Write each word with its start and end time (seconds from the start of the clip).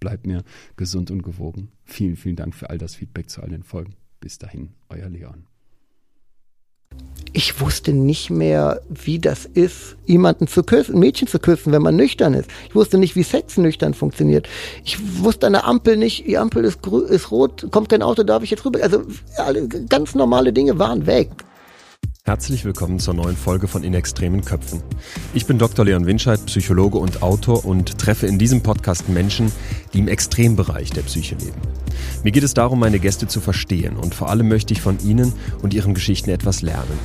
bleibt 0.00 0.26
mir 0.26 0.44
gesund 0.76 1.10
und 1.10 1.22
gewogen. 1.22 1.70
Vielen, 1.84 2.16
vielen 2.16 2.36
Dank 2.36 2.54
für 2.54 2.70
all 2.70 2.78
das 2.78 2.94
Feedback 2.94 3.30
zu 3.30 3.42
all 3.42 3.50
den 3.50 3.62
Folgen. 3.62 3.94
Bis 4.20 4.38
dahin, 4.38 4.70
euer 4.88 5.08
Leon. 5.08 5.46
Ich 7.34 7.60
wusste 7.60 7.92
nicht 7.92 8.30
mehr, 8.30 8.80
wie 8.88 9.18
das 9.18 9.44
ist, 9.44 9.96
jemanden 10.06 10.48
zu 10.48 10.62
küssen, 10.62 10.94
ein 10.94 10.98
Mädchen 10.98 11.28
zu 11.28 11.38
küssen, 11.38 11.72
wenn 11.72 11.82
man 11.82 11.94
nüchtern 11.94 12.34
ist. 12.34 12.50
Ich 12.68 12.74
wusste 12.74 12.98
nicht, 12.98 13.16
wie 13.16 13.22
Sex 13.22 13.58
nüchtern 13.58 13.92
funktioniert. 13.94 14.48
Ich 14.84 14.98
wusste 15.22 15.46
an 15.46 15.52
der 15.52 15.66
Ampel 15.66 15.96
nicht, 15.96 16.26
die 16.26 16.38
Ampel 16.38 16.64
ist, 16.64 16.84
ist 16.86 17.30
rot, 17.30 17.68
kommt 17.70 17.90
kein 17.90 18.02
Auto, 18.02 18.22
darf 18.22 18.42
ich 18.42 18.50
jetzt 18.50 18.64
rüber. 18.64 18.80
Also 18.82 19.02
ganz 19.88 20.14
normale 20.14 20.52
Dinge 20.52 20.78
waren 20.78 21.06
weg. 21.06 21.30
Herzlich 22.28 22.66
willkommen 22.66 22.98
zur 22.98 23.14
neuen 23.14 23.38
Folge 23.38 23.68
von 23.68 23.82
In 23.82 23.94
extremen 23.94 24.44
Köpfen. 24.44 24.82
Ich 25.32 25.46
bin 25.46 25.56
Dr. 25.56 25.86
Leon 25.86 26.04
Winscheid, 26.04 26.44
Psychologe 26.44 26.98
und 26.98 27.22
Autor 27.22 27.64
und 27.64 27.96
treffe 27.96 28.26
in 28.26 28.38
diesem 28.38 28.62
Podcast 28.62 29.08
Menschen, 29.08 29.50
die 29.94 30.00
im 30.00 30.08
Extrembereich 30.08 30.90
der 30.90 31.00
Psyche 31.00 31.36
leben. 31.36 31.58
Mir 32.24 32.32
geht 32.32 32.42
es 32.42 32.52
darum, 32.52 32.80
meine 32.80 32.98
Gäste 32.98 33.28
zu 33.28 33.40
verstehen 33.40 33.96
und 33.96 34.14
vor 34.14 34.28
allem 34.28 34.46
möchte 34.46 34.74
ich 34.74 34.82
von 34.82 34.98
ihnen 35.00 35.32
und 35.62 35.72
ihren 35.72 35.94
Geschichten 35.94 36.28
etwas 36.28 36.60
lernen. 36.60 36.98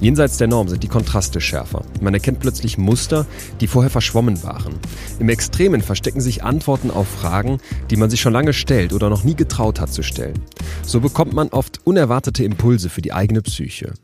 Jenseits 0.00 0.36
der 0.36 0.48
Norm 0.48 0.68
sind 0.68 0.82
die 0.82 0.88
Kontraste 0.88 1.40
schärfer. 1.40 1.82
Man 2.02 2.12
erkennt 2.12 2.40
plötzlich 2.40 2.76
Muster, 2.76 3.24
die 3.62 3.68
vorher 3.68 3.90
verschwommen 3.90 4.42
waren. 4.42 4.74
Im 5.18 5.30
Extremen 5.30 5.80
verstecken 5.80 6.20
sich 6.20 6.44
Antworten 6.44 6.90
auf 6.90 7.08
Fragen, 7.08 7.58
die 7.88 7.96
man 7.96 8.10
sich 8.10 8.20
schon 8.20 8.34
lange 8.34 8.52
stellt 8.52 8.92
oder 8.92 9.08
noch 9.08 9.24
nie 9.24 9.34
getraut 9.34 9.80
hat 9.80 9.94
zu 9.94 10.02
stellen. 10.02 10.38
So 10.82 11.00
bekommt 11.00 11.32
man 11.32 11.48
oft 11.48 11.80
unerwartete 11.86 12.44
Impulse 12.44 12.90
für 12.90 13.00
die 13.00 13.14
eigene 13.14 13.40
Psyche. 13.40 13.94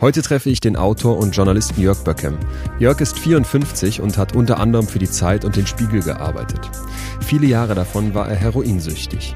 Heute 0.00 0.22
treffe 0.22 0.50
ich 0.50 0.60
den 0.60 0.76
Autor 0.76 1.18
und 1.18 1.36
Journalisten 1.36 1.80
Jörg 1.80 1.98
Böckem. 2.04 2.36
Jörg 2.78 3.00
ist 3.00 3.18
54 3.18 4.00
und 4.00 4.18
hat 4.18 4.34
unter 4.34 4.58
anderem 4.58 4.86
für 4.86 4.98
die 4.98 5.10
Zeit 5.10 5.44
und 5.44 5.56
den 5.56 5.66
Spiegel 5.66 6.02
gearbeitet. 6.02 6.60
Viele 7.20 7.46
Jahre 7.46 7.74
davon 7.74 8.14
war 8.14 8.28
er 8.28 8.36
heroinsüchtig. 8.36 9.34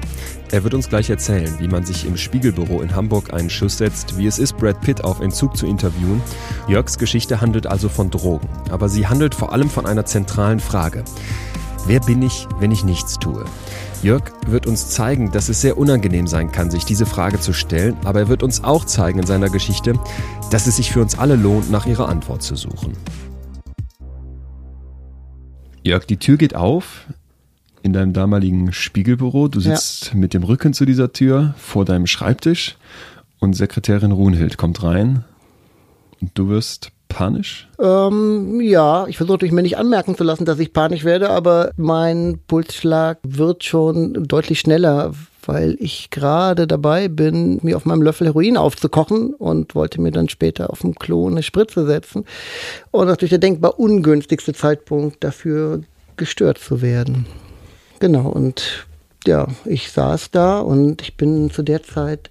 Er 0.51 0.63
wird 0.63 0.73
uns 0.73 0.89
gleich 0.89 1.09
erzählen, 1.09 1.53
wie 1.59 1.67
man 1.67 1.85
sich 1.85 2.05
im 2.05 2.17
Spiegelbüro 2.17 2.81
in 2.81 2.95
Hamburg 2.95 3.33
einen 3.33 3.49
Schuss 3.49 3.77
setzt, 3.77 4.17
wie 4.17 4.27
es 4.27 4.39
ist, 4.39 4.57
Brad 4.57 4.81
Pitt 4.81 5.03
auf 5.03 5.19
Entzug 5.19 5.55
zu 5.55 5.65
interviewen. 5.65 6.21
Jörgs 6.67 6.97
Geschichte 6.97 7.41
handelt 7.41 7.67
also 7.67 7.89
von 7.89 8.09
Drogen, 8.09 8.47
aber 8.69 8.89
sie 8.89 9.07
handelt 9.07 9.35
vor 9.35 9.53
allem 9.53 9.69
von 9.69 9.85
einer 9.85 10.05
zentralen 10.05 10.59
Frage. 10.59 11.03
Wer 11.85 12.01
bin 12.01 12.21
ich, 12.21 12.47
wenn 12.59 12.71
ich 12.71 12.83
nichts 12.83 13.17
tue? 13.17 13.45
Jörg 14.03 14.31
wird 14.45 14.67
uns 14.67 14.89
zeigen, 14.89 15.31
dass 15.31 15.49
es 15.49 15.61
sehr 15.61 15.77
unangenehm 15.77 16.27
sein 16.27 16.51
kann, 16.51 16.69
sich 16.69 16.85
diese 16.85 17.05
Frage 17.05 17.39
zu 17.39 17.51
stellen, 17.51 17.95
aber 18.05 18.19
er 18.19 18.27
wird 18.27 18.43
uns 18.43 18.63
auch 18.63 18.85
zeigen 18.85 19.19
in 19.19 19.25
seiner 19.25 19.49
Geschichte, 19.49 19.93
dass 20.51 20.67
es 20.67 20.75
sich 20.75 20.91
für 20.91 21.01
uns 21.01 21.17
alle 21.17 21.35
lohnt, 21.35 21.71
nach 21.71 21.87
ihrer 21.87 22.07
Antwort 22.07 22.43
zu 22.43 22.55
suchen. 22.55 22.93
Jörg, 25.83 26.05
die 26.05 26.17
Tür 26.17 26.37
geht 26.37 26.55
auf 26.55 27.07
in 27.81 27.93
deinem 27.93 28.13
damaligen 28.13 28.71
Spiegelbüro. 28.71 29.47
Du 29.47 29.59
sitzt 29.59 30.09
ja. 30.09 30.15
mit 30.15 30.33
dem 30.33 30.43
Rücken 30.43 30.73
zu 30.73 30.85
dieser 30.85 31.11
Tür 31.11 31.55
vor 31.57 31.83
deinem 31.83 32.05
Schreibtisch 32.05 32.77
und 33.39 33.53
Sekretärin 33.53 34.11
Runhild 34.11 34.57
kommt 34.57 34.83
rein 34.83 35.23
und 36.21 36.31
du 36.35 36.49
wirst 36.49 36.91
panisch? 37.07 37.67
Ähm, 37.79 38.61
ja, 38.61 39.07
ich 39.07 39.17
versuche 39.17 39.45
mir 39.51 39.61
nicht 39.61 39.77
anmerken 39.77 40.15
zu 40.15 40.23
lassen, 40.23 40.45
dass 40.45 40.59
ich 40.59 40.73
panisch 40.73 41.03
werde, 41.03 41.29
aber 41.29 41.71
mein 41.77 42.39
Pulsschlag 42.47 43.19
wird 43.23 43.63
schon 43.63 44.25
deutlich 44.27 44.59
schneller, 44.59 45.13
weil 45.45 45.77
ich 45.79 46.09
gerade 46.09 46.67
dabei 46.67 47.07
bin, 47.07 47.59
mir 47.63 47.77
auf 47.77 47.85
meinem 47.85 48.01
Löffel 48.01 48.27
Heroin 48.27 48.57
aufzukochen 48.57 49.33
und 49.33 49.75
wollte 49.75 50.01
mir 50.01 50.11
dann 50.11 50.29
später 50.29 50.69
auf 50.69 50.81
dem 50.81 50.95
Klo 50.95 51.27
eine 51.27 51.43
Spritze 51.43 51.85
setzen. 51.85 52.25
Und 52.91 53.07
natürlich 53.07 53.31
der 53.31 53.39
denkbar 53.39 53.79
ungünstigste 53.79 54.53
Zeitpunkt 54.53 55.23
dafür 55.23 55.81
gestört 56.17 56.57
zu 56.57 56.81
werden. 56.81 57.25
Genau, 57.99 58.29
und 58.29 58.87
ja, 59.25 59.47
ich 59.65 59.91
saß 59.91 60.31
da 60.31 60.59
und 60.59 61.01
ich 61.01 61.17
bin 61.17 61.49
zu 61.49 61.63
der 61.63 61.83
Zeit 61.83 62.29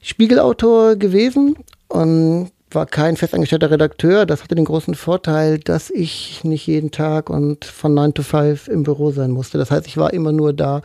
Spiegelautor 0.00 0.96
gewesen 0.96 1.56
und 1.88 2.50
war 2.74 2.86
kein 2.86 3.16
festangestellter 3.16 3.70
Redakteur. 3.70 4.26
Das 4.26 4.42
hatte 4.42 4.54
den 4.54 4.64
großen 4.64 4.94
Vorteil, 4.94 5.58
dass 5.58 5.90
ich 5.90 6.42
nicht 6.44 6.66
jeden 6.66 6.90
Tag 6.90 7.30
und 7.30 7.64
von 7.64 7.94
9 7.94 8.14
to 8.14 8.22
5 8.22 8.68
im 8.68 8.82
Büro 8.82 9.10
sein 9.10 9.30
musste. 9.30 9.58
Das 9.58 9.70
heißt, 9.70 9.86
ich 9.86 9.96
war 9.96 10.12
immer 10.12 10.32
nur 10.32 10.52
da 10.52 10.82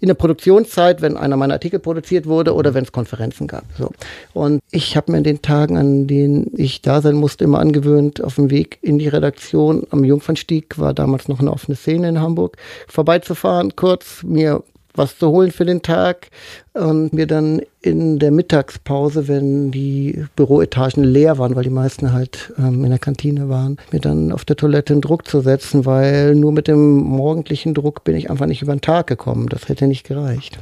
in 0.00 0.08
der 0.08 0.14
Produktionszeit, 0.14 1.02
wenn 1.02 1.16
einer 1.16 1.36
meiner 1.36 1.54
Artikel 1.54 1.78
produziert 1.78 2.26
wurde 2.26 2.54
oder 2.54 2.74
wenn 2.74 2.84
es 2.84 2.92
Konferenzen 2.92 3.46
gab. 3.46 3.64
So. 3.76 3.90
Und 4.34 4.60
ich 4.70 4.96
habe 4.96 5.12
mir 5.12 5.18
in 5.18 5.24
den 5.24 5.42
Tagen, 5.42 5.76
an 5.76 6.06
denen 6.06 6.50
ich 6.56 6.82
da 6.82 7.00
sein 7.00 7.14
musste, 7.16 7.44
immer 7.44 7.60
angewöhnt, 7.60 8.22
auf 8.22 8.36
dem 8.36 8.50
Weg 8.50 8.78
in 8.82 8.98
die 8.98 9.08
Redaktion 9.08 9.86
am 9.90 10.04
Jungfernstieg, 10.04 10.78
war 10.78 10.94
damals 10.94 11.28
noch 11.28 11.40
eine 11.40 11.52
offene 11.52 11.76
Szene 11.76 12.08
in 12.08 12.20
Hamburg, 12.20 12.56
vorbeizufahren, 12.86 13.76
kurz 13.76 14.22
mir 14.22 14.62
was 14.98 15.16
zu 15.16 15.28
holen 15.28 15.52
für 15.52 15.64
den 15.64 15.80
Tag 15.80 16.28
und 16.74 17.12
mir 17.12 17.26
dann 17.26 17.62
in 17.80 18.18
der 18.18 18.32
Mittagspause, 18.32 19.28
wenn 19.28 19.70
die 19.70 20.24
Büroetagen 20.34 21.04
leer 21.04 21.38
waren, 21.38 21.54
weil 21.54 21.62
die 21.62 21.70
meisten 21.70 22.12
halt 22.12 22.52
ähm, 22.58 22.84
in 22.84 22.90
der 22.90 22.98
Kantine 22.98 23.48
waren, 23.48 23.76
mir 23.92 24.00
dann 24.00 24.32
auf 24.32 24.44
der 24.44 24.56
Toilette 24.56 24.92
einen 24.92 25.02
Druck 25.02 25.28
zu 25.28 25.40
setzen, 25.40 25.86
weil 25.86 26.34
nur 26.34 26.52
mit 26.52 26.66
dem 26.66 26.96
morgendlichen 26.96 27.74
Druck 27.74 28.04
bin 28.04 28.16
ich 28.16 28.30
einfach 28.30 28.46
nicht 28.46 28.62
über 28.62 28.74
den 28.74 28.80
Tag 28.80 29.06
gekommen. 29.06 29.48
Das 29.48 29.68
hätte 29.68 29.86
nicht 29.86 30.04
gereicht. 30.04 30.58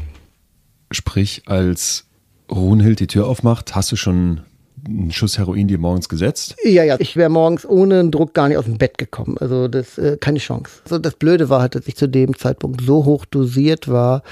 Sprich, 0.91 1.45
als 1.47 2.05
Runhild 2.51 3.01
die 3.01 3.07
Tür 3.07 3.27
aufmacht, 3.27 3.75
hast 3.75 3.91
du 3.91 3.97
schon 3.97 4.43
einen 4.87 5.13
Schuss 5.13 5.39
Heroin 5.39 5.69
dir 5.69 5.79
morgens 5.79 6.09
gesetzt? 6.09 6.57
Ja, 6.65 6.85
ja. 6.85 6.97
Ich 6.99 7.17
wäre 7.17 7.31
morgens 7.31 7.67
ohne 7.67 8.01
einen 8.01 8.11
Druck 8.11 8.35
gar 8.35 8.49
nicht 8.49 8.57
aus 8.57 8.65
dem 8.65 8.79
Bett 8.79 8.99
gekommen. 8.99 9.37
Also 9.39 9.69
das 9.69 9.99
äh, 9.99 10.17
keine 10.19 10.39
Chance. 10.39 10.71
Also 10.85 10.99
das 10.99 11.15
Blöde 11.15 11.49
war 11.49 11.61
halt, 11.61 11.75
dass 11.75 11.87
ich 11.87 11.97
zu 11.97 12.09
dem 12.09 12.37
Zeitpunkt 12.37 12.81
so 12.81 13.05
hoch 13.05 13.25
dosiert 13.25 13.89
war, 13.89 14.23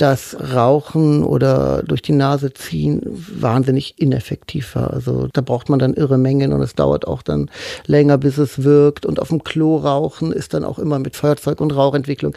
dass 0.00 0.34
Rauchen 0.54 1.22
oder 1.24 1.82
durch 1.82 2.00
die 2.00 2.12
Nase 2.12 2.54
ziehen 2.54 3.02
wahnsinnig 3.04 3.94
ineffektiv 3.98 4.74
war. 4.74 4.92
Also 4.92 5.28
da 5.32 5.42
braucht 5.42 5.68
man 5.68 5.78
dann 5.78 5.92
irre 5.92 6.16
Mengen 6.16 6.54
und 6.54 6.62
es 6.62 6.74
dauert 6.74 7.06
auch 7.06 7.20
dann 7.20 7.50
länger, 7.86 8.16
bis 8.16 8.38
es 8.38 8.64
wirkt. 8.64 9.04
Und 9.04 9.20
auf 9.20 9.28
dem 9.28 9.44
Klo 9.44 9.76
rauchen 9.76 10.32
ist 10.32 10.54
dann 10.54 10.64
auch 10.64 10.78
immer 10.78 10.98
mit 10.98 11.16
Feuerzeug 11.16 11.60
und 11.60 11.72
Rauchentwicklung. 11.72 12.34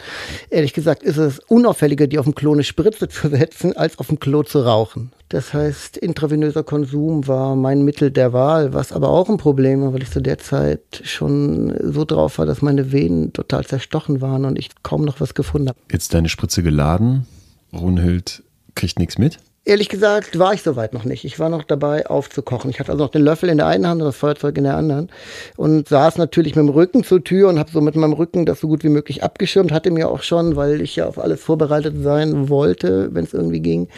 Ehrlich 0.50 0.74
gesagt 0.74 1.02
ist 1.02 1.16
es 1.16 1.38
unauffälliger, 1.38 2.06
die 2.06 2.18
auf 2.18 2.26
dem 2.26 2.34
Klo 2.34 2.52
eine 2.52 2.64
Spritze 2.64 3.08
zu 3.08 3.28
setzen, 3.30 3.74
als 3.74 3.98
auf 3.98 4.08
dem 4.08 4.20
Klo 4.20 4.42
zu 4.42 4.60
rauchen. 4.60 5.10
Das 5.34 5.52
heißt, 5.52 5.96
intravenöser 5.96 6.62
Konsum 6.62 7.26
war 7.26 7.56
mein 7.56 7.82
Mittel 7.82 8.12
der 8.12 8.32
Wahl, 8.32 8.72
was 8.72 8.92
aber 8.92 9.08
auch 9.08 9.28
ein 9.28 9.36
Problem 9.36 9.82
war, 9.82 9.92
weil 9.92 10.04
ich 10.04 10.10
zu 10.12 10.22
der 10.22 10.38
Zeit 10.38 11.02
schon 11.02 11.76
so 11.82 12.04
drauf 12.04 12.38
war, 12.38 12.46
dass 12.46 12.62
meine 12.62 12.92
Venen 12.92 13.32
total 13.32 13.66
zerstochen 13.66 14.20
waren 14.20 14.44
und 14.44 14.56
ich 14.56 14.68
kaum 14.84 15.04
noch 15.04 15.20
was 15.20 15.34
gefunden 15.34 15.70
habe. 15.70 15.78
Jetzt 15.90 16.14
deine 16.14 16.28
Spritze 16.28 16.62
geladen, 16.62 17.26
Brunhild 17.72 18.44
kriegt 18.76 19.00
nichts 19.00 19.18
mit? 19.18 19.40
Ehrlich 19.66 19.88
gesagt 19.88 20.38
war 20.38 20.52
ich 20.52 20.62
soweit 20.62 20.92
noch 20.92 21.04
nicht. 21.04 21.24
Ich 21.24 21.38
war 21.38 21.48
noch 21.48 21.62
dabei 21.62 22.06
aufzukochen. 22.06 22.68
Ich 22.68 22.80
hatte 22.80 22.92
also 22.92 23.04
noch 23.04 23.10
den 23.10 23.22
Löffel 23.22 23.48
in 23.48 23.56
der 23.56 23.66
einen 23.66 23.86
Hand 23.86 24.02
und 24.02 24.06
das 24.06 24.16
Feuerzeug 24.16 24.58
in 24.58 24.64
der 24.64 24.76
anderen 24.76 25.10
und 25.56 25.88
saß 25.88 26.18
natürlich 26.18 26.54
mit 26.54 26.66
dem 26.66 26.68
Rücken 26.68 27.02
zur 27.02 27.24
Tür 27.24 27.48
und 27.48 27.58
habe 27.58 27.70
so 27.70 27.80
mit 27.80 27.96
meinem 27.96 28.12
Rücken 28.12 28.44
das 28.44 28.60
so 28.60 28.68
gut 28.68 28.84
wie 28.84 28.90
möglich 28.90 29.22
abgeschirmt. 29.22 29.72
Hatte 29.72 29.90
mir 29.90 30.10
auch 30.10 30.22
schon, 30.22 30.56
weil 30.56 30.82
ich 30.82 30.96
ja 30.96 31.06
auf 31.06 31.18
alles 31.18 31.42
vorbereitet 31.42 31.94
sein 32.02 32.50
wollte, 32.50 33.08
wenn 33.14 33.24
es 33.24 33.32
irgendwie 33.32 33.60
ging, 33.60 33.88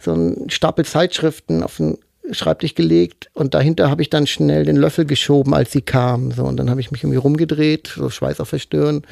so 0.00 0.12
einen 0.12 0.48
Stapel 0.48 0.86
Zeitschriften 0.86 1.62
auf 1.62 1.76
den 1.76 1.98
Schreibtisch 2.32 2.74
gelegt 2.74 3.30
und 3.34 3.54
dahinter 3.54 3.90
habe 3.90 4.02
ich 4.02 4.10
dann 4.10 4.26
schnell 4.26 4.64
den 4.64 4.76
Löffel 4.76 5.04
geschoben, 5.04 5.54
als 5.54 5.72
sie 5.72 5.82
kam. 5.82 6.30
So, 6.32 6.44
und 6.44 6.56
dann 6.56 6.70
habe 6.70 6.80
ich 6.80 6.90
mich 6.90 7.02
irgendwie 7.02 7.18
rumgedreht, 7.18 7.92
so 7.96 8.10
Schweiß 8.10 8.40
auf 8.40 8.50
der 8.50 8.58
Stirn, 8.58 9.02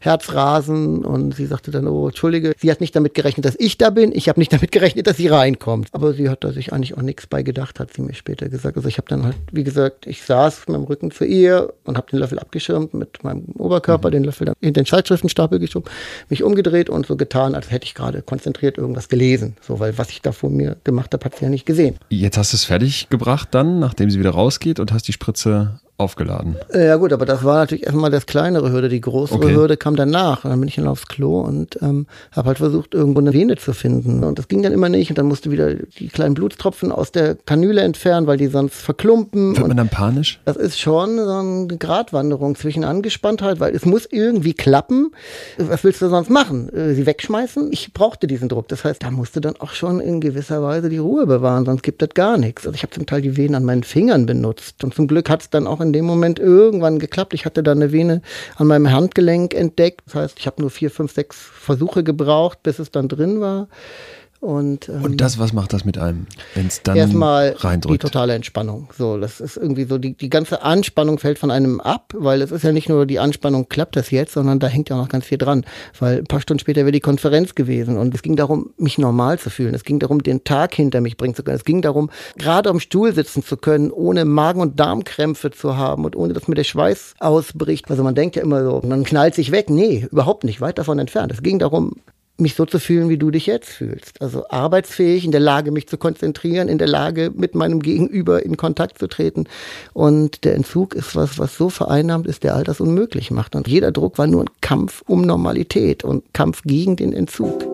Herzrasen 0.00 1.04
und 1.04 1.34
sie 1.34 1.46
sagte 1.46 1.70
dann, 1.70 1.86
oh, 1.86 2.08
entschuldige, 2.08 2.52
sie 2.58 2.70
hat 2.70 2.80
nicht 2.80 2.94
damit 2.94 3.14
gerechnet, 3.14 3.44
dass 3.44 3.56
ich 3.58 3.78
da 3.78 3.90
bin, 3.90 4.12
ich 4.12 4.28
habe 4.28 4.40
nicht 4.40 4.52
damit 4.52 4.72
gerechnet, 4.72 5.06
dass 5.06 5.16
sie 5.16 5.28
reinkommt. 5.28 5.88
Aber 5.92 6.12
sie 6.12 6.28
hat 6.28 6.44
da 6.44 6.52
sich 6.52 6.72
eigentlich 6.72 6.96
auch 6.96 7.02
nichts 7.02 7.26
bei 7.26 7.42
gedacht, 7.42 7.80
hat 7.80 7.92
sie 7.92 8.02
mir 8.02 8.14
später 8.14 8.48
gesagt. 8.48 8.76
Also 8.76 8.88
ich 8.88 8.98
habe 8.98 9.08
dann 9.08 9.24
halt, 9.24 9.36
wie 9.52 9.64
gesagt, 9.64 10.06
ich 10.06 10.22
saß 10.22 10.68
mit 10.68 10.76
dem 10.76 10.84
Rücken 10.84 11.10
zu 11.10 11.24
ihr 11.24 11.72
und 11.84 11.96
habe 11.96 12.10
den 12.10 12.18
Löffel 12.18 12.38
abgeschirmt 12.38 12.94
mit 12.94 13.22
meinem 13.24 13.44
Oberkörper, 13.56 14.08
mhm. 14.08 14.12
den 14.12 14.24
Löffel 14.24 14.46
dann 14.46 14.54
in 14.60 14.74
den 14.74 14.86
Zeitschriftenstapel 14.86 15.58
geschoben, 15.58 15.90
mich 16.28 16.42
umgedreht 16.42 16.90
und 16.90 17.06
so 17.06 17.16
getan, 17.16 17.54
als 17.54 17.70
hätte 17.70 17.84
ich 17.84 17.94
gerade 17.94 18.22
konzentriert 18.22 18.78
irgendwas 18.78 19.08
gelesen. 19.08 19.56
So, 19.60 19.80
weil 19.80 19.98
was 19.98 20.10
ich 20.10 20.22
da 20.22 20.32
vor 20.32 20.50
mir 20.50 20.76
gemacht 20.84 21.12
habe, 21.12 21.24
hat 21.24 21.36
sie 21.36 21.44
ja 21.44 21.50
nicht 21.50 21.66
gesehen. 21.66 21.96
Jetzt 22.10 22.38
hast 22.38 22.52
du 22.52 22.56
es 22.60 22.64
fertig 22.66 23.08
gebracht 23.08 23.48
dann, 23.52 23.78
nachdem 23.78 24.10
sie 24.10 24.18
wieder 24.18 24.30
rausgeht 24.30 24.80
und 24.80 24.92
hast 24.92 25.08
die 25.08 25.12
Spritze 25.12 25.80
aufgeladen. 26.00 26.56
Äh, 26.72 26.86
ja 26.86 26.96
gut, 26.96 27.12
aber 27.12 27.26
das 27.26 27.44
war 27.44 27.58
natürlich 27.58 27.84
erstmal 27.84 28.10
das 28.10 28.26
kleinere 28.26 28.72
Hürde. 28.72 28.88
Die 28.88 29.00
größere 29.00 29.38
okay. 29.38 29.54
Hürde 29.54 29.76
kam 29.76 29.96
danach. 29.96 30.44
Und 30.44 30.50
dann 30.50 30.60
bin 30.60 30.68
ich 30.68 30.76
dann 30.76 30.88
aufs 30.88 31.06
Klo 31.06 31.40
und 31.40 31.80
ähm, 31.82 32.06
habe 32.32 32.48
halt 32.48 32.58
versucht, 32.58 32.94
irgendwo 32.94 33.20
eine 33.20 33.32
Vene 33.32 33.56
zu 33.56 33.72
finden. 33.72 34.24
Und 34.24 34.38
das 34.38 34.48
ging 34.48 34.62
dann 34.62 34.72
immer 34.72 34.88
nicht. 34.88 35.10
Und 35.10 35.18
dann 35.18 35.26
musste 35.26 35.50
wieder 35.50 35.74
die 35.74 36.08
kleinen 36.08 36.34
Blutstropfen 36.34 36.90
aus 36.90 37.12
der 37.12 37.34
Kanüle 37.34 37.82
entfernen, 37.82 38.26
weil 38.26 38.38
die 38.38 38.46
sonst 38.46 38.80
verklumpen. 38.80 39.56
Wird 39.56 39.68
man 39.68 39.76
dann 39.76 39.88
panisch? 39.88 40.40
Das 40.44 40.56
ist 40.56 40.80
schon 40.80 41.16
so 41.16 41.30
eine 41.30 41.76
Gratwanderung 41.78 42.54
zwischen 42.56 42.84
Angespanntheit, 42.84 43.60
weil 43.60 43.74
es 43.74 43.84
muss 43.84 44.06
irgendwie 44.10 44.54
klappen. 44.54 45.12
Was 45.58 45.84
willst 45.84 46.00
du 46.02 46.08
sonst 46.08 46.30
machen? 46.30 46.72
Äh, 46.74 46.94
sie 46.94 47.06
wegschmeißen? 47.06 47.68
Ich 47.72 47.92
brauchte 47.92 48.26
diesen 48.26 48.48
Druck. 48.48 48.68
Das 48.68 48.84
heißt, 48.84 49.02
da 49.02 49.10
musste 49.10 49.40
dann 49.40 49.56
auch 49.58 49.72
schon 49.72 50.00
in 50.00 50.20
gewisser 50.20 50.62
Weise 50.62 50.88
die 50.88 50.98
Ruhe 50.98 51.26
bewahren, 51.26 51.66
sonst 51.66 51.82
gibt 51.82 52.00
das 52.02 52.10
gar 52.14 52.38
nichts. 52.38 52.66
Also 52.66 52.74
ich 52.74 52.82
habe 52.82 52.92
zum 52.92 53.06
Teil 53.06 53.20
die 53.20 53.36
Venen 53.36 53.54
an 53.54 53.64
meinen 53.64 53.82
Fingern 53.82 54.26
benutzt. 54.26 54.82
Und 54.82 54.94
zum 54.94 55.06
Glück 55.06 55.28
hat 55.28 55.42
es 55.42 55.50
dann 55.50 55.66
auch 55.66 55.80
in 55.80 55.89
in 55.90 55.92
dem 55.92 56.04
Moment 56.04 56.38
irgendwann 56.38 57.00
geklappt. 57.00 57.34
Ich 57.34 57.44
hatte 57.44 57.64
da 57.64 57.72
eine 57.72 57.90
Vene 57.90 58.22
an 58.54 58.68
meinem 58.68 58.92
Handgelenk 58.92 59.54
entdeckt. 59.54 60.02
Das 60.06 60.14
heißt, 60.14 60.38
ich 60.38 60.46
habe 60.46 60.62
nur 60.62 60.70
vier, 60.70 60.88
fünf, 60.88 61.12
sechs 61.12 61.36
Versuche 61.36 62.04
gebraucht, 62.04 62.62
bis 62.62 62.78
es 62.78 62.92
dann 62.92 63.08
drin 63.08 63.40
war. 63.40 63.66
Und, 64.40 64.88
ähm, 64.88 65.04
und 65.04 65.20
das, 65.20 65.38
was 65.38 65.52
macht 65.52 65.74
das 65.74 65.84
mit 65.84 65.98
einem, 65.98 66.26
wenn 66.54 66.66
es 66.66 66.82
dann 66.82 66.96
erstmal 66.96 67.54
reindrückt? 67.58 68.02
Die 68.02 68.06
totale 68.06 68.34
Entspannung. 68.34 68.88
So, 68.96 69.18
das 69.18 69.38
ist 69.38 69.58
irgendwie 69.58 69.84
so, 69.84 69.98
die, 69.98 70.14
die 70.14 70.30
ganze 70.30 70.62
Anspannung 70.62 71.18
fällt 71.18 71.38
von 71.38 71.50
einem 71.50 71.78
ab, 71.78 72.14
weil 72.16 72.40
es 72.40 72.50
ist 72.50 72.64
ja 72.64 72.72
nicht 72.72 72.88
nur 72.88 73.04
die 73.04 73.18
Anspannung, 73.18 73.68
klappt 73.68 73.96
das 73.96 74.10
jetzt, 74.10 74.32
sondern 74.32 74.58
da 74.58 74.66
hängt 74.66 74.88
ja 74.88 74.96
auch 74.96 75.02
noch 75.02 75.08
ganz 75.10 75.26
viel 75.26 75.36
dran. 75.36 75.66
Weil 75.98 76.18
ein 76.18 76.24
paar 76.24 76.40
Stunden 76.40 76.58
später 76.58 76.80
wäre 76.80 76.92
die 76.92 77.00
Konferenz 77.00 77.54
gewesen 77.54 77.98
und 77.98 78.14
es 78.14 78.22
ging 78.22 78.34
darum, 78.34 78.70
mich 78.78 78.96
normal 78.96 79.38
zu 79.38 79.50
fühlen. 79.50 79.74
Es 79.74 79.84
ging 79.84 79.98
darum, 79.98 80.22
den 80.22 80.42
Tag 80.42 80.74
hinter 80.74 81.02
mich 81.02 81.18
bringen 81.18 81.34
zu 81.34 81.42
können. 81.42 81.58
Es 81.58 81.64
ging 81.64 81.82
darum, 81.82 82.08
gerade 82.38 82.70
am 82.70 82.80
Stuhl 82.80 83.12
sitzen 83.12 83.44
zu 83.44 83.58
können, 83.58 83.90
ohne 83.90 84.24
Magen- 84.24 84.62
und 84.62 84.80
Darmkrämpfe 84.80 85.50
zu 85.50 85.76
haben 85.76 86.06
und 86.06 86.16
ohne, 86.16 86.32
dass 86.32 86.48
mir 86.48 86.54
der 86.54 86.64
Schweiß 86.64 87.14
ausbricht. 87.18 87.90
Also 87.90 88.02
man 88.02 88.14
denkt 88.14 88.36
ja 88.36 88.42
immer 88.42 88.64
so, 88.64 88.80
man 88.86 89.04
knallt 89.04 89.34
sich 89.34 89.50
weg. 89.50 89.68
Nee, 89.68 90.08
überhaupt 90.10 90.44
nicht, 90.44 90.62
weit 90.62 90.78
davon 90.78 90.98
entfernt. 90.98 91.30
Es 91.30 91.42
ging 91.42 91.58
darum, 91.58 91.96
mich 92.40 92.54
so 92.54 92.66
zu 92.66 92.78
fühlen, 92.78 93.08
wie 93.08 93.18
du 93.18 93.30
dich 93.30 93.46
jetzt 93.46 93.68
fühlst. 93.68 94.20
Also 94.20 94.44
arbeitsfähig, 94.48 95.24
in 95.24 95.30
der 95.30 95.40
Lage, 95.40 95.70
mich 95.70 95.88
zu 95.88 95.98
konzentrieren, 95.98 96.68
in 96.68 96.78
der 96.78 96.88
Lage, 96.88 97.30
mit 97.34 97.54
meinem 97.54 97.80
Gegenüber 97.80 98.44
in 98.44 98.56
Kontakt 98.56 98.98
zu 98.98 99.06
treten. 99.06 99.44
Und 99.92 100.44
der 100.44 100.54
Entzug 100.54 100.94
ist 100.94 101.14
was, 101.16 101.38
was 101.38 101.56
so 101.56 101.70
vereinnahmt 101.70 102.26
ist, 102.26 102.44
der 102.44 102.54
all 102.54 102.64
das 102.64 102.80
unmöglich 102.80 103.30
macht. 103.30 103.54
Und 103.54 103.68
jeder 103.68 103.92
Druck 103.92 104.18
war 104.18 104.26
nur 104.26 104.42
ein 104.42 104.50
Kampf 104.60 105.02
um 105.06 105.22
Normalität 105.22 106.04
und 106.04 106.32
Kampf 106.32 106.62
gegen 106.64 106.96
den 106.96 107.12
Entzug. 107.12 107.64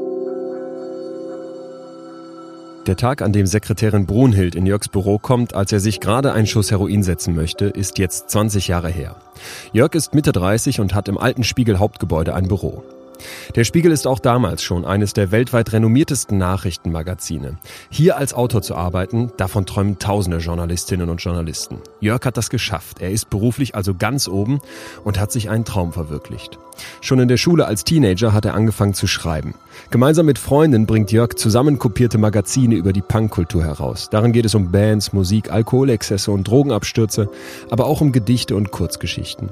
Der 2.87 2.97
Tag, 2.97 3.21
an 3.21 3.33
dem 3.33 3.47
Sekretärin 3.47 4.07
Brunhild 4.07 4.55
in 4.55 4.65
Jörgs 4.65 4.89
Büro 4.89 5.19
kommt, 5.19 5.55
als 5.57 5.73
er 5.73 5.81
sich 5.81 5.99
gerade 5.99 6.33
einen 6.33 6.47
Schuss 6.47 6.71
Heroin 6.71 7.03
setzen 7.03 7.35
möchte, 7.35 7.65
ist 7.65 7.99
jetzt 7.99 8.31
20 8.31 8.69
Jahre 8.69 8.91
her. 8.91 9.17
Jörg 9.73 9.95
ist 9.95 10.15
Mitte 10.15 10.31
30 10.31 10.79
und 10.79 10.95
hat 10.95 11.09
im 11.09 11.19
alten 11.19 11.43
Spiegel 11.43 11.81
Hauptgebäude 11.81 12.33
ein 12.33 12.47
Büro. 12.47 12.85
Der 13.55 13.65
Spiegel 13.65 13.93
ist 13.93 14.07
auch 14.07 14.19
damals 14.19 14.63
schon 14.63 14.85
eines 14.85 15.13
der 15.13 15.31
weltweit 15.31 15.73
renommiertesten 15.73 16.39
Nachrichtenmagazine. 16.39 17.59
Hier 17.91 18.17
als 18.17 18.35
Autor 18.35 18.63
zu 18.63 18.75
arbeiten, 18.75 19.33
davon 19.37 19.67
träumen 19.67 19.99
tausende 19.99 20.39
Journalistinnen 20.39 21.09
und 21.09 21.19
Journalisten. 21.19 21.79
Jörg 22.01 22.25
hat 22.25 22.37
das 22.37 22.51
geschafft. 22.51 23.01
Er 23.01 23.11
ist 23.11 23.31
beruflich 23.31 23.75
also 23.75 23.95
ganz 23.95 24.29
oben 24.29 24.61
und 25.05 25.19
hat 25.19 25.33
sich 25.33 25.51
einen 25.51 25.65
Traum 25.65 25.93
verwirklicht. 25.93 26.59
Schon 27.01 27.21
in 27.21 27.29
der 27.29 27.37
Schule 27.37 27.67
als 27.67 27.85
Teenager 27.85 28.33
hat 28.33 28.45
er 28.45 28.55
angefangen 28.55 28.95
zu 28.95 29.07
schreiben. 29.07 29.55
Gemeinsam 29.91 30.27
mit 30.27 30.39
Freunden 30.39 30.87
bringt 30.87 31.13
Jörg 31.13 31.35
zusammenkopierte 31.35 32.19
Magazine 32.19 32.75
über 32.75 32.93
die 32.93 33.03
Punkkultur 33.03 33.65
heraus. 33.65 34.09
Darin 34.11 34.33
geht 34.33 34.45
es 34.45 34.55
um 34.55 34.73
Bands, 34.73 35.13
Musik, 35.13 35.51
Alkoholexzesse 35.51 36.31
und 36.31 36.49
Drogenabstürze, 36.49 37.29
aber 37.71 37.87
auch 37.87 38.01
um 38.01 38.13
Gedichte 38.13 38.57
und 38.57 38.71
Kurzgeschichten. 38.71 39.51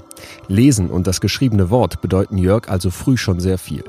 Lesen 0.49 0.91
und 0.91 1.07
das 1.07 1.21
geschriebene 1.21 1.71
Wort 1.71 2.01
bedeuten 2.01 2.39
Jörg 2.39 2.69
also 2.69 2.91
früh 2.91 3.17
schon 3.17 3.41
sehr 3.41 3.54
viel. 3.59 3.85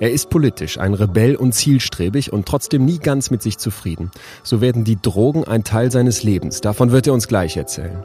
Er 0.00 0.10
ist 0.12 0.30
politisch, 0.30 0.78
ein 0.78 0.94
Rebell 0.94 1.36
und 1.36 1.52
zielstrebig 1.54 2.32
und 2.32 2.46
trotzdem 2.46 2.84
nie 2.84 2.98
ganz 2.98 3.30
mit 3.30 3.42
sich 3.42 3.58
zufrieden. 3.58 4.10
So 4.42 4.60
werden 4.60 4.84
die 4.84 5.00
Drogen 5.00 5.44
ein 5.44 5.64
Teil 5.64 5.90
seines 5.90 6.22
Lebens. 6.22 6.60
Davon 6.60 6.92
wird 6.92 7.06
er 7.06 7.14
uns 7.14 7.28
gleich 7.28 7.56
erzählen. 7.56 8.04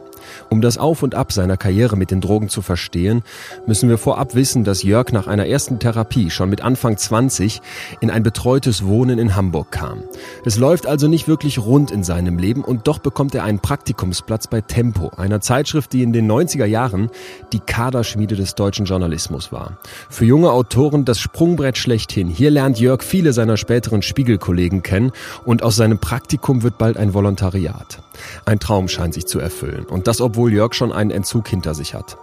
Um 0.49 0.61
das 0.61 0.77
Auf 0.77 1.03
und 1.03 1.15
Ab 1.15 1.31
seiner 1.31 1.57
Karriere 1.57 1.95
mit 1.95 2.11
den 2.11 2.21
Drogen 2.21 2.49
zu 2.49 2.61
verstehen, 2.61 3.23
müssen 3.65 3.89
wir 3.89 3.97
vorab 3.97 4.35
wissen, 4.35 4.63
dass 4.63 4.83
Jörg 4.83 5.11
nach 5.11 5.27
einer 5.27 5.47
ersten 5.47 5.79
Therapie 5.79 6.29
schon 6.29 6.49
mit 6.49 6.61
Anfang 6.61 6.97
20 6.97 7.61
in 7.99 8.09
ein 8.09 8.23
betreutes 8.23 8.85
Wohnen 8.85 9.19
in 9.19 9.35
Hamburg 9.35 9.71
kam. 9.71 10.03
Es 10.45 10.57
läuft 10.57 10.87
also 10.87 11.07
nicht 11.07 11.27
wirklich 11.27 11.59
rund 11.59 11.91
in 11.91 12.03
seinem 12.03 12.37
Leben 12.37 12.63
und 12.63 12.87
doch 12.87 12.99
bekommt 12.99 13.35
er 13.35 13.43
einen 13.43 13.59
Praktikumsplatz 13.59 14.47
bei 14.47 14.61
Tempo, 14.61 15.11
einer 15.17 15.41
Zeitschrift, 15.41 15.93
die 15.93 16.03
in 16.03 16.13
den 16.13 16.29
90er 16.31 16.65
Jahren 16.65 17.09
die 17.51 17.59
Kaderschmiede 17.59 18.35
des 18.35 18.55
deutschen 18.55 18.85
Journalismus 18.85 19.51
war. 19.51 19.77
Für 20.09 20.25
junge 20.25 20.51
Autoren 20.51 21.05
das 21.05 21.19
Sprungbrett 21.19 21.77
schlechthin. 21.77 22.27
Hier 22.27 22.51
lernt 22.51 22.79
Jörg 22.79 23.03
viele 23.03 23.33
seiner 23.33 23.57
späteren 23.57 24.01
Spiegelkollegen 24.01 24.83
kennen 24.83 25.11
und 25.45 25.63
aus 25.63 25.75
seinem 25.75 25.99
Praktikum 25.99 26.63
wird 26.63 26.77
bald 26.77 26.97
ein 26.97 27.13
Volontariat. 27.13 28.01
Ein 28.45 28.59
Traum 28.59 28.87
scheint 28.87 29.13
sich 29.13 29.25
zu 29.25 29.39
erfüllen. 29.39 29.85
Und 29.85 30.07
das, 30.07 30.12
obwohl 30.21 30.53
Jörg 30.53 30.73
schon 30.73 30.91
einen 30.91 31.11
Entzug 31.11 31.47
hinter 31.47 31.73
sich 31.73 31.93
hat. 31.93 32.17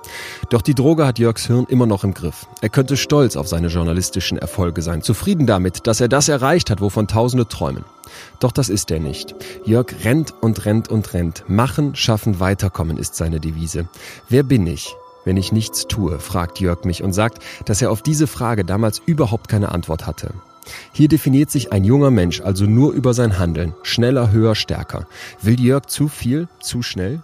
Doch 0.50 0.62
die 0.62 0.74
Droge 0.74 1.06
hat 1.06 1.18
Jörgs 1.18 1.46
Hirn 1.46 1.66
immer 1.68 1.86
noch 1.86 2.04
im 2.04 2.14
Griff. 2.14 2.46
Er 2.60 2.68
könnte 2.68 2.96
stolz 2.96 3.36
auf 3.36 3.48
seine 3.48 3.68
journalistischen 3.68 4.38
Erfolge 4.38 4.82
sein, 4.82 5.02
zufrieden 5.02 5.46
damit, 5.46 5.86
dass 5.86 6.00
er 6.00 6.08
das 6.08 6.28
erreicht 6.28 6.70
hat, 6.70 6.80
wovon 6.80 7.08
Tausende 7.08 7.48
träumen. 7.48 7.84
Doch 8.40 8.52
das 8.52 8.68
ist 8.68 8.90
er 8.90 9.00
nicht. 9.00 9.34
Jörg 9.64 9.86
rennt 10.04 10.34
und 10.40 10.64
rennt 10.64 10.88
und 10.88 11.12
rennt. 11.14 11.44
Machen, 11.48 11.94
schaffen, 11.94 12.40
weiterkommen 12.40 12.96
ist 12.96 13.14
seine 13.14 13.40
Devise. 13.40 13.88
Wer 14.28 14.42
bin 14.42 14.66
ich? 14.66 14.94
Wenn 15.24 15.36
ich 15.36 15.52
nichts 15.52 15.86
tue, 15.86 16.18
fragt 16.18 16.60
Jörg 16.60 16.84
mich 16.84 17.02
und 17.02 17.12
sagt, 17.12 17.42
dass 17.66 17.82
er 17.82 17.90
auf 17.90 18.02
diese 18.02 18.26
Frage 18.26 18.64
damals 18.64 19.00
überhaupt 19.04 19.48
keine 19.48 19.70
Antwort 19.72 20.06
hatte. 20.06 20.32
Hier 20.92 21.08
definiert 21.08 21.50
sich 21.50 21.72
ein 21.72 21.84
junger 21.84 22.10
Mensch 22.10 22.40
also 22.40 22.64
nur 22.64 22.92
über 22.92 23.14
sein 23.14 23.38
Handeln. 23.38 23.74
Schneller, 23.82 24.30
höher, 24.30 24.54
stärker. 24.54 25.06
Will 25.42 25.60
Jörg 25.60 25.86
zu 25.86 26.08
viel, 26.08 26.48
zu 26.60 26.82
schnell? 26.82 27.22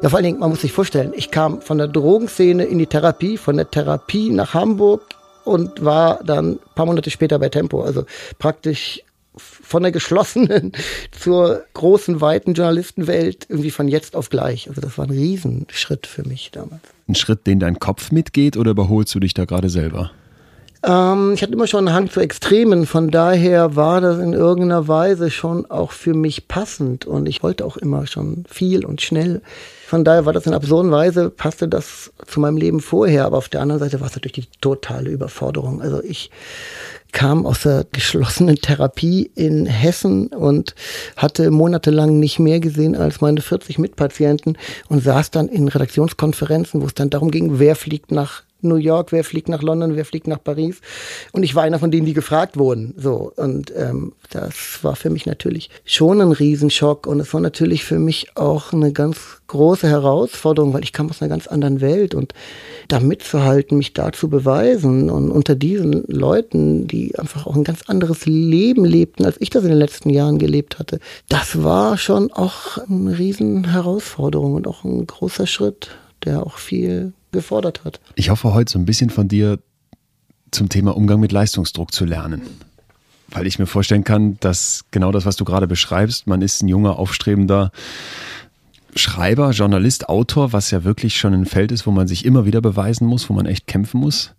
Ja, 0.00 0.10
vor 0.10 0.18
allen 0.18 0.24
Dingen, 0.24 0.38
man 0.38 0.50
muss 0.50 0.60
sich 0.60 0.72
vorstellen, 0.72 1.12
ich 1.16 1.32
kam 1.32 1.60
von 1.60 1.78
der 1.78 1.88
Drogenszene 1.88 2.64
in 2.64 2.78
die 2.78 2.86
Therapie, 2.86 3.36
von 3.36 3.56
der 3.56 3.68
Therapie 3.68 4.30
nach 4.30 4.54
Hamburg 4.54 5.02
und 5.44 5.84
war 5.84 6.22
dann 6.22 6.52
ein 6.52 6.58
paar 6.76 6.86
Monate 6.86 7.10
später 7.10 7.38
bei 7.40 7.48
Tempo. 7.48 7.82
Also 7.82 8.04
praktisch 8.38 9.02
von 9.36 9.82
der 9.82 9.90
geschlossenen 9.90 10.72
zur 11.10 11.64
großen, 11.74 12.20
weiten 12.20 12.54
Journalistenwelt 12.54 13.46
irgendwie 13.48 13.72
von 13.72 13.88
jetzt 13.88 14.14
auf 14.14 14.30
gleich. 14.30 14.68
Also 14.68 14.80
das 14.80 14.98
war 14.98 15.06
ein 15.06 15.10
Riesenschritt 15.10 16.06
für 16.06 16.22
mich 16.22 16.50
damals. 16.52 16.82
Ein 17.08 17.16
Schritt, 17.16 17.46
den 17.48 17.58
dein 17.58 17.80
Kopf 17.80 18.12
mitgeht 18.12 18.56
oder 18.56 18.72
überholst 18.72 19.12
du 19.16 19.20
dich 19.20 19.34
da 19.34 19.46
gerade 19.46 19.68
selber? 19.68 20.12
Ähm, 20.84 21.32
ich 21.34 21.42
hatte 21.42 21.54
immer 21.54 21.66
schon 21.66 21.88
einen 21.88 21.96
Hang 21.96 22.10
zu 22.10 22.20
Extremen, 22.20 22.86
von 22.86 23.10
daher 23.10 23.74
war 23.74 24.00
das 24.00 24.18
in 24.18 24.32
irgendeiner 24.32 24.86
Weise 24.86 25.30
schon 25.30 25.66
auch 25.66 25.90
für 25.90 26.14
mich 26.14 26.46
passend 26.46 27.04
und 27.04 27.26
ich 27.26 27.42
wollte 27.42 27.64
auch 27.64 27.76
immer 27.76 28.06
schon 28.06 28.44
viel 28.48 28.84
und 28.84 29.00
schnell. 29.00 29.42
Von 29.88 30.04
daher 30.04 30.26
war 30.26 30.34
das 30.34 30.44
in 30.44 30.52
absurden 30.52 30.90
Weise, 30.90 31.30
passte 31.30 31.66
das 31.66 32.12
zu 32.26 32.40
meinem 32.40 32.58
Leben 32.58 32.80
vorher, 32.80 33.24
aber 33.24 33.38
auf 33.38 33.48
der 33.48 33.62
anderen 33.62 33.78
Seite 33.78 34.00
war 34.00 34.08
es 34.08 34.14
natürlich 34.14 34.34
die 34.34 34.58
totale 34.60 35.08
Überforderung. 35.08 35.80
Also 35.80 36.02
ich 36.04 36.30
kam 37.12 37.46
aus 37.46 37.62
der 37.62 37.86
geschlossenen 37.90 38.56
Therapie 38.56 39.30
in 39.34 39.64
Hessen 39.64 40.26
und 40.26 40.74
hatte 41.16 41.50
monatelang 41.50 42.20
nicht 42.20 42.38
mehr 42.38 42.60
gesehen 42.60 42.96
als 42.96 43.22
meine 43.22 43.40
40 43.40 43.78
Mitpatienten 43.78 44.58
und 44.90 45.02
saß 45.02 45.30
dann 45.30 45.48
in 45.48 45.68
Redaktionskonferenzen, 45.68 46.82
wo 46.82 46.86
es 46.86 46.92
dann 46.92 47.08
darum 47.08 47.30
ging, 47.30 47.58
wer 47.58 47.74
fliegt 47.74 48.12
nach 48.12 48.42
New 48.60 48.76
York, 48.76 49.12
wer 49.12 49.24
fliegt 49.24 49.48
nach 49.48 49.62
London, 49.62 49.94
wer 49.96 50.04
fliegt 50.04 50.26
nach 50.26 50.42
Paris. 50.42 50.80
Und 51.32 51.42
ich 51.42 51.54
war 51.54 51.62
einer 51.62 51.78
von 51.78 51.90
denen, 51.90 52.06
die 52.06 52.14
gefragt 52.14 52.56
wurden. 52.56 52.94
So. 52.96 53.32
Und 53.36 53.72
ähm, 53.76 54.12
das 54.30 54.82
war 54.82 54.96
für 54.96 55.10
mich 55.10 55.26
natürlich 55.26 55.70
schon 55.84 56.20
ein 56.20 56.32
Riesenschock. 56.32 57.06
Und 57.06 57.20
es 57.20 57.32
war 57.32 57.40
natürlich 57.40 57.84
für 57.84 57.98
mich 57.98 58.36
auch 58.36 58.72
eine 58.72 58.92
ganz 58.92 59.18
große 59.46 59.88
Herausforderung, 59.88 60.74
weil 60.74 60.82
ich 60.82 60.92
kam 60.92 61.08
aus 61.08 61.22
einer 61.22 61.28
ganz 61.28 61.46
anderen 61.46 61.80
Welt 61.80 62.14
und 62.14 62.34
da 62.88 63.00
mitzuhalten, 63.00 63.78
mich 63.78 63.94
da 63.94 64.12
zu 64.12 64.28
beweisen 64.28 65.10
und 65.10 65.30
unter 65.30 65.54
diesen 65.54 66.04
Leuten, 66.06 66.86
die 66.86 67.18
einfach 67.18 67.46
auch 67.46 67.56
ein 67.56 67.64
ganz 67.64 67.82
anderes 67.86 68.26
Leben 68.26 68.84
lebten, 68.84 69.24
als 69.24 69.36
ich 69.40 69.50
das 69.50 69.64
in 69.64 69.70
den 69.70 69.78
letzten 69.78 70.10
Jahren 70.10 70.38
gelebt 70.38 70.78
hatte, 70.78 71.00
das 71.28 71.62
war 71.62 71.96
schon 71.96 72.30
auch 72.32 72.78
eine 72.78 73.18
riesen 73.18 73.70
Herausforderung 73.70 74.54
und 74.54 74.66
auch 74.66 74.84
ein 74.84 75.06
großer 75.06 75.46
Schritt, 75.46 75.90
der 76.24 76.46
auch 76.46 76.58
viel 76.58 77.12
gefordert 77.32 77.84
hat. 77.84 78.00
Ich 78.14 78.30
hoffe 78.30 78.54
heute 78.54 78.72
so 78.72 78.78
ein 78.78 78.84
bisschen 78.84 79.10
von 79.10 79.28
dir 79.28 79.58
zum 80.50 80.68
Thema 80.68 80.96
Umgang 80.96 81.20
mit 81.20 81.32
Leistungsdruck 81.32 81.92
zu 81.92 82.04
lernen. 82.04 82.42
Weil 83.28 83.46
ich 83.46 83.58
mir 83.58 83.66
vorstellen 83.66 84.04
kann, 84.04 84.38
dass 84.40 84.84
genau 84.90 85.12
das, 85.12 85.26
was 85.26 85.36
du 85.36 85.44
gerade 85.44 85.66
beschreibst, 85.66 86.26
man 86.26 86.40
ist 86.40 86.62
ein 86.62 86.68
junger, 86.68 86.98
aufstrebender 86.98 87.70
Schreiber, 88.94 89.50
Journalist, 89.50 90.08
Autor, 90.08 90.52
was 90.52 90.70
ja 90.70 90.82
wirklich 90.84 91.18
schon 91.18 91.34
ein 91.34 91.44
Feld 91.44 91.70
ist, 91.72 91.86
wo 91.86 91.90
man 91.90 92.08
sich 92.08 92.24
immer 92.24 92.46
wieder 92.46 92.62
beweisen 92.62 93.06
muss, 93.06 93.28
wo 93.28 93.34
man 93.34 93.46
echt 93.46 93.66
kämpfen 93.66 94.00
muss. 94.00 94.34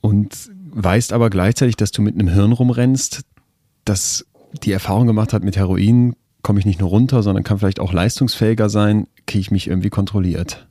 Und 0.00 0.34
weißt 0.70 1.12
aber 1.12 1.30
gleichzeitig, 1.30 1.76
dass 1.76 1.92
du 1.92 2.02
mit 2.02 2.14
einem 2.14 2.28
Hirn 2.28 2.52
rumrennst, 2.52 3.22
das 3.84 4.26
die 4.64 4.72
Erfahrung 4.72 5.06
gemacht 5.06 5.32
hat, 5.32 5.44
mit 5.44 5.56
Heroin 5.56 6.14
komme 6.42 6.58
ich 6.60 6.66
nicht 6.66 6.80
nur 6.80 6.90
runter, 6.90 7.22
sondern 7.22 7.44
kann 7.44 7.58
vielleicht 7.58 7.80
auch 7.80 7.92
leistungsfähiger 7.92 8.68
sein, 8.68 9.06
kriege 9.26 9.40
ich 9.40 9.50
mich 9.50 9.68
irgendwie 9.68 9.90
kontrolliert. 9.90 10.67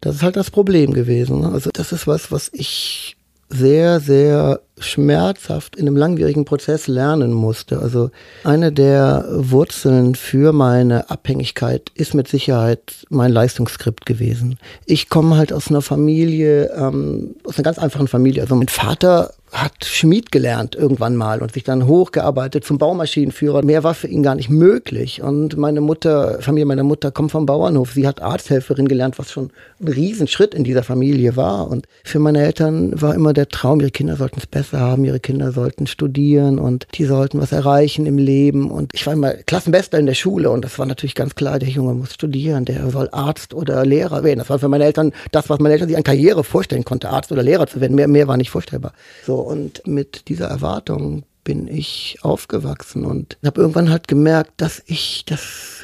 Das 0.00 0.16
ist 0.16 0.22
halt 0.22 0.36
das 0.36 0.50
Problem 0.50 0.92
gewesen. 0.92 1.40
Ne? 1.40 1.50
Also 1.52 1.70
das 1.72 1.92
ist 1.92 2.06
was, 2.06 2.30
was 2.30 2.50
ich 2.52 3.16
sehr, 3.50 3.98
sehr 4.00 4.60
schmerzhaft 4.78 5.74
in 5.76 5.86
einem 5.86 5.96
langwierigen 5.96 6.44
Prozess 6.44 6.86
lernen 6.86 7.32
musste. 7.32 7.80
Also 7.80 8.10
eine 8.44 8.72
der 8.72 9.24
Wurzeln 9.30 10.14
für 10.14 10.52
meine 10.52 11.08
Abhängigkeit 11.10 11.90
ist 11.94 12.14
mit 12.14 12.28
Sicherheit 12.28 13.06
mein 13.08 13.32
Leistungsskript 13.32 14.06
gewesen. 14.06 14.58
Ich 14.84 15.08
komme 15.08 15.36
halt 15.36 15.52
aus 15.52 15.68
einer 15.68 15.82
Familie, 15.82 16.70
ähm, 16.76 17.36
aus 17.44 17.56
einer 17.56 17.64
ganz 17.64 17.78
einfachen 17.78 18.08
Familie. 18.08 18.42
Also 18.42 18.54
mein 18.54 18.68
Vater 18.68 19.32
hat 19.52 19.84
Schmied 19.84 20.30
gelernt 20.30 20.74
irgendwann 20.74 21.16
mal 21.16 21.40
und 21.40 21.52
sich 21.52 21.64
dann 21.64 21.86
hochgearbeitet 21.86 22.64
zum 22.64 22.78
Baumaschinenführer. 22.78 23.64
Mehr 23.64 23.84
war 23.84 23.94
für 23.94 24.08
ihn 24.08 24.22
gar 24.22 24.34
nicht 24.34 24.50
möglich. 24.50 25.22
Und 25.22 25.56
meine 25.56 25.80
Mutter, 25.80 26.40
Familie 26.40 26.66
meiner 26.66 26.84
Mutter 26.84 27.10
kommt 27.10 27.30
vom 27.30 27.46
Bauernhof. 27.46 27.92
Sie 27.92 28.06
hat 28.06 28.20
Arzthelferin 28.20 28.88
gelernt, 28.88 29.18
was 29.18 29.32
schon 29.32 29.50
ein 29.80 29.88
Riesenschritt 29.88 30.54
in 30.54 30.64
dieser 30.64 30.82
Familie 30.82 31.36
war. 31.36 31.68
Und 31.68 31.86
für 32.04 32.18
meine 32.18 32.42
Eltern 32.42 33.00
war 33.00 33.14
immer 33.14 33.32
der 33.32 33.48
Traum, 33.48 33.80
ihre 33.80 33.90
Kinder 33.90 34.16
sollten 34.16 34.38
es 34.38 34.46
besser 34.46 34.80
haben, 34.80 35.04
ihre 35.04 35.20
Kinder 35.20 35.52
sollten 35.52 35.86
studieren 35.86 36.58
und 36.58 36.86
die 36.94 37.04
sollten 37.04 37.40
was 37.40 37.52
erreichen 37.52 38.06
im 38.06 38.18
Leben. 38.18 38.70
Und 38.70 38.92
ich 38.94 39.06
war 39.06 39.14
immer 39.14 39.32
Klassenbester 39.32 39.98
in 39.98 40.06
der 40.06 40.14
Schule 40.14 40.50
und 40.50 40.64
das 40.64 40.78
war 40.78 40.86
natürlich 40.86 41.14
ganz 41.14 41.34
klar, 41.34 41.58
der 41.58 41.68
Junge 41.68 41.94
muss 41.94 42.14
studieren, 42.14 42.64
der 42.64 42.90
soll 42.90 43.08
Arzt 43.12 43.54
oder 43.54 43.84
Lehrer 43.86 44.24
werden. 44.24 44.38
Das 44.38 44.50
war 44.50 44.58
für 44.58 44.68
meine 44.68 44.84
Eltern 44.84 45.12
das, 45.32 45.48
was 45.48 45.58
meine 45.58 45.72
Eltern 45.72 45.88
sich 45.88 45.96
an 45.96 46.02
Karriere 46.04 46.44
vorstellen 46.44 46.84
konnte, 46.84 47.08
Arzt 47.08 47.32
oder 47.32 47.42
Lehrer 47.42 47.66
zu 47.66 47.80
werden. 47.80 47.94
Mehr, 47.94 48.08
mehr 48.08 48.28
war 48.28 48.36
nicht 48.36 48.50
vorstellbar. 48.50 48.92
So, 49.24 49.37
und 49.46 49.86
mit 49.86 50.28
dieser 50.28 50.46
Erwartung 50.46 51.24
bin 51.44 51.66
ich 51.66 52.18
aufgewachsen 52.22 53.04
und 53.04 53.38
habe 53.44 53.60
irgendwann 53.60 53.90
halt 53.90 54.08
gemerkt, 54.08 54.52
dass 54.58 54.82
ich 54.86 55.24
das 55.24 55.82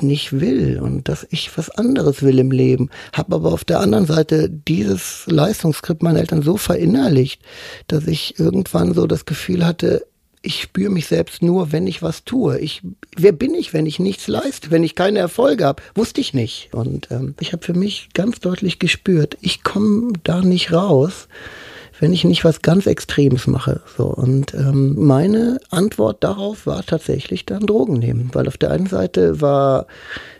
nicht 0.00 0.40
will 0.40 0.80
und 0.80 1.08
dass 1.08 1.26
ich 1.30 1.56
was 1.56 1.70
anderes 1.70 2.22
will 2.22 2.38
im 2.38 2.50
Leben. 2.50 2.90
Habe 3.12 3.36
aber 3.36 3.52
auf 3.52 3.64
der 3.64 3.80
anderen 3.80 4.06
Seite 4.06 4.50
dieses 4.50 5.24
Leistungsskript 5.26 6.02
meiner 6.02 6.20
Eltern 6.20 6.42
so 6.42 6.56
verinnerlicht, 6.56 7.42
dass 7.86 8.06
ich 8.06 8.38
irgendwann 8.38 8.94
so 8.94 9.06
das 9.06 9.24
Gefühl 9.24 9.64
hatte, 9.64 10.06
ich 10.42 10.60
spüre 10.60 10.90
mich 10.90 11.06
selbst 11.06 11.42
nur, 11.42 11.72
wenn 11.72 11.86
ich 11.86 12.02
was 12.02 12.24
tue. 12.24 12.58
Ich, 12.58 12.82
wer 13.16 13.32
bin 13.32 13.54
ich, 13.54 13.72
wenn 13.72 13.86
ich 13.86 13.98
nichts 13.98 14.28
leiste, 14.28 14.70
wenn 14.70 14.84
ich 14.84 14.94
keine 14.94 15.20
Erfolge 15.20 15.64
habe? 15.64 15.82
Wusste 15.94 16.20
ich 16.20 16.34
nicht. 16.34 16.68
Und 16.72 17.10
ähm, 17.10 17.34
ich 17.40 17.52
habe 17.52 17.64
für 17.64 17.72
mich 17.72 18.10
ganz 18.12 18.40
deutlich 18.40 18.78
gespürt, 18.78 19.38
ich 19.40 19.64
komme 19.64 20.12
da 20.22 20.42
nicht 20.42 20.72
raus 20.72 21.28
wenn 22.04 22.12
ich 22.12 22.24
nicht 22.24 22.44
was 22.44 22.60
ganz 22.60 22.84
Extremes 22.86 23.46
mache. 23.46 23.80
So 23.96 24.04
und 24.04 24.52
ähm, 24.52 24.94
meine 25.06 25.58
Antwort 25.70 26.22
darauf 26.22 26.66
war 26.66 26.84
tatsächlich 26.84 27.46
dann 27.46 27.64
Drogen 27.64 27.94
nehmen, 27.94 28.28
weil 28.34 28.46
auf 28.46 28.58
der 28.58 28.72
einen 28.72 28.88
Seite 28.88 29.40
war 29.40 29.86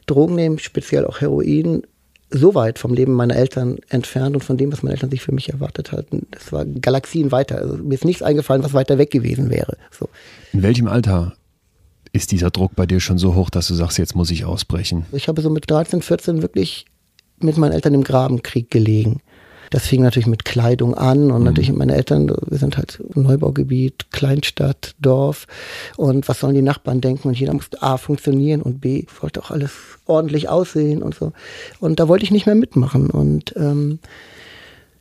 Drogen 0.05 0.35
nehmen, 0.35 0.59
speziell 0.59 1.07
auch 1.07 1.23
Heroin, 1.23 1.83
so 2.29 2.55
weit 2.55 2.79
vom 2.79 2.93
Leben 2.93 3.15
meiner 3.15 3.35
Eltern 3.35 3.79
entfernt 3.89 4.37
und 4.37 4.45
von 4.45 4.59
dem, 4.59 4.73
was 4.73 4.83
meine 4.83 4.93
Eltern 4.93 5.11
sich 5.11 5.23
für 5.23 5.33
mich 5.33 5.49
erwartet 5.49 5.91
hatten. 5.91 6.27
Das 6.33 6.53
war 6.53 6.67
Galaxien 6.67 7.33
weiter. 7.33 7.57
Also 7.57 7.79
mir 7.79 7.95
ist 7.95 8.05
nichts 8.05 8.23
eingefallen, 8.23 8.63
was 8.63 8.75
weiter 8.75 8.99
weg 8.99 9.11
gewesen 9.11 9.49
wäre. 9.49 9.79
So. 9.91 10.11
In 10.53 10.63
welchem 10.63 10.87
Alter 10.87 11.33
ist 12.13 12.31
dieser 12.31 12.51
Druck 12.51 12.77
bei 12.77 12.85
dir 12.85 13.01
schon 13.01 13.17
so 13.17 13.35
hoch, 13.35 13.49
dass 13.49 13.69
du 13.69 13.75
sagst, 13.75 13.97
jetzt 13.97 14.15
muss 14.15 14.31
ich 14.31 14.45
ausbrechen? 14.45 15.07
Ich 15.13 15.29
habe 15.29 15.41
so 15.41 15.49
mit 15.49 15.71
13, 15.71 16.03
14 16.03 16.43
wirklich 16.43 16.85
mit 17.41 17.57
meinen 17.57 17.73
Eltern 17.73 17.95
im 17.95 18.05
Grabenkrieg 18.05 18.71
gelegen. 18.71 19.23
Das 19.71 19.87
fing 19.87 20.03
natürlich 20.03 20.27
mit 20.27 20.45
Kleidung 20.45 20.95
an 20.95 21.31
und 21.31 21.41
mhm. 21.41 21.45
natürlich 21.45 21.73
meine 21.73 21.95
Eltern, 21.95 22.29
wir 22.29 22.59
sind 22.59 22.77
halt 22.77 23.03
Neubaugebiet, 23.15 24.11
Kleinstadt, 24.13 24.95
Dorf 25.01 25.47
und 25.97 26.29
was 26.29 26.41
sollen 26.41 26.55
die 26.55 26.63
Nachbarn 26.63 27.01
denken 27.01 27.29
und 27.29 27.39
jeder 27.39 27.55
musste 27.55 27.83
A 27.83 27.97
funktionieren 27.97 28.63
und 28.63 28.81
B 28.81 29.05
wollte 29.21 29.43
auch 29.43 29.51
alles 29.51 29.73
ordentlich 30.07 30.49
aussehen 30.49 31.03
und 31.03 31.15
so. 31.15 31.33
Und 31.81 32.01
da 32.01 32.09
wollte 32.09 32.25
ich 32.25 32.31
nicht 32.31 32.47
mehr 32.47 32.55
mitmachen 32.55 33.11
und 33.11 33.55
ähm, 33.57 33.99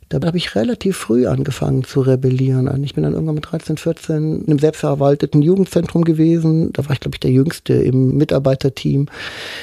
da 0.08 0.26
habe 0.26 0.36
ich 0.36 0.54
relativ 0.54 0.96
früh 0.96 1.26
angefangen 1.26 1.84
zu 1.84 2.00
rebellieren. 2.00 2.84
Ich 2.84 2.94
bin 2.94 3.04
dann 3.04 3.14
irgendwann 3.14 3.36
mit 3.36 3.50
13, 3.50 3.76
14 3.76 4.40
in 4.40 4.46
einem 4.46 4.58
selbstverwalteten 4.58 5.42
Jugendzentrum 5.42 6.04
gewesen. 6.04 6.72
Da 6.72 6.84
war 6.84 6.92
ich, 6.92 7.00
glaube 7.00 7.16
ich, 7.16 7.20
der 7.20 7.30
Jüngste 7.30 7.74
im 7.74 8.16
Mitarbeiterteam. 8.16 9.06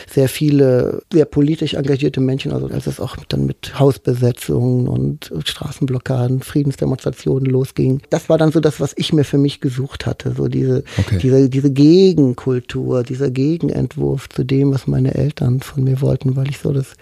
Sehr 0.09 0.29
viele, 0.29 1.03
sehr 1.11 1.25
politisch 1.25 1.73
engagierte 1.75 2.21
Menschen, 2.21 2.51
also 2.51 2.67
als 2.67 2.87
es 2.87 2.99
auch 2.99 3.15
dann 3.27 3.45
mit 3.45 3.79
Hausbesetzungen 3.79 4.87
und 4.87 5.31
Straßenblockaden, 5.45 6.41
Friedensdemonstrationen 6.41 7.45
losging. 7.45 8.01
Das 8.09 8.29
war 8.29 8.37
dann 8.37 8.51
so 8.51 8.59
das, 8.59 8.79
was 8.79 8.93
ich 8.97 9.13
mir 9.13 9.23
für 9.23 9.37
mich 9.37 9.61
gesucht 9.61 10.05
hatte. 10.05 10.33
So 10.35 10.47
diese, 10.47 10.83
okay. 10.97 11.19
diese, 11.21 11.49
diese 11.49 11.71
Gegenkultur, 11.71 13.03
dieser 13.03 13.31
Gegenentwurf 13.31 14.29
zu 14.29 14.43
dem, 14.43 14.73
was 14.73 14.87
meine 14.87 15.15
Eltern 15.15 15.61
von 15.61 15.83
mir 15.83 16.01
wollten, 16.01 16.35
weil 16.35 16.49
ich 16.49 16.59
so 16.59 16.73
das 16.73 16.95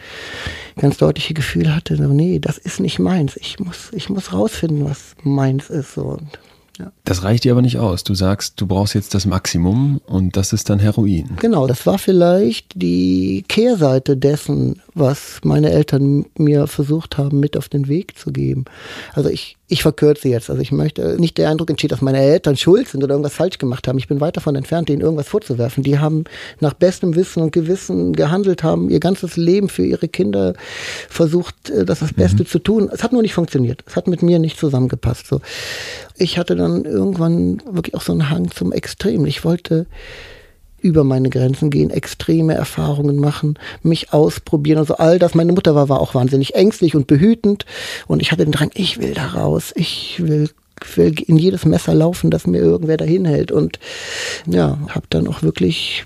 ganz 0.77 0.97
deutliche 0.97 1.33
Gefühl 1.33 1.73
hatte, 1.75 2.01
nee, 2.01 2.39
das 2.39 2.57
ist 2.57 2.79
nicht 2.79 2.99
meins. 3.29 3.37
Ich 3.37 3.59
muss, 3.59 3.89
ich 3.93 4.09
muss 4.09 4.33
rausfinden, 4.33 4.85
was 4.85 5.15
meins 5.23 5.69
ist. 5.69 5.93
So. 5.93 6.03
Und 6.03 6.39
ja. 6.79 6.91
Das 7.03 7.23
reicht 7.23 7.43
dir 7.43 7.51
aber 7.51 7.61
nicht 7.61 7.77
aus. 7.77 8.03
Du 8.05 8.15
sagst, 8.15 8.59
du 8.61 8.65
brauchst 8.65 8.95
jetzt 8.95 9.13
das 9.13 9.25
Maximum 9.25 9.99
und 10.05 10.37
das 10.37 10.53
ist 10.53 10.69
dann 10.69 10.79
Heroin. 10.79 11.37
Genau, 11.41 11.67
das 11.67 11.85
war 11.85 11.99
vielleicht 11.99 12.81
die 12.81 13.43
Kehrseite 13.47 14.15
dessen, 14.15 14.81
was 14.93 15.41
meine 15.43 15.71
Eltern 15.71 16.25
mir 16.37 16.67
versucht 16.67 17.17
haben, 17.17 17.39
mit 17.41 17.57
auf 17.57 17.67
den 17.67 17.89
Weg 17.89 18.17
zu 18.17 18.31
geben. 18.31 18.63
Also 19.13 19.29
ich, 19.29 19.57
ich 19.69 19.83
verkürze 19.83 20.27
jetzt. 20.27 20.49
Also 20.49 20.61
ich 20.61 20.71
möchte 20.71 21.15
nicht 21.19 21.37
der 21.37 21.49
Eindruck 21.49 21.69
entsteht, 21.69 21.91
dass 21.91 22.01
meine 22.01 22.19
Eltern 22.19 22.57
schuld 22.57 22.87
sind 22.87 23.03
oder 23.03 23.13
irgendwas 23.13 23.35
falsch 23.35 23.59
gemacht 23.59 23.87
haben. 23.87 23.99
Ich 23.99 24.07
bin 24.07 24.19
weit 24.19 24.35
davon 24.35 24.55
entfernt, 24.55 24.89
denen 24.89 25.01
irgendwas 25.01 25.27
vorzuwerfen. 25.27 25.83
Die 25.83 25.99
haben 25.99 26.23
nach 26.59 26.73
bestem 26.73 27.15
Wissen 27.15 27.43
und 27.43 27.51
Gewissen 27.51 28.13
gehandelt, 28.13 28.63
haben 28.63 28.89
ihr 28.89 28.99
ganzes 28.99 29.37
Leben 29.37 29.69
für 29.69 29.85
ihre 29.85 30.07
Kinder 30.07 30.55
versucht, 31.07 31.69
äh, 31.69 31.85
das 31.85 31.99
das 31.99 32.13
Beste 32.13 32.43
mhm. 32.43 32.47
zu 32.47 32.59
tun. 32.59 32.89
Es 32.91 33.03
hat 33.03 33.13
nur 33.13 33.21
nicht 33.21 33.33
funktioniert. 33.33 33.83
Es 33.85 33.95
hat 33.95 34.07
mit 34.07 34.23
mir 34.23 34.39
nicht 34.39 34.57
zusammengepasst. 34.57 35.27
So 35.27 35.39
ich 36.19 36.37
hatte 36.37 36.55
dann 36.55 36.85
irgendwann 36.85 37.61
wirklich 37.65 37.95
auch 37.95 38.01
so 38.01 38.11
einen 38.11 38.29
Hang 38.29 38.51
zum 38.51 38.71
Extrem. 38.71 39.25
Ich 39.25 39.45
wollte 39.45 39.85
über 40.81 41.03
meine 41.03 41.29
Grenzen 41.29 41.69
gehen, 41.69 41.89
extreme 41.89 42.53
Erfahrungen 42.53 43.17
machen, 43.17 43.57
mich 43.83 44.13
ausprobieren. 44.13 44.79
Also 44.79 44.95
all 44.95 45.19
das. 45.19 45.35
Meine 45.35 45.53
Mutter 45.53 45.75
war, 45.75 45.89
war 45.89 46.01
auch 46.01 46.15
wahnsinnig 46.15 46.55
ängstlich 46.55 46.95
und 46.95 47.07
behütend. 47.07 47.65
Und 48.07 48.21
ich 48.21 48.31
hatte 48.31 48.45
den 48.45 48.51
Drang, 48.51 48.71
ich 48.73 48.99
will 48.99 49.13
da 49.13 49.27
raus. 49.27 49.71
Ich 49.75 50.21
will, 50.23 50.49
will 50.95 51.15
in 51.27 51.37
jedes 51.37 51.65
Messer 51.65 51.93
laufen, 51.93 52.31
das 52.31 52.47
mir 52.47 52.59
irgendwer 52.59 52.97
dahin 52.97 53.25
hält. 53.25 53.51
Und 53.51 53.79
ja, 54.45 54.79
habe 54.89 55.05
dann 55.09 55.27
auch 55.27 55.43
wirklich 55.43 56.03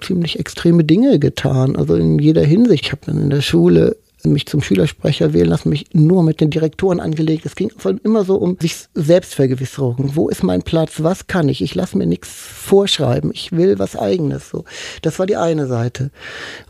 ziemlich 0.00 0.38
extreme 0.38 0.84
Dinge 0.84 1.18
getan. 1.18 1.76
Also 1.76 1.94
in 1.96 2.18
jeder 2.18 2.44
Hinsicht. 2.44 2.86
Ich 2.86 2.92
habe 2.92 3.02
dann 3.06 3.20
in 3.20 3.30
der 3.30 3.42
Schule 3.42 3.96
mich 4.32 4.46
zum 4.46 4.62
Schülersprecher 4.62 5.32
wählen 5.32 5.48
lassen, 5.48 5.68
mich 5.68 5.86
nur 5.92 6.22
mit 6.22 6.40
den 6.40 6.50
Direktoren 6.50 7.00
angelegt. 7.00 7.46
Es 7.46 7.54
ging 7.54 7.70
immer 8.02 8.24
so 8.24 8.36
um 8.36 8.56
sich 8.60 8.76
Selbstvergewisserung. 8.94 9.96
Wo 10.14 10.28
ist 10.28 10.42
mein 10.42 10.62
Platz? 10.62 11.02
Was 11.02 11.26
kann 11.26 11.48
ich? 11.48 11.62
Ich 11.62 11.74
lasse 11.74 11.96
mir 11.98 12.06
nichts 12.06 12.28
vorschreiben. 12.30 13.30
Ich 13.32 13.52
will 13.52 13.78
was 13.78 13.96
eigenes. 13.96 14.50
So. 14.50 14.64
Das 15.02 15.18
war 15.18 15.26
die 15.26 15.36
eine 15.36 15.66
Seite. 15.66 16.10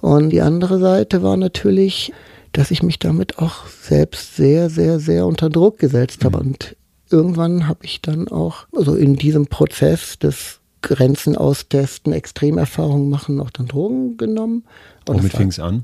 Und 0.01 0.31
die 0.31 0.41
andere 0.41 0.79
Seite 0.79 1.23
war 1.23 1.37
natürlich, 1.37 2.13
dass 2.53 2.71
ich 2.71 2.83
mich 2.83 2.99
damit 2.99 3.39
auch 3.39 3.67
selbst 3.67 4.37
sehr, 4.37 4.71
sehr, 4.71 4.99
sehr 4.99 5.27
unter 5.27 5.51
Druck 5.51 5.79
gesetzt 5.79 6.25
habe. 6.25 6.39
Mhm. 6.39 6.47
Und 6.47 6.77
irgendwann 7.11 7.69
habe 7.69 7.81
ich 7.85 8.01
dann 8.01 8.29
auch, 8.29 8.67
also 8.75 8.95
in 8.95 9.17
diesem 9.17 9.47
Prozess 9.47 10.19
des 10.19 10.61
Grenzen 10.83 11.37
austesten, 11.37 12.13
Extremerfahrungen 12.13 13.09
machen, 13.09 13.41
auch 13.41 13.51
dann 13.51 13.67
Drogen 13.67 14.17
genommen. 14.17 14.65
Und 15.09 15.19
Womit 15.19 15.33
fing 15.33 15.49
es 15.49 15.59
an? 15.59 15.83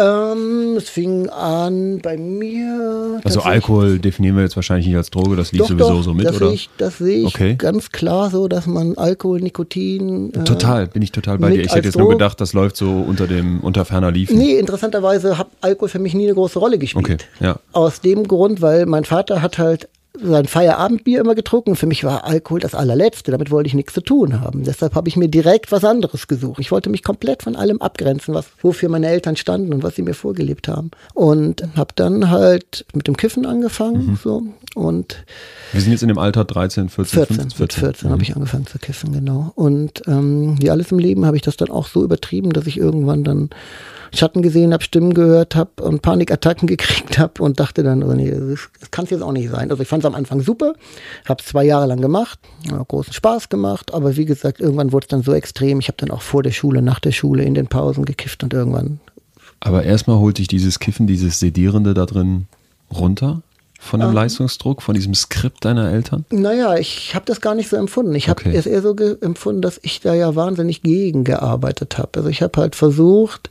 Ähm, 0.00 0.76
es 0.76 0.88
fing 0.88 1.28
an 1.28 1.98
bei 2.02 2.16
mir. 2.16 3.20
Also 3.24 3.40
Alkohol 3.42 3.98
definieren 3.98 4.36
wir 4.36 4.42
jetzt 4.42 4.56
wahrscheinlich 4.56 4.86
nicht 4.86 4.96
als 4.96 5.10
Droge, 5.10 5.36
das 5.36 5.52
liegt 5.52 5.64
doch, 5.64 5.68
sowieso 5.68 5.88
doch, 5.90 6.02
so 6.02 6.14
mit, 6.14 6.26
das 6.26 6.36
oder? 6.36 6.46
Sehe 6.46 6.54
ich, 6.54 6.70
das 6.78 6.98
sehe 6.98 7.18
ich 7.20 7.26
Okay. 7.26 7.54
ganz 7.56 7.90
klar 7.90 8.30
so, 8.30 8.48
dass 8.48 8.66
man 8.66 8.96
Alkohol, 8.96 9.40
Nikotin. 9.40 10.32
äh, 10.32 10.44
Total, 10.44 10.86
bin 10.86 11.02
ich 11.02 11.12
total 11.12 11.38
bei 11.38 11.50
dir. 11.50 11.60
Ich 11.64 11.74
hätte 11.74 11.86
jetzt 11.88 11.96
nur 11.98 12.06
Droge- 12.08 12.14
gedacht, 12.14 12.40
das 12.40 12.52
läuft 12.52 12.76
so 12.76 12.90
unter 12.90 13.26
dem 13.26 13.60
unter 13.60 13.84
ferner 13.84 14.10
Liefen. 14.10 14.38
Nee, 14.38 14.58
interessanterweise 14.58 15.36
hat 15.38 15.48
Alkohol 15.60 15.88
für 15.88 15.98
mich 15.98 16.14
nie 16.14 16.24
eine 16.24 16.34
große 16.34 16.58
Rolle 16.58 16.78
gespielt. 16.78 17.04
Okay, 17.04 17.16
ja. 17.44 17.56
Aus 17.72 18.00
dem 18.00 18.26
Grund, 18.26 18.62
weil 18.62 18.86
mein 18.86 19.04
Vater 19.04 19.42
hat 19.42 19.58
halt 19.58 19.88
sein 20.22 20.46
Feierabendbier 20.46 21.20
immer 21.20 21.34
getrunken. 21.34 21.76
Für 21.76 21.86
mich 21.86 22.04
war 22.04 22.24
Alkohol 22.24 22.60
das 22.60 22.74
allerletzte. 22.74 23.30
Damit 23.30 23.50
wollte 23.50 23.68
ich 23.68 23.74
nichts 23.74 23.92
zu 23.94 24.00
tun 24.00 24.40
haben. 24.40 24.64
Deshalb 24.64 24.94
habe 24.94 25.08
ich 25.08 25.16
mir 25.16 25.28
direkt 25.28 25.72
was 25.72 25.84
anderes 25.84 26.26
gesucht. 26.28 26.60
Ich 26.60 26.70
wollte 26.70 26.90
mich 26.90 27.02
komplett 27.02 27.42
von 27.42 27.56
allem 27.56 27.80
abgrenzen, 27.80 28.34
was, 28.34 28.46
wofür 28.62 28.88
meine 28.88 29.08
Eltern 29.08 29.36
standen 29.36 29.72
und 29.72 29.82
was 29.82 29.96
sie 29.96 30.02
mir 30.02 30.14
vorgelebt 30.14 30.68
haben. 30.68 30.90
Und 31.14 31.62
habe 31.76 31.92
dann 31.96 32.30
halt 32.30 32.84
mit 32.94 33.06
dem 33.06 33.16
Kiffen 33.16 33.46
angefangen. 33.46 34.18
So. 34.22 34.42
Und 34.74 35.24
Wir 35.72 35.80
sind 35.80 35.92
jetzt 35.92 36.02
in 36.02 36.08
dem 36.08 36.18
Alter 36.18 36.44
13, 36.44 36.88
14, 36.88 37.18
14, 37.26 37.36
15, 37.36 37.62
mit 37.62 37.72
14 37.72 38.08
Mhm. 38.08 38.12
habe 38.12 38.22
ich 38.22 38.34
angefangen 38.36 38.66
zu 38.66 38.78
kiffen, 38.78 39.12
genau. 39.12 39.52
Und 39.54 40.02
ähm, 40.06 40.56
wie 40.60 40.70
alles 40.70 40.92
im 40.92 40.98
Leben 40.98 41.26
habe 41.26 41.36
ich 41.36 41.42
das 41.42 41.56
dann 41.56 41.70
auch 41.70 41.86
so 41.86 42.02
übertrieben, 42.04 42.52
dass 42.52 42.66
ich 42.66 42.76
irgendwann 42.78 43.24
dann 43.24 43.50
Schatten 44.12 44.42
gesehen 44.42 44.72
habe, 44.72 44.82
Stimmen 44.82 45.14
gehört 45.14 45.54
habe 45.54 45.82
und 45.82 46.02
Panikattacken 46.02 46.66
gekriegt 46.66 47.18
habe 47.18 47.42
und 47.42 47.60
dachte 47.60 47.82
dann, 47.82 48.02
oh 48.02 48.12
nee, 48.12 48.30
das, 48.30 48.90
kann 48.90 49.04
es 49.04 49.10
jetzt 49.10 49.22
auch 49.22 49.32
nicht 49.32 49.50
sein. 49.50 49.70
Also 49.70 49.82
ich 49.82 49.88
fand 49.88 50.02
es 50.02 50.06
am 50.06 50.14
Anfang 50.14 50.40
super, 50.40 50.74
habe 51.28 51.40
es 51.40 51.46
zwei 51.46 51.64
Jahre 51.64 51.86
lang 51.86 52.00
gemacht, 52.00 52.38
großen 52.88 53.12
Spaß 53.12 53.48
gemacht, 53.48 53.92
aber 53.94 54.16
wie 54.16 54.24
gesagt, 54.24 54.60
irgendwann 54.60 54.92
wurde 54.92 55.04
es 55.04 55.08
dann 55.08 55.22
so 55.22 55.32
extrem. 55.32 55.80
Ich 55.80 55.88
habe 55.88 55.96
dann 55.98 56.10
auch 56.10 56.22
vor 56.22 56.42
der 56.42 56.52
Schule, 56.52 56.82
nach 56.82 57.00
der 57.00 57.12
Schule, 57.12 57.44
in 57.44 57.54
den 57.54 57.66
Pausen 57.66 58.04
gekifft 58.04 58.42
und 58.42 58.52
irgendwann 58.52 59.00
Aber 59.60 59.84
erstmal 59.84 60.18
holt 60.18 60.38
dich 60.38 60.48
dieses 60.48 60.78
Kiffen, 60.78 61.06
dieses 61.06 61.38
Sedierende 61.38 61.94
da 61.94 62.06
drin 62.06 62.46
runter 62.90 63.42
von 63.80 63.98
dem 64.00 64.10
Ähm. 64.10 64.14
Leistungsdruck, 64.14 64.82
von 64.82 64.94
diesem 64.94 65.14
Skript 65.14 65.64
deiner 65.64 65.90
Eltern? 65.90 66.24
Naja, 66.30 66.76
ich 66.76 67.14
habe 67.14 67.24
das 67.24 67.40
gar 67.40 67.54
nicht 67.54 67.68
so 67.70 67.76
empfunden. 67.76 68.14
Ich 68.14 68.28
habe 68.28 68.40
Okay. 68.42 68.54
es 68.54 68.66
eher 68.66 68.82
so 68.82 68.94
empfunden, 68.94 69.62
dass 69.62 69.80
ich 69.82 70.00
da 70.00 70.14
ja 70.14 70.36
wahnsinnig 70.36 70.82
gegen 70.82 71.24
gearbeitet 71.24 71.96
habe. 71.98 72.10
Also 72.18 72.28
ich 72.28 72.42
habe 72.42 72.60
halt 72.60 72.76
versucht, 72.76 73.48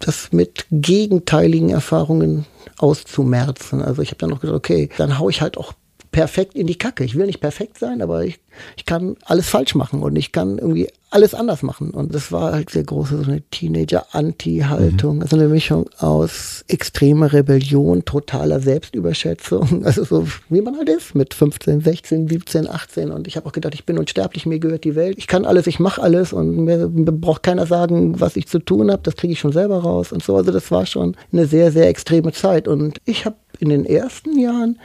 das 0.00 0.32
mit 0.32 0.66
gegenteiligen 0.72 1.70
Erfahrungen 1.70 2.44
auszumerzen. 2.78 3.80
Also 3.80 4.02
ich 4.02 4.08
habe 4.08 4.18
dann 4.18 4.30
noch 4.30 4.40
gesagt, 4.40 4.56
okay, 4.56 4.88
dann 4.98 5.18
hau 5.18 5.28
ich 5.30 5.40
halt 5.40 5.56
auch 5.56 5.72
perfekt 6.12 6.54
in 6.54 6.66
die 6.66 6.76
Kacke. 6.76 7.04
Ich 7.04 7.16
will 7.16 7.26
nicht 7.26 7.40
perfekt 7.40 7.78
sein, 7.78 8.02
aber 8.02 8.24
ich, 8.24 8.38
ich 8.76 8.84
kann 8.84 9.16
alles 9.24 9.48
falsch 9.48 9.74
machen 9.74 10.02
und 10.02 10.14
ich 10.14 10.30
kann 10.30 10.58
irgendwie 10.58 10.88
alles 11.10 11.34
anders 11.34 11.62
machen. 11.62 11.90
Und 11.90 12.14
das 12.14 12.32
war 12.32 12.52
halt 12.52 12.70
sehr 12.70 12.84
große 12.84 13.22
so 13.22 13.30
eine 13.30 13.42
Teenager-Anti-Haltung. 13.50 15.22
Also 15.22 15.36
eine 15.36 15.48
Mischung 15.48 15.88
aus 15.98 16.64
extremer 16.68 17.32
Rebellion, 17.32 18.04
totaler 18.04 18.60
Selbstüberschätzung. 18.60 19.82
Also 19.92 20.04
so 20.04 20.26
wie 20.48 20.60
man 20.60 20.76
halt 20.76 20.88
ist 20.88 21.14
mit 21.14 21.34
15, 21.34 21.80
16, 21.80 22.28
17, 22.28 22.68
18. 22.68 23.10
Und 23.10 23.26
ich 23.26 23.36
habe 23.36 23.46
auch 23.46 23.52
gedacht, 23.52 23.74
ich 23.74 23.84
bin 23.84 23.98
unsterblich, 23.98 24.46
mir 24.46 24.58
gehört 24.58 24.84
die 24.84 24.94
Welt. 24.94 25.16
Ich 25.18 25.26
kann 25.26 25.44
alles, 25.44 25.66
ich 25.66 25.80
mache 25.80 26.00
alles 26.00 26.32
und 26.32 26.64
mir, 26.64 26.88
mir 26.88 27.12
braucht 27.12 27.42
keiner 27.42 27.66
sagen, 27.66 28.20
was 28.20 28.36
ich 28.36 28.46
zu 28.48 28.58
tun 28.58 28.90
habe. 28.90 29.02
Das 29.02 29.16
kriege 29.16 29.32
ich 29.32 29.40
schon 29.40 29.52
selber 29.52 29.78
raus 29.78 30.12
und 30.12 30.22
so. 30.22 30.36
Also 30.36 30.52
das 30.52 30.70
war 30.70 30.86
schon 30.86 31.16
eine 31.32 31.46
sehr, 31.46 31.72
sehr 31.72 31.88
extreme 31.88 32.32
Zeit. 32.32 32.68
Und 32.68 33.00
ich 33.04 33.24
habe 33.24 33.36
in 33.58 33.68
den 33.68 33.84
ersten 33.84 34.38
Jahren 34.38 34.78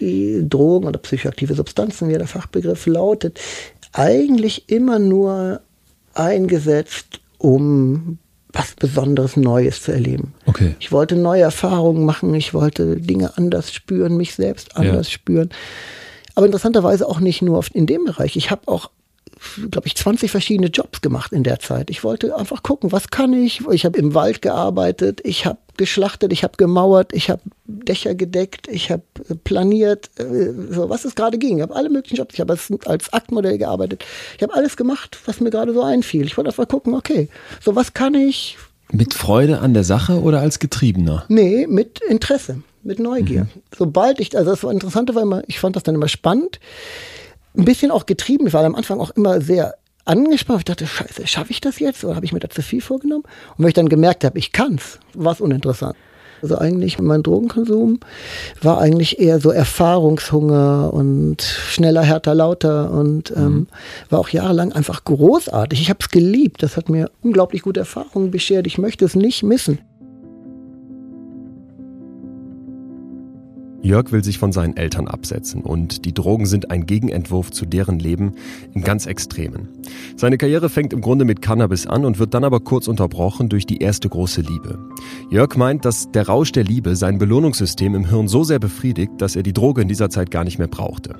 die 0.00 0.44
Drogen 0.48 0.86
oder 0.88 0.98
psychoaktive 0.98 1.54
Substanzen, 1.54 2.08
wie 2.08 2.14
der 2.14 2.26
Fachbegriff 2.26 2.86
lautet, 2.86 3.38
eigentlich 3.92 4.68
immer 4.70 4.98
nur 4.98 5.60
eingesetzt, 6.14 7.20
um 7.38 8.18
was 8.52 8.74
Besonderes 8.74 9.36
Neues 9.36 9.82
zu 9.82 9.92
erleben. 9.92 10.34
Okay. 10.46 10.74
Ich 10.80 10.90
wollte 10.90 11.14
neue 11.16 11.42
Erfahrungen 11.42 12.04
machen, 12.04 12.34
ich 12.34 12.52
wollte 12.52 12.96
Dinge 12.96 13.36
anders 13.36 13.72
spüren, 13.72 14.16
mich 14.16 14.34
selbst 14.34 14.76
anders 14.76 15.06
Ja. 15.08 15.12
spüren. 15.12 15.50
Aber 16.34 16.46
interessanterweise 16.46 17.06
auch 17.08 17.20
nicht 17.20 17.42
nur 17.42 17.62
in 17.72 17.86
dem 17.86 18.04
Bereich. 18.04 18.36
Ich 18.36 18.50
habe 18.50 18.62
auch, 18.66 18.90
glaube 19.70 19.86
ich, 19.86 19.96
20 19.96 20.30
verschiedene 20.30 20.68
Jobs 20.68 21.00
gemacht 21.00 21.32
in 21.32 21.42
der 21.42 21.60
Zeit. 21.60 21.90
Ich 21.90 22.04
wollte 22.04 22.36
einfach 22.36 22.62
gucken, 22.62 22.92
was 22.92 23.08
kann 23.08 23.32
ich. 23.32 23.62
Ich 23.70 23.84
habe 23.84 23.98
im 23.98 24.14
Wald 24.14 24.42
gearbeitet, 24.42 25.20
ich 25.24 25.46
habe 25.46 25.58
geschlachtet, 25.76 26.32
ich 26.32 26.44
habe 26.44 26.54
gemauert, 26.58 27.14
ich 27.14 27.30
habe 27.30 27.40
Dächer 27.64 28.14
gedeckt, 28.14 28.68
ich 28.68 28.90
habe 28.90 29.02
äh, 29.28 29.34
planiert, 29.34 30.10
äh, 30.18 30.52
so 30.70 30.90
was 30.90 31.04
es 31.04 31.14
gerade 31.14 31.38
ging. 31.38 31.56
Ich 31.56 31.62
habe 31.62 31.74
alle 31.74 31.88
möglichen 31.88 32.16
Jobs. 32.16 32.34
Ich 32.34 32.40
habe 32.40 32.52
als, 32.52 32.68
als 32.84 33.12
Aktmodell 33.12 33.56
gearbeitet. 33.56 34.04
Ich 34.36 34.42
habe 34.42 34.54
alles 34.54 34.76
gemacht, 34.76 35.18
was 35.24 35.40
mir 35.40 35.50
gerade 35.50 35.72
so 35.72 35.82
einfiel. 35.82 36.26
Ich 36.26 36.36
wollte 36.36 36.50
einfach 36.50 36.68
gucken, 36.68 36.94
okay, 36.94 37.28
so 37.60 37.74
was 37.74 37.94
kann 37.94 38.14
ich, 38.14 38.58
Mit 38.92 39.14
Freude 39.14 39.60
an 39.60 39.72
der 39.72 39.84
Sache 39.84 40.20
oder 40.20 40.40
als 40.40 40.58
Getriebener? 40.58 41.24
Nee, 41.28 41.66
mit 41.66 42.00
Interesse, 42.08 42.62
mit 42.82 42.98
Neugier. 42.98 43.46
Sobald 43.76 44.20
ich, 44.20 44.36
also 44.36 44.50
das 44.50 44.62
war 44.64 44.72
interessant, 44.72 45.14
weil 45.14 45.22
immer, 45.22 45.42
ich 45.46 45.60
fand 45.60 45.76
das 45.76 45.84
dann 45.84 45.94
immer 45.94 46.08
spannend. 46.08 46.60
Ein 47.56 47.64
bisschen 47.64 47.90
auch 47.90 48.06
getrieben. 48.06 48.46
Ich 48.46 48.52
war 48.52 48.64
am 48.64 48.74
Anfang 48.74 49.00
auch 49.00 49.10
immer 49.10 49.40
sehr 49.40 49.74
angespannt. 50.04 50.60
Ich 50.60 50.64
dachte, 50.64 50.86
scheiße, 50.86 51.26
schaffe 51.26 51.50
ich 51.50 51.60
das 51.60 51.78
jetzt? 51.78 52.04
Oder 52.04 52.16
habe 52.16 52.24
ich 52.24 52.32
mir 52.32 52.40
da 52.40 52.48
zu 52.48 52.62
viel 52.62 52.80
vorgenommen? 52.80 53.24
Und 53.56 53.58
wenn 53.58 53.68
ich 53.68 53.74
dann 53.74 53.88
gemerkt 53.88 54.24
habe, 54.24 54.38
ich 54.38 54.52
kann's, 54.52 54.98
war 55.14 55.32
es 55.32 55.40
uninteressant. 55.40 55.96
Also 56.42 56.56
eigentlich 56.56 56.98
mein 56.98 57.22
Drogenkonsum 57.22 58.00
war 58.62 58.80
eigentlich 58.80 59.18
eher 59.18 59.40
so 59.40 59.50
Erfahrungshunger 59.50 60.92
und 60.92 61.42
schneller, 61.42 62.02
härter, 62.02 62.34
lauter 62.34 62.90
und 62.92 63.30
ähm, 63.36 63.66
war 64.08 64.20
auch 64.20 64.30
jahrelang 64.30 64.72
einfach 64.72 65.04
großartig. 65.04 65.80
Ich 65.82 65.90
habe 65.90 65.98
es 66.00 66.08
geliebt. 66.08 66.62
Das 66.62 66.78
hat 66.78 66.88
mir 66.88 67.10
unglaublich 67.22 67.62
gute 67.62 67.80
Erfahrungen 67.80 68.30
beschert. 68.30 68.66
Ich 68.66 68.78
möchte 68.78 69.04
es 69.04 69.14
nicht 69.14 69.42
missen. 69.42 69.80
Jörg 73.82 74.12
will 74.12 74.22
sich 74.22 74.38
von 74.38 74.52
seinen 74.52 74.76
Eltern 74.76 75.08
absetzen 75.08 75.62
und 75.62 76.04
die 76.04 76.12
Drogen 76.12 76.44
sind 76.44 76.70
ein 76.70 76.84
Gegenentwurf 76.84 77.50
zu 77.50 77.64
deren 77.64 77.98
Leben 77.98 78.34
im 78.74 78.82
ganz 78.82 79.06
Extremen. 79.06 79.68
Seine 80.16 80.36
Karriere 80.36 80.68
fängt 80.68 80.92
im 80.92 81.00
Grunde 81.00 81.24
mit 81.24 81.40
Cannabis 81.40 81.86
an 81.86 82.04
und 82.04 82.18
wird 82.18 82.34
dann 82.34 82.44
aber 82.44 82.60
kurz 82.60 82.88
unterbrochen 82.88 83.48
durch 83.48 83.64
die 83.64 83.78
erste 83.78 84.08
große 84.08 84.42
Liebe. 84.42 84.78
Jörg 85.30 85.56
meint, 85.56 85.84
dass 85.84 86.10
der 86.12 86.26
Rausch 86.26 86.52
der 86.52 86.64
Liebe 86.64 86.94
sein 86.94 87.18
Belohnungssystem 87.18 87.94
im 87.94 88.04
Hirn 88.04 88.28
so 88.28 88.44
sehr 88.44 88.58
befriedigt, 88.58 89.12
dass 89.18 89.34
er 89.34 89.42
die 89.42 89.54
Droge 89.54 89.80
in 89.80 89.88
dieser 89.88 90.10
Zeit 90.10 90.30
gar 90.30 90.44
nicht 90.44 90.58
mehr 90.58 90.68
brauchte. 90.68 91.16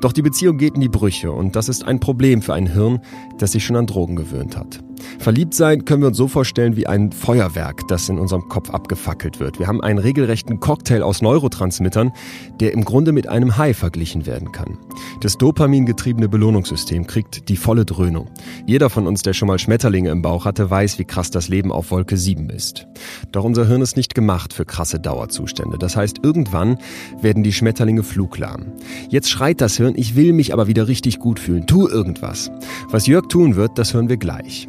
Doch 0.00 0.12
die 0.12 0.22
Beziehung 0.22 0.58
geht 0.58 0.74
in 0.74 0.80
die 0.80 0.88
Brüche 0.88 1.30
und 1.30 1.54
das 1.54 1.68
ist 1.68 1.84
ein 1.84 2.00
Problem 2.00 2.42
für 2.42 2.54
ein 2.54 2.66
Hirn, 2.66 2.98
das 3.38 3.52
sich 3.52 3.64
schon 3.64 3.76
an 3.76 3.86
Drogen 3.86 4.16
gewöhnt 4.16 4.56
hat. 4.56 4.82
Verliebt 5.18 5.54
sein 5.54 5.84
können 5.84 6.02
wir 6.02 6.08
uns 6.08 6.16
so 6.16 6.28
vorstellen 6.28 6.76
wie 6.76 6.86
ein 6.86 7.12
Feuerwerk, 7.12 7.86
das 7.88 8.08
in 8.08 8.18
unserem 8.18 8.48
Kopf 8.48 8.70
abgefackelt 8.70 9.40
wird. 9.40 9.58
Wir 9.58 9.66
haben 9.66 9.80
einen 9.80 9.98
regelrechten 9.98 10.60
Cocktail 10.60 11.02
aus 11.02 11.22
Neurotransmittern, 11.22 12.12
der 12.60 12.72
im 12.72 12.84
Grunde 12.84 13.12
mit 13.12 13.28
einem 13.28 13.56
High 13.56 13.76
verglichen 13.76 14.26
werden 14.26 14.52
kann. 14.52 14.78
Das 15.20 15.38
dopamingetriebene 15.38 16.28
Belohnungssystem 16.28 17.06
kriegt 17.06 17.48
die 17.48 17.56
volle 17.56 17.84
Dröhnung. 17.84 18.30
Jeder 18.66 18.90
von 18.90 19.06
uns, 19.06 19.22
der 19.22 19.32
schon 19.32 19.48
mal 19.48 19.58
Schmetterlinge 19.58 20.10
im 20.10 20.22
Bauch 20.22 20.44
hatte, 20.44 20.70
weiß, 20.70 20.98
wie 20.98 21.04
krass 21.04 21.30
das 21.30 21.48
Leben 21.48 21.72
auf 21.72 21.90
Wolke 21.90 22.16
7 22.16 22.50
ist. 22.50 22.86
Doch 23.30 23.44
unser 23.44 23.66
Hirn 23.66 23.82
ist 23.82 23.96
nicht 23.96 24.14
gemacht 24.14 24.52
für 24.52 24.64
krasse 24.64 25.00
Dauerzustände. 25.00 25.78
Das 25.78 25.96
heißt, 25.96 26.18
irgendwann 26.22 26.78
werden 27.20 27.42
die 27.42 27.52
Schmetterlinge 27.52 28.02
fluglahm. 28.02 28.72
Jetzt 29.08 29.30
schreit 29.30 29.60
das 29.60 29.76
Hirn, 29.76 29.94
ich 29.96 30.16
will 30.16 30.32
mich 30.32 30.52
aber 30.52 30.66
wieder 30.66 30.88
richtig 30.88 31.18
gut 31.18 31.38
fühlen. 31.38 31.66
Tu 31.66 31.88
irgendwas. 31.88 32.50
Was 32.88 33.06
Jörg 33.06 33.28
tun 33.28 33.56
wird, 33.56 33.78
das 33.78 33.94
hören 33.94 34.08
wir 34.08 34.16
gleich. 34.16 34.68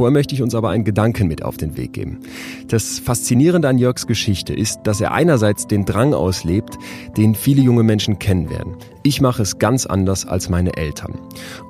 Vorher 0.00 0.14
möchte 0.14 0.34
ich 0.34 0.40
uns 0.40 0.54
aber 0.54 0.70
einen 0.70 0.84
Gedanken 0.84 1.28
mit 1.28 1.42
auf 1.42 1.58
den 1.58 1.76
Weg 1.76 1.92
geben. 1.92 2.20
Das 2.68 2.98
Faszinierende 2.98 3.68
an 3.68 3.76
Jörgs 3.76 4.06
Geschichte 4.06 4.54
ist, 4.54 4.80
dass 4.84 5.02
er 5.02 5.12
einerseits 5.12 5.66
den 5.66 5.84
Drang 5.84 6.14
auslebt, 6.14 6.78
den 7.18 7.34
viele 7.34 7.60
junge 7.60 7.82
Menschen 7.82 8.18
kennen 8.18 8.48
werden. 8.48 8.76
Ich 9.02 9.20
mache 9.20 9.42
es 9.42 9.58
ganz 9.58 9.84
anders 9.84 10.26
als 10.26 10.48
meine 10.48 10.78
Eltern. 10.78 11.18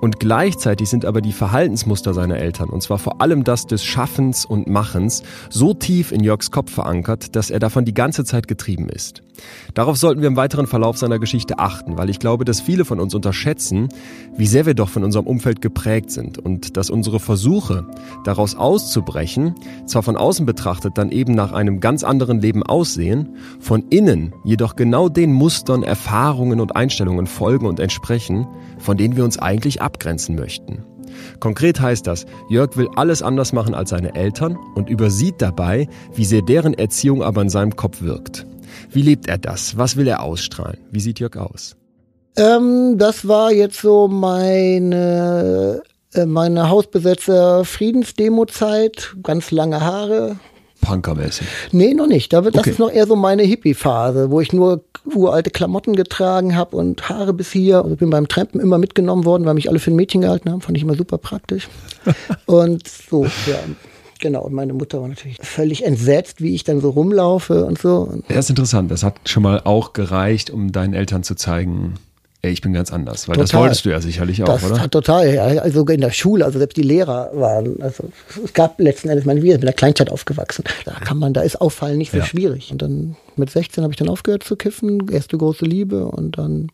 Und 0.00 0.20
gleichzeitig 0.20 0.88
sind 0.88 1.04
aber 1.04 1.20
die 1.20 1.32
Verhaltensmuster 1.32 2.14
seiner 2.14 2.36
Eltern, 2.38 2.70
und 2.70 2.84
zwar 2.84 2.98
vor 2.98 3.20
allem 3.20 3.42
das 3.42 3.66
des 3.66 3.84
Schaffens 3.84 4.44
und 4.44 4.68
Machens, 4.68 5.24
so 5.48 5.74
tief 5.74 6.12
in 6.12 6.22
Jörgs 6.22 6.52
Kopf 6.52 6.72
verankert, 6.72 7.34
dass 7.34 7.50
er 7.50 7.58
davon 7.58 7.84
die 7.84 7.94
ganze 7.94 8.24
Zeit 8.24 8.46
getrieben 8.46 8.88
ist. 8.88 9.24
Darauf 9.74 9.96
sollten 9.96 10.20
wir 10.20 10.28
im 10.28 10.36
weiteren 10.36 10.66
Verlauf 10.66 10.98
seiner 10.98 11.18
Geschichte 11.18 11.58
achten, 11.58 11.96
weil 11.96 12.10
ich 12.10 12.18
glaube, 12.18 12.44
dass 12.44 12.60
viele 12.60 12.84
von 12.84 13.00
uns 13.00 13.14
unterschätzen, 13.14 13.88
wie 14.36 14.46
sehr 14.46 14.66
wir 14.66 14.74
doch 14.74 14.88
von 14.88 15.04
unserem 15.04 15.26
Umfeld 15.26 15.60
geprägt 15.60 16.10
sind 16.10 16.38
und 16.38 16.76
dass 16.76 16.90
unsere 16.90 17.20
Versuche, 17.20 17.86
daraus 18.24 18.54
auszubrechen, 18.54 19.54
zwar 19.86 20.02
von 20.02 20.16
außen 20.16 20.46
betrachtet 20.46 20.98
dann 20.98 21.10
eben 21.10 21.34
nach 21.34 21.52
einem 21.52 21.80
ganz 21.80 22.04
anderen 22.04 22.40
Leben 22.40 22.62
aussehen, 22.62 23.36
von 23.60 23.84
innen 23.90 24.34
jedoch 24.44 24.76
genau 24.76 25.08
den 25.08 25.32
Mustern, 25.32 25.82
Erfahrungen 25.82 26.60
und 26.60 26.76
Einstellungen 26.76 27.26
folgen 27.26 27.66
und 27.66 27.80
entsprechen, 27.80 28.46
von 28.78 28.96
denen 28.96 29.16
wir 29.16 29.24
uns 29.24 29.38
eigentlich 29.38 29.82
abgrenzen 29.82 30.36
möchten. 30.36 30.84
Konkret 31.40 31.80
heißt 31.80 32.06
das, 32.06 32.26
Jörg 32.48 32.76
will 32.76 32.88
alles 32.96 33.22
anders 33.22 33.52
machen 33.52 33.74
als 33.74 33.90
seine 33.90 34.14
Eltern 34.14 34.56
und 34.74 34.88
übersieht 34.88 35.36
dabei, 35.38 35.88
wie 36.14 36.24
sehr 36.24 36.42
deren 36.42 36.74
Erziehung 36.74 37.22
aber 37.22 37.42
in 37.42 37.48
seinem 37.48 37.76
Kopf 37.76 38.02
wirkt. 38.02 38.46
Wie 38.90 39.02
lebt 39.02 39.28
er 39.28 39.38
das? 39.38 39.76
Was 39.76 39.96
will 39.96 40.06
er 40.06 40.22
ausstrahlen? 40.22 40.78
Wie 40.90 41.00
sieht 41.00 41.18
Jörg 41.18 41.36
aus? 41.36 41.76
Ähm, 42.36 42.96
das 42.96 43.26
war 43.26 43.52
jetzt 43.52 43.80
so 43.80 44.06
meine, 44.08 45.82
meine 46.26 46.68
Hausbesetzer 46.68 47.64
Friedensdemo-Zeit. 47.64 49.14
Ganz 49.22 49.50
lange 49.50 49.80
Haare, 49.80 50.36
punkermäßig? 50.80 51.46
Nee, 51.72 51.94
noch 51.94 52.06
nicht. 52.06 52.32
Das 52.32 52.46
Okay. 52.46 52.70
ist 52.70 52.78
noch 52.78 52.90
eher 52.90 53.06
so 53.06 53.16
meine 53.16 53.42
Hippie-Phase, 53.42 54.30
wo 54.30 54.40
ich 54.40 54.52
nur 54.52 54.82
uralte 55.14 55.50
Klamotten 55.50 55.96
getragen 55.96 56.56
habe 56.56 56.76
und 56.76 57.08
Haare 57.08 57.32
bis 57.32 57.50
hier. 57.52 57.82
Also 57.82 57.96
bin 57.96 58.10
beim 58.10 58.28
Trampen 58.28 58.60
immer 58.60 58.78
mitgenommen 58.78 59.24
worden, 59.24 59.44
weil 59.44 59.54
mich 59.54 59.68
alle 59.68 59.78
für 59.78 59.90
ein 59.90 59.96
Mädchen 59.96 60.20
gehalten 60.20 60.50
haben. 60.50 60.60
Fand 60.60 60.76
ich 60.76 60.82
immer 60.82 60.94
super 60.94 61.18
praktisch. 61.18 61.68
und 62.46 62.86
so, 62.88 63.24
ja. 63.24 63.58
Genau, 64.22 64.42
und 64.42 64.52
meine 64.52 64.74
Mutter 64.74 65.00
war 65.00 65.08
natürlich 65.08 65.38
völlig 65.40 65.82
entsetzt, 65.86 66.42
wie 66.42 66.54
ich 66.54 66.62
dann 66.64 66.80
so 66.82 66.90
rumlaufe 66.90 67.64
und 67.64 67.78
so. 67.78 68.00
Und 68.00 68.28
Ja, 68.28 68.38
ist 68.38 68.50
interessant. 68.50 68.90
Das 68.90 69.02
hat 69.02 69.14
schon 69.26 69.42
mal 69.42 69.62
auch 69.64 69.94
gereicht, 69.94 70.50
um 70.50 70.72
deinen 70.72 70.92
Eltern 70.92 71.22
zu 71.22 71.34
zeigen, 71.34 71.94
ich 72.42 72.60
bin 72.62 72.72
ganz 72.72 72.92
anders. 72.92 73.28
Weil 73.28 73.36
das 73.36 73.50
Total. 73.50 73.64
wolltest 73.64 73.84
du 73.84 73.90
ja 73.90 74.00
sicherlich 74.00 74.42
auch, 74.42 74.46
das 74.46 74.64
oder? 74.64 74.90
total, 74.90 75.34
ja, 75.34 75.44
also 75.44 75.80
sogar 75.80 75.94
in 75.94 76.00
der 76.00 76.10
Schule, 76.10 76.44
also 76.44 76.58
selbst 76.58 76.76
die 76.76 76.82
Lehrer 76.82 77.30
waren, 77.34 77.80
also 77.82 78.04
es 78.42 78.52
gab 78.54 78.80
letzten 78.80 79.08
Endes, 79.10 79.26
meine, 79.26 79.42
wir 79.42 79.52
sind 79.52 79.60
in 79.62 79.66
der 79.66 79.74
Kleinstadt 79.74 80.10
aufgewachsen, 80.10 80.64
da 80.84 80.92
kann 80.92 81.18
man, 81.18 81.34
da 81.34 81.42
ist 81.42 81.60
Auffallen 81.60 81.98
nicht 81.98 82.12
so 82.12 82.18
Ja. 82.18 82.24
schwierig. 82.24 82.72
Und 82.72 82.80
dann 82.82 83.16
mit 83.36 83.50
16 83.50 83.82
habe 83.84 83.92
ich 83.92 83.98
dann 83.98 84.08
aufgehört 84.08 84.42
zu 84.42 84.56
kiffen, 84.56 85.08
erste 85.10 85.36
große 85.36 85.64
Liebe 85.64 86.06
und 86.06 86.38
dann 86.38 86.68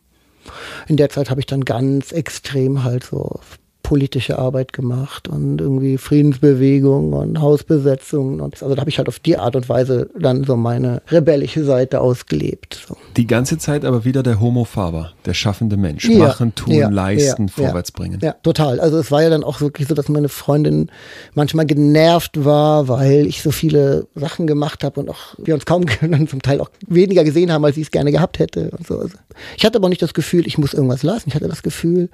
in 0.87 0.95
der 0.95 1.09
Zeit 1.09 1.29
habe 1.29 1.41
ich 1.41 1.45
dann 1.45 1.65
ganz 1.65 2.11
extrem 2.13 2.83
halt 2.85 3.03
so 3.03 3.39
politische 3.87 4.37
Arbeit 4.37 4.73
gemacht 4.73 5.29
und 5.29 5.61
irgendwie 5.61 5.97
Friedensbewegung 5.97 7.13
und 7.13 7.39
Hausbesetzung 7.39 8.41
und 8.41 8.61
also 8.61 8.75
da 8.75 8.81
habe 8.81 8.89
ich 8.89 8.97
halt 8.97 9.07
auf 9.07 9.19
die 9.19 9.37
Art 9.37 9.55
und 9.55 9.69
Weise 9.69 10.09
dann 10.19 10.43
so 10.43 10.57
meine 10.57 11.01
rebellische 11.09 11.63
Seite 11.63 12.01
ausgelebt. 12.01 12.85
So. 12.85 12.97
Die 13.15 13.25
ganze 13.25 13.57
Zeit 13.57 13.85
aber 13.85 14.03
wieder 14.03 14.23
der 14.23 14.41
Homo 14.41 14.65
Faber, 14.65 15.13
der 15.25 15.33
schaffende 15.33 15.77
Mensch. 15.77 16.03
Ja, 16.03 16.17
Machen, 16.17 16.53
tun, 16.53 16.73
ja, 16.73 16.89
leisten, 16.89 17.47
ja, 17.47 17.53
vorwärts 17.53 17.93
bringen. 17.93 18.19
Ja, 18.21 18.33
total. 18.33 18.81
Also 18.81 18.97
es 18.97 19.09
war 19.09 19.23
ja 19.23 19.29
dann 19.29 19.45
auch 19.45 19.61
wirklich 19.61 19.87
so, 19.87 19.95
dass 19.95 20.09
meine 20.09 20.27
Freundin 20.27 20.91
manchmal 21.33 21.65
genervt 21.65 22.43
war, 22.43 22.89
weil 22.89 23.25
ich 23.25 23.41
so 23.41 23.51
viele 23.51 24.07
Sachen 24.15 24.47
gemacht 24.47 24.83
habe 24.83 24.99
und 24.99 25.09
auch 25.09 25.35
wir 25.37 25.53
uns 25.53 25.65
kaum 25.65 25.85
dann 26.01 26.27
zum 26.27 26.41
Teil 26.41 26.59
auch 26.59 26.71
weniger 26.85 27.23
gesehen 27.23 27.53
haben, 27.53 27.63
als 27.63 27.77
ich 27.77 27.83
es 27.83 27.91
gerne 27.91 28.11
gehabt 28.11 28.39
hätte 28.39 28.69
und 28.71 28.85
so. 28.85 28.99
Also 28.99 29.17
ich 29.55 29.63
hatte 29.63 29.77
aber 29.77 29.87
nicht 29.87 30.01
das 30.01 30.13
Gefühl, 30.13 30.45
ich 30.45 30.57
muss 30.57 30.73
irgendwas 30.73 31.03
lassen. 31.03 31.29
Ich 31.29 31.35
hatte 31.35 31.47
das 31.47 31.63
Gefühl, 31.63 32.09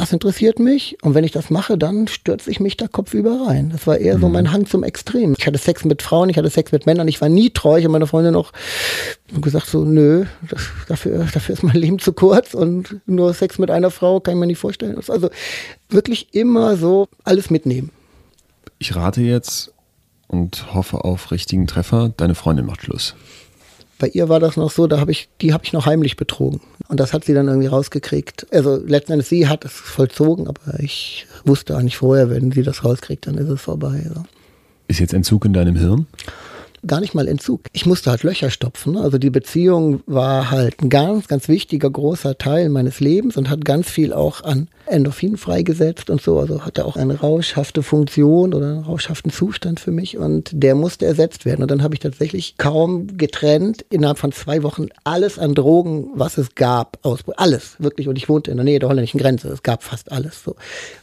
das 0.00 0.14
interessiert 0.14 0.58
mich 0.58 0.96
und 1.02 1.14
wenn 1.14 1.24
ich 1.24 1.30
das 1.30 1.50
mache, 1.50 1.76
dann 1.76 2.08
stürze 2.08 2.50
ich 2.50 2.58
mich 2.58 2.78
da 2.78 2.88
kopfüber 2.88 3.46
rein. 3.46 3.68
Das 3.68 3.86
war 3.86 3.98
eher 3.98 4.18
so 4.18 4.30
mein 4.30 4.50
Hang 4.50 4.64
zum 4.64 4.82
Extrem. 4.82 5.34
Ich 5.38 5.46
hatte 5.46 5.58
Sex 5.58 5.84
mit 5.84 6.00
Frauen, 6.00 6.30
ich 6.30 6.38
hatte 6.38 6.48
Sex 6.48 6.72
mit 6.72 6.86
Männern, 6.86 7.06
ich 7.06 7.20
war 7.20 7.28
nie 7.28 7.50
treu. 7.50 7.76
Ich 7.76 7.84
habe 7.84 7.92
meine 7.92 8.06
Freundin 8.06 8.34
auch 8.34 8.50
gesagt 9.42 9.66
so, 9.66 9.84
nö, 9.84 10.24
das, 10.48 10.62
dafür, 10.88 11.28
dafür 11.34 11.52
ist 11.52 11.62
mein 11.62 11.76
Leben 11.76 11.98
zu 11.98 12.14
kurz 12.14 12.54
und 12.54 12.96
nur 13.04 13.34
Sex 13.34 13.58
mit 13.58 13.70
einer 13.70 13.90
Frau 13.90 14.20
kann 14.20 14.32
ich 14.34 14.40
mir 14.40 14.46
nicht 14.46 14.58
vorstellen. 14.58 14.96
Also 15.06 15.28
wirklich 15.90 16.32
immer 16.32 16.78
so 16.78 17.06
alles 17.24 17.50
mitnehmen. 17.50 17.90
Ich 18.78 18.96
rate 18.96 19.20
jetzt 19.20 19.70
und 20.28 20.72
hoffe 20.72 21.04
auf 21.04 21.30
richtigen 21.30 21.66
Treffer. 21.66 22.10
Deine 22.16 22.34
Freundin 22.34 22.64
macht 22.64 22.84
Schluss. 22.84 23.14
Bei 24.00 24.08
ihr 24.08 24.30
war 24.30 24.40
das 24.40 24.56
noch 24.56 24.70
so, 24.70 24.86
da 24.86 24.98
habe 24.98 25.12
ich, 25.12 25.28
die 25.42 25.52
habe 25.52 25.62
ich 25.64 25.74
noch 25.74 25.84
heimlich 25.84 26.16
betrogen. 26.16 26.60
Und 26.88 26.98
das 26.98 27.12
hat 27.12 27.24
sie 27.24 27.34
dann 27.34 27.48
irgendwie 27.48 27.66
rausgekriegt. 27.66 28.46
Also 28.50 28.76
letzten 28.76 29.12
Endes, 29.12 29.28
sie 29.28 29.46
hat 29.46 29.66
es 29.66 29.72
vollzogen, 29.72 30.48
aber 30.48 30.80
ich 30.80 31.26
wusste 31.44 31.76
auch 31.76 31.82
nicht 31.82 31.98
vorher, 31.98 32.30
wenn 32.30 32.50
sie 32.50 32.62
das 32.62 32.82
rauskriegt, 32.82 33.26
dann 33.26 33.36
ist 33.36 33.50
es 33.50 33.60
vorbei. 33.60 34.06
So. 34.12 34.24
Ist 34.88 35.00
jetzt 35.00 35.12
Entzug 35.12 35.44
in 35.44 35.52
deinem 35.52 35.76
Hirn? 35.76 36.06
Gar 36.86 37.00
nicht 37.00 37.14
mal 37.14 37.28
Entzug. 37.28 37.62
Ich 37.72 37.86
musste 37.86 38.10
halt 38.10 38.22
Löcher 38.22 38.50
stopfen. 38.50 38.94
Ne? 38.94 39.00
Also 39.00 39.18
die 39.18 39.30
Beziehung 39.30 40.02
war 40.06 40.50
halt 40.50 40.82
ein 40.82 40.88
ganz, 40.88 41.28
ganz 41.28 41.48
wichtiger, 41.48 41.90
großer 41.90 42.38
Teil 42.38 42.68
meines 42.68 43.00
Lebens 43.00 43.36
und 43.36 43.50
hat 43.50 43.64
ganz 43.64 43.90
viel 43.90 44.12
auch 44.12 44.42
an 44.42 44.68
Endorphin 44.86 45.36
freigesetzt 45.36 46.10
und 46.10 46.20
so. 46.20 46.38
Also 46.38 46.64
hatte 46.64 46.84
auch 46.84 46.96
eine 46.96 47.20
rauschhafte 47.20 47.82
Funktion 47.82 48.54
oder 48.54 48.66
einen 48.66 48.84
rauschhaften 48.84 49.30
Zustand 49.30 49.80
für 49.80 49.92
mich 49.92 50.18
und 50.18 50.50
der 50.52 50.74
musste 50.74 51.06
ersetzt 51.06 51.44
werden. 51.44 51.62
Und 51.62 51.70
dann 51.70 51.82
habe 51.82 51.94
ich 51.94 52.00
tatsächlich 52.00 52.56
kaum 52.58 53.16
getrennt, 53.16 53.84
innerhalb 53.90 54.18
von 54.18 54.32
zwei 54.32 54.62
Wochen 54.62 54.88
alles 55.04 55.38
an 55.38 55.54
Drogen, 55.54 56.08
was 56.14 56.38
es 56.38 56.54
gab, 56.54 56.98
ausprobiert. 57.02 57.40
Alles, 57.40 57.76
wirklich. 57.78 58.08
Und 58.08 58.16
ich 58.16 58.28
wohnte 58.28 58.50
in 58.50 58.56
der 58.56 58.64
Nähe 58.64 58.78
der 58.78 58.88
holländischen 58.88 59.20
Grenze. 59.20 59.48
Es 59.48 59.62
gab 59.62 59.82
fast 59.82 60.10
alles 60.12 60.42
so. 60.42 60.56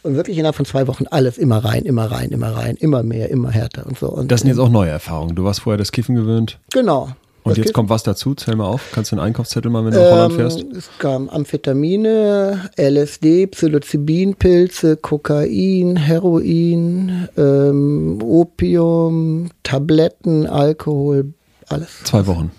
Und 0.03 0.15
wirklich 0.15 0.37
innerhalb 0.37 0.55
von 0.55 0.65
zwei 0.65 0.87
Wochen 0.87 1.05
alles 1.07 1.37
immer 1.37 1.63
rein, 1.63 1.83
immer 1.83 2.11
rein, 2.11 2.29
immer 2.29 2.49
rein, 2.55 2.75
immer 2.75 3.03
mehr, 3.03 3.29
immer 3.29 3.51
härter 3.51 3.85
und 3.85 3.97
so. 3.97 4.09
Und 4.09 4.31
Das 4.31 4.41
sind 4.41 4.49
jetzt 4.49 4.59
auch 4.59 4.69
neue 4.69 4.89
Erfahrungen. 4.89 5.35
Du 5.35 5.43
warst 5.43 5.61
vorher 5.67 5.77
das 5.77 5.91
Kiffen 5.91 6.15
gewöhnt. 6.15 6.59
Genau. 6.71 7.09
Und 7.43 7.57
jetzt 7.57 7.73
kommt 7.73 7.89
was 7.89 8.01
dazu? 8.01 8.33
Zähl 8.35 8.55
mal 8.55 8.63
auf. 8.63 8.81
Kannst 8.93 9.11
du 9.11 9.17
einen 9.17 9.25
Einkaufszettel 9.25 9.69
mal, 9.69 9.83
wenn 9.83 9.91
du 9.91 9.99
nach 9.99 10.11
Holland 10.11 10.33
fährst? 10.33 10.61
Ähm, 10.61 10.71
es 10.77 10.89
kam 10.97 11.27
Amphetamine, 11.27 12.69
LSD, 12.77 13.47
Psilocybinpilze, 13.47 14.95
Kokain, 14.95 15.97
Heroin, 15.97 17.27
ähm, 17.37 18.19
Opium, 18.23 19.49
Tabletten, 19.63 20.47
Alkohol, 20.47 21.33
alles. 21.67 21.89
Zwei 22.05 22.25
Wochen. 22.27 22.51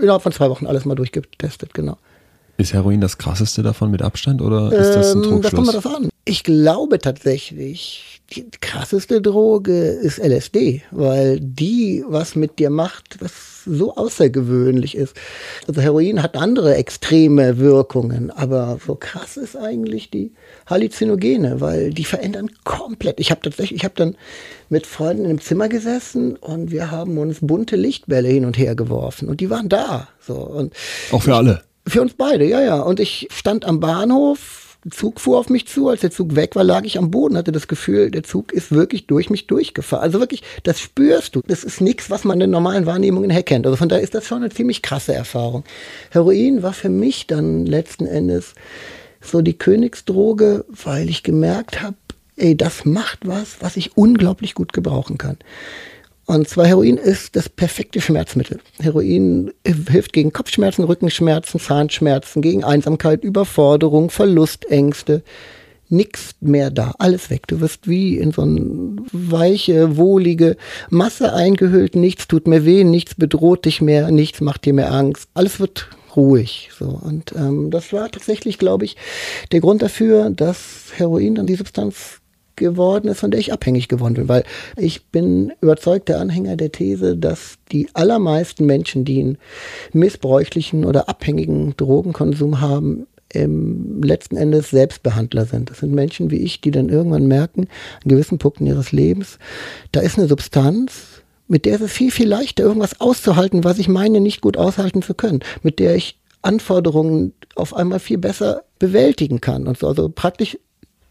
Innerhalb 0.00 0.22
von 0.22 0.32
zwei 0.32 0.48
Wochen 0.48 0.66
alles 0.66 0.86
mal 0.86 0.94
durchgetestet, 0.94 1.74
genau. 1.74 1.98
Ist 2.56 2.72
Heroin 2.72 3.02
das 3.02 3.18
krasseste 3.18 3.62
davon 3.62 3.90
mit 3.90 4.00
Abstand 4.00 4.40
oder 4.40 4.72
ist 4.72 4.94
das 4.94 5.14
ein 5.14 5.22
Ähm, 5.22 5.42
das 5.42 5.52
kommt 5.52 5.66
Trugschluss? 5.66 5.66
mal 5.66 5.72
drauf 5.80 5.96
an. 5.96 6.08
Ich 6.24 6.44
glaube 6.44 6.98
tatsächlich, 6.98 8.13
die 8.32 8.46
krasseste 8.60 9.20
Droge 9.20 9.88
ist 9.88 10.18
LSD, 10.18 10.82
weil 10.90 11.38
die 11.40 12.04
was 12.08 12.34
mit 12.34 12.58
dir 12.58 12.70
macht, 12.70 13.20
was 13.20 13.64
so 13.66 13.94
außergewöhnlich 13.94 14.96
ist. 14.96 15.14
Also 15.68 15.80
Heroin 15.80 16.22
hat 16.22 16.36
andere 16.36 16.74
extreme 16.74 17.58
Wirkungen, 17.58 18.30
aber 18.30 18.78
so 18.84 18.94
krass 18.94 19.36
ist 19.36 19.56
eigentlich 19.56 20.10
die 20.10 20.32
Halluzinogene, 20.66 21.60
weil 21.60 21.90
die 21.90 22.04
verändern 22.04 22.50
komplett. 22.64 23.20
Ich 23.20 23.30
habe 23.30 23.40
tatsächlich, 23.42 23.80
ich 23.80 23.84
habe 23.84 23.94
dann 23.96 24.16
mit 24.68 24.86
Freunden 24.86 25.26
im 25.26 25.40
Zimmer 25.40 25.68
gesessen 25.68 26.36
und 26.36 26.70
wir 26.70 26.90
haben 26.90 27.18
uns 27.18 27.38
bunte 27.40 27.76
Lichtbälle 27.76 28.28
hin 28.28 28.44
und 28.44 28.58
her 28.58 28.74
geworfen 28.74 29.28
und 29.28 29.40
die 29.40 29.50
waren 29.50 29.68
da. 29.68 30.08
So 30.20 30.34
und 30.34 30.74
Auch 31.12 31.22
für 31.22 31.34
alle. 31.36 31.62
für 31.86 32.02
uns 32.02 32.14
beide, 32.14 32.44
ja, 32.46 32.60
ja. 32.62 32.80
Und 32.80 33.00
ich 33.00 33.28
stand 33.32 33.64
am 33.64 33.80
Bahnhof, 33.80 34.63
Zug 34.90 35.20
fuhr 35.20 35.38
auf 35.38 35.48
mich 35.48 35.66
zu. 35.66 35.88
Als 35.88 36.00
der 36.00 36.10
Zug 36.10 36.36
weg 36.36 36.56
war, 36.56 36.64
lag 36.64 36.84
ich 36.84 36.98
am 36.98 37.10
Boden, 37.10 37.36
hatte 37.36 37.52
das 37.52 37.68
Gefühl, 37.68 38.10
der 38.10 38.22
Zug 38.22 38.52
ist 38.52 38.72
wirklich 38.72 39.06
durch 39.06 39.30
mich 39.30 39.46
durchgefahren. 39.46 40.02
Also 40.02 40.20
wirklich, 40.20 40.42
das 40.62 40.80
spürst 40.80 41.34
du. 41.34 41.40
Das 41.46 41.64
ist 41.64 41.80
nichts, 41.80 42.10
was 42.10 42.24
man 42.24 42.40
in 42.40 42.50
normalen 42.50 42.86
Wahrnehmungen 42.86 43.30
herkennt. 43.30 43.66
Also 43.66 43.76
von 43.76 43.88
daher 43.88 44.02
ist 44.02 44.14
das 44.14 44.26
schon 44.26 44.38
eine 44.38 44.50
ziemlich 44.50 44.82
krasse 44.82 45.14
Erfahrung. 45.14 45.64
Heroin 46.10 46.62
war 46.62 46.72
für 46.72 46.90
mich 46.90 47.26
dann 47.26 47.66
letzten 47.66 48.06
Endes 48.06 48.54
so 49.20 49.40
die 49.40 49.58
Königsdroge, 49.58 50.64
weil 50.68 51.08
ich 51.08 51.22
gemerkt 51.22 51.82
habe, 51.82 51.96
ey, 52.36 52.56
das 52.56 52.84
macht 52.84 53.26
was, 53.26 53.56
was 53.60 53.76
ich 53.76 53.96
unglaublich 53.96 54.54
gut 54.54 54.72
gebrauchen 54.72 55.18
kann. 55.18 55.38
Und 56.26 56.48
zwar 56.48 56.66
Heroin 56.66 56.96
ist 56.96 57.36
das 57.36 57.48
perfekte 57.48 58.00
Schmerzmittel. 58.00 58.60
Heroin 58.80 59.52
hilft 59.64 60.12
gegen 60.12 60.32
Kopfschmerzen, 60.32 60.84
Rückenschmerzen, 60.84 61.60
Zahnschmerzen, 61.60 62.40
gegen 62.40 62.64
Einsamkeit, 62.64 63.24
Überforderung, 63.24 64.10
Verlustängste. 64.10 65.22
Nix 65.90 66.34
mehr 66.40 66.70
da, 66.70 66.94
alles 66.98 67.28
weg. 67.28 67.46
Du 67.46 67.60
wirst 67.60 67.86
wie 67.86 68.16
in 68.16 68.32
so 68.32 68.42
eine 68.42 68.96
weiche, 69.12 69.98
wohlige 69.98 70.56
Masse 70.88 71.34
eingehüllt. 71.34 71.94
Nichts 71.94 72.26
tut 72.26 72.48
mehr 72.48 72.64
weh, 72.64 72.84
nichts 72.84 73.14
bedroht 73.14 73.66
dich 73.66 73.82
mehr, 73.82 74.10
nichts 74.10 74.40
macht 74.40 74.64
dir 74.64 74.72
mehr 74.72 74.92
Angst. 74.92 75.28
Alles 75.34 75.60
wird 75.60 75.90
ruhig. 76.16 76.70
So 76.76 76.86
und 76.86 77.32
ähm, 77.36 77.70
das 77.70 77.92
war 77.92 78.10
tatsächlich, 78.10 78.58
glaube 78.58 78.86
ich, 78.86 78.96
der 79.52 79.60
Grund 79.60 79.82
dafür, 79.82 80.30
dass 80.30 80.86
Heroin 80.96 81.34
dann 81.34 81.46
die 81.46 81.54
Substanz 81.54 82.20
geworden 82.56 83.08
ist, 83.08 83.20
von 83.20 83.30
der 83.30 83.40
ich 83.40 83.52
abhängig 83.52 83.88
geworden 83.88 84.14
bin. 84.14 84.28
Weil 84.28 84.44
ich 84.76 85.06
bin 85.06 85.52
überzeugter 85.60 86.20
Anhänger 86.20 86.56
der 86.56 86.72
These, 86.72 87.16
dass 87.16 87.56
die 87.72 87.88
allermeisten 87.94 88.66
Menschen, 88.66 89.04
die 89.04 89.20
einen 89.20 89.38
missbräuchlichen 89.92 90.84
oder 90.84 91.08
abhängigen 91.08 91.76
Drogenkonsum 91.76 92.60
haben, 92.60 93.06
im 93.34 94.02
letzten 94.02 94.36
Endes 94.36 94.70
Selbstbehandler 94.70 95.44
sind. 95.44 95.70
Das 95.70 95.80
sind 95.80 95.92
Menschen 95.92 96.30
wie 96.30 96.38
ich, 96.38 96.60
die 96.60 96.70
dann 96.70 96.88
irgendwann 96.88 97.26
merken, 97.26 97.68
an 98.02 98.08
gewissen 98.08 98.38
Punkten 98.38 98.66
ihres 98.66 98.92
Lebens, 98.92 99.38
da 99.92 100.00
ist 100.00 100.18
eine 100.18 100.28
Substanz, 100.28 101.22
mit 101.48 101.64
der 101.64 101.74
ist 101.74 101.82
es 101.82 101.92
viel, 101.92 102.10
viel 102.10 102.28
leichter, 102.28 102.62
irgendwas 102.62 103.00
auszuhalten, 103.00 103.64
was 103.64 103.78
ich 103.78 103.88
meine, 103.88 104.20
nicht 104.20 104.40
gut 104.40 104.56
aushalten 104.56 105.02
zu 105.02 105.14
können, 105.14 105.40
mit 105.62 105.78
der 105.78 105.96
ich 105.96 106.18
Anforderungen 106.42 107.32
auf 107.54 107.74
einmal 107.74 107.98
viel 107.98 108.18
besser 108.18 108.62
bewältigen 108.78 109.40
kann 109.40 109.66
und 109.66 109.78
so. 109.78 109.88
Also 109.88 110.08
praktisch 110.08 110.58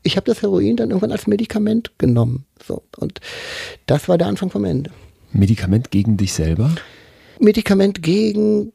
ich 0.04 0.16
habe 0.18 0.26
das 0.26 0.42
Heroin 0.42 0.76
dann 0.76 0.90
irgendwann 0.90 1.12
als 1.12 1.28
Medikament 1.28 1.92
genommen. 1.98 2.46
So. 2.66 2.84
Und 2.98 3.20
das 3.86 4.08
war 4.10 4.18
der 4.18 4.28
Anfang 4.28 4.50
vom 4.50 4.66
Ende. 4.66 4.92
Medikament 5.32 5.92
gegen 5.92 6.18
dich 6.18 6.34
selber? 6.34 6.72
Medikament 7.40 8.04
gegen 8.04 8.72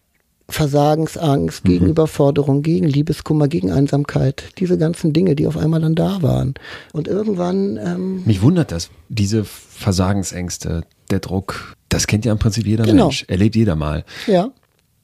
Versagensangst, 0.51 1.64
gegen 1.64 1.87
Überforderung, 1.87 2.62
gegen 2.62 2.87
Liebeskummer, 2.88 3.49
gegen 3.49 3.71
Einsamkeit. 3.71 4.45
Diese 4.59 4.79
ganzen 4.79 5.12
Dinge, 5.12 5.35
die 5.37 5.47
auf 5.47 5.57
einmal 5.59 5.81
dann 5.81 5.95
da 5.95 6.23
waren. 6.23 6.55
Und 6.93 7.07
irgendwann, 7.07 7.77
ähm, 7.77 8.23
Mich 8.25 8.41
wundert 8.43 8.73
das. 8.73 8.91
Diese 9.09 9.45
Versagensängste, 9.45 10.83
der 11.11 11.21
Druck, 11.21 11.77
das 11.88 12.07
kennt 12.07 12.25
ja 12.25 12.33
im 12.33 12.38
Prinzip 12.38 12.67
jeder 12.67 12.85
Genau. 12.85 13.05
Mensch. 13.05 13.25
Erlebt 13.29 13.57
jeder 13.57 13.77
mal. 13.77 14.05
ja, 14.27 14.51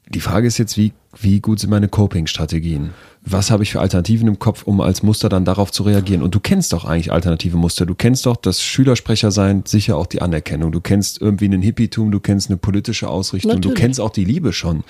Die 0.09 0.19
Frage 0.19 0.47
ist 0.47 0.57
jetzt, 0.57 0.77
wie, 0.77 0.93
wie 1.19 1.39
gut 1.41 1.59
sind 1.59 1.69
meine 1.69 1.87
Coping-Strategien? 1.89 2.91
Was 3.27 3.49
habe 3.49 3.63
ich 3.63 3.71
für 3.71 3.79
Alternativen 3.81 4.27
im 4.27 4.37
Kopf, 4.37 4.63
um 4.63 4.81
als 4.81 5.01
Muster 5.01 5.29
dann 5.29 5.45
darauf 5.45 5.71
zu 5.71 5.83
reagieren? 5.83 6.21
Und 6.21 6.35
du 6.35 6.39
kennst 6.39 6.73
doch 6.73 6.85
eigentlich 6.85 7.11
alternative 7.11 7.57
Muster. 7.57 7.87
Du 7.87 7.95
kennst 7.95 8.25
doch 8.27 8.35
das 8.35 8.61
Schülersprecher 8.61 9.31
sein, 9.31 9.63
sicher 9.65 9.97
auch 9.97 10.05
die 10.05 10.21
Anerkennung. 10.21 10.71
Du 10.71 10.79
kennst 10.79 11.21
irgendwie 11.21 11.45
einen 11.45 11.63
Hippietum, 11.63 12.11
du 12.11 12.19
kennst 12.19 12.49
eine 12.49 12.57
politische 12.57 13.09
Ausrichtung, 13.09 13.53
Natürlich. 13.53 13.75
du 13.75 13.81
kennst 13.81 13.99
auch 13.99 14.11
die 14.11 14.25
Liebe 14.25 14.53
schon. 14.53 14.83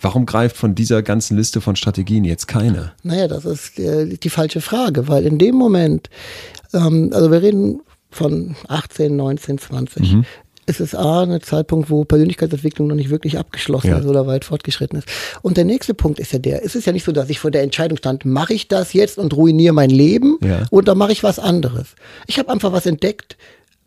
Warum 0.00 0.24
greift 0.24 0.56
von 0.56 0.74
dieser 0.74 1.02
ganzen 1.02 1.36
Liste 1.36 1.60
von 1.60 1.76
Strategien 1.76 2.24
jetzt 2.24 2.48
keine? 2.48 2.92
Naja, 3.02 3.28
das 3.28 3.44
ist 3.44 3.78
äh, 3.78 4.16
die 4.16 4.30
falsche 4.30 4.62
Frage, 4.62 5.06
weil 5.08 5.26
in 5.26 5.38
dem 5.38 5.54
Moment, 5.54 6.08
ähm, 6.72 7.10
also 7.12 7.30
wir 7.30 7.42
reden 7.42 7.82
von 8.10 8.56
18, 8.68 9.14
19, 9.14 9.58
20. 9.58 10.12
Mhm 10.12 10.24
es 10.68 10.80
ist 10.80 10.94
A, 10.94 11.22
ein 11.22 11.40
Zeitpunkt, 11.40 11.88
wo 11.88 12.04
Persönlichkeitsentwicklung 12.04 12.88
noch 12.88 12.94
nicht 12.94 13.08
wirklich 13.08 13.38
abgeschlossen 13.38 13.88
ja. 13.88 13.98
ist 13.98 14.06
oder 14.06 14.26
weit 14.26 14.44
fortgeschritten 14.44 14.98
ist. 14.98 15.08
Und 15.40 15.56
der 15.56 15.64
nächste 15.64 15.94
Punkt 15.94 16.18
ist 16.18 16.32
ja 16.32 16.38
der, 16.38 16.62
es 16.62 16.74
ist 16.74 16.86
ja 16.86 16.92
nicht 16.92 17.04
so, 17.04 17.12
dass 17.12 17.30
ich 17.30 17.40
vor 17.40 17.50
der 17.50 17.62
Entscheidung 17.62 17.96
stand, 17.96 18.26
mache 18.26 18.52
ich 18.52 18.68
das 18.68 18.92
jetzt 18.92 19.16
und 19.16 19.34
ruiniere 19.34 19.72
mein 19.72 19.88
Leben 19.88 20.36
ja. 20.42 20.66
oder 20.70 20.94
mache 20.94 21.12
ich 21.12 21.22
was 21.22 21.38
anderes. 21.38 21.94
Ich 22.26 22.38
habe 22.38 22.50
einfach 22.50 22.72
was 22.72 22.84
entdeckt, 22.84 23.38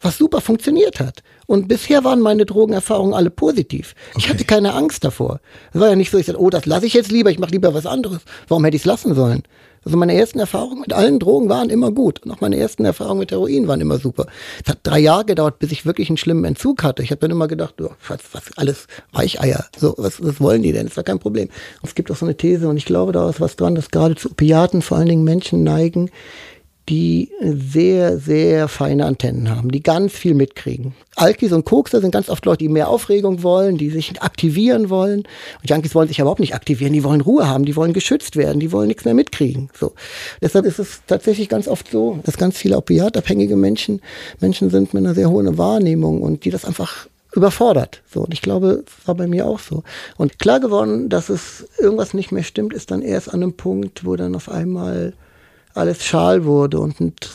was 0.02 0.18
super 0.18 0.42
funktioniert 0.42 1.00
hat. 1.00 1.22
Und 1.46 1.68
bisher 1.68 2.04
waren 2.04 2.20
meine 2.20 2.48
Drogenerfahrungen 2.48 3.14
alle 3.14 3.30
positiv. 3.30 3.94
Okay. 4.10 4.18
Ich 4.18 4.30
hatte 4.30 4.46
keine 4.46 4.74
Angst 4.74 5.04
davor. 5.04 5.40
Es 5.74 5.80
war 5.80 5.90
ja 5.90 5.96
nicht 5.96 6.10
so, 6.10 6.18
ich 6.18 6.26
sagte, 6.26 6.42
oh, 6.42 6.50
das 6.50 6.66
lasse 6.66 6.88
ich 6.88 6.94
jetzt 6.96 7.12
lieber, 7.12 7.30
ich 7.30 7.38
mache 7.38 7.52
lieber 7.52 7.76
was 7.76 7.86
anderes. 7.86 8.22
Warum 8.48 8.66
hätte 8.66 8.76
ich 8.76 8.82
es 8.82 8.88
lassen 8.88 9.14
sollen? 9.14 9.44
Also 9.84 9.98
meine 9.98 10.14
ersten 10.14 10.40
Erfahrungen 10.40 10.82
mit 10.82 10.94
allen 10.94 11.20
Drogen 11.20 11.50
waren 11.50 11.70
immer 11.70 11.92
gut. 11.92 12.24
Und 12.24 12.32
auch 12.32 12.42
meine 12.42 12.58
ersten 12.58 12.86
Erfahrungen 12.86 13.20
mit 13.20 13.32
Heroin 13.32 13.68
waren 13.68 13.82
immer 13.82 13.98
super. 13.98 14.28
Es 14.64 14.70
hat 14.70 14.80
drei 14.84 15.00
Jahre 15.00 15.26
gedauert, 15.26 15.58
bis 15.60 15.72
ich 15.72 15.86
wirklich 15.86 16.10
einen 16.10 16.18
schlimmen 16.18 16.46
Entzug 16.46 16.84
hatte. 16.84 17.02
Ich 17.02 17.10
habe 17.10 17.20
dann 17.20 17.32
immer 17.32 17.48
gedacht, 17.48 17.82
oh, 17.82 17.92
was, 18.08 18.20
was 18.32 18.44
alles 18.58 18.88
Weicheier. 19.12 19.66
So, 19.76 19.96
was, 19.98 20.24
was 20.24 20.40
wollen 20.40 20.62
die 20.62 20.72
denn? 20.72 20.88
Das 20.88 20.98
war 20.98 21.04
kein 21.04 21.20
Problem. 21.20 21.48
Und 21.82 21.90
es 21.90 21.96
gibt 21.96 22.12
auch 22.12 22.16
so 22.16 22.26
eine 22.26 22.38
These, 22.38 22.68
und 22.68 22.78
ich 22.78 22.86
glaube, 22.86 23.12
da 23.12 23.30
ist 23.30 23.42
was 23.42 23.56
dran, 23.56 23.74
dass 23.74 23.90
gerade 23.90 24.16
zu 24.16 24.30
Opiaten 24.30 24.82
vor 24.82 24.98
allen 24.98 25.10
Dingen 25.10 25.24
Menschen 25.24 25.64
neigen, 25.64 26.12
die 26.90 27.30
sehr, 27.42 28.18
sehr 28.18 28.68
feine 28.68 29.06
Antennen 29.06 29.56
haben, 29.56 29.72
die 29.72 29.84
ganz 29.84 30.14
viel 30.14 30.34
mitkriegen. 30.34 30.94
Alkis 31.16 31.52
und 31.52 31.66
Kokser 31.66 32.02
sind 32.02 32.12
ganz 32.12 32.30
oft 32.30 32.46
Leute, 32.46 32.60
die 32.60 32.70
mehr 32.70 32.90
Aufregung 32.90 33.44
wollen, 33.44 33.78
die 33.78 33.90
sich 33.90 34.22
aktivieren 34.22 34.90
wollen. 34.90 35.20
Und 35.62 35.70
Junkies 35.70 35.94
wollen 35.94 36.08
sich 36.08 36.20
überhaupt 36.20 36.40
nicht 36.40 36.56
aktivieren, 36.56 36.94
die 36.94 37.04
wollen 37.04 37.22
Ruhe 37.22 37.48
haben, 37.48 37.66
die 37.66 37.76
wollen 37.76 37.94
geschützt 37.94 38.36
werden, 38.36 38.60
die 38.60 38.72
wollen 38.72 38.88
nichts 38.88 39.06
mehr 39.06 39.14
mitkriegen. 39.14 39.70
So. 39.80 39.94
Deshalb 40.42 40.66
ist 40.66 40.80
es 40.80 41.02
tatsächlich 41.06 41.50
ganz 41.50 41.68
oft 41.68 41.90
so, 41.90 42.20
dass 42.24 42.38
ganz 42.38 42.58
viele 42.58 42.78
opiatabhängige 42.78 43.56
Menschen 43.56 44.02
Menschen 44.40 44.70
sind 44.70 44.94
mit 44.94 45.04
einer 45.04 45.16
sehr 45.16 45.30
hohen 45.30 45.58
Wahrnehmung 45.58 46.22
und 46.22 46.46
die 46.46 46.50
das 46.50 46.66
einfach 46.66 47.08
überfordert. 47.34 48.02
So, 48.12 48.22
und 48.22 48.34
ich 48.34 48.42
glaube, 48.42 48.84
es 48.86 49.08
war 49.08 49.16
bei 49.16 49.28
mir 49.28 49.46
auch 49.46 49.60
so. 49.60 49.84
Und 50.18 50.40
klar 50.40 50.60
geworden, 50.60 51.10
dass 51.10 51.30
es 51.30 51.68
irgendwas 51.80 52.14
nicht 52.14 52.32
mehr 52.32 52.44
stimmt, 52.44 52.74
ist 52.74 52.92
dann 52.92 53.02
erst 53.02 53.30
an 53.30 53.42
einem 53.42 53.54
Punkt, 53.54 54.06
wo 54.06 54.16
dann 54.16 54.36
auf 54.36 54.50
einmal 54.50 55.14
alles 55.74 56.04
schal 56.04 56.46
wurde 56.46 56.80
und, 56.80 57.00
und, 57.00 57.30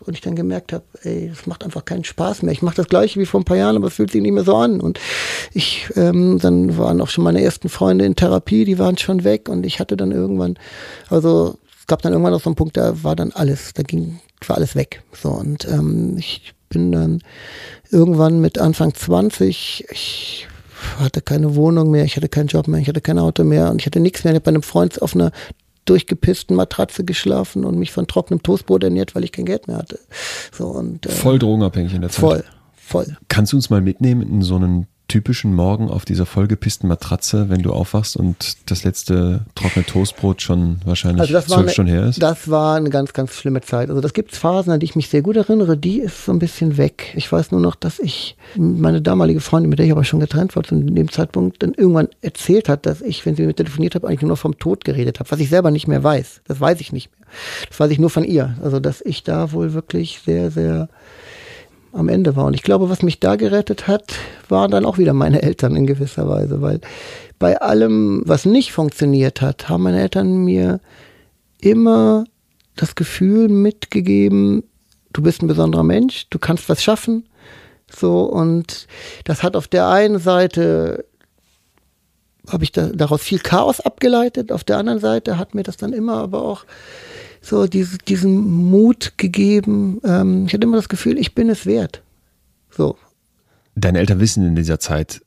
und 0.00 0.14
ich 0.14 0.20
dann 0.20 0.36
gemerkt 0.36 0.72
habe, 0.72 0.84
ey, 1.02 1.28
das 1.28 1.46
macht 1.46 1.64
einfach 1.64 1.84
keinen 1.84 2.04
Spaß 2.04 2.42
mehr. 2.42 2.52
Ich 2.52 2.62
mache 2.62 2.76
das 2.76 2.88
gleiche 2.88 3.20
wie 3.20 3.26
vor 3.26 3.40
ein 3.40 3.44
paar 3.44 3.56
Jahren, 3.56 3.76
aber 3.76 3.88
es 3.88 3.94
fühlt 3.94 4.10
sich 4.10 4.22
nicht 4.22 4.32
mehr 4.32 4.44
so 4.44 4.56
an. 4.56 4.80
Und 4.80 4.98
ich, 5.52 5.88
ähm, 5.96 6.38
dann 6.38 6.78
waren 6.78 7.00
auch 7.00 7.08
schon 7.08 7.24
meine 7.24 7.42
ersten 7.42 7.68
Freunde 7.68 8.04
in 8.04 8.16
Therapie, 8.16 8.64
die 8.64 8.78
waren 8.78 8.98
schon 8.98 9.24
weg 9.24 9.48
und 9.48 9.66
ich 9.66 9.80
hatte 9.80 9.96
dann 9.96 10.12
irgendwann, 10.12 10.58
also 11.10 11.56
es 11.78 11.86
gab 11.86 12.02
dann 12.02 12.12
irgendwann 12.12 12.32
noch 12.32 12.42
so 12.42 12.50
einen 12.50 12.56
Punkt, 12.56 12.76
da 12.76 13.02
war 13.02 13.16
dann 13.16 13.32
alles, 13.32 13.72
da 13.74 13.82
ging, 13.82 14.20
war 14.46 14.56
alles 14.56 14.74
weg. 14.74 15.02
So 15.12 15.30
und 15.30 15.66
ähm, 15.66 16.16
ich 16.18 16.54
bin 16.68 16.92
dann 16.92 17.22
irgendwann 17.90 18.40
mit 18.40 18.58
Anfang 18.58 18.94
20, 18.94 19.86
ich 19.90 20.46
hatte 20.98 21.22
keine 21.22 21.54
Wohnung 21.54 21.90
mehr, 21.90 22.04
ich 22.04 22.16
hatte 22.16 22.28
keinen 22.28 22.48
Job 22.48 22.68
mehr, 22.68 22.80
ich 22.80 22.88
hatte 22.88 23.00
kein 23.00 23.18
Auto 23.18 23.44
mehr 23.44 23.70
und 23.70 23.80
ich 23.80 23.86
hatte 23.86 24.00
nichts 24.00 24.24
mehr. 24.24 24.32
Ich 24.32 24.36
habe 24.36 24.44
bei 24.44 24.50
einem 24.50 24.62
Freund 24.62 25.00
auf 25.02 25.14
einer 25.14 25.32
durchgepissten 25.88 26.56
Matratze 26.56 27.04
geschlafen 27.04 27.64
und 27.64 27.78
mich 27.78 27.92
von 27.92 28.06
trockenem 28.06 28.42
Toastbrot 28.42 28.84
ernährt, 28.84 29.14
weil 29.14 29.24
ich 29.24 29.32
kein 29.32 29.46
Geld 29.46 29.68
mehr 29.68 29.78
hatte. 29.78 29.98
So, 30.52 30.66
und, 30.66 31.06
äh, 31.06 31.10
voll 31.10 31.38
drogenabhängig 31.38 31.94
in 31.94 32.00
der 32.02 32.10
Zeit. 32.10 32.20
Voll, 32.20 32.44
voll. 32.76 33.16
Kannst 33.28 33.52
du 33.52 33.56
uns 33.56 33.70
mal 33.70 33.80
mitnehmen 33.80 34.22
in 34.22 34.42
so 34.42 34.56
einen 34.56 34.86
typischen 35.08 35.54
Morgen 35.54 35.88
auf 35.88 36.04
dieser 36.04 36.26
vollgepissten 36.26 36.86
Matratze, 36.88 37.48
wenn 37.48 37.62
du 37.62 37.72
aufwachst 37.72 38.16
und 38.16 38.58
das 38.70 38.84
letzte 38.84 39.46
trockene 39.54 39.86
Toastbrot 39.86 40.42
schon 40.42 40.80
wahrscheinlich 40.84 41.34
also 41.34 41.54
zwölf 41.54 41.72
Stunden 41.72 41.90
her 41.90 42.06
ist? 42.06 42.22
Das 42.22 42.50
war 42.50 42.76
eine 42.76 42.90
ganz, 42.90 43.14
ganz 43.14 43.32
schlimme 43.32 43.62
Zeit. 43.62 43.88
Also 43.88 44.02
das 44.02 44.12
gibt 44.12 44.36
Phasen, 44.36 44.70
an 44.70 44.80
die 44.80 44.84
ich 44.84 44.96
mich 44.96 45.08
sehr 45.08 45.22
gut 45.22 45.36
erinnere. 45.36 45.78
Die 45.78 46.00
ist 46.00 46.26
so 46.26 46.32
ein 46.32 46.38
bisschen 46.38 46.76
weg. 46.76 47.14
Ich 47.16 47.32
weiß 47.32 47.52
nur 47.52 47.60
noch, 47.60 47.74
dass 47.74 47.98
ich 47.98 48.36
meine 48.56 49.00
damalige 49.00 49.40
Freundin, 49.40 49.70
mit 49.70 49.78
der 49.78 49.86
ich 49.86 49.92
aber 49.92 50.04
schon 50.04 50.20
getrennt 50.20 50.54
war, 50.54 50.62
zu 50.62 50.78
dem 50.78 51.10
Zeitpunkt 51.10 51.62
dann 51.62 51.72
irgendwann 51.72 52.08
erzählt 52.20 52.68
hat, 52.68 52.84
dass 52.84 53.00
ich, 53.00 53.24
wenn 53.24 53.34
sie 53.34 53.46
mit 53.46 53.56
telefoniert 53.56 53.94
habe, 53.94 54.06
eigentlich 54.06 54.22
nur 54.22 54.36
vom 54.36 54.58
Tod 54.58 54.84
geredet 54.84 55.20
habe, 55.20 55.30
was 55.30 55.40
ich 55.40 55.48
selber 55.48 55.70
nicht 55.70 55.88
mehr 55.88 56.04
weiß. 56.04 56.42
Das 56.46 56.60
weiß 56.60 56.80
ich 56.82 56.92
nicht 56.92 57.10
mehr. 57.10 57.18
Das 57.68 57.80
weiß 57.80 57.90
ich 57.90 57.98
nur 57.98 58.10
von 58.10 58.24
ihr. 58.24 58.56
Also 58.62 58.78
dass 58.78 59.00
ich 59.00 59.22
da 59.22 59.52
wohl 59.52 59.72
wirklich 59.72 60.20
sehr, 60.24 60.50
sehr 60.50 60.88
am 61.92 62.08
Ende 62.08 62.36
war. 62.36 62.46
Und 62.46 62.54
ich 62.54 62.62
glaube, 62.62 62.90
was 62.90 63.02
mich 63.02 63.20
da 63.20 63.36
gerettet 63.36 63.86
hat, 63.86 64.14
waren 64.48 64.70
dann 64.70 64.84
auch 64.84 64.98
wieder 64.98 65.12
meine 65.12 65.42
Eltern 65.42 65.76
in 65.76 65.86
gewisser 65.86 66.28
Weise, 66.28 66.60
weil 66.60 66.80
bei 67.38 67.60
allem, 67.60 68.22
was 68.24 68.44
nicht 68.44 68.72
funktioniert 68.72 69.40
hat, 69.40 69.68
haben 69.68 69.84
meine 69.84 70.00
Eltern 70.00 70.44
mir 70.44 70.80
immer 71.60 72.24
das 72.76 72.94
Gefühl 72.94 73.48
mitgegeben, 73.48 74.64
du 75.12 75.22
bist 75.22 75.42
ein 75.42 75.48
besonderer 75.48 75.84
Mensch, 75.84 76.26
du 76.30 76.38
kannst 76.38 76.68
was 76.68 76.82
schaffen. 76.82 77.28
So, 77.90 78.22
und 78.22 78.86
das 79.24 79.42
hat 79.42 79.56
auf 79.56 79.66
der 79.66 79.88
einen 79.88 80.18
Seite 80.18 81.04
habe 82.48 82.64
ich 82.64 82.72
da, 82.72 82.86
daraus 82.86 83.22
viel 83.22 83.38
Chaos 83.38 83.80
abgeleitet, 83.80 84.52
auf 84.52 84.64
der 84.64 84.78
anderen 84.78 85.00
Seite 85.00 85.38
hat 85.38 85.54
mir 85.54 85.62
das 85.62 85.76
dann 85.76 85.92
immer 85.92 86.16
aber 86.16 86.42
auch 86.42 86.64
so 87.48 87.66
diese, 87.66 87.98
diesen 87.98 88.50
Mut 88.70 89.14
gegeben. 89.16 90.00
Ähm, 90.04 90.44
ich 90.46 90.54
hatte 90.54 90.64
immer 90.64 90.76
das 90.76 90.88
Gefühl, 90.88 91.18
ich 91.18 91.34
bin 91.34 91.48
es 91.48 91.66
wert. 91.66 92.02
So. 92.70 92.96
Deine 93.74 93.98
Eltern 93.98 94.20
wissen 94.20 94.46
in 94.46 94.54
dieser 94.54 94.78
Zeit, 94.78 95.22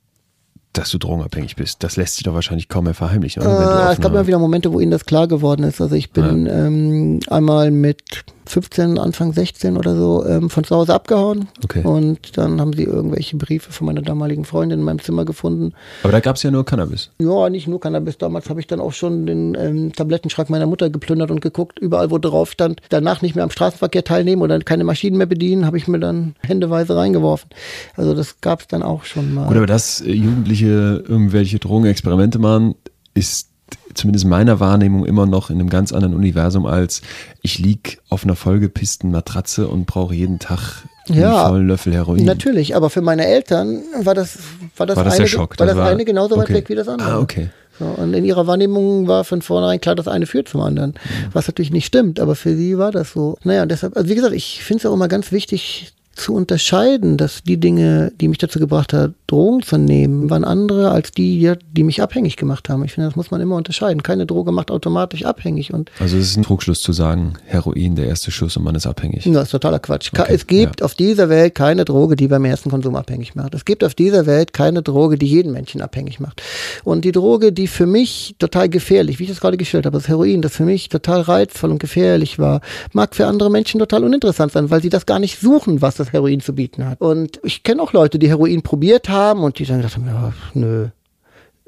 dass 0.74 0.90
du 0.92 0.98
drogenabhängig 0.98 1.56
bist. 1.56 1.84
Das 1.84 1.98
lässt 1.98 2.16
sich 2.16 2.24
doch 2.24 2.34
wahrscheinlich 2.34 2.70
kaum 2.70 2.86
mehr 2.86 2.94
verheimlichen. 2.94 3.42
Oder? 3.42 3.90
Äh, 3.90 3.94
es 3.94 4.00
gab 4.00 4.12
immer 4.12 4.28
wieder 4.28 4.40
Momente, 4.40 4.72
wo 4.72 4.80
ihnen 4.80 4.92
das 4.92 5.06
klar 5.06 5.28
geworden 5.28 5.64
ist. 5.64 5.82
Also 5.82 5.96
ich 5.96 6.12
bin 6.12 6.46
ja. 6.46 6.68
ähm, 6.68 7.20
einmal 7.28 7.72
mit 7.72 8.24
15, 8.52 8.98
Anfang 8.98 9.34
16 9.34 9.78
oder 9.78 9.96
so 9.96 10.26
ähm, 10.26 10.50
von 10.50 10.64
zu 10.64 10.76
Hause 10.76 10.94
abgehauen. 10.94 11.48
Okay. 11.64 11.84
Und 11.84 12.38
dann 12.38 12.60
haben 12.60 12.74
sie 12.74 12.84
irgendwelche 12.84 13.38
Briefe 13.38 13.72
von 13.72 13.88
meiner 13.88 14.02
damaligen 14.02 14.46
Freundin 14.46 14.80
in 14.80 14.86
meinem 14.86 15.00
Zimmer 15.00 15.26
gefunden. 15.26 15.74
Aber 16.04 16.12
da 16.12 16.20
gab 16.20 16.36
es 16.36 16.44
ja 16.44 16.52
nur 16.52 16.66
Cannabis. 16.66 17.12
Ja, 17.20 17.50
nicht 17.50 17.68
nur 17.68 17.80
Cannabis. 17.80 18.18
Damals 18.18 18.50
habe 18.50 18.60
ich 18.60 18.68
dann 18.68 18.82
auch 18.82 18.94
schon 18.94 19.26
den 19.26 19.56
ähm, 19.58 19.94
Tablettenschrank 19.94 20.50
meiner 20.50 20.68
Mutter 20.68 20.90
geplündert 20.90 21.32
und 21.32 21.40
geguckt, 21.42 21.80
überall 21.80 22.12
wo 22.12 22.18
drauf 22.18 22.52
stand, 22.52 22.82
danach 22.90 23.22
nicht 23.22 23.36
mehr 23.36 23.44
am 23.44 23.52
Straßenverkehr 23.52 24.04
teilnehmen 24.04 24.42
oder 24.42 24.60
keine 24.60 24.84
Maschinen 24.84 25.18
mehr 25.18 25.28
bedienen, 25.28 25.66
habe 25.66 25.78
ich 25.78 25.88
mir 25.88 26.00
dann 26.00 26.36
händeweise 26.42 26.96
reingeworfen. 26.96 27.50
Also 27.96 28.14
das 28.14 28.42
gab 28.42 28.62
es 28.62 28.68
dann 28.68 28.84
auch 28.84 29.06
schon 29.06 29.34
mal. 29.34 29.48
Gut, 29.48 29.58
aber 29.58 29.66
dass 29.68 30.02
äh, 30.02 30.12
Jugendliche 30.12 31.04
irgendwelche 31.08 31.60
Drogenexperimente 31.60 32.40
machen, 32.40 32.76
ist 33.14 33.51
zumindest 33.94 34.26
meiner 34.26 34.60
Wahrnehmung 34.60 35.06
immer 35.06 35.26
noch 35.26 35.50
in 35.50 35.60
einem 35.60 35.70
ganz 35.70 35.92
anderen 35.92 36.14
Universum 36.16 36.66
als 36.66 37.02
ich 37.42 37.60
lieg 37.60 38.00
auf 38.10 38.24
einer 38.24 38.36
vollgepissten 38.36 39.12
Matratze 39.12 39.68
und 39.68 39.86
brauche 39.86 40.14
jeden 40.14 40.40
Tag 40.40 40.84
ja, 41.08 41.42
einen 41.42 41.50
vollen 41.50 41.68
Löffel 41.68 41.94
Heroin. 41.94 42.26
Natürlich, 42.26 42.76
aber 42.76 42.90
für 42.90 43.02
meine 43.02 43.26
Eltern 43.26 43.82
war 44.04 44.14
das 44.14 44.38
war 44.78 44.86
das, 44.86 44.98
war 44.98 45.04
das 45.04 45.16
eine, 45.16 45.28
Schock. 45.28 45.60
War 45.60 45.68
das 45.68 45.76
war, 45.76 45.90
eine 45.90 46.06
genauso 46.06 46.38
weit 46.38 46.50
weg 46.50 46.70
wie 46.70 46.76
das 46.76 46.88
andere. 46.88 47.12
Ah, 47.12 47.20
okay. 47.20 47.50
So, 47.80 47.86
und 47.86 48.14
in 48.14 48.26
ihrer 48.26 48.46
Wahrnehmung 48.48 49.08
war 49.08 49.24
von 49.24 49.42
vornherein 49.42 49.82
klar, 49.82 49.96
das 49.96 50.08
eine 50.08 50.28
führt 50.28 50.48
zum 50.48 50.62
anderen. 50.62 50.92
Mhm. 50.92 51.28
Was 51.34 51.48
natürlich 51.48 51.72
nicht 51.72 51.86
stimmt, 51.86 52.20
aber 52.20 52.36
für 52.36 52.56
sie 52.56 52.78
war 52.78 52.92
das 52.92 53.12
so. 53.12 53.38
Naja, 53.44 53.66
deshalb, 53.66 53.98
also 53.98 54.08
wie 54.08 54.16
gesagt, 54.16 54.36
ich 54.36 54.64
finde 54.64 54.82
es 54.82 54.86
auch 54.86 54.94
immer 54.94 55.08
ganz 55.08 55.32
wichtig, 55.32 55.94
zu 56.16 56.34
unterscheiden, 56.34 57.18
dass 57.18 57.44
die 57.44 57.60
Dinge, 57.60 58.12
die 58.20 58.28
mich 58.28 58.38
dazu 58.38 58.60
gebracht 58.60 58.94
hat, 58.94 59.14
Drogen 59.28 59.62
zu 59.62 59.78
nehmen, 59.78 60.30
waren 60.30 60.44
andere 60.44 60.92
als 60.92 61.12
die, 61.12 61.54
die 61.72 61.84
mich 61.84 62.02
abhängig 62.02 62.36
gemacht 62.36 62.68
haben. 62.70 62.84
Ich 62.84 62.94
finde, 62.94 63.08
das 63.08 63.16
muss 63.16 63.32
man 63.32 63.40
immer 63.40 63.56
unterscheiden. 63.56 64.04
Keine 64.04 64.26
Droge 64.26 64.52
macht 64.52 64.72
automatisch 64.72 65.24
abhängig. 65.24 65.74
Und 65.74 65.90
also 66.00 66.18
es 66.18 66.32
ist 66.32 66.38
ein 66.38 66.44
Trugschluss 66.44 66.82
zu 66.82 66.92
sagen, 66.92 67.36
Heroin 67.46 67.96
der 67.96 68.08
erste 68.08 68.30
Schuss 68.30 68.58
und 68.58 68.64
man 68.64 68.76
ist 68.76 68.86
abhängig. 68.86 69.24
Das 69.24 69.44
ist 69.44 69.52
totaler 69.52 69.80
Quatsch. 69.80 70.12
Okay, 70.14 70.34
es 70.34 70.48
gibt 70.48 70.82
ja. 70.82 70.86
auf 70.86 70.96
dieser 70.96 71.30
Welt 71.30 71.56
keine 71.56 71.86
Droge, 71.86 72.16
die 72.18 72.28
beim 72.28 72.44
ersten 72.44 72.70
Konsum 72.70 72.96
abhängig 72.96 73.36
macht. 73.36 73.56
Es 73.56 73.64
gibt 73.64 73.84
auf 73.84 73.96
dieser 73.96 74.26
Welt 74.26 74.52
keine 74.54 74.82
Droge, 74.82 75.18
die 75.18 75.28
jeden 75.28 75.54
Menschen 75.54 75.82
abhängig 75.82 76.20
macht. 76.20 76.42
Und 76.84 77.06
die 77.06 77.14
Droge, 77.14 77.54
die 77.54 77.68
für 77.68 77.86
mich 77.86 78.36
total 78.38 78.68
gefährlich, 78.68 79.20
wie 79.20 79.24
ich 79.24 79.30
das 79.30 79.40
gerade 79.40 79.58
gestellt 79.58 79.86
habe, 79.86 79.98
das 79.98 80.10
Heroin, 80.10 80.42
das 80.42 80.54
für 80.54 80.66
mich 80.66 80.90
total 80.90 81.22
reizvoll 81.22 81.72
und 81.72 81.80
gefährlich 81.80 82.38
war, 82.38 82.60
mag 82.92 83.16
für 83.16 83.28
andere 83.28 83.50
Menschen 83.50 83.80
total 83.80 84.04
uninteressant 84.04 84.52
sein, 84.52 84.70
weil 84.70 84.82
sie 84.82 84.90
das 84.90 85.06
gar 85.06 85.20
nicht 85.20 85.40
suchen, 85.40 85.82
was 85.82 86.01
das 86.02 86.14
Heroin 86.14 86.40
zu 86.42 86.54
bieten 86.54 86.86
hat. 86.88 87.00
Und 87.02 87.40
ich 87.44 87.64
kenne 87.64 87.82
auch 87.82 87.94
Leute, 87.94 88.20
die 88.20 88.30
Heroin 88.30 88.62
probiert 88.62 89.10
haben 89.10 89.44
und 89.44 89.60
die 89.60 89.66
dann 89.66 89.78
gesagt 89.78 89.96
haben, 89.96 90.08
ja, 90.08 90.34
nö, 90.54 90.88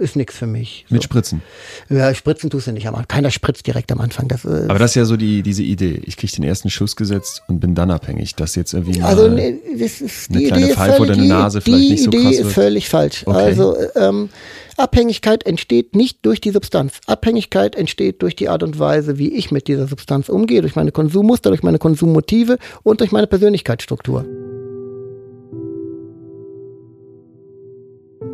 ist 0.04 0.16
nichts 0.16 0.38
für 0.38 0.46
mich. 0.46 0.86
So. 0.90 0.96
Mit 0.96 1.04
Spritzen? 1.04 1.42
Ja, 1.90 2.14
Spritzen 2.14 2.50
tust 2.50 2.68
du 2.68 2.72
nicht 2.72 2.88
am 2.88 2.96
Anfang. 2.96 3.08
Keiner 3.08 3.32
spritzt 3.32 3.66
direkt 3.66 3.92
am 3.92 4.02
Anfang. 4.02 4.28
Das, 4.28 4.46
Aber 4.46 4.78
das 4.78 4.92
ist 4.92 4.96
ja 4.96 5.06
so 5.06 5.18
die, 5.18 5.42
diese 5.42 5.64
Idee. 5.64 6.02
Ich 6.04 6.18
kriege 6.18 6.34
den 6.34 6.44
ersten 6.44 6.70
Schuss 6.70 6.96
gesetzt 6.96 7.42
und 7.48 7.60
bin 7.60 7.74
dann 7.74 7.90
abhängig. 7.90 8.36
Das 8.36 8.56
jetzt 8.56 8.74
irgendwie 8.74 9.00
mal 9.00 9.08
also, 9.08 9.30
nee, 9.30 9.56
das 9.80 10.02
ist 10.02 10.30
eine 10.30 10.46
kleine 10.46 10.66
Idee 10.66 10.74
Pfeife 10.74 11.02
oder 11.02 11.14
eine 11.14 11.26
Nase 11.26 11.60
die, 11.60 11.64
vielleicht 11.64 11.90
nicht 11.90 12.04
so 12.04 12.10
Idee 12.12 12.24
krass 12.24 12.40
ist 12.40 12.52
völlig 12.52 12.90
falsch. 12.90 13.24
Okay. 13.26 13.38
Also 13.38 13.78
ähm, 13.96 14.30
Abhängigkeit 14.78 15.46
entsteht 15.46 15.96
nicht 15.96 16.26
durch 16.26 16.42
die 16.42 16.52
Substanz. 16.52 17.00
Abhängigkeit 17.06 17.76
entsteht 17.76 18.22
durch 18.22 18.36
die 18.36 18.50
Art 18.50 18.64
und 18.64 18.80
Weise, 18.80 19.18
wie 19.18 19.34
ich 19.34 19.52
mit 19.52 19.68
dieser 19.68 19.88
Substanz 19.88 20.30
umgehe, 20.30 20.62
durch 20.62 20.76
meine 20.76 20.92
Konsummuster, 20.92 21.50
durch 21.50 21.64
meine 21.64 21.80
Konsummotive 21.80 22.58
und 22.84 23.00
durch 23.00 23.12
meine 23.12 23.28
Persönlichkeitsstruktur. 23.28 24.26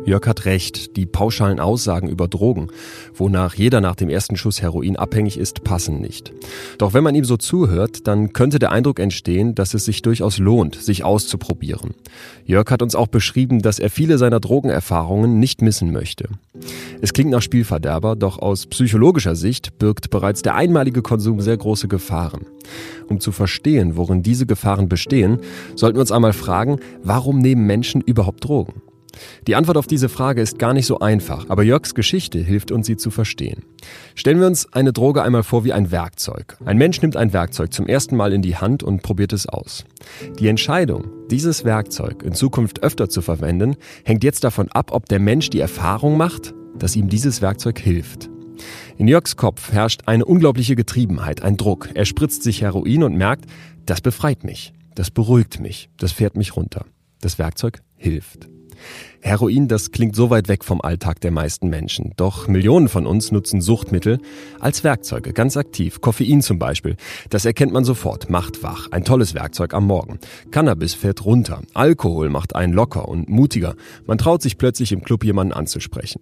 Jörg 0.06 0.26
hat 0.26 0.46
recht, 0.46 0.96
die 0.96 1.04
pauschalen 1.04 1.60
Aussagen 1.60 2.08
über 2.08 2.26
Drogen, 2.26 2.68
wonach 3.14 3.54
jeder 3.54 3.80
nach 3.80 3.94
dem 3.94 4.08
ersten 4.08 4.36
Schuss 4.36 4.62
Heroin 4.62 4.96
abhängig 4.96 5.38
ist, 5.38 5.62
passen 5.62 6.00
nicht. 6.00 6.32
Doch 6.78 6.94
wenn 6.94 7.04
man 7.04 7.14
ihm 7.14 7.24
so 7.24 7.36
zuhört, 7.36 8.06
dann 8.06 8.32
könnte 8.32 8.58
der 8.58 8.72
Eindruck 8.72 8.98
entstehen, 8.98 9.54
dass 9.54 9.74
es 9.74 9.84
sich 9.84 10.02
durchaus 10.02 10.38
lohnt, 10.38 10.74
sich 10.76 11.04
auszuprobieren. 11.04 11.94
Jörg 12.44 12.70
hat 12.70 12.82
uns 12.82 12.94
auch 12.94 13.08
beschrieben, 13.08 13.60
dass 13.60 13.78
er 13.78 13.90
viele 13.90 14.16
seiner 14.16 14.40
Drogenerfahrungen 14.40 15.38
nicht 15.38 15.60
missen 15.60 15.92
möchte. 15.92 16.28
Es 17.02 17.12
klingt 17.12 17.30
nach 17.30 17.42
Spielverderber, 17.42 18.16
doch 18.16 18.38
aus 18.38 18.66
psychologischer 18.66 19.36
Sicht 19.36 19.78
birgt 19.78 20.10
bereits 20.10 20.42
der 20.42 20.54
einmalige 20.54 21.02
Konsum 21.02 21.40
sehr 21.40 21.56
große 21.56 21.88
Gefahren. 21.88 22.46
Um 23.08 23.20
zu 23.20 23.32
verstehen, 23.32 23.96
worin 23.96 24.22
diese 24.22 24.46
Gefahren 24.46 24.88
bestehen, 24.88 25.40
sollten 25.76 25.96
wir 25.96 26.02
uns 26.02 26.12
einmal 26.12 26.32
fragen, 26.32 26.78
warum 27.02 27.38
nehmen 27.38 27.66
Menschen 27.66 28.00
überhaupt 28.00 28.44
Drogen? 28.44 28.82
Die 29.46 29.54
Antwort 29.54 29.76
auf 29.76 29.86
diese 29.86 30.08
Frage 30.08 30.40
ist 30.40 30.58
gar 30.58 30.74
nicht 30.74 30.86
so 30.86 31.00
einfach, 31.00 31.46
aber 31.48 31.62
Jörgs 31.62 31.94
Geschichte 31.94 32.38
hilft 32.38 32.70
uns, 32.70 32.86
sie 32.86 32.96
zu 32.96 33.10
verstehen. 33.10 33.64
Stellen 34.14 34.40
wir 34.40 34.46
uns 34.46 34.72
eine 34.72 34.92
Droge 34.92 35.22
einmal 35.22 35.42
vor 35.42 35.64
wie 35.64 35.72
ein 35.72 35.90
Werkzeug. 35.90 36.56
Ein 36.64 36.78
Mensch 36.78 37.00
nimmt 37.02 37.16
ein 37.16 37.32
Werkzeug 37.32 37.72
zum 37.72 37.86
ersten 37.86 38.16
Mal 38.16 38.32
in 38.32 38.42
die 38.42 38.56
Hand 38.56 38.82
und 38.82 39.02
probiert 39.02 39.32
es 39.32 39.48
aus. 39.48 39.84
Die 40.38 40.48
Entscheidung, 40.48 41.08
dieses 41.30 41.64
Werkzeug 41.64 42.22
in 42.22 42.34
Zukunft 42.34 42.82
öfter 42.82 43.08
zu 43.08 43.22
verwenden, 43.22 43.76
hängt 44.04 44.24
jetzt 44.24 44.44
davon 44.44 44.68
ab, 44.72 44.92
ob 44.92 45.08
der 45.08 45.20
Mensch 45.20 45.50
die 45.50 45.60
Erfahrung 45.60 46.16
macht, 46.16 46.54
dass 46.78 46.96
ihm 46.96 47.08
dieses 47.08 47.42
Werkzeug 47.42 47.78
hilft. 47.78 48.30
In 48.98 49.08
Jörgs 49.08 49.36
Kopf 49.36 49.72
herrscht 49.72 50.02
eine 50.06 50.24
unglaubliche 50.24 50.76
Getriebenheit, 50.76 51.42
ein 51.42 51.56
Druck. 51.56 51.88
Er 51.94 52.04
spritzt 52.04 52.42
sich 52.42 52.62
Heroin 52.62 53.02
und 53.02 53.16
merkt, 53.16 53.46
das 53.86 54.00
befreit 54.00 54.44
mich, 54.44 54.72
das 54.94 55.10
beruhigt 55.10 55.60
mich, 55.60 55.88
das 55.96 56.12
fährt 56.12 56.36
mich 56.36 56.56
runter. 56.56 56.84
Das 57.20 57.38
Werkzeug 57.38 57.80
hilft. 57.96 58.48
Heroin, 59.20 59.68
das 59.68 59.90
klingt 59.90 60.16
so 60.16 60.30
weit 60.30 60.48
weg 60.48 60.64
vom 60.64 60.80
Alltag 60.80 61.20
der 61.20 61.30
meisten 61.30 61.68
Menschen. 61.68 62.12
Doch 62.16 62.48
Millionen 62.48 62.88
von 62.88 63.06
uns 63.06 63.32
nutzen 63.32 63.60
Suchtmittel 63.60 64.18
als 64.58 64.82
Werkzeuge, 64.82 65.32
ganz 65.32 65.56
aktiv. 65.56 66.00
Koffein 66.00 66.40
zum 66.40 66.58
Beispiel. 66.58 66.96
Das 67.28 67.44
erkennt 67.44 67.72
man 67.72 67.84
sofort, 67.84 68.30
macht 68.30 68.62
wach. 68.62 68.88
Ein 68.90 69.04
tolles 69.04 69.34
Werkzeug 69.34 69.74
am 69.74 69.86
Morgen. 69.86 70.18
Cannabis 70.50 70.94
fährt 70.94 71.24
runter. 71.24 71.62
Alkohol 71.74 72.30
macht 72.30 72.56
einen 72.56 72.72
locker 72.72 73.08
und 73.08 73.28
mutiger. 73.28 73.74
Man 74.06 74.18
traut 74.18 74.42
sich 74.42 74.56
plötzlich 74.56 74.92
im 74.92 75.02
Club 75.02 75.24
jemanden 75.24 75.52
anzusprechen. 75.52 76.20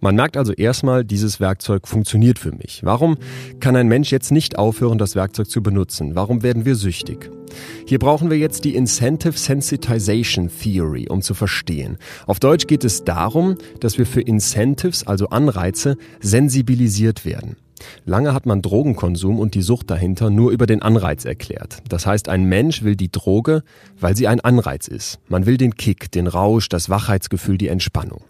Man 0.00 0.16
merkt 0.16 0.36
also 0.36 0.52
erstmal, 0.52 1.04
dieses 1.04 1.40
Werkzeug 1.40 1.88
funktioniert 1.88 2.38
für 2.38 2.52
mich. 2.52 2.80
Warum 2.84 3.16
kann 3.60 3.76
ein 3.76 3.88
Mensch 3.88 4.12
jetzt 4.12 4.32
nicht 4.32 4.58
aufhören, 4.58 4.98
das 4.98 5.14
Werkzeug 5.14 5.48
zu 5.48 5.62
benutzen? 5.62 6.14
Warum 6.14 6.42
werden 6.42 6.64
wir 6.64 6.74
süchtig? 6.74 7.30
Hier 7.86 7.98
brauchen 7.98 8.30
wir 8.30 8.38
jetzt 8.38 8.64
die 8.64 8.74
Incentive 8.74 9.38
Sensitization 9.38 10.50
Theory, 10.50 11.06
um 11.08 11.22
zu 11.22 11.34
verstehen. 11.34 11.98
Auf 12.26 12.40
Deutsch 12.40 12.66
geht 12.66 12.84
es 12.84 13.04
darum, 13.04 13.56
dass 13.80 13.96
wir 13.96 14.06
für 14.06 14.20
Incentives, 14.20 15.06
also 15.06 15.28
Anreize, 15.28 15.96
sensibilisiert 16.20 17.24
werden. 17.24 17.56
Lange 18.04 18.34
hat 18.34 18.46
man 18.46 18.62
Drogenkonsum 18.62 19.38
und 19.38 19.54
die 19.54 19.62
Sucht 19.62 19.90
dahinter 19.90 20.30
nur 20.30 20.50
über 20.50 20.66
den 20.66 20.82
Anreiz 20.82 21.24
erklärt. 21.24 21.78
Das 21.88 22.06
heißt, 22.06 22.28
ein 22.28 22.44
Mensch 22.44 22.82
will 22.82 22.96
die 22.96 23.10
Droge, 23.10 23.62
weil 23.98 24.16
sie 24.16 24.28
ein 24.28 24.40
Anreiz 24.40 24.88
ist. 24.88 25.18
Man 25.28 25.46
will 25.46 25.56
den 25.56 25.74
Kick, 25.74 26.10
den 26.12 26.26
Rausch, 26.26 26.68
das 26.68 26.88
Wachheitsgefühl, 26.88 27.58
die 27.58 27.68
Entspannung. 27.68 28.24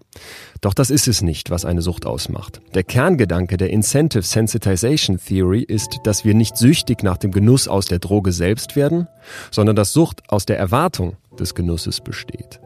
Doch 0.61 0.73
das 0.73 0.89
ist 0.89 1.07
es 1.07 1.21
nicht, 1.21 1.49
was 1.49 1.65
eine 1.65 1.81
Sucht 1.81 2.05
ausmacht. 2.05 2.61
Der 2.73 2.83
Kerngedanke 2.83 3.57
der 3.57 3.69
Incentive 3.69 4.23
Sensitization 4.23 5.19
Theory 5.19 5.61
ist, 5.61 5.99
dass 6.03 6.25
wir 6.25 6.33
nicht 6.33 6.57
süchtig 6.57 7.03
nach 7.03 7.17
dem 7.17 7.31
Genuss 7.31 7.67
aus 7.67 7.85
der 7.85 7.99
Droge 7.99 8.31
selbst 8.31 8.75
werden, 8.75 9.07
sondern 9.51 9.75
dass 9.75 9.93
Sucht 9.93 10.23
aus 10.29 10.45
der 10.45 10.57
Erwartung 10.57 11.17
des 11.39 11.53
Genusses 11.53 12.01
besteht. 12.01 12.59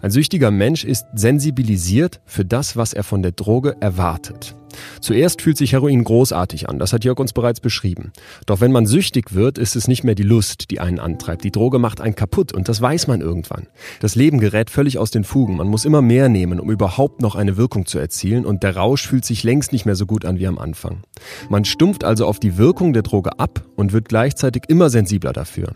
Ein 0.00 0.10
süchtiger 0.10 0.50
Mensch 0.50 0.84
ist 0.84 1.06
sensibilisiert 1.14 2.20
für 2.24 2.44
das, 2.44 2.76
was 2.76 2.92
er 2.92 3.04
von 3.04 3.22
der 3.22 3.32
Droge 3.32 3.76
erwartet. 3.80 4.54
Zuerst 5.00 5.42
fühlt 5.42 5.56
sich 5.56 5.72
Heroin 5.72 6.04
großartig 6.04 6.68
an, 6.68 6.78
das 6.78 6.92
hat 6.92 7.04
Jörg 7.04 7.18
uns 7.18 7.32
bereits 7.32 7.60
beschrieben. 7.60 8.12
Doch 8.46 8.60
wenn 8.60 8.72
man 8.72 8.86
süchtig 8.86 9.34
wird, 9.34 9.58
ist 9.58 9.76
es 9.76 9.88
nicht 9.88 10.04
mehr 10.04 10.14
die 10.14 10.22
Lust, 10.22 10.70
die 10.70 10.80
einen 10.80 10.98
antreibt. 10.98 11.44
Die 11.44 11.50
Droge 11.50 11.78
macht 11.78 12.00
einen 12.00 12.14
kaputt 12.14 12.52
und 12.52 12.68
das 12.68 12.80
weiß 12.80 13.06
man 13.06 13.20
irgendwann. 13.20 13.66
Das 14.00 14.14
Leben 14.14 14.38
gerät 14.38 14.70
völlig 14.70 14.98
aus 14.98 15.10
den 15.10 15.24
Fugen. 15.24 15.56
Man 15.56 15.68
muss 15.68 15.84
immer 15.84 16.02
mehr 16.02 16.28
nehmen, 16.28 16.60
um 16.60 16.70
überhaupt 16.70 17.22
noch 17.22 17.34
eine 17.34 17.56
Wirkung 17.56 17.86
zu 17.86 17.98
erzielen 17.98 18.44
und 18.44 18.62
der 18.62 18.76
Rausch 18.76 19.06
fühlt 19.06 19.24
sich 19.24 19.42
längst 19.42 19.72
nicht 19.72 19.86
mehr 19.86 19.96
so 19.96 20.06
gut 20.06 20.24
an 20.24 20.38
wie 20.38 20.46
am 20.46 20.58
Anfang. 20.58 21.02
Man 21.48 21.64
stumpft 21.64 22.04
also 22.04 22.26
auf 22.26 22.38
die 22.38 22.56
Wirkung 22.58 22.92
der 22.92 23.02
Droge 23.02 23.38
ab 23.38 23.64
und 23.76 23.92
wird 23.92 24.08
gleichzeitig 24.08 24.64
immer 24.68 24.90
sensibler 24.90 25.32
dafür. 25.32 25.74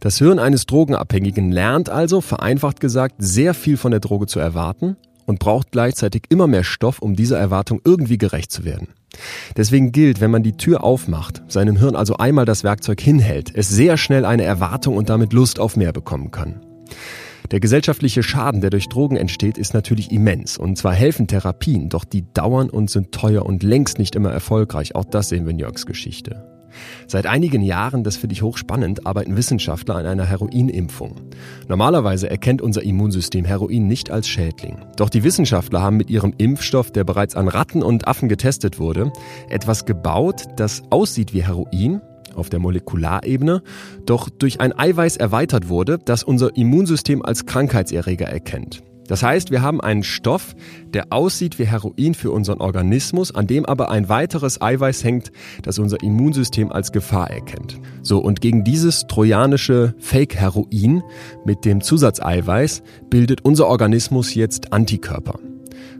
Das 0.00 0.18
Hirn 0.18 0.38
eines 0.38 0.66
Drogenabhängigen 0.66 1.50
lernt 1.50 1.88
also, 1.88 2.20
vereinfacht 2.20 2.80
gesagt, 2.80 3.16
sehr 3.18 3.54
viel 3.54 3.76
von 3.76 3.90
der 3.90 4.00
Droge 4.00 4.26
zu 4.26 4.38
erwarten 4.38 4.96
und 5.26 5.38
braucht 5.38 5.72
gleichzeitig 5.72 6.22
immer 6.28 6.46
mehr 6.46 6.64
Stoff, 6.64 7.00
um 7.00 7.16
dieser 7.16 7.38
Erwartung 7.38 7.80
irgendwie 7.84 8.18
gerecht 8.18 8.50
zu 8.50 8.64
werden. 8.64 8.88
Deswegen 9.56 9.92
gilt, 9.92 10.20
wenn 10.20 10.30
man 10.30 10.42
die 10.42 10.56
Tür 10.56 10.84
aufmacht, 10.84 11.42
seinem 11.48 11.76
Hirn 11.76 11.96
also 11.96 12.16
einmal 12.16 12.44
das 12.44 12.64
Werkzeug 12.64 13.00
hinhält, 13.00 13.50
es 13.54 13.68
sehr 13.68 13.96
schnell 13.96 14.24
eine 14.24 14.44
Erwartung 14.44 14.96
und 14.96 15.08
damit 15.08 15.32
Lust 15.32 15.58
auf 15.58 15.76
mehr 15.76 15.92
bekommen 15.92 16.30
kann. 16.30 16.60
Der 17.50 17.60
gesellschaftliche 17.60 18.22
Schaden, 18.22 18.60
der 18.60 18.70
durch 18.70 18.88
Drogen 18.88 19.16
entsteht, 19.16 19.56
ist 19.56 19.72
natürlich 19.72 20.10
immens. 20.10 20.58
Und 20.58 20.76
zwar 20.76 20.94
helfen 20.94 21.28
Therapien, 21.28 21.88
doch 21.88 22.04
die 22.04 22.24
dauern 22.32 22.68
und 22.70 22.90
sind 22.90 23.12
teuer 23.12 23.46
und 23.46 23.62
längst 23.62 23.98
nicht 23.98 24.16
immer 24.16 24.32
erfolgreich. 24.32 24.96
Auch 24.96 25.04
das 25.04 25.28
sehen 25.28 25.44
wir 25.44 25.52
in 25.52 25.60
Jörgs 25.60 25.86
Geschichte. 25.86 26.55
Seit 27.06 27.26
einigen 27.26 27.62
Jahren, 27.62 28.04
das 28.04 28.16
finde 28.16 28.34
ich 28.34 28.42
hochspannend, 28.42 29.06
arbeiten 29.06 29.36
Wissenschaftler 29.36 29.96
an 29.96 30.06
einer 30.06 30.26
Heroinimpfung. 30.26 31.16
Normalerweise 31.68 32.28
erkennt 32.30 32.62
unser 32.62 32.82
Immunsystem 32.82 33.44
Heroin 33.44 33.86
nicht 33.86 34.10
als 34.10 34.28
Schädling. 34.28 34.78
Doch 34.96 35.08
die 35.08 35.24
Wissenschaftler 35.24 35.82
haben 35.82 35.96
mit 35.96 36.10
ihrem 36.10 36.34
Impfstoff, 36.38 36.90
der 36.90 37.04
bereits 37.04 37.34
an 37.34 37.48
Ratten 37.48 37.82
und 37.82 38.08
Affen 38.08 38.28
getestet 38.28 38.78
wurde, 38.78 39.12
etwas 39.48 39.84
gebaut, 39.84 40.44
das 40.56 40.82
aussieht 40.90 41.32
wie 41.32 41.44
Heroin, 41.44 42.00
auf 42.34 42.50
der 42.50 42.58
Molekularebene, 42.58 43.62
doch 44.04 44.28
durch 44.28 44.60
ein 44.60 44.78
Eiweiß 44.78 45.16
erweitert 45.16 45.68
wurde, 45.68 45.98
das 46.04 46.22
unser 46.22 46.56
Immunsystem 46.56 47.24
als 47.24 47.46
Krankheitserreger 47.46 48.26
erkennt. 48.26 48.82
Das 49.08 49.22
heißt, 49.22 49.50
wir 49.50 49.62
haben 49.62 49.80
einen 49.80 50.02
Stoff, 50.02 50.54
der 50.92 51.06
aussieht 51.10 51.58
wie 51.58 51.66
Heroin 51.66 52.14
für 52.14 52.30
unseren 52.30 52.60
Organismus, 52.60 53.34
an 53.34 53.46
dem 53.46 53.66
aber 53.66 53.90
ein 53.90 54.08
weiteres 54.08 54.60
Eiweiß 54.60 55.04
hängt, 55.04 55.32
das 55.62 55.78
unser 55.78 56.02
Immunsystem 56.02 56.72
als 56.72 56.92
Gefahr 56.92 57.30
erkennt. 57.30 57.80
So, 58.02 58.18
und 58.18 58.40
gegen 58.40 58.64
dieses 58.64 59.06
trojanische 59.06 59.94
Fake-Heroin 59.98 61.02
mit 61.44 61.64
dem 61.64 61.80
Zusatzeiweiß 61.80 62.82
bildet 63.10 63.44
unser 63.44 63.66
Organismus 63.68 64.34
jetzt 64.34 64.72
Antikörper. 64.72 65.38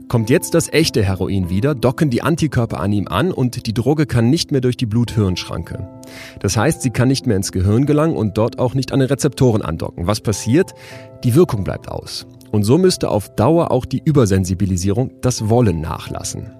Kommt 0.08 0.30
jetzt 0.30 0.54
das 0.54 0.72
echte 0.72 1.02
Heroin 1.02 1.50
wieder, 1.50 1.74
docken 1.74 2.10
die 2.10 2.22
Antikörper 2.22 2.78
an 2.78 2.92
ihm 2.92 3.08
an 3.08 3.32
und 3.32 3.66
die 3.66 3.74
Droge 3.74 4.06
kann 4.06 4.30
nicht 4.30 4.52
mehr 4.52 4.60
durch 4.60 4.76
die 4.76 4.86
Blut-Hirn-Schranke. 4.86 5.88
Das 6.38 6.56
heißt, 6.56 6.80
sie 6.80 6.90
kann 6.90 7.08
nicht 7.08 7.26
mehr 7.26 7.36
ins 7.36 7.50
Gehirn 7.50 7.86
gelangen 7.86 8.14
und 8.14 8.38
dort 8.38 8.60
auch 8.60 8.74
nicht 8.74 8.92
an 8.92 9.00
den 9.00 9.08
Rezeptoren 9.08 9.62
andocken. 9.62 10.06
Was 10.06 10.20
passiert? 10.20 10.74
Die 11.24 11.34
Wirkung 11.34 11.64
bleibt 11.64 11.88
aus. 11.88 12.24
Und 12.50 12.64
so 12.64 12.78
müsste 12.78 13.10
auf 13.10 13.34
Dauer 13.34 13.70
auch 13.70 13.84
die 13.84 14.02
Übersensibilisierung, 14.04 15.12
das 15.20 15.48
Wollen 15.48 15.80
nachlassen. 15.80 16.52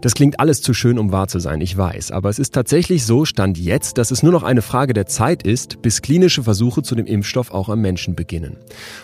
Das 0.00 0.14
klingt 0.14 0.40
alles 0.40 0.62
zu 0.62 0.72
schön, 0.72 0.98
um 0.98 1.12
wahr 1.12 1.28
zu 1.28 1.38
sein, 1.38 1.60
ich 1.60 1.76
weiß, 1.76 2.10
aber 2.10 2.30
es 2.30 2.38
ist 2.38 2.54
tatsächlich 2.54 3.04
so, 3.04 3.24
stand 3.24 3.58
jetzt, 3.58 3.98
dass 3.98 4.10
es 4.10 4.22
nur 4.22 4.32
noch 4.32 4.42
eine 4.42 4.62
Frage 4.62 4.94
der 4.94 5.06
Zeit 5.06 5.42
ist, 5.42 5.82
bis 5.82 6.00
klinische 6.00 6.42
Versuche 6.42 6.82
zu 6.82 6.94
dem 6.94 7.06
Impfstoff 7.06 7.50
auch 7.50 7.68
am 7.68 7.80
Menschen 7.80 8.14
beginnen. 8.14 8.56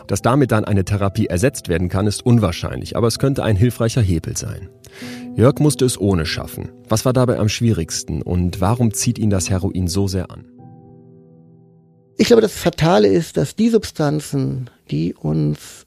Dass 0.07 0.23
damit 0.23 0.53
dann 0.53 0.65
eine 0.65 0.85
Therapie 0.85 1.27
ersetzt 1.27 1.69
werden 1.69 1.89
kann, 1.89 2.07
ist 2.07 2.25
unwahrscheinlich, 2.25 2.97
aber 2.97 3.09
es 3.09 3.19
könnte 3.19 3.45
ein 3.45 3.57
hilfreicher 3.57 4.01
Hebel 4.01 4.37
sein. 4.37 4.71
Jörg 5.35 5.59
musste 5.59 5.85
es 5.85 6.01
ohne 6.01 6.25
schaffen. 6.25 6.71
Was 6.89 7.05
war 7.05 7.13
dabei 7.13 7.39
am 7.39 7.49
schwierigsten 7.49 8.23
und 8.23 8.61
warum 8.61 8.95
zieht 8.95 9.19
ihn 9.19 9.31
das 9.31 9.51
Heroin 9.51 9.89
so 9.89 10.09
sehr 10.09 10.31
an? 10.31 10.47
Ich 12.17 12.29
glaube, 12.29 12.41
das 12.41 12.57
Fatale 12.57 13.09
ist, 13.09 13.37
dass 13.37 13.57
die 13.57 13.69
Substanzen, 13.69 14.71
die 14.91 15.13
uns 15.13 15.86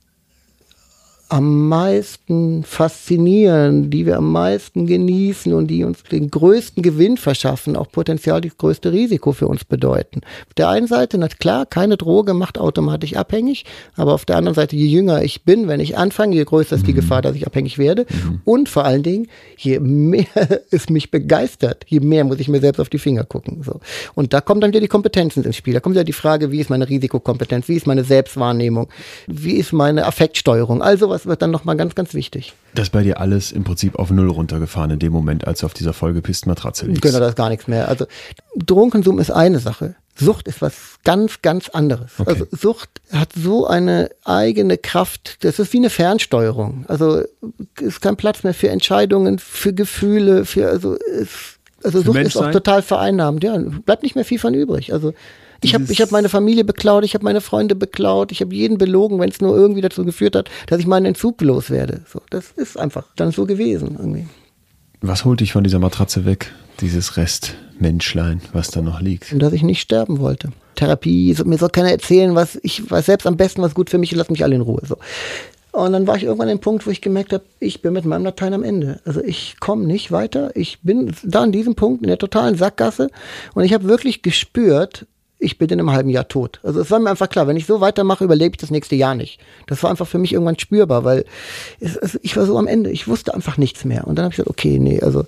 am 1.30 1.68
meisten 1.70 2.64
faszinieren, 2.64 3.92
die 3.92 4.08
wir 4.08 4.18
am 4.18 4.32
meisten 4.32 4.88
genießen 4.88 5.54
und 5.54 5.68
die 5.68 5.84
uns 5.84 6.04
den 6.04 6.32
größten 6.32 6.82
Gewinn 6.82 7.18
verschaffen, 7.18 7.76
auch 7.76 7.92
potenziell 7.92 8.42
das 8.42 8.58
größte 8.58 8.92
Risiko 8.92 9.32
für 9.32 9.48
uns 9.48 9.64
bedeuten. 9.64 10.22
Auf 10.48 10.54
der 10.56 10.70
einen 10.70 10.88
Seite, 10.88 11.20
na 11.20 11.28
klar, 11.28 11.68
keine 11.68 11.98
Droge 11.98 12.34
macht 12.34 12.58
automatisch 12.58 13.16
abhängig, 13.16 13.66
aber 13.96 14.14
auf 14.14 14.26
der 14.26 14.38
anderen 14.38 14.56
Seite, 14.56 14.76
je 14.76 14.88
jünger 14.88 15.22
ich 15.22 15.44
bin, 15.44 15.68
wenn 15.68 15.80
ich 15.80 15.98
anfange, 15.98 16.36
je 16.36 16.44
größer 16.44 16.76
ist 16.76 16.88
die 16.88 16.94
mhm. 16.94 16.98
Gefahr, 16.98 17.22
dass 17.22 17.36
ich 17.36 17.46
abhängig 17.46 17.78
werde. 17.78 18.08
Mhm. 18.10 18.42
Und 18.44 18.70
vor 18.70 18.86
allen 18.86 19.04
Dingen, 19.04 19.28
je 19.56 19.80
mehr 19.80 20.26
es 20.72 20.90
mich 20.90 21.12
begeistert, 21.12 21.86
je 21.88 22.00
mehr 22.00 22.24
muss 22.24 22.40
ich 22.40 22.48
mir 22.48 22.60
selbst 22.60 22.80
auf 22.80 22.90
die 22.90 22.98
Finger 22.98 23.24
gucken. 23.24 23.62
So. 23.64 23.80
Und 24.16 24.34
da 24.34 24.42
kommen 24.42 24.62
dann 24.62 24.72
wieder 24.72 24.82
die 24.82 24.88
Kompetenzen 24.88 25.44
ins 25.44 25.58
Spiel. 25.58 25.76
Da 25.76 25.80
kommt 25.80 25.96
ja 25.96 26.04
die 26.04 26.14
Frage, 26.14 26.52
wie 26.52 26.60
ist 26.60 26.72
meine 26.72 26.90
Risikokompetenz, 26.90 27.68
wie 27.68 27.76
ist 27.76 27.86
meine 27.86 28.04
Selbstwahrnehmung, 28.04 28.90
wie 29.28 29.54
ist 29.54 29.74
meine 29.74 30.08
Affektsteuerung, 30.08 30.82
also 30.82 31.10
was 31.10 31.19
das 31.20 31.26
wird 31.26 31.42
dann 31.42 31.52
nochmal 31.52 31.76
ganz, 31.76 31.96
ganz 31.96 32.14
wichtig. 32.14 32.54
Das 32.74 32.88
ist 32.88 32.92
bei 32.92 33.04
dir 33.04 33.20
alles 33.20 33.52
im 33.52 33.66
Prinzip 33.66 33.96
auf 34.00 34.10
Null 34.10 34.30
runtergefahren 34.30 34.92
in 34.92 35.00
dem 35.00 35.12
Moment, 35.12 35.46
als 35.46 35.60
du 35.60 35.66
auf 35.66 35.74
dieser 35.74 35.92
vollgepissten 35.92 36.50
Matratze 36.50 36.86
liegst. 36.86 37.02
Genau, 37.02 37.20
da 37.20 37.28
ist 37.28 37.36
gar 37.36 37.50
nichts 37.50 37.68
mehr. 37.68 37.90
Also 37.90 38.06
Drogenkonsum 38.56 39.20
ist 39.20 39.32
eine 39.32 39.60
Sache. 39.60 39.96
Sucht 40.16 40.48
ist 40.48 40.62
was 40.62 40.74
ganz, 41.04 41.42
ganz 41.42 41.70
anderes. 41.70 42.12
Okay. 42.18 42.30
Also 42.30 42.48
Sucht 42.52 42.90
hat 43.12 43.30
so 43.34 43.68
eine 43.68 44.10
eigene 44.24 44.78
Kraft. 44.78 45.44
Das 45.44 45.60
ist 45.60 45.74
wie 45.74 45.78
eine 45.78 45.90
Fernsteuerung. 45.90 46.86
Also 46.88 47.24
ist 47.80 48.02
kein 48.02 48.16
Platz 48.16 48.44
mehr 48.44 48.54
für 48.54 48.70
Entscheidungen, 48.70 49.40
für 49.40 49.74
Gefühle, 49.74 50.46
für 50.46 50.70
also 50.70 50.94
ist, 50.94 51.60
also 51.84 52.02
Sucht 52.02 52.20
ist 52.20 52.38
auch 52.38 52.52
total 52.52 52.82
vereinnahmend. 52.82 53.44
Ja, 53.44 53.58
bleibt 53.58 54.04
nicht 54.04 54.16
mehr 54.16 54.26
viel 54.26 54.40
von 54.40 54.54
übrig. 54.54 54.94
Also 54.94 55.14
ich 55.62 55.74
habe 55.74 55.86
ich 55.90 56.02
hab 56.02 56.12
meine 56.12 56.30
Familie 56.30 56.64
beklaut, 56.64 57.04
ich 57.04 57.14
habe 57.14 57.24
meine 57.24 57.42
Freunde 57.42 57.76
beklaut, 57.76 58.32
ich 58.32 58.42
habe 58.42 58.54
jeden 58.54 58.78
belogen, 58.78 59.20
wenn 59.20 59.30
es 59.30 59.42
nur 59.42 59.56
irgendwie 59.56 59.82
dazu 59.82 60.06
geführt 60.06 60.36
hat, 60.36 60.50
dass 60.68 60.80
ich 60.80 60.88
meinen 60.88 61.06
Entzug 61.06 61.42
loswerde. 61.42 62.02
So, 62.12 62.22
das 62.30 62.52
ist 62.52 62.78
einfach 62.78 63.06
dann 63.16 63.32
so 63.32 63.46
gewesen 63.46 63.96
irgendwie. 63.98 64.28
Was 65.02 65.26
holt 65.26 65.40
dich 65.40 65.54
von 65.54 65.64
dieser 65.64 65.80
Matratze 65.80 66.26
weg? 66.26 66.52
Dieses 66.82 67.18
Restmenschlein, 67.18 68.42
was 68.54 68.70
da 68.70 68.82
noch 68.82 69.02
liegt. 69.02 69.32
Und 69.32 69.40
dass 69.40 69.54
ich 69.54 69.64
nicht 69.64 69.82
sterben 69.82 70.20
wollte. 70.20 70.50
Therapie, 70.76 71.34
so, 71.34 71.46
mir 71.46 71.58
soll 71.58 71.70
keiner 71.70 71.92
erzählen, 71.92 72.36
was 72.36 72.58
ich 72.64 72.90
weiß 72.90 73.06
selbst 73.06 73.28
am 73.28 73.38
besten, 73.38 73.62
was 73.62 73.76
gut 73.76 73.90
für 73.90 73.98
mich 73.98 74.12
ist, 74.12 74.18
lass 74.18 74.30
mich 74.30 74.44
alle 74.44 74.56
in 74.56 74.62
Ruhe. 74.62 74.82
So. 74.86 74.98
Und 75.72 75.94
dann 75.94 76.08
war 76.08 76.18
ich 76.18 76.24
irgendwann 76.24 76.50
an 76.50 76.58
dem 76.58 76.62
Punkt, 76.62 76.88
wo 76.88 76.92
ich 76.92 77.02
gemerkt 77.02 77.32
habe, 77.32 77.44
ich 77.60 77.82
bin 77.82 77.94
mit 77.94 78.06
meinem 78.06 78.26
Latein 78.26 78.54
am 78.54 78.64
Ende. 78.64 79.00
Also 79.06 79.22
ich 79.24 79.60
komme 79.60 79.86
nicht 79.86 80.12
weiter. 80.12 80.56
Ich 80.56 80.80
bin 80.82 81.14
da 81.24 81.44
an 81.44 81.52
diesem 81.52 81.76
Punkt 81.76 82.02
in 82.02 82.08
der 82.08 82.18
totalen 82.18 82.56
Sackgasse 82.56 83.10
und 83.54 83.64
ich 83.64 83.74
habe 83.74 83.88
wirklich 83.88 84.22
gespürt, 84.22 85.06
ich 85.40 85.58
bin 85.58 85.70
in 85.70 85.80
einem 85.80 85.92
halben 85.92 86.10
Jahr 86.10 86.28
tot. 86.28 86.60
Also 86.64 86.82
es 86.82 86.92
war 86.92 87.00
mir 87.00 87.10
einfach 87.10 87.30
klar, 87.30 87.48
wenn 87.48 87.56
ich 87.56 87.66
so 87.66 87.80
weitermache, 87.80 88.26
überlebe 88.26 88.54
ich 88.54 88.58
das 88.58 88.72
nächste 88.72 88.96
Jahr 88.96 89.16
nicht. 89.16 89.40
Das 89.68 89.82
war 89.82 89.90
einfach 89.90 90.08
für 90.08 90.18
mich 90.18 90.34
irgendwann 90.34 90.60
spürbar, 90.60 91.06
weil 91.06 91.24
es, 91.80 91.96
es, 91.96 92.20
ich 92.22 92.36
war 92.36 92.46
so 92.46 92.58
am 92.58 92.68
Ende, 92.68 92.92
ich 92.92 93.08
wusste 93.08 93.34
einfach 93.34 93.58
nichts 93.58 93.86
mehr. 93.86 94.06
Und 94.06 94.18
dann 94.18 94.26
habe 94.26 94.34
ich 94.34 94.38
gesagt, 94.38 94.50
okay, 94.50 94.78
nee, 94.80 95.02
also 95.02 95.26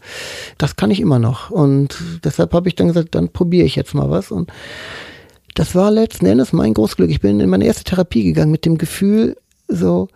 das 0.57 0.75
kann 0.75 0.91
ich 0.91 0.99
immer 0.99 1.17
noch. 1.17 1.49
Und 1.49 1.97
deshalb 2.25 2.53
habe 2.53 2.67
ich 2.67 2.75
dann 2.75 2.87
gesagt, 2.87 3.15
dann 3.15 3.29
probiere 3.29 3.65
ich 3.65 3.77
jetzt 3.77 3.93
mal 3.93 4.09
was. 4.09 4.31
Und 4.31 4.51
das 5.55 5.75
war 5.75 5.89
letzten 5.89 6.25
Endes 6.25 6.51
mein 6.51 6.73
großes 6.73 6.97
Glück. 6.97 7.09
Ich 7.09 7.21
bin 7.21 7.39
in 7.39 7.49
meine 7.49 7.65
erste 7.65 7.85
Therapie 7.85 8.23
gegangen 8.23 8.51
mit 8.51 8.65
dem 8.65 8.77
Gefühl, 8.77 9.37
so, 9.69 10.09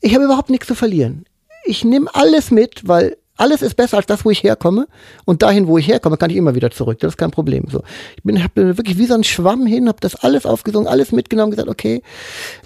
ich 0.00 0.14
habe 0.14 0.24
überhaupt 0.24 0.50
nichts 0.50 0.66
zu 0.66 0.74
verlieren. 0.74 1.26
Ich 1.64 1.84
nehme 1.84 2.08
alles 2.14 2.50
mit, 2.50 2.88
weil 2.88 3.18
alles 3.38 3.62
ist 3.62 3.74
besser 3.74 3.96
als 3.96 4.06
das, 4.06 4.24
wo 4.24 4.30
ich 4.30 4.42
herkomme. 4.42 4.86
Und 5.24 5.42
dahin, 5.42 5.66
wo 5.66 5.78
ich 5.78 5.88
herkomme, 5.88 6.16
kann 6.16 6.30
ich 6.30 6.36
immer 6.36 6.54
wieder 6.54 6.70
zurück. 6.70 6.98
Das 7.00 7.12
ist 7.12 7.16
kein 7.16 7.30
Problem. 7.30 7.64
So, 7.70 7.82
ich 8.16 8.22
bin, 8.22 8.42
habe 8.42 8.76
wirklich 8.76 8.98
wie 8.98 9.06
so 9.06 9.14
ein 9.14 9.24
Schwamm 9.24 9.66
hin, 9.66 9.88
habe 9.88 9.98
das 10.00 10.16
alles 10.16 10.44
aufgesungen, 10.44 10.88
alles 10.88 11.12
mitgenommen, 11.12 11.52
gesagt, 11.52 11.68
okay, 11.68 12.02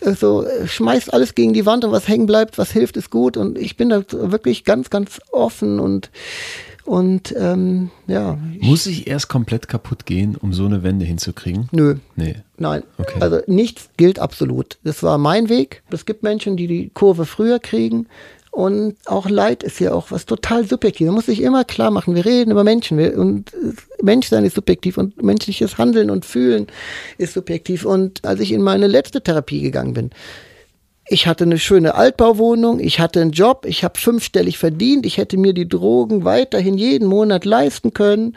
äh, 0.01 0.15
so 0.15 0.45
schmeißt 0.67 1.13
alles 1.13 1.35
gegen 1.35 1.53
die 1.53 1.67
Wand 1.67 1.85
und 1.85 1.93
was 1.93 2.09
hängen 2.09 2.27
bleibt, 2.27 2.59
was 2.59 2.73
hilft, 2.73 2.97
ist 2.97 3.11
gut. 3.11 3.37
Und 3.37 3.59
ich 3.59 3.77
bin 3.77 3.91
da 3.91 4.03
wirklich 4.11 4.65
ganz, 4.65 4.91
ganz 4.91 5.21
offen 5.31 5.79
und 5.79 6.11
und 6.85 7.33
ähm, 7.39 7.91
ja. 8.09 8.37
Muss 8.61 8.87
ich 8.87 9.07
erst 9.07 9.29
komplett 9.29 9.69
kaputt 9.69 10.05
gehen, 10.05 10.37
um 10.37 10.53
so 10.53 10.65
eine 10.65 10.83
Wende 10.83 11.05
hinzukriegen? 11.05 11.69
Nö. 11.71 11.97
Nee. 12.17 12.37
Nein. 12.59 12.83
Okay. 12.99 13.21
Also 13.21 13.39
nichts 13.47 13.91
gilt 13.97 14.19
absolut. 14.19 14.79
Das 14.83 15.03
war 15.03 15.17
mein 15.19 15.49
Weg. 15.49 15.83
Es 15.91 16.07
gibt 16.07 16.23
Menschen, 16.25 16.57
die 16.57 16.67
die 16.67 16.91
Kurve 16.93 17.25
früher 17.25 17.61
kriegen. 17.61 18.09
Und 18.53 18.97
auch 19.07 19.31
Leid 19.31 19.63
ist 19.63 19.81
ja 19.81 19.95
auch 19.95 20.11
was 20.11 20.27
total 20.27 20.69
subjektiv. 20.69 21.07
Man 21.07 21.15
muss 21.15 21.25
sich 21.25 21.41
immer 21.41 21.65
klar 21.65 21.91
machen, 21.91 22.15
wir 22.15 22.27
reden 22.27 22.51
über 22.51 22.65
Menschen 22.65 23.01
und 23.15 23.51
Menschsein 24.03 24.45
ist 24.45 24.55
subjektiv 24.55 24.99
und 24.99 25.23
menschliches 25.23 25.79
Handeln 25.79 26.11
und 26.11 26.27
Fühlen 26.27 26.67
ist 27.17 27.33
subjektiv. 27.33 27.87
Und 27.87 28.23
als 28.27 28.41
ich 28.41 28.53
in 28.53 28.61
meine 28.61 28.89
letzte 28.89 29.23
Therapie 29.23 29.63
gegangen 29.63 29.95
bin, 29.95 30.11
ich 31.09 31.27
hatte 31.27 31.45
eine 31.45 31.59
schöne 31.59 31.95
Altbauwohnung, 31.95 32.79
ich 32.79 33.01
hatte 33.01 33.23
einen 33.23 33.33
Job, 33.33 33.65
ich 33.67 33.85
habe 33.85 33.99
fünfstellig 33.99 34.59
verdient, 34.59 35.07
ich 35.07 35.17
hätte 35.17 35.39
mir 35.39 35.55
die 35.55 35.69
Drogen 35.69 36.27
weiterhin 36.27 36.77
jeden 36.77 37.09
Monat 37.09 37.47
leisten 37.47 37.95
können. 37.95 38.37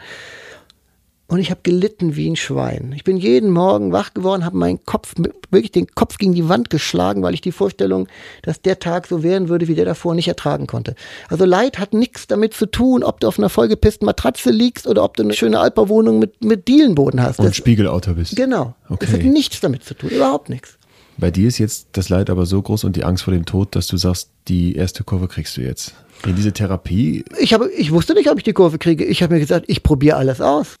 Und 1.28 1.40
ich 1.40 1.50
habe 1.50 1.60
gelitten 1.64 2.14
wie 2.14 2.30
ein 2.30 2.36
Schwein. 2.36 2.92
Ich 2.94 3.02
bin 3.02 3.16
jeden 3.16 3.50
Morgen 3.50 3.90
wach 3.90 4.14
geworden, 4.14 4.44
habe 4.44 4.56
meinen 4.56 4.84
Kopf, 4.84 5.14
wirklich 5.50 5.72
den 5.72 5.88
Kopf 5.88 6.18
gegen 6.18 6.34
die 6.34 6.48
Wand 6.48 6.70
geschlagen, 6.70 7.22
weil 7.24 7.34
ich 7.34 7.40
die 7.40 7.50
Vorstellung, 7.50 8.06
dass 8.42 8.62
der 8.62 8.78
Tag 8.78 9.08
so 9.08 9.24
werden 9.24 9.48
würde, 9.48 9.66
wie 9.66 9.74
der 9.74 9.84
davor, 9.84 10.14
nicht 10.14 10.28
ertragen 10.28 10.68
konnte. 10.68 10.94
Also 11.28 11.44
Leid 11.44 11.80
hat 11.80 11.94
nichts 11.94 12.28
damit 12.28 12.54
zu 12.54 12.66
tun, 12.66 13.02
ob 13.02 13.18
du 13.18 13.26
auf 13.26 13.40
einer 13.40 13.48
vollgepissten 13.48 14.06
Matratze 14.06 14.50
liegst 14.50 14.86
oder 14.86 15.02
ob 15.02 15.16
du 15.16 15.24
eine 15.24 15.34
schöne 15.34 15.58
Altbauwohnung 15.58 16.20
mit, 16.20 16.44
mit 16.44 16.68
Dielenboden 16.68 17.20
hast. 17.20 17.40
Und 17.40 17.46
das, 17.46 17.56
Spiegelauto 17.56 18.14
bist. 18.14 18.36
Genau. 18.36 18.76
Okay. 18.88 19.06
Das 19.06 19.12
hat 19.12 19.24
nichts 19.24 19.60
damit 19.60 19.82
zu 19.82 19.94
tun, 19.94 20.10
überhaupt 20.10 20.48
nichts. 20.48 20.78
Bei 21.18 21.32
dir 21.32 21.48
ist 21.48 21.58
jetzt 21.58 21.88
das 21.92 22.08
Leid 22.08 22.30
aber 22.30 22.46
so 22.46 22.62
groß 22.62 22.84
und 22.84 22.94
die 22.94 23.02
Angst 23.02 23.24
vor 23.24 23.32
dem 23.32 23.46
Tod, 23.46 23.74
dass 23.74 23.88
du 23.88 23.96
sagst, 23.96 24.30
die 24.46 24.76
erste 24.76 25.02
Kurve 25.02 25.26
kriegst 25.26 25.56
du 25.56 25.62
jetzt. 25.62 25.94
In 26.24 26.36
diese 26.36 26.52
Therapie? 26.52 27.24
Ich, 27.40 27.52
habe, 27.52 27.68
ich 27.70 27.90
wusste 27.90 28.14
nicht, 28.14 28.30
ob 28.30 28.38
ich 28.38 28.44
die 28.44 28.52
Kurve 28.52 28.78
kriege. 28.78 29.04
Ich 29.04 29.22
habe 29.22 29.34
mir 29.34 29.40
gesagt, 29.40 29.64
ich 29.68 29.82
probiere 29.82 30.18
alles 30.18 30.40
aus 30.40 30.76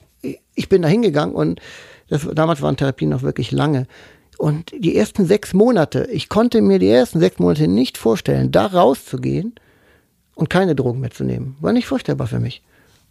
ich 0.56 0.68
bin 0.68 0.82
da 0.82 0.88
hingegangen 0.88 1.34
und 1.34 1.60
das, 2.08 2.26
damals 2.34 2.62
waren 2.62 2.76
Therapien 2.76 3.10
noch 3.10 3.22
wirklich 3.22 3.52
lange. 3.52 3.86
Und 4.38 4.72
die 4.76 4.96
ersten 4.96 5.26
sechs 5.26 5.54
Monate, 5.54 6.08
ich 6.10 6.28
konnte 6.28 6.60
mir 6.60 6.78
die 6.78 6.88
ersten 6.88 7.20
sechs 7.20 7.38
Monate 7.38 7.68
nicht 7.68 7.96
vorstellen, 7.96 8.50
da 8.50 8.66
rauszugehen 8.66 9.54
und 10.34 10.50
keine 10.50 10.74
Drogen 10.74 11.00
mehr 11.00 11.10
zu 11.10 11.24
nehmen. 11.24 11.56
War 11.60 11.72
nicht 11.72 11.86
vorstellbar 11.86 12.26
für 12.26 12.40
mich. 12.40 12.62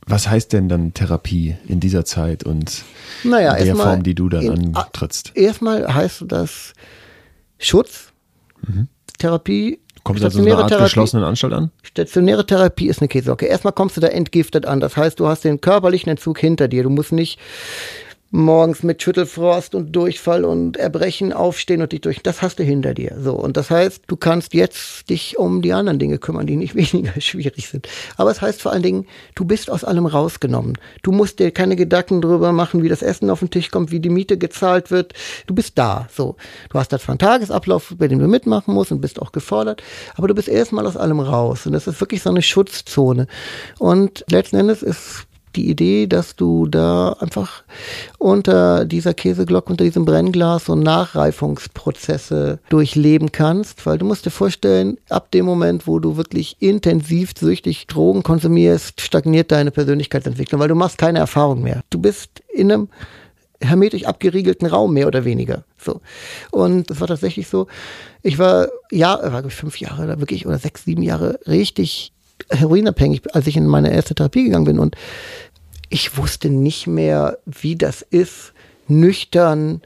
Was 0.07 0.29
heißt 0.29 0.53
denn 0.53 0.69
dann 0.69 0.93
Therapie 0.93 1.55
in 1.67 1.79
dieser 1.79 2.05
Zeit 2.05 2.43
und 2.43 2.83
naja, 3.23 3.55
in 3.55 3.65
der 3.65 3.75
Form, 3.75 4.03
die 4.03 4.13
du 4.13 4.29
dann 4.29 4.43
in, 4.43 4.75
antrittst? 4.75 5.31
Erstmal 5.35 5.91
heißt 5.93 6.25
das 6.27 6.73
Schutz, 7.57 8.11
mhm. 8.67 8.87
Therapie. 9.17 9.79
Kommst 10.05 10.21
du 10.21 10.27
also 10.27 10.39
in 10.39 10.51
einer 10.51 10.61
Art 10.61 10.77
geschlossenen 10.77 11.25
Anstalt 11.25 11.53
an? 11.53 11.71
Stationäre 11.81 12.45
Therapie 12.45 12.87
ist 12.87 13.01
eine 13.01 13.07
Käsesocke. 13.07 13.47
Erstmal 13.47 13.73
kommst 13.73 13.97
du 13.97 14.01
da 14.01 14.07
entgiftet 14.07 14.67
an. 14.67 14.79
Das 14.79 14.95
heißt, 14.95 15.19
du 15.19 15.27
hast 15.27 15.43
den 15.43 15.61
körperlichen 15.61 16.11
Entzug 16.11 16.37
hinter 16.37 16.67
dir. 16.67 16.83
Du 16.83 16.91
musst 16.91 17.11
nicht 17.11 17.39
morgens 18.35 18.83
mit 18.83 19.01
Schüttelfrost 19.01 19.75
und 19.75 19.95
Durchfall 19.95 20.43
und 20.43 20.77
Erbrechen 20.77 21.31
aufstehen 21.31 21.81
und 21.81 21.93
dich 21.93 22.01
durch. 22.01 22.21
Das 22.21 22.41
hast 22.41 22.59
du 22.59 22.63
hinter 22.63 22.93
dir. 22.93 23.15
So. 23.19 23.33
Und 23.33 23.55
das 23.55 23.71
heißt, 23.71 24.03
du 24.07 24.17
kannst 24.17 24.53
jetzt 24.53 25.09
dich 25.09 25.37
um 25.39 25.61
die 25.61 25.71
anderen 25.71 25.99
Dinge 25.99 26.17
kümmern, 26.17 26.45
die 26.45 26.57
nicht 26.57 26.75
weniger 26.93 27.19
schwierig 27.21 27.67
sind. 27.67 27.87
Aber 28.17 28.31
es 28.31 28.41
heißt 28.41 28.61
vor 28.61 28.73
allen 28.73 28.83
Dingen, 28.83 29.07
du 29.35 29.45
bist 29.45 29.71
aus 29.71 29.83
allem 29.83 30.05
rausgenommen. 30.05 30.77
Du 31.01 31.11
musst 31.11 31.39
dir 31.39 31.51
keine 31.51 31.75
Gedanken 31.75 32.21
darüber 32.21 32.51
machen, 32.51 32.83
wie 32.83 32.89
das 32.89 33.01
Essen 33.01 33.29
auf 33.29 33.39
den 33.39 33.49
Tisch 33.49 33.71
kommt, 33.71 33.91
wie 33.91 34.01
die 34.01 34.09
Miete 34.09 34.37
gezahlt 34.37 34.91
wird. 34.91 35.13
Du 35.47 35.55
bist 35.55 35.77
da. 35.77 36.07
So. 36.13 36.35
Du 36.69 36.77
hast 36.77 36.91
da 36.91 36.99
zwar 36.99 37.13
einen 37.13 37.19
Tagesablauf, 37.19 37.95
bei 37.97 38.09
dem 38.09 38.19
du 38.19 38.27
mitmachen 38.27 38.73
musst 38.73 38.91
und 38.91 38.99
bist 38.99 39.21
auch 39.21 39.31
gefordert, 39.31 39.81
aber 40.15 40.27
du 40.27 40.35
bist 40.35 40.49
erstmal 40.49 40.85
aus 40.85 40.97
allem 40.97 41.21
raus. 41.21 41.65
Und 41.65 41.71
das 41.71 41.87
ist 41.87 42.01
wirklich 42.01 42.21
so 42.21 42.29
eine 42.29 42.41
Schutzzone. 42.41 43.27
Und 43.79 44.25
letzten 44.29 44.57
Endes 44.57 44.83
ist 44.83 45.27
die 45.55 45.69
Idee, 45.69 46.07
dass 46.07 46.35
du 46.35 46.67
da 46.67 47.13
einfach 47.19 47.63
unter 48.17 48.85
dieser 48.85 49.13
Käseglocke, 49.13 49.71
unter 49.71 49.83
diesem 49.83 50.05
Brennglas 50.05 50.65
so 50.65 50.75
Nachreifungsprozesse 50.75 52.59
durchleben 52.69 53.31
kannst, 53.31 53.85
weil 53.85 53.97
du 53.97 54.05
musst 54.05 54.25
dir 54.25 54.31
vorstellen, 54.31 54.97
ab 55.09 55.31
dem 55.31 55.45
Moment, 55.45 55.87
wo 55.87 55.99
du 55.99 56.17
wirklich 56.17 56.57
intensiv 56.59 57.33
süchtig 57.37 57.87
Drogen 57.87 58.23
konsumierst, 58.23 59.01
stagniert 59.01 59.51
deine 59.51 59.71
Persönlichkeitsentwicklung, 59.71 60.59
weil 60.61 60.69
du 60.69 60.75
machst 60.75 60.97
keine 60.97 61.19
Erfahrung 61.19 61.61
mehr. 61.61 61.83
Du 61.89 61.99
bist 61.99 62.41
in 62.53 62.71
einem 62.71 62.89
hermetisch 63.61 64.05
abgeriegelten 64.05 64.67
Raum, 64.67 64.93
mehr 64.93 65.07
oder 65.07 65.25
weniger. 65.25 65.63
So. 65.77 66.01
Und 66.51 66.89
das 66.89 66.99
war 66.99 67.07
tatsächlich 67.07 67.47
so. 67.47 67.67
Ich 68.21 68.37
war, 68.37 68.69
ja, 68.91 69.19
war 69.31 69.45
ich 69.45 69.53
fünf 69.53 69.79
Jahre, 69.79 70.19
wirklich, 70.19 70.45
oder 70.45 70.57
sechs, 70.57 70.83
sieben 70.83 71.01
Jahre 71.01 71.39
richtig 71.47 72.11
heroinabhängig, 72.49 73.33
als 73.33 73.47
ich 73.47 73.57
in 73.57 73.65
meine 73.65 73.91
erste 73.91 74.15
Therapie 74.15 74.43
gegangen 74.43 74.65
bin. 74.65 74.79
Und 74.79 74.95
ich 75.89 76.17
wusste 76.17 76.49
nicht 76.49 76.87
mehr, 76.87 77.37
wie 77.45 77.75
das 77.75 78.01
ist, 78.01 78.53
nüchtern 78.87 79.81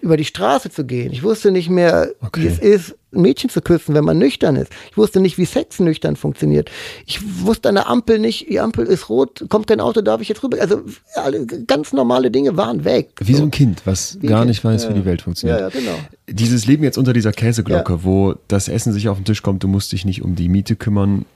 über 0.00 0.16
die 0.16 0.24
Straße 0.24 0.68
zu 0.68 0.84
gehen. 0.84 1.12
Ich 1.12 1.22
wusste 1.22 1.52
nicht 1.52 1.70
mehr, 1.70 2.12
Okay. 2.20 2.42
wie 2.42 2.46
es 2.48 2.58
ist, 2.58 2.96
ein 3.14 3.20
Mädchen 3.22 3.50
zu 3.50 3.60
küssen, 3.60 3.94
wenn 3.94 4.04
man 4.04 4.18
nüchtern 4.18 4.56
ist. 4.56 4.72
Ich 4.90 4.96
wusste 4.96 5.20
nicht, 5.20 5.38
wie 5.38 5.44
Sex 5.44 5.78
nüchtern 5.78 6.16
funktioniert. 6.16 6.70
Ich 7.06 7.20
wusste 7.44 7.68
an 7.68 7.76
der 7.76 7.88
Ampel 7.88 8.18
nicht, 8.18 8.48
die 8.48 8.58
Ampel 8.58 8.84
ist 8.86 9.08
rot, 9.08 9.44
kommt 9.48 9.68
kein 9.68 9.78
Auto, 9.80 10.00
darf 10.00 10.20
ich 10.20 10.28
jetzt 10.28 10.42
rüber? 10.42 10.60
Also 10.60 10.82
alle 11.14 11.46
ganz 11.46 11.92
normale 11.92 12.32
Dinge 12.32 12.56
waren 12.56 12.84
weg. 12.84 13.10
Wie 13.20 13.34
so 13.34 13.44
ein 13.44 13.52
Kind, 13.52 13.82
was 13.84 14.18
Wie 14.20 14.26
gar 14.26 14.40
Kind, 14.40 14.48
nicht 14.48 14.64
weiß, 14.64 14.84
ja. 14.84 14.90
wie 14.90 14.94
die 14.94 15.04
Welt 15.04 15.22
funktioniert. 15.22 15.60
Ja, 15.60 15.68
ja, 15.68 15.72
genau. 15.72 15.96
Dieses 16.28 16.66
Leben 16.66 16.82
jetzt 16.82 16.98
unter 16.98 17.12
dieser 17.12 17.32
Käseglocke, 17.32 18.02
wo 18.02 18.34
das 18.48 18.66
Essen 18.66 18.92
sich 18.92 19.08
auf 19.08 19.18
den 19.18 19.24
Tisch 19.24 19.42
kommt, 19.42 19.62
du 19.62 19.68
musst 19.68 19.92
dich 19.92 20.04
nicht 20.04 20.22
um 20.22 20.34
die 20.34 20.48
Miete 20.48 20.74
kümmern, 20.74 21.26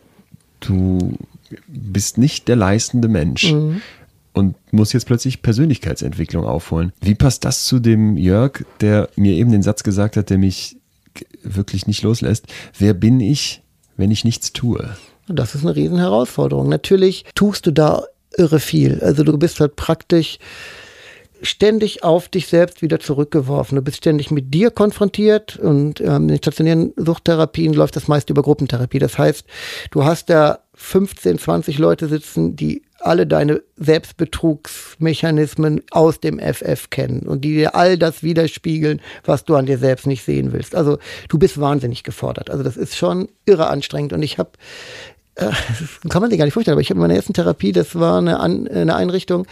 du 0.58 1.12
bist 1.66 2.18
nicht 2.18 2.48
der 2.48 2.56
leistende 2.56 3.08
Mensch 3.08 3.52
Mhm. 3.52 3.80
und 4.32 4.54
musst 4.72 4.92
jetzt 4.92 5.06
plötzlich 5.06 5.42
Persönlichkeitsentwicklung 5.42 6.44
aufholen. 6.44 6.92
Wie 7.00 7.14
passt 7.14 7.44
das 7.44 7.64
zu 7.64 7.78
dem 7.78 8.16
Jörg, 8.16 8.64
der 8.80 9.08
mir 9.16 9.32
eben 9.34 9.50
den 9.52 9.62
Satz 9.62 9.82
gesagt 9.82 10.16
hat, 10.16 10.30
der 10.30 10.38
mich 10.38 10.76
wirklich 11.42 11.86
nicht 11.86 12.02
loslässt? 12.02 12.46
Wer 12.78 12.92
bin 12.94 13.20
ich, 13.20 13.62
wenn 13.96 14.10
ich 14.10 14.24
nichts 14.24 14.52
tue? 14.52 14.90
Das 15.28 15.54
ist 15.54 15.62
eine 15.62 15.74
riesen 15.74 15.98
Herausforderung. 15.98 16.68
Natürlich 16.68 17.24
tust 17.34 17.66
du 17.66 17.72
da 17.72 18.04
irre 18.36 18.60
viel. 18.60 19.00
Also 19.00 19.24
du 19.24 19.36
bist 19.38 19.58
halt 19.60 19.74
praktisch 19.76 20.38
ständig 21.42 22.02
auf 22.02 22.28
dich 22.28 22.46
selbst 22.46 22.80
wieder 22.80 22.98
zurückgeworfen. 22.98 23.76
Du 23.76 23.82
bist 23.82 23.98
ständig 23.98 24.30
mit 24.30 24.54
dir 24.54 24.70
konfrontiert 24.70 25.56
und 25.58 26.00
ähm, 26.00 26.22
in 26.22 26.28
den 26.28 26.36
stationären 26.38 26.92
Suchttherapien 26.96 27.74
läuft 27.74 27.96
das 27.96 28.08
meist 28.08 28.30
über 28.30 28.42
Gruppentherapie. 28.42 28.98
Das 28.98 29.18
heißt, 29.18 29.44
du 29.90 30.04
hast 30.04 30.30
da 30.30 30.60
15, 30.76 31.38
20 31.38 31.78
Leute 31.78 32.06
sitzen, 32.06 32.54
die 32.54 32.82
alle 33.00 33.26
deine 33.26 33.62
Selbstbetrugsmechanismen 33.76 35.82
aus 35.90 36.20
dem 36.20 36.38
FF 36.38 36.90
kennen 36.90 37.20
und 37.20 37.42
die 37.42 37.54
dir 37.54 37.74
all 37.74 37.98
das 37.98 38.22
widerspiegeln, 38.22 39.00
was 39.24 39.44
du 39.44 39.56
an 39.56 39.66
dir 39.66 39.78
selbst 39.78 40.06
nicht 40.06 40.24
sehen 40.24 40.52
willst. 40.52 40.74
Also 40.74 40.98
du 41.28 41.38
bist 41.38 41.60
wahnsinnig 41.60 42.04
gefordert. 42.04 42.50
Also 42.50 42.62
das 42.62 42.76
ist 42.76 42.96
schon 42.96 43.28
irre 43.44 43.68
anstrengend 43.68 44.12
und 44.12 44.22
ich 44.22 44.38
habe 44.38 44.50
äh, 45.36 45.50
kann 46.08 46.22
man 46.22 46.30
sich 46.30 46.38
gar 46.38 46.44
nicht 46.44 46.54
vorstellen, 46.54 46.74
aber 46.74 46.80
ich 46.80 46.90
habe 46.90 46.98
in 46.98 47.02
meiner 47.02 47.14
ersten 47.14 47.32
Therapie, 47.32 47.72
das 47.72 47.94
war 47.94 48.18
eine, 48.18 48.40
An 48.40 48.66
eine 48.68 48.94
Einrichtung, 48.96 49.46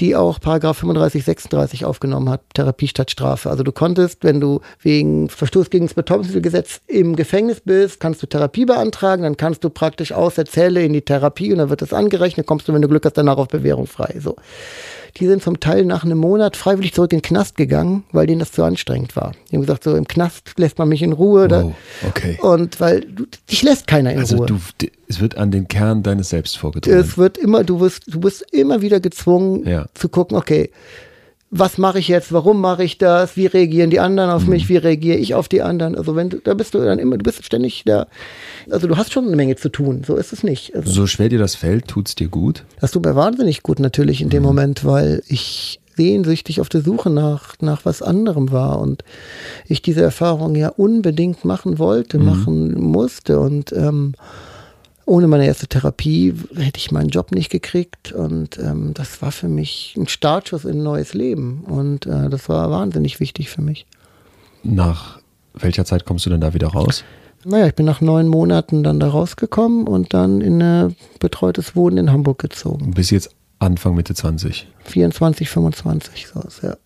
die 0.00 0.16
auch 0.16 0.40
Paragraph 0.40 0.78
35, 0.78 1.24
36 1.24 1.84
aufgenommen 1.84 2.28
hat, 2.30 2.42
Therapie 2.54 2.88
statt 2.88 3.10
Strafe. 3.10 3.50
Also 3.50 3.62
du 3.62 3.72
konntest, 3.72 4.24
wenn 4.24 4.40
du 4.40 4.60
wegen 4.80 5.28
Verstoß 5.28 5.70
gegen 5.70 5.86
das 5.86 5.94
Betäubungsmittelgesetz 5.94 6.80
im 6.86 7.16
Gefängnis 7.16 7.60
bist, 7.60 8.00
kannst 8.00 8.22
du 8.22 8.26
Therapie 8.26 8.64
beantragen, 8.64 9.22
dann 9.22 9.36
kannst 9.36 9.62
du 9.62 9.70
praktisch 9.70 10.12
aus 10.12 10.36
der 10.36 10.46
Zelle 10.46 10.82
in 10.82 10.92
die 10.92 11.02
Therapie 11.02 11.52
und 11.52 11.58
dann 11.58 11.70
wird 11.70 11.82
das 11.82 11.92
angerechnet, 11.92 12.46
kommst 12.46 12.68
du, 12.68 12.72
wenn 12.72 12.82
du 12.82 12.88
Glück 12.88 13.04
hast, 13.04 13.18
danach 13.18 13.36
auf 13.36 13.48
Bewährung 13.48 13.86
frei. 13.86 14.16
So. 14.18 14.36
Die 15.18 15.26
sind 15.26 15.42
zum 15.42 15.60
Teil 15.60 15.84
nach 15.84 16.04
einem 16.04 16.18
Monat 16.18 16.56
freiwillig 16.56 16.92
zurück 16.92 17.12
in 17.12 17.18
den 17.18 17.22
Knast 17.22 17.56
gegangen, 17.56 18.04
weil 18.12 18.26
denen 18.26 18.38
das 18.40 18.52
zu 18.52 18.62
anstrengend 18.62 19.16
war. 19.16 19.32
Die 19.50 19.56
haben 19.56 19.62
gesagt, 19.62 19.84
so 19.84 19.96
im 19.96 20.06
Knast 20.06 20.52
lässt 20.58 20.78
man 20.78 20.88
mich 20.88 21.02
in 21.02 21.12
Ruhe. 21.12 21.50
Wow, 21.50 21.74
okay. 22.06 22.38
und 22.42 22.78
weil 22.80 23.00
du, 23.00 23.24
dich 23.50 23.62
lässt 23.62 23.86
keiner 23.86 24.12
in 24.12 24.18
Also 24.18 24.36
Ruhe. 24.36 24.46
du, 24.46 24.58
d- 24.80 24.92
es 25.08 25.20
wird 25.20 25.36
an 25.38 25.50
den 25.50 25.68
Kern 25.68 26.02
deines 26.02 26.28
Selbst 26.30 26.58
vorgedrungen. 26.58 26.98
es 27.00 27.16
wird 27.16 27.38
immer, 27.38 27.64
du 27.64 27.80
wirst, 27.80 28.02
du 28.12 28.20
bist 28.20 28.44
immer 28.52 28.82
wieder 28.82 29.00
gezwungen 29.00 29.66
Ja. 29.66 29.86
zu 29.94 30.08
gucken, 30.08 30.36
okay, 30.36 30.70
was 31.58 31.78
mache 31.78 31.98
ich 31.98 32.08
jetzt, 32.08 32.32
warum 32.32 32.60
mache 32.60 32.84
ich 32.84 32.98
das, 32.98 33.36
wie 33.36 33.46
reagieren 33.46 33.90
die 33.90 34.00
anderen 34.00 34.30
auf 34.30 34.44
Mhm. 34.44 34.50
mich, 34.50 34.68
wie 34.68 34.76
reagiere 34.76 35.18
ich 35.18 35.34
auf 35.34 35.48
die 35.48 35.62
anderen. 35.62 35.94
Also 35.96 36.16
wenn 36.16 36.30
du, 36.30 36.38
da 36.38 36.54
bist 36.54 36.74
du 36.74 36.78
dann 36.78 36.98
immer, 36.98 37.16
du 37.18 37.22
bist 37.24 37.44
ständig 37.44 37.82
da, 37.86 38.06
also 38.70 38.86
du 38.86 38.96
hast 38.96 39.12
schon 39.12 39.26
eine 39.26 39.36
Menge 39.36 39.56
zu 39.56 39.68
tun, 39.68 40.02
so 40.06 40.16
ist 40.16 40.32
es 40.32 40.42
nicht. 40.42 40.74
Also, 40.74 40.90
So 40.90 41.06
schwer 41.06 41.28
dir 41.28 41.38
das 41.38 41.54
fällt, 41.54 41.88
tut's 41.88 42.14
dir 42.14 42.28
gut? 42.28 42.64
das 42.80 42.90
tut 42.92 43.04
mir 43.04 43.16
wahnsinnig 43.16 43.62
gut 43.62 43.78
natürlich 43.80 44.20
in 44.22 44.28
dem 44.30 44.42
Moment, 44.42 44.84
weil 44.84 45.22
ich 45.28 45.80
sehnsüchtig 45.96 46.60
auf 46.60 46.68
der 46.68 46.82
Suche 46.82 47.08
nach, 47.08 47.54
nach 47.60 47.86
was 47.86 48.02
anderem 48.02 48.52
war 48.52 48.80
und 48.80 49.02
ich 49.66 49.80
diese 49.80 50.02
Erfahrung 50.02 50.54
ja 50.54 50.68
unbedingt 50.68 51.44
machen 51.46 51.78
wollte, 51.78 52.18
machen 52.18 52.78
musste 52.78 53.40
und 53.40 53.72
ähm, 53.72 54.12
ohne 55.06 55.28
meine 55.28 55.46
erste 55.46 55.68
Therapie 55.68 56.34
hätte 56.56 56.78
ich 56.78 56.90
meinen 56.90 57.08
Job 57.08 57.32
nicht 57.32 57.50
gekriegt 57.50 58.12
und 58.12 58.58
ähm, 58.58 58.92
das 58.92 59.22
war 59.22 59.32
für 59.32 59.48
mich 59.48 59.94
ein 59.96 60.08
Startschuss 60.08 60.64
in 60.64 60.78
ein 60.78 60.82
neues 60.82 61.14
Leben 61.14 61.64
und 61.64 62.06
äh, 62.06 62.28
das 62.28 62.48
war 62.48 62.70
wahnsinnig 62.70 63.20
wichtig 63.20 63.48
für 63.48 63.62
mich. 63.62 63.86
Nach 64.64 65.20
welcher 65.54 65.84
Zeit 65.84 66.04
kommst 66.04 66.26
du 66.26 66.30
denn 66.30 66.40
da 66.40 66.52
wieder 66.54 66.68
raus? 66.68 67.04
Naja, 67.44 67.68
ich 67.68 67.74
bin 67.76 67.86
nach 67.86 68.00
neun 68.00 68.26
Monaten 68.26 68.82
dann 68.82 68.98
da 68.98 69.08
rausgekommen 69.08 69.86
und 69.86 70.12
dann 70.12 70.40
in 70.40 70.60
ein 70.60 70.96
betreutes 71.20 71.76
Wohnen 71.76 71.98
in 71.98 72.12
Hamburg 72.12 72.40
gezogen. 72.40 72.90
Bis 72.90 73.10
jetzt 73.10 73.30
Anfang, 73.60 73.94
Mitte 73.94 74.14
20. 74.14 74.66
24, 74.84 75.48
25, 75.48 76.26
so 76.26 76.40
ist, 76.40 76.62
ja. 76.62 76.76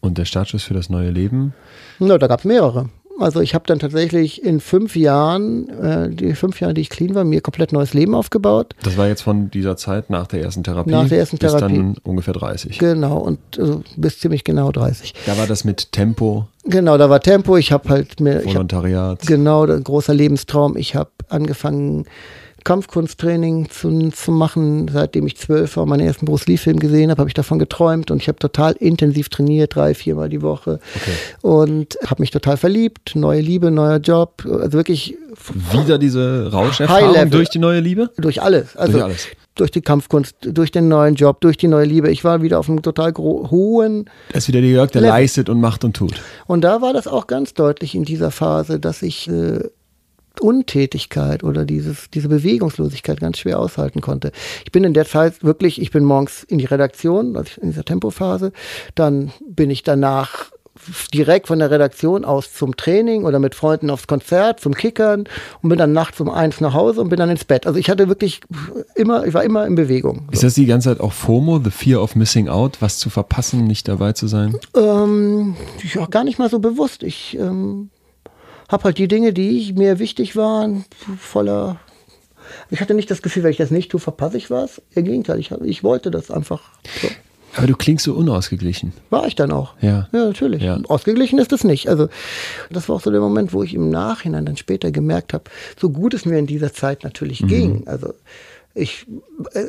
Und 0.00 0.18
der 0.18 0.24
Startschuss 0.24 0.64
für 0.64 0.74
das 0.74 0.90
neue 0.90 1.10
Leben? 1.10 1.54
Na, 2.00 2.18
da 2.18 2.26
gab 2.26 2.40
es 2.40 2.44
mehrere. 2.44 2.88
Also 3.22 3.40
ich 3.40 3.54
habe 3.54 3.64
dann 3.66 3.78
tatsächlich 3.78 4.42
in 4.42 4.60
fünf 4.60 4.96
Jahren, 4.96 5.68
äh, 5.68 6.10
die 6.10 6.34
fünf 6.34 6.60
Jahre, 6.60 6.74
die 6.74 6.80
ich 6.80 6.90
clean 6.90 7.14
war, 7.14 7.24
mir 7.24 7.40
komplett 7.40 7.72
neues 7.72 7.94
Leben 7.94 8.14
aufgebaut. 8.14 8.74
Das 8.82 8.96
war 8.96 9.06
jetzt 9.08 9.22
von 9.22 9.50
dieser 9.50 9.76
Zeit 9.76 10.10
nach 10.10 10.26
der 10.26 10.42
ersten 10.42 10.64
Therapie. 10.64 10.90
Nach 10.90 11.08
der 11.08 11.18
ersten 11.18 11.38
bis 11.38 11.52
Therapie. 11.52 11.76
dann 11.76 11.96
ungefähr 12.02 12.34
30. 12.34 12.78
Genau, 12.78 13.18
und 13.18 13.38
also 13.58 13.82
bis 13.96 14.18
ziemlich 14.18 14.44
genau 14.44 14.72
30. 14.72 15.14
Da 15.26 15.36
war 15.38 15.46
das 15.46 15.64
mit 15.64 15.92
Tempo, 15.92 16.46
Genau, 16.64 16.98
da 16.98 17.08
war 17.08 17.20
Tempo. 17.20 17.56
Ich 17.56 17.72
habe 17.72 17.88
halt 17.88 18.20
mir, 18.20 18.40
ich 18.40 18.48
hab, 18.48 18.54
Volontariat. 18.54 19.26
genau, 19.26 19.64
ein 19.64 19.82
großer 19.82 20.12
Lebenstraum. 20.12 20.76
Ich 20.76 20.94
habe 20.94 21.10
angefangen, 21.28 22.04
Kampfkunsttraining 22.64 23.70
zu, 23.70 24.10
zu 24.10 24.32
machen, 24.32 24.88
seitdem 24.92 25.26
ich 25.26 25.36
zwölf 25.36 25.76
war, 25.76 25.86
meinen 25.86 26.06
ersten 26.06 26.26
Bruce 26.26 26.46
Lee-Film 26.46 26.78
gesehen 26.78 27.10
habe, 27.10 27.20
habe 27.20 27.28
ich 27.30 27.34
davon 27.34 27.58
geträumt 27.58 28.10
und 28.10 28.20
ich 28.22 28.28
habe 28.28 28.38
total 28.38 28.72
intensiv 28.72 29.28
trainiert, 29.28 29.74
drei, 29.74 29.94
viermal 29.94 30.28
die 30.28 30.42
Woche 30.42 30.80
Okay. 30.96 31.12
und 31.42 31.98
habe 32.06 32.22
mich 32.22 32.30
total 32.30 32.56
verliebt, 32.56 33.12
neue 33.14 33.40
Liebe, 33.40 33.70
neuer 33.70 33.98
Job, 33.98 34.44
also 34.46 34.72
wirklich 34.72 35.16
Wieder 35.72 35.98
diese 35.98 36.50
Rauscherfahrung 36.52 37.30
durch 37.30 37.48
die 37.50 37.58
neue 37.58 37.80
Liebe? 37.80 38.10
durch 38.18 38.42
alles, 38.42 38.76
also 38.76 38.92
Durch 38.92 39.04
alles. 39.04 39.26
durch 39.54 39.70
die 39.70 39.80
Kampfkunst, 39.80 40.34
durch 40.42 40.70
den 40.70 40.88
neuen 40.88 41.14
Job, 41.14 41.40
durch 41.40 41.56
die 41.56 41.68
neue 41.68 41.84
Liebe. 41.84 42.10
Ich 42.10 42.24
war 42.24 42.42
wieder 42.42 42.58
auf 42.58 42.68
einem 42.68 42.82
total 42.82 43.12
hohen 43.16 44.06
Da 44.32 44.38
ist 44.38 44.48
wieder 44.48 44.60
der 44.60 44.70
Jörg, 44.70 44.90
der 44.90 45.02
Level. 45.02 45.14
leistet 45.16 45.48
und 45.48 45.60
macht 45.60 45.84
und 45.84 45.94
tut. 45.96 46.14
Und 46.46 46.62
da 46.62 46.80
war 46.82 46.92
das 46.92 47.06
auch 47.06 47.26
ganz 47.26 47.54
deutlich 47.54 47.94
in 47.94 48.04
dieser 48.04 48.30
Phase, 48.30 48.80
dass 48.80 49.02
ich 49.02 49.28
äh, 49.28 49.60
Untätigkeit 50.40 51.44
oder 51.44 51.64
dieses, 51.64 52.10
diese 52.10 52.28
Bewegungslosigkeit 52.28 53.20
ganz 53.20 53.38
schwer 53.38 53.58
aushalten 53.58 54.00
konnte. 54.00 54.32
Ich 54.64 54.72
bin 54.72 54.84
in 54.84 54.94
der 54.94 55.06
Zeit 55.06 55.44
wirklich, 55.44 55.80
ich 55.80 55.90
bin 55.90 56.04
morgens 56.04 56.42
in 56.44 56.58
die 56.58 56.66
Redaktion, 56.66 57.36
also 57.36 57.60
in 57.60 57.70
dieser 57.70 57.84
Tempophase, 57.84 58.52
dann 58.94 59.32
bin 59.46 59.70
ich 59.70 59.82
danach 59.82 60.50
direkt 61.12 61.48
von 61.48 61.58
der 61.58 61.70
Redaktion 61.70 62.24
aus 62.24 62.54
zum 62.54 62.76
Training 62.76 63.24
oder 63.24 63.38
mit 63.38 63.54
Freunden 63.54 63.90
aufs 63.90 64.06
Konzert, 64.06 64.60
zum 64.60 64.74
Kickern 64.74 65.24
und 65.62 65.68
bin 65.68 65.78
dann 65.78 65.92
nachts 65.92 66.20
um 66.20 66.30
eins 66.30 66.60
nach 66.60 66.74
Hause 66.74 67.00
und 67.00 67.08
bin 67.08 67.18
dann 67.18 67.30
ins 67.30 67.44
Bett. 67.44 67.66
Also 67.66 67.78
ich 67.78 67.90
hatte 67.90 68.08
wirklich 68.08 68.40
immer, 68.94 69.26
ich 69.26 69.34
war 69.34 69.44
immer 69.44 69.66
in 69.66 69.74
Bewegung. 69.74 70.28
Ist 70.30 70.42
das 70.42 70.54
die 70.54 70.66
ganze 70.66 70.90
Zeit 70.90 71.00
auch 71.00 71.12
FOMO, 71.12 71.60
the 71.62 71.70
fear 71.70 72.02
of 72.02 72.16
missing 72.16 72.48
out, 72.48 72.78
was 72.80 72.98
zu 72.98 73.10
verpassen, 73.10 73.66
nicht 73.66 73.88
dabei 73.88 74.12
zu 74.12 74.26
sein? 74.26 74.56
Ähm, 74.74 75.56
ja, 75.94 76.06
gar 76.06 76.24
nicht 76.24 76.38
mal 76.38 76.48
so 76.48 76.58
bewusst. 76.58 77.02
Ich 77.02 77.36
ähm, 77.38 77.90
habe 78.70 78.84
halt 78.84 78.98
die 78.98 79.08
Dinge, 79.08 79.32
die 79.32 79.58
ich, 79.58 79.74
mir 79.74 79.98
wichtig 79.98 80.36
waren, 80.36 80.84
voller. 81.18 81.78
Ich 82.70 82.80
hatte 82.80 82.94
nicht 82.94 83.10
das 83.10 83.22
Gefühl, 83.22 83.42
wenn 83.44 83.50
ich 83.52 83.56
das 83.58 83.70
nicht 83.70 83.90
tue, 83.90 84.00
verpasse 84.00 84.36
ich 84.36 84.50
was. 84.50 84.80
Im 84.94 85.04
Gegenteil, 85.04 85.38
ich, 85.38 85.50
ich 85.50 85.84
wollte 85.84 86.10
das 86.10 86.30
einfach. 86.30 86.62
So. 87.00 87.08
Aber 87.56 87.66
du 87.66 87.74
klingst 87.74 88.04
so 88.04 88.14
unausgeglichen. 88.14 88.92
War 89.10 89.26
ich 89.26 89.34
dann 89.34 89.50
auch. 89.50 89.74
Ja. 89.80 90.08
Ja, 90.12 90.24
natürlich. 90.24 90.62
Ja. 90.62 90.78
Ausgeglichen 90.88 91.38
ist 91.40 91.52
es 91.52 91.64
nicht. 91.64 91.88
Also, 91.88 92.08
das 92.70 92.88
war 92.88 92.96
auch 92.96 93.00
so 93.00 93.10
der 93.10 93.20
Moment, 93.20 93.52
wo 93.52 93.62
ich 93.64 93.74
im 93.74 93.90
Nachhinein 93.90 94.46
dann 94.46 94.56
später 94.56 94.90
gemerkt 94.92 95.32
habe, 95.34 95.44
so 95.80 95.90
gut 95.90 96.14
es 96.14 96.24
mir 96.24 96.38
in 96.38 96.46
dieser 96.46 96.72
Zeit 96.72 97.02
natürlich 97.02 97.44
ging. 97.46 97.86
Also, 97.86 98.14
ich, 98.72 99.04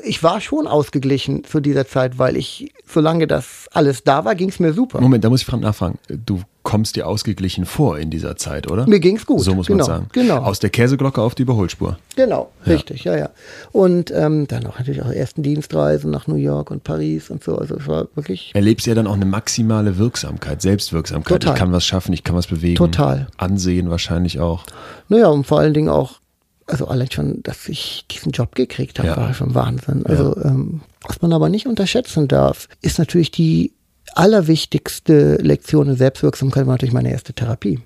ich 0.04 0.22
war 0.22 0.42
schon 0.42 0.68
ausgeglichen 0.68 1.44
zu 1.44 1.60
dieser 1.60 1.88
Zeit, 1.88 2.20
weil 2.20 2.38
ich, 2.38 2.72
solange 2.86 3.26
das 3.26 3.68
alles 3.72 4.04
da 4.04 4.26
war, 4.26 4.36
ging 4.36 4.50
es 4.50 4.60
mir 4.60 4.74
super. 4.74 5.02
Moment, 5.02 5.24
da 5.24 5.30
muss 5.32 5.42
ich 5.42 5.48
fra- 5.48 5.58
nachfragen. 5.58 5.98
Du 6.08 6.42
kommst 6.64 6.96
dir 6.96 7.08
ausgeglichen 7.08 7.66
vor 7.66 7.98
in 7.98 8.10
dieser 8.10 8.36
Zeit, 8.38 8.70
oder? 8.70 8.88
Mir 8.88 9.00
ging's 9.00 9.26
gut. 9.26 9.42
So 9.42 9.56
muss 9.56 9.68
genau, 9.68 9.78
man 9.80 9.86
sagen. 9.86 10.08
Genau. 10.14 10.38
Aus 10.38 10.60
der 10.60 10.70
Käseglocke 10.70 11.22
auf 11.22 11.34
die 11.36 11.42
Überholspur. 11.44 11.98
Genau, 12.16 12.52
richtig, 12.68 13.04
ja, 13.04 13.18
ja. 13.18 13.30
Und 13.72 14.12
ähm, 14.12 14.48
dann 14.48 14.68
auch 14.68 14.78
natürlich 14.78 15.02
auch 15.02 15.10
ersten 15.12 15.44
Dienstreisen 15.44 16.12
nach 16.12 16.28
New 16.28 16.36
York 16.36 16.70
und 16.72 16.84
Paris 16.84 17.30
und 17.30 17.44
so. 17.44 17.58
Also 17.58 17.76
es 17.78 17.88
war 17.88 18.08
wirklich 18.16 18.52
Erlebst 18.54 18.86
ja 18.86 18.94
dann 18.94 19.08
auch 19.08 19.16
eine 19.16 19.26
maximale 19.26 19.98
Wirksamkeit, 19.98 20.62
Selbstwirksamkeit. 20.62 21.42
Total. 21.42 21.54
Ich 21.56 21.60
kann 21.60 21.72
was 21.72 21.86
schaffen, 21.86 22.14
ich 22.14 22.24
kann 22.24 22.36
was 22.36 22.48
bewegen. 22.48 22.76
Total. 22.76 23.28
Ansehen 23.38 23.90
wahrscheinlich 23.90 24.40
auch. 24.40 24.66
Naja, 25.10 25.28
und 25.28 25.46
vor 25.48 25.60
allen 25.60 25.74
Dingen 25.74 25.90
auch, 25.90 26.20
also 26.68 26.88
allein 26.88 27.10
schon, 27.12 27.42
dass 27.44 27.68
ich 27.68 28.06
diesen 28.12 28.32
Job 28.32 28.56
gekriegt 28.56 29.00
habe, 29.00 29.10
Ja. 29.10 29.18
war 29.18 29.34
schon 29.34 29.56
Wahnsinn. 29.56 30.06
Also, 30.06 30.38
ähm, 30.38 30.82
was 31.08 31.22
man 31.22 31.34
aber 31.34 31.50
nicht 31.50 31.66
unterschätzen 31.66 32.28
darf, 32.28 32.68
ist 32.82 33.00
natürlich 33.00 33.32
die 33.32 33.74
allerwichtigste 34.16 35.36
Lektion 35.36 35.90
in 35.90 35.96
Selbstwirksamkeit 35.96 36.66
war 36.66 36.74
natürlich 36.74 36.94
meine 36.94 37.12
erste 37.12 37.34
Therapie. 37.34 37.80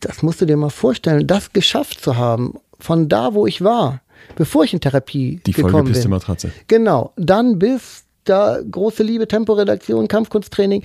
Das 0.00 0.22
musst 0.22 0.40
du 0.40 0.46
dir 0.46 0.56
mal 0.56 0.70
vorstellen, 0.70 1.26
das 1.26 1.52
geschafft 1.52 2.00
zu 2.00 2.16
haben, 2.16 2.54
von 2.78 3.08
da, 3.08 3.34
wo 3.34 3.46
ich 3.46 3.62
war, 3.62 4.00
bevor 4.36 4.64
ich 4.64 4.72
in 4.72 4.80
Therapie 4.80 5.40
Die 5.46 5.52
gekommen 5.52 5.92
bin. 5.92 6.10
Matratze. 6.10 6.50
Genau, 6.66 7.12
dann 7.16 7.58
bis 7.58 8.04
da 8.24 8.58
große 8.68 9.02
Liebe, 9.02 9.26
Temporedaktion, 9.28 10.08
Kampfkunsttraining. 10.08 10.82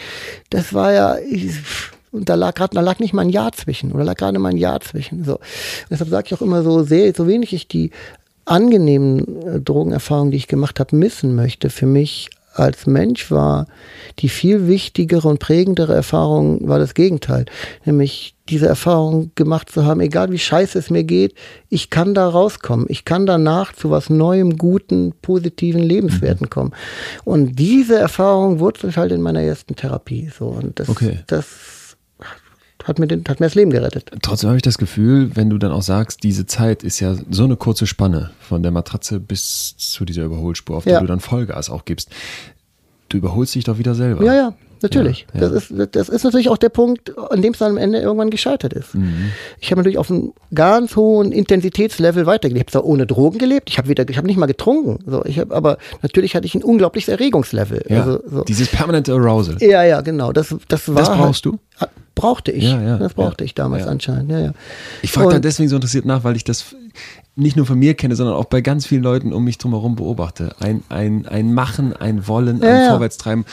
Das 0.49 0.73
war 0.73 0.93
ja, 0.93 1.17
ich, 1.17 1.53
und 2.11 2.29
da 2.29 2.35
lag 2.35 2.55
gerade, 2.55 2.75
da 2.75 2.81
lag 2.81 2.99
nicht 2.99 3.13
mal 3.13 3.23
ein 3.23 3.29
Jahr 3.29 3.51
zwischen 3.51 3.91
oder 3.91 4.03
lag 4.03 4.15
gerade 4.15 4.39
mal 4.39 4.49
ein 4.49 4.57
Jahr 4.57 4.79
zwischen. 4.81 5.23
So. 5.23 5.39
Deshalb 5.89 6.09
sage 6.09 6.27
ich 6.27 6.33
auch 6.33 6.41
immer 6.41 6.63
so 6.63 6.83
sehr, 6.83 7.13
so 7.15 7.27
wenig 7.27 7.53
ich 7.53 7.67
die 7.67 7.91
angenehmen 8.45 9.41
äh, 9.45 9.59
Drogenerfahrungen, 9.59 10.31
die 10.31 10.37
ich 10.37 10.47
gemacht 10.47 10.79
habe, 10.79 10.95
missen 10.95 11.35
möchte. 11.35 11.69
Für 11.69 11.85
mich 11.85 12.29
als 12.57 12.87
Mensch 12.87 13.31
war 13.31 13.67
die 14.19 14.29
viel 14.29 14.67
wichtigere 14.67 15.27
und 15.27 15.39
prägendere 15.39 15.93
Erfahrung 15.93 16.67
war 16.67 16.79
das 16.79 16.93
Gegenteil. 16.93 17.45
Nämlich 17.85 18.35
diese 18.49 18.67
Erfahrung 18.67 19.31
gemacht 19.35 19.69
zu 19.69 19.85
haben, 19.85 19.99
egal 19.99 20.31
wie 20.31 20.39
scheiße 20.39 20.79
es 20.79 20.89
mir 20.89 21.03
geht, 21.03 21.35
ich 21.69 21.89
kann 21.89 22.13
da 22.13 22.27
rauskommen. 22.27 22.85
Ich 22.89 23.05
kann 23.05 23.25
danach 23.25 23.73
zu 23.73 23.91
was 23.91 24.09
Neuem, 24.09 24.57
guten, 24.57 25.13
positiven, 25.21 25.83
Lebenswerten 25.83 26.45
mhm. 26.45 26.49
kommen. 26.49 26.73
Und 27.25 27.59
diese 27.59 27.97
Erfahrung 27.97 28.59
wurzelt 28.59 28.97
halt 28.97 29.11
in 29.11 29.21
meiner 29.21 29.41
ersten 29.41 29.75
Therapie. 29.75 30.31
So. 30.35 30.47
Und 30.47 30.79
das, 30.79 30.89
okay. 30.89 31.19
das 31.27 31.86
hat 32.87 32.99
mir, 32.99 33.07
den, 33.07 33.23
hat 33.27 33.39
mir 33.39 33.45
das 33.45 33.55
Leben 33.55 33.71
gerettet. 33.71 34.09
Trotzdem 34.21 34.47
habe 34.49 34.57
ich 34.57 34.63
das 34.63 34.77
Gefühl, 34.77 35.35
wenn 35.35 35.49
du 35.49 35.57
dann 35.57 35.71
auch 35.71 35.81
sagst, 35.81 36.23
diese 36.23 36.45
Zeit 36.45 36.83
ist 36.83 36.99
ja 37.01 37.15
so 37.29 37.43
eine 37.43 37.57
kurze 37.57 37.85
Spanne 37.85 38.31
von 38.39 38.63
der 38.63 38.71
Matratze 38.71 39.19
bis 39.19 39.75
zu 39.77 40.05
dieser 40.05 40.23
Überholspur, 40.23 40.77
auf 40.77 40.85
ja. 40.85 40.99
die 40.99 41.05
du 41.05 41.07
dann 41.07 41.19
Vollgas 41.19 41.69
auch 41.69 41.83
gibst. 41.83 42.09
Du 43.09 43.17
überholst 43.17 43.55
dich 43.55 43.65
doch 43.65 43.77
wieder 43.77 43.93
selber. 43.93 44.23
Ja, 44.23 44.33
ja, 44.33 44.53
natürlich. 44.81 45.27
Ja, 45.33 45.41
ja. 45.41 45.49
Das, 45.49 45.69
ist, 45.69 45.95
das 45.95 46.09
ist 46.09 46.23
natürlich 46.23 46.49
auch 46.49 46.57
der 46.57 46.69
Punkt, 46.69 47.17
an 47.17 47.41
dem 47.41 47.53
es 47.53 47.59
dann 47.59 47.71
am 47.71 47.77
Ende 47.77 47.99
irgendwann 47.99 48.29
gescheitert 48.29 48.71
ist. 48.73 48.95
Mhm. 48.95 49.31
Ich 49.59 49.71
habe 49.71 49.79
natürlich 49.79 49.97
auf 49.97 50.09
einem 50.09 50.33
ganz 50.53 50.95
hohen 50.95 51.31
Intensitätslevel 51.33 52.25
weitergelebt. 52.25 52.69
Ich 52.69 52.75
habe 52.75 52.83
zwar 52.83 52.89
ohne 52.89 53.05
Drogen 53.05 53.37
gelebt, 53.37 53.69
ich 53.69 53.77
habe 53.77 53.89
wieder, 53.89 54.07
ich 54.09 54.17
habe 54.17 54.27
nicht 54.27 54.37
mal 54.37 54.45
getrunken. 54.45 54.99
So, 55.05 55.25
ich 55.25 55.39
hab, 55.39 55.51
aber 55.51 55.77
natürlich 56.01 56.35
hatte 56.35 56.45
ich 56.45 56.55
ein 56.55 56.63
unglaubliches 56.63 57.09
Erregungslevel. 57.09 57.85
Ja, 57.89 58.03
also, 58.03 58.19
so. 58.29 58.43
Dieses 58.43 58.69
permanente 58.69 59.13
Arousal. 59.13 59.57
Ja, 59.59 59.83
ja, 59.83 60.01
genau. 60.01 60.31
Das, 60.31 60.55
das 60.67 60.87
war. 60.87 60.95
Das 60.95 61.09
brauchst 61.09 61.45
halt, 61.45 61.55
du? 61.55 61.59
Brauchte 62.17 62.51
ich. 62.51 62.63
Ja, 62.63 62.81
ja, 62.81 62.97
das 62.97 63.13
brauchte 63.13 63.43
ich 63.43 63.55
damals 63.55 63.87
anscheinend. 63.87 64.31
Ja, 64.31 64.39
ja. 64.39 64.53
Ich 65.01 65.11
frage 65.11 65.33
da 65.33 65.39
deswegen 65.39 65.69
so 65.69 65.75
interessiert 65.75 66.05
nach, 66.05 66.23
weil 66.23 66.35
ich 66.35 66.43
das 66.43 66.75
nicht 67.35 67.55
nur 67.55 67.65
von 67.65 67.77
mir 67.77 67.93
kenne, 67.93 68.15
sondern 68.15 68.35
auch 68.35 68.45
bei 68.45 68.61
ganz 68.61 68.85
vielen 68.87 69.03
Leuten 69.03 69.31
um 69.31 69.43
mich 69.43 69.57
drumherum 69.57 69.95
beobachte. 69.95 70.55
Ein, 70.59 70.83
ein, 70.89 71.27
ein 71.27 71.53
Machen, 71.53 71.93
ein 71.93 72.27
Wollen, 72.27 72.63
ein 72.63 72.89
Vorwärtstreiben 72.89 73.45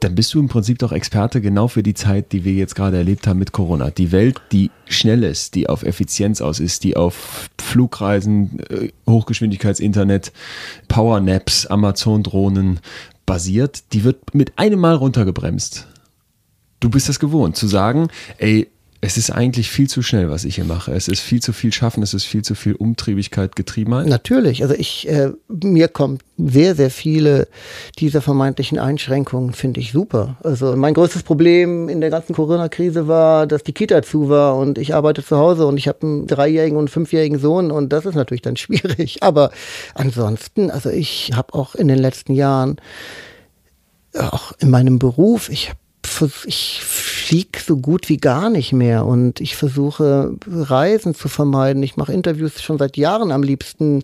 dann 0.00 0.14
bist 0.14 0.32
du 0.32 0.40
im 0.40 0.48
Prinzip 0.48 0.78
doch 0.78 0.92
Experte 0.92 1.40
genau 1.40 1.68
für 1.68 1.82
die 1.82 1.94
Zeit, 1.94 2.32
die 2.32 2.44
wir 2.44 2.52
jetzt 2.52 2.74
gerade 2.74 2.96
erlebt 2.96 3.26
haben 3.26 3.38
mit 3.38 3.52
Corona. 3.52 3.90
Die 3.90 4.12
Welt, 4.12 4.40
die 4.52 4.70
schnell 4.86 5.24
ist, 5.24 5.54
die 5.54 5.68
auf 5.68 5.82
Effizienz 5.82 6.40
aus 6.40 6.60
ist, 6.60 6.84
die 6.84 6.96
auf 6.96 7.50
Flugreisen, 7.60 8.60
äh, 8.70 8.90
Hochgeschwindigkeitsinternet, 9.08 10.32
Powernaps, 10.88 11.66
Amazon-Drohnen 11.66 12.80
basiert, 13.26 13.92
die 13.92 14.04
wird 14.04 14.34
mit 14.34 14.58
einem 14.58 14.80
Mal 14.80 14.94
runtergebremst. 14.94 15.86
Du 16.80 16.90
bist 16.90 17.08
das 17.08 17.18
gewohnt, 17.18 17.56
zu 17.56 17.66
sagen, 17.66 18.08
ey, 18.38 18.68
es 19.00 19.16
ist 19.16 19.30
eigentlich 19.30 19.70
viel 19.70 19.88
zu 19.88 20.02
schnell, 20.02 20.28
was 20.28 20.44
ich 20.44 20.56
hier 20.56 20.64
mache. 20.64 20.92
Es 20.92 21.06
ist 21.06 21.20
viel 21.20 21.40
zu 21.40 21.52
viel 21.52 21.72
Schaffen, 21.72 22.02
es 22.02 22.14
ist 22.14 22.24
viel 22.24 22.42
zu 22.42 22.56
viel 22.56 22.74
Umtriebigkeit, 22.74 23.54
Getriebenheit. 23.54 24.06
Natürlich. 24.06 24.62
Also 24.62 24.74
ich, 24.74 25.08
äh, 25.08 25.30
mir 25.48 25.86
kommt 25.86 26.22
sehr, 26.36 26.74
sehr 26.74 26.90
viele 26.90 27.46
dieser 28.00 28.20
vermeintlichen 28.20 28.80
Einschränkungen, 28.80 29.52
finde 29.52 29.78
ich 29.78 29.92
super. 29.92 30.36
Also 30.42 30.74
mein 30.76 30.94
größtes 30.94 31.22
Problem 31.22 31.88
in 31.88 32.00
der 32.00 32.10
ganzen 32.10 32.34
Corona-Krise 32.34 33.06
war, 33.06 33.46
dass 33.46 33.62
die 33.62 33.72
Kita 33.72 34.02
zu 34.02 34.28
war 34.28 34.56
und 34.56 34.78
ich 34.78 34.94
arbeite 34.94 35.24
zu 35.24 35.36
Hause 35.36 35.66
und 35.66 35.76
ich 35.76 35.86
habe 35.86 36.02
einen 36.02 36.26
dreijährigen 36.26 36.76
und 36.76 36.90
fünfjährigen 36.90 37.38
Sohn 37.38 37.70
und 37.70 37.92
das 37.92 38.04
ist 38.04 38.16
natürlich 38.16 38.42
dann 38.42 38.56
schwierig. 38.56 39.22
Aber 39.22 39.52
ansonsten, 39.94 40.72
also 40.72 40.90
ich 40.90 41.30
habe 41.34 41.54
auch 41.54 41.76
in 41.76 41.86
den 41.86 41.98
letzten 41.98 42.34
Jahren 42.34 42.80
auch 44.18 44.52
in 44.58 44.70
meinem 44.70 44.98
Beruf, 44.98 45.50
ich 45.50 45.68
habe 45.68 45.78
ich 46.46 46.80
fliege 46.82 47.60
so 47.60 47.76
gut 47.76 48.08
wie 48.08 48.16
gar 48.16 48.50
nicht 48.50 48.72
mehr 48.72 49.04
und 49.04 49.40
ich 49.40 49.56
versuche 49.56 50.34
Reisen 50.46 51.14
zu 51.14 51.28
vermeiden. 51.28 51.82
Ich 51.82 51.96
mache 51.96 52.12
Interviews 52.12 52.62
schon 52.62 52.78
seit 52.78 52.96
Jahren 52.96 53.32
am 53.32 53.42
liebsten 53.42 54.02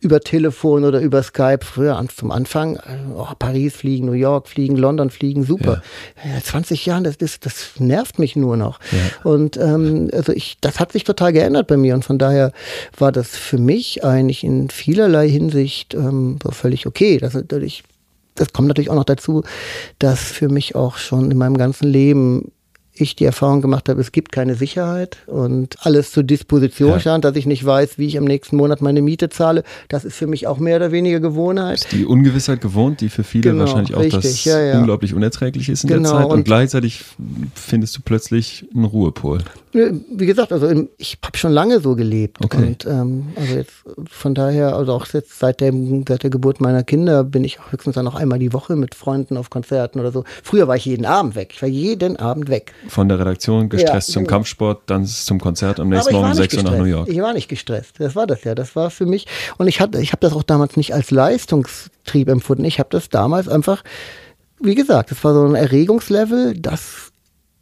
über 0.00 0.20
Telefon 0.20 0.84
oder 0.84 1.00
über 1.00 1.22
Skype. 1.22 1.64
Früher 1.64 2.02
zum 2.14 2.30
Anfang 2.30 2.78
oh, 3.16 3.26
Paris 3.38 3.76
fliegen, 3.76 4.06
New 4.06 4.12
York 4.12 4.48
fliegen, 4.48 4.76
London 4.76 5.10
fliegen, 5.10 5.44
super. 5.44 5.82
Ja. 6.24 6.34
Ja, 6.34 6.42
20 6.42 6.86
Jahren, 6.86 7.04
das, 7.04 7.18
das, 7.18 7.40
das 7.40 7.70
nervt 7.78 8.18
mich 8.18 8.36
nur 8.36 8.56
noch. 8.56 8.78
Ja. 8.92 9.30
Und 9.30 9.56
ähm, 9.56 10.10
also 10.12 10.32
ich, 10.32 10.58
das 10.60 10.80
hat 10.80 10.92
sich 10.92 11.04
total 11.04 11.32
geändert 11.32 11.66
bei 11.66 11.76
mir 11.76 11.94
und 11.94 12.04
von 12.04 12.18
daher 12.18 12.52
war 12.98 13.12
das 13.12 13.36
für 13.36 13.58
mich 13.58 14.04
eigentlich 14.04 14.44
in 14.44 14.70
vielerlei 14.70 15.28
Hinsicht 15.28 15.94
ähm, 15.94 16.38
so 16.42 16.50
völlig 16.50 16.86
okay. 16.86 17.18
Das, 17.18 17.34
ich 17.34 17.84
das 18.36 18.52
kommt 18.52 18.68
natürlich 18.68 18.90
auch 18.90 18.94
noch 18.94 19.04
dazu, 19.04 19.42
dass 19.98 20.20
für 20.20 20.48
mich 20.48 20.74
auch 20.74 20.96
schon 20.96 21.30
in 21.30 21.38
meinem 21.38 21.56
ganzen 21.56 21.88
Leben 21.88 22.52
ich 23.00 23.16
die 23.16 23.24
Erfahrung 23.24 23.60
gemacht 23.60 23.88
habe, 23.88 24.00
es 24.00 24.12
gibt 24.12 24.32
keine 24.32 24.54
Sicherheit 24.54 25.18
und 25.26 25.76
alles 25.80 26.12
zur 26.12 26.22
Disposition 26.22 26.92
ja. 26.92 27.00
stand, 27.00 27.24
dass 27.24 27.36
ich 27.36 27.46
nicht 27.46 27.64
weiß, 27.64 27.98
wie 27.98 28.06
ich 28.06 28.14
im 28.14 28.24
nächsten 28.24 28.56
Monat 28.56 28.80
meine 28.80 29.02
Miete 29.02 29.28
zahle. 29.28 29.64
Das 29.88 30.04
ist 30.04 30.16
für 30.16 30.26
mich 30.26 30.46
auch 30.46 30.58
mehr 30.58 30.76
oder 30.76 30.92
weniger 30.92 31.20
Gewohnheit. 31.20 31.80
Ist 31.80 31.92
die 31.92 32.06
Ungewissheit 32.06 32.60
gewohnt, 32.60 33.00
die 33.00 33.08
für 33.08 33.24
viele 33.24 33.50
genau, 33.50 33.64
wahrscheinlich 33.64 33.94
auch 33.94 34.00
richtig, 34.00 34.22
das 34.22 34.44
ja, 34.44 34.60
ja. 34.60 34.78
unglaublich 34.78 35.14
unerträglich 35.14 35.68
ist 35.68 35.84
in 35.84 35.88
genau, 35.88 36.10
der 36.10 36.18
Zeit 36.20 36.26
und, 36.26 36.32
und 36.32 36.44
gleichzeitig 36.44 37.04
findest 37.54 37.96
du 37.96 38.00
plötzlich 38.02 38.66
einen 38.74 38.84
Ruhepol. 38.84 39.42
Wie 39.76 40.24
gesagt, 40.24 40.52
also 40.52 40.88
ich 40.96 41.18
habe 41.22 41.36
schon 41.36 41.52
lange 41.52 41.80
so 41.80 41.96
gelebt 41.96 42.42
okay. 42.42 42.56
und 42.56 42.86
ähm, 42.86 43.28
also 43.36 43.54
jetzt 43.54 43.72
von 44.08 44.34
daher, 44.34 44.74
also 44.74 44.92
auch 44.94 45.06
jetzt 45.08 45.38
seit, 45.38 45.60
dem, 45.60 46.04
seit 46.08 46.22
der 46.22 46.30
Geburt 46.30 46.62
meiner 46.62 46.82
Kinder 46.82 47.24
bin 47.24 47.44
ich 47.44 47.60
auch 47.60 47.72
höchstens 47.72 47.94
dann 47.94 48.06
noch 48.06 48.14
einmal 48.14 48.38
die 48.38 48.54
Woche 48.54 48.74
mit 48.74 48.94
Freunden 48.94 49.36
auf 49.36 49.50
Konzerten 49.50 50.00
oder 50.00 50.12
so. 50.12 50.24
Früher 50.42 50.66
war 50.66 50.76
ich 50.76 50.86
jeden 50.86 51.04
Abend 51.04 51.34
weg. 51.34 51.50
Ich 51.52 51.60
war 51.60 51.68
jeden 51.68 52.16
Abend 52.16 52.48
weg. 52.48 52.72
Von 52.88 53.08
der 53.10 53.18
Redaktion 53.18 53.68
gestresst 53.68 54.08
ja, 54.08 54.14
zum 54.14 54.24
genau. 54.24 54.36
Kampfsport, 54.36 54.82
dann 54.86 55.04
zum 55.04 55.38
Konzert 55.38 55.78
am 55.78 55.90
nächsten 55.90 56.14
Morgen 56.14 56.28
um 56.28 56.34
6 56.34 56.56
Uhr 56.56 56.62
nach 56.62 56.78
New 56.78 56.84
York. 56.84 57.08
Ich 57.08 57.20
war 57.20 57.34
nicht 57.34 57.48
gestresst. 57.48 57.96
Das 57.98 58.16
war 58.16 58.26
das 58.26 58.44
ja. 58.44 58.54
Das 58.54 58.76
war 58.76 58.90
für 58.90 59.04
mich 59.04 59.26
und 59.58 59.68
ich 59.68 59.80
hatte, 59.80 60.00
ich 60.00 60.12
habe 60.12 60.20
das 60.20 60.32
auch 60.32 60.42
damals 60.42 60.78
nicht 60.78 60.94
als 60.94 61.10
Leistungstrieb 61.10 62.28
empfunden. 62.28 62.64
Ich 62.64 62.78
habe 62.78 62.88
das 62.90 63.10
damals 63.10 63.46
einfach 63.48 63.84
wie 64.58 64.74
gesagt, 64.74 65.10
das 65.10 65.22
war 65.22 65.34
so 65.34 65.44
ein 65.44 65.54
Erregungslevel, 65.54 66.58
das 66.58 67.12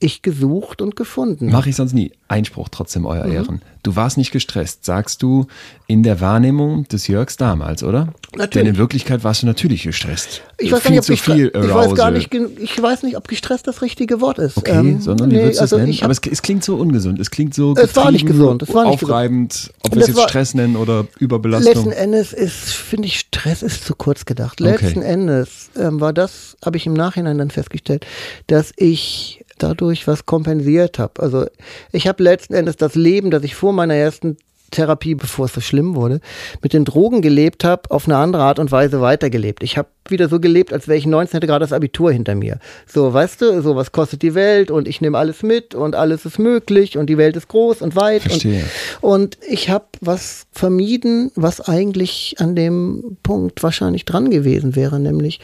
ich 0.04 0.22
gesucht 0.22 0.82
und 0.82 0.96
gefunden. 0.96 1.50
Mache 1.50 1.70
ich 1.70 1.76
sonst 1.76 1.94
nie. 1.94 2.12
Einspruch 2.28 2.68
trotzdem, 2.68 3.06
euer 3.06 3.24
mhm. 3.26 3.32
Ehren. 3.32 3.62
Du 3.82 3.96
warst 3.96 4.16
nicht 4.16 4.32
gestresst, 4.32 4.84
sagst 4.84 5.22
du 5.22 5.46
in 5.86 6.02
der 6.02 6.20
Wahrnehmung 6.20 6.88
des 6.88 7.06
Jörgs 7.06 7.36
damals, 7.36 7.82
oder? 7.82 8.14
Natürlich. 8.32 8.50
Denn 8.50 8.66
in 8.66 8.76
Wirklichkeit 8.78 9.24
warst 9.24 9.42
du 9.42 9.46
natürlich 9.46 9.82
gestresst. 9.82 10.40
Ich 10.58 10.72
weiß, 10.72 10.80
viel 10.80 10.90
nicht, 10.92 11.10
ob 11.10 11.18
viel 11.18 11.52
ich, 11.54 11.74
weiß 11.74 11.94
gar 11.94 12.10
nicht, 12.10 12.32
ich 12.34 12.80
weiß 12.80 13.02
nicht, 13.02 13.16
ob 13.16 13.28
gestresst 13.28 13.66
das 13.66 13.82
richtige 13.82 14.20
Wort 14.22 14.38
ist. 14.38 14.56
Okay, 14.56 14.72
ähm, 14.72 15.00
sondern 15.00 15.30
wie 15.30 15.36
nee, 15.36 15.42
würdest 15.42 15.60
also 15.60 15.76
du 15.76 15.82
es 15.82 15.86
nennen? 15.86 16.02
Aber 16.02 16.12
es, 16.12 16.20
es, 16.30 16.42
klingt 16.42 16.64
so 16.64 16.76
ungesund. 16.76 17.20
Es 17.20 17.30
klingt 17.30 17.54
so 17.54 17.74
es 17.74 17.94
war 17.94 18.10
nicht 18.10 18.26
gesund. 18.26 18.62
Es 18.62 18.72
war 18.72 18.90
nicht 18.90 19.02
aufreibend, 19.02 19.70
ob 19.82 19.94
wir 19.94 20.02
es 20.02 20.08
jetzt 20.08 20.22
Stress 20.22 20.54
nennen 20.54 20.76
oder 20.76 21.06
Überbelastung. 21.18 21.74
Letzten 21.74 21.92
Endes 21.92 22.32
ist, 22.32 22.72
finde 22.72 23.08
ich, 23.08 23.18
Stress 23.20 23.62
ist 23.62 23.84
zu 23.84 23.94
kurz 23.94 24.24
gedacht. 24.24 24.60
Letzten 24.60 25.00
okay. 25.00 25.12
Endes 25.12 25.70
ähm, 25.76 26.00
war 26.00 26.14
das, 26.14 26.56
habe 26.64 26.78
ich 26.78 26.86
im 26.86 26.94
Nachhinein 26.94 27.36
dann 27.36 27.50
festgestellt, 27.50 28.06
dass 28.46 28.72
ich 28.76 29.43
dadurch 29.58 30.06
was 30.06 30.26
kompensiert 30.26 30.98
habe. 30.98 31.22
Also 31.22 31.46
ich 31.92 32.06
habe 32.06 32.22
letzten 32.22 32.54
Endes 32.54 32.76
das 32.76 32.94
Leben, 32.94 33.30
das 33.30 33.44
ich 33.44 33.54
vor 33.54 33.72
meiner 33.72 33.94
ersten 33.94 34.36
Therapie, 34.74 35.14
bevor 35.14 35.46
es 35.46 35.54
so 35.54 35.60
schlimm 35.60 35.94
wurde, 35.94 36.20
mit 36.62 36.72
den 36.72 36.84
Drogen 36.84 37.22
gelebt 37.22 37.64
habe, 37.64 37.90
auf 37.90 38.06
eine 38.06 38.16
andere 38.16 38.42
Art 38.42 38.58
und 38.58 38.70
Weise 38.70 39.00
weitergelebt. 39.00 39.62
Ich 39.62 39.78
habe 39.78 39.88
wieder 40.08 40.28
so 40.28 40.38
gelebt, 40.38 40.72
als 40.72 40.86
wäre 40.86 40.98
ich 40.98 41.06
19, 41.06 41.38
hätte 41.38 41.46
gerade 41.46 41.64
das 41.64 41.72
Abitur 41.72 42.12
hinter 42.12 42.34
mir. 42.34 42.58
So, 42.86 43.12
weißt 43.12 43.40
du, 43.40 43.62
so 43.62 43.74
was 43.76 43.92
kostet 43.92 44.22
die 44.22 44.34
Welt 44.34 44.70
und 44.70 44.86
ich 44.86 45.00
nehme 45.00 45.16
alles 45.16 45.42
mit 45.42 45.74
und 45.74 45.94
alles 45.94 46.26
ist 46.26 46.38
möglich 46.38 46.98
und 46.98 47.08
die 47.08 47.16
Welt 47.16 47.36
ist 47.36 47.48
groß 47.48 47.80
und 47.80 47.96
weit. 47.96 48.22
Verstehe. 48.22 48.64
Und, 49.00 49.12
und 49.24 49.38
ich 49.48 49.70
habe 49.70 49.86
was 50.00 50.46
vermieden, 50.52 51.30
was 51.34 51.60
eigentlich 51.60 52.36
an 52.38 52.54
dem 52.54 53.16
Punkt 53.22 53.62
wahrscheinlich 53.62 54.04
dran 54.04 54.30
gewesen 54.30 54.76
wäre, 54.76 55.00
nämlich 55.00 55.40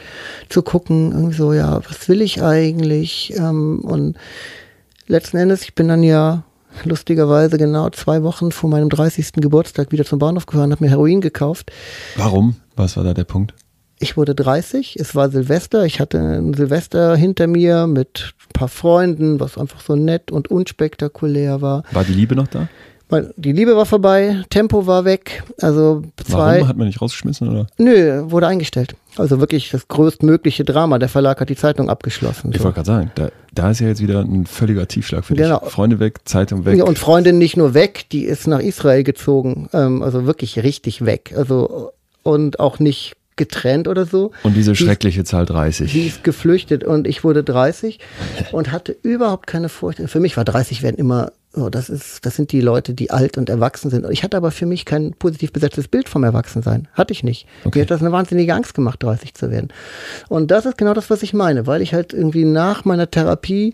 zu 0.49 0.61
gucken, 0.61 1.11
irgendwie 1.11 1.35
so, 1.35 1.53
ja, 1.53 1.81
was 1.89 2.07
will 2.07 2.21
ich 2.21 2.43
eigentlich? 2.43 3.33
Ähm, 3.37 3.79
und 3.79 4.15
letzten 5.07 5.37
Endes, 5.37 5.63
ich 5.63 5.73
bin 5.73 5.87
dann 5.87 6.03
ja 6.03 6.43
lustigerweise 6.83 7.57
genau 7.57 7.89
zwei 7.89 8.23
Wochen 8.23 8.51
vor 8.51 8.69
meinem 8.69 8.89
30. 8.89 9.33
Geburtstag 9.33 9.91
wieder 9.91 10.05
zum 10.05 10.19
Bahnhof 10.19 10.45
gefahren, 10.45 10.71
habe 10.71 10.83
mir 10.83 10.89
Heroin 10.89 11.21
gekauft. 11.21 11.71
Warum? 12.15 12.55
Was 12.75 12.97
war 12.97 13.03
da 13.03 13.13
der 13.13 13.25
Punkt? 13.25 13.53
Ich 13.99 14.17
wurde 14.17 14.33
30, 14.33 14.95
es 14.99 15.13
war 15.13 15.29
Silvester, 15.29 15.85
ich 15.85 15.99
hatte 15.99 16.19
ein 16.19 16.55
Silvester 16.55 17.15
hinter 17.15 17.45
mir 17.45 17.85
mit 17.85 18.33
ein 18.47 18.53
paar 18.53 18.67
Freunden, 18.67 19.39
was 19.39 19.59
einfach 19.59 19.79
so 19.81 19.95
nett 19.95 20.31
und 20.31 20.49
unspektakulär 20.49 21.61
war. 21.61 21.83
War 21.91 22.03
die 22.03 22.13
Liebe 22.13 22.35
noch 22.35 22.47
da? 22.47 22.67
Die 23.35 23.51
Liebe 23.51 23.75
war 23.75 23.85
vorbei, 23.85 24.43
Tempo 24.49 24.87
war 24.87 25.05
weg. 25.05 25.43
Also 25.59 26.03
zwei. 26.25 26.55
Warum 26.55 26.67
hat 26.67 26.77
man 26.77 26.87
nicht 26.87 27.01
rausgeschmissen 27.01 27.49
oder? 27.49 27.67
Nö, 27.77 28.23
wurde 28.31 28.47
eingestellt. 28.47 28.95
Also 29.17 29.39
wirklich 29.39 29.69
das 29.69 29.87
größtmögliche 29.87 30.63
Drama. 30.63 30.97
Der 30.97 31.09
Verlag 31.09 31.41
hat 31.41 31.49
die 31.49 31.55
Zeitung 31.55 31.89
abgeschlossen. 31.89 32.51
Ich 32.51 32.59
so. 32.59 32.63
wollte 32.63 32.75
gerade 32.75 32.87
sagen, 32.87 33.11
da, 33.15 33.29
da 33.53 33.71
ist 33.71 33.79
ja 33.81 33.87
jetzt 33.87 34.01
wieder 34.01 34.21
ein 34.21 34.45
völliger 34.45 34.87
Tiefschlag 34.87 35.25
für 35.25 35.35
genau. 35.35 35.59
dich. 35.59 35.69
Freunde 35.69 35.99
weg, 35.99 36.19
Zeitung 36.25 36.65
weg. 36.65 36.77
Ja, 36.77 36.85
und 36.85 36.97
Freundin 36.97 37.37
nicht 37.37 37.57
nur 37.57 37.73
weg, 37.73 38.05
die 38.11 38.23
ist 38.23 38.47
nach 38.47 38.59
Israel 38.59 39.03
gezogen. 39.03 39.69
Ähm, 39.73 40.01
also 40.01 40.25
wirklich 40.25 40.63
richtig 40.63 41.05
weg. 41.05 41.33
Also 41.35 41.91
und 42.23 42.59
auch 42.59 42.79
nicht 42.79 43.15
getrennt 43.35 43.87
oder 43.87 44.05
so. 44.05 44.31
Und 44.43 44.55
diese 44.55 44.75
schreckliche 44.75 45.23
Zahl 45.23 45.45
30. 45.45 45.91
Sie 45.91 46.05
ist 46.05 46.23
geflüchtet 46.23 46.83
und 46.83 47.07
ich 47.07 47.23
wurde 47.23 47.43
30 47.43 47.99
und 48.51 48.71
hatte 48.71 48.95
überhaupt 49.03 49.47
keine 49.47 49.67
Furcht. 49.67 49.99
Für 50.05 50.19
mich 50.19 50.37
war 50.37 50.45
30 50.45 50.83
werden 50.83 50.97
immer 50.97 51.31
so, 51.53 51.69
das 51.69 51.89
ist, 51.89 52.25
das 52.25 52.37
sind 52.37 52.53
die 52.53 52.61
Leute, 52.61 52.93
die 52.93 53.11
alt 53.11 53.37
und 53.37 53.49
erwachsen 53.49 53.91
sind. 53.91 54.09
Ich 54.09 54.23
hatte 54.23 54.37
aber 54.37 54.51
für 54.51 54.65
mich 54.65 54.85
kein 54.85 55.11
positiv 55.11 55.51
besetztes 55.51 55.89
Bild 55.89 56.07
vom 56.07 56.23
Erwachsensein. 56.23 56.87
Hatte 56.93 57.11
ich 57.11 57.25
nicht. 57.25 57.45
Okay. 57.65 57.79
Mir 57.79 57.81
hat 57.83 57.91
das 57.91 57.99
eine 57.99 58.13
wahnsinnige 58.13 58.53
Angst 58.53 58.73
gemacht, 58.73 59.03
30 59.03 59.33
zu 59.33 59.51
werden. 59.51 59.67
Und 60.29 60.49
das 60.49 60.65
ist 60.65 60.77
genau 60.77 60.93
das, 60.93 61.09
was 61.09 61.23
ich 61.23 61.33
meine, 61.33 61.67
weil 61.67 61.81
ich 61.81 61.93
halt 61.93 62.13
irgendwie 62.13 62.45
nach 62.45 62.85
meiner 62.85 63.11
Therapie 63.11 63.73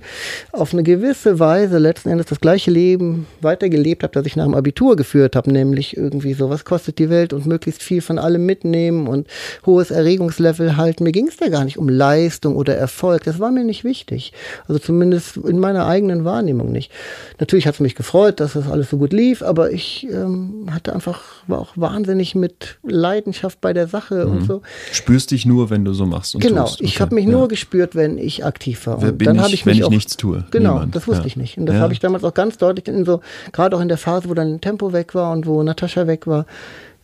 auf 0.53 0.73
eine 0.73 0.81
gewisse 0.81 1.37
Weise 1.37 1.77
letzten 1.77 2.09
Endes 2.09 2.25
das 2.25 2.39
gleiche 2.39 2.71
Leben 2.71 3.27
weitergelebt 3.41 4.01
habe, 4.01 4.13
das 4.13 4.25
ich 4.25 4.35
nach 4.35 4.45
dem 4.45 4.55
Abitur 4.55 4.95
geführt 4.95 5.35
habe, 5.35 5.51
nämlich 5.51 5.95
irgendwie 5.95 6.33
so, 6.33 6.49
was 6.49 6.65
kostet 6.65 6.97
die 6.97 7.11
Welt 7.11 7.31
und 7.31 7.45
möglichst 7.45 7.83
viel 7.83 8.01
von 8.01 8.17
allem 8.17 8.43
mitnehmen 8.43 9.05
und 9.05 9.27
hohes 9.67 9.91
Erregungslevel 9.91 10.77
halten. 10.77 11.03
Mir 11.03 11.11
ging 11.11 11.27
es 11.27 11.37
da 11.37 11.49
gar 11.49 11.63
nicht 11.63 11.77
um 11.77 11.89
Leistung 11.89 12.55
oder 12.55 12.75
Erfolg. 12.75 13.23
Das 13.25 13.39
war 13.39 13.51
mir 13.51 13.63
nicht 13.63 13.83
wichtig. 13.83 14.33
Also 14.67 14.79
zumindest 14.79 15.37
in 15.37 15.59
meiner 15.59 15.85
eigenen 15.85 16.25
Wahrnehmung 16.25 16.71
nicht. 16.71 16.91
Natürlich 17.39 17.66
hat 17.67 17.75
es 17.75 17.79
mich 17.79 17.95
gefreut, 17.95 18.39
dass 18.39 18.53
das 18.53 18.69
alles 18.69 18.89
so 18.89 18.97
gut 18.97 19.13
lief, 19.13 19.41
aber 19.41 19.71
ich 19.71 20.07
ähm, 20.11 20.67
hatte 20.71 20.93
einfach, 20.93 21.21
war 21.47 21.59
auch 21.59 21.73
wahnsinnig 21.75 22.35
mit 22.35 22.79
Leidenschaft 22.83 23.61
bei 23.61 23.73
der 23.73 23.87
Sache 23.87 24.25
mhm. 24.25 24.31
und 24.31 24.45
so. 24.45 24.61
Spürst 24.91 25.31
dich 25.31 25.45
nur, 25.45 25.69
wenn 25.69 25.85
du 25.85 25.93
so 25.93 26.05
machst 26.05 26.35
und 26.35 26.41
Genau, 26.41 26.63
tust. 26.63 26.81
ich 26.81 26.95
okay. 26.95 26.99
habe 27.01 27.15
mich 27.15 27.25
ja. 27.25 27.31
nur 27.31 27.47
gespürt, 27.47 27.95
wenn 27.95 28.17
ich 28.17 28.45
aktiv 28.45 28.87
war. 28.87 29.01
Wer 29.01 29.11
und 29.11 29.25
dann 29.25 29.41
habe 29.41 29.53
ich, 29.53 29.65
wenn 29.65 29.71
mich 29.71 29.79
ich 29.79 29.85
auch, 29.85 29.89
nichts 29.89 30.17
tue. 30.17 30.45
Genau, 30.51 30.73
Niemand. 30.73 30.95
das 30.95 31.07
wusste 31.07 31.23
ja. 31.23 31.27
ich 31.27 31.37
nicht. 31.37 31.57
Und 31.57 31.65
das 31.67 31.75
ja. 31.75 31.81
habe 31.81 31.93
ich 31.93 31.99
damals 31.99 32.23
auch 32.23 32.33
ganz 32.33 32.57
deutlich 32.57 32.87
in 32.87 33.05
so, 33.05 33.21
gerade 33.51 33.75
auch 33.75 33.81
in 33.81 33.89
der 33.89 33.97
Phase, 33.97 34.29
wo 34.29 34.33
dann 34.33 34.61
Tempo 34.61 34.93
weg 34.93 35.13
war 35.13 35.31
und 35.33 35.45
wo 35.45 35.61
Natascha 35.61 36.07
weg 36.07 36.27
war, 36.27 36.45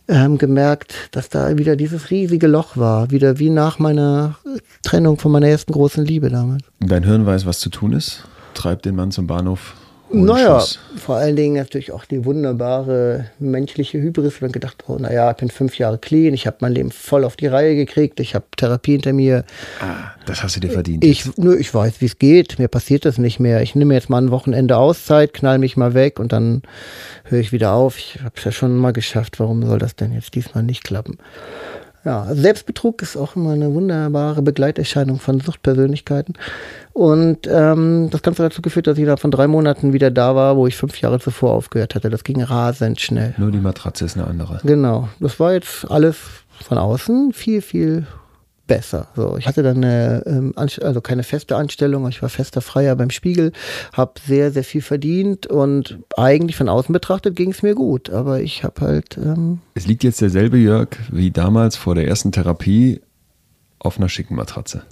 ähm, 0.08 0.38
gemerkt, 0.38 0.94
dass 1.12 1.28
da 1.28 1.56
wieder 1.56 1.76
dieses 1.76 2.10
riesige 2.10 2.46
Loch 2.46 2.76
war, 2.76 3.10
wieder 3.10 3.38
wie 3.38 3.50
nach 3.50 3.78
meiner 3.78 4.36
Trennung 4.82 5.18
von 5.18 5.32
meiner 5.32 5.48
ersten 5.48 5.72
großen 5.72 6.04
Liebe 6.04 6.28
damals. 6.28 6.62
Dein 6.80 7.04
Hirn 7.04 7.24
weiß, 7.24 7.46
was 7.46 7.60
zu 7.60 7.70
tun 7.70 7.92
ist, 7.92 8.24
treibt 8.54 8.84
den 8.84 8.96
Mann 8.96 9.10
zum 9.10 9.26
Bahnhof 9.26 9.74
naja, 10.14 10.64
vor 10.96 11.16
allen 11.16 11.36
Dingen 11.36 11.56
natürlich 11.56 11.92
auch 11.92 12.04
die 12.04 12.24
wunderbare 12.24 13.26
menschliche 13.38 14.00
Hybris. 14.00 14.36
Ich 14.36 14.42
habe 14.42 14.52
gedacht, 14.52 14.84
oh, 14.86 14.96
naja, 14.98 15.30
ich 15.30 15.36
bin 15.36 15.50
fünf 15.50 15.78
Jahre 15.78 15.98
clean, 15.98 16.34
ich 16.34 16.46
habe 16.46 16.58
mein 16.60 16.72
Leben 16.72 16.90
voll 16.90 17.24
auf 17.24 17.36
die 17.36 17.46
Reihe 17.46 17.74
gekriegt, 17.74 18.20
ich 18.20 18.34
habe 18.34 18.44
Therapie 18.56 18.92
hinter 18.92 19.12
mir. 19.12 19.44
Ah, 19.80 20.12
das 20.26 20.42
hast 20.42 20.56
du 20.56 20.60
dir 20.60 20.70
verdient. 20.70 21.04
Ich, 21.04 21.36
nur, 21.36 21.58
ich 21.58 21.72
weiß, 21.72 22.00
wie 22.00 22.06
es 22.06 22.18
geht, 22.18 22.58
mir 22.58 22.68
passiert 22.68 23.04
das 23.04 23.18
nicht 23.18 23.40
mehr. 23.40 23.62
Ich 23.62 23.74
nehme 23.74 23.94
jetzt 23.94 24.10
mal 24.10 24.22
ein 24.22 24.30
Wochenende 24.30 24.76
Auszeit, 24.76 25.34
knall 25.34 25.58
mich 25.58 25.76
mal 25.76 25.94
weg 25.94 26.18
und 26.18 26.32
dann 26.32 26.62
höre 27.24 27.40
ich 27.40 27.52
wieder 27.52 27.72
auf. 27.72 27.98
Ich 27.98 28.18
habe 28.20 28.34
es 28.36 28.44
ja 28.44 28.52
schon 28.52 28.76
mal 28.76 28.92
geschafft, 28.92 29.40
warum 29.40 29.64
soll 29.66 29.78
das 29.78 29.96
denn 29.96 30.12
jetzt 30.12 30.34
diesmal 30.34 30.62
nicht 30.62 30.84
klappen? 30.84 31.18
Ja, 32.04 32.26
Selbstbetrug 32.34 33.00
ist 33.00 33.16
auch 33.16 33.34
immer 33.34 33.52
eine 33.52 33.72
wunderbare 33.72 34.42
Begleiterscheinung 34.42 35.18
von 35.18 35.40
Suchtpersönlichkeiten. 35.40 36.34
Und 36.92 37.48
ähm, 37.50 38.08
das 38.10 38.22
Ganze 38.22 38.42
dazu 38.42 38.60
geführt, 38.60 38.86
dass 38.86 38.98
ich 38.98 39.06
da 39.06 39.16
von 39.16 39.30
drei 39.30 39.46
Monaten 39.46 39.92
wieder 39.92 40.10
da 40.10 40.36
war, 40.36 40.56
wo 40.56 40.66
ich 40.66 40.76
fünf 40.76 41.00
Jahre 41.00 41.18
zuvor 41.18 41.52
aufgehört 41.52 41.94
hatte. 41.94 42.10
Das 42.10 42.22
ging 42.22 42.42
rasend 42.42 43.00
schnell. 43.00 43.34
Nur 43.38 43.50
die 43.50 43.58
Matratze 43.58 44.04
ist 44.04 44.16
eine 44.16 44.26
andere. 44.26 44.60
Genau. 44.64 45.08
Das 45.18 45.40
war 45.40 45.54
jetzt 45.54 45.90
alles 45.90 46.18
von 46.62 46.78
außen 46.78 47.32
viel, 47.32 47.62
viel 47.62 48.06
besser. 48.66 49.08
So, 49.14 49.36
ich 49.36 49.46
hatte 49.46 49.62
dann 49.62 49.78
eine, 49.78 50.22
ähm, 50.26 50.54
also 50.56 51.00
keine 51.00 51.22
feste 51.22 51.56
Anstellung, 51.56 52.08
ich 52.08 52.22
war 52.22 52.28
fester 52.28 52.60
Freier 52.60 52.96
beim 52.96 53.10
Spiegel, 53.10 53.52
habe 53.92 54.14
sehr, 54.26 54.50
sehr 54.50 54.64
viel 54.64 54.82
verdient 54.82 55.46
und 55.46 55.98
eigentlich 56.16 56.56
von 56.56 56.68
außen 56.68 56.92
betrachtet 56.92 57.36
ging 57.36 57.50
es 57.50 57.62
mir 57.62 57.74
gut, 57.74 58.10
aber 58.10 58.40
ich 58.40 58.64
habe 58.64 58.80
halt. 58.80 59.16
Ähm 59.18 59.60
es 59.74 59.86
liegt 59.86 60.04
jetzt 60.04 60.20
derselbe 60.20 60.56
Jörg 60.56 60.88
wie 61.10 61.30
damals 61.30 61.76
vor 61.76 61.94
der 61.94 62.06
ersten 62.06 62.32
Therapie 62.32 63.00
auf 63.78 63.98
einer 63.98 64.08
schicken 64.08 64.34
Matratze. 64.34 64.82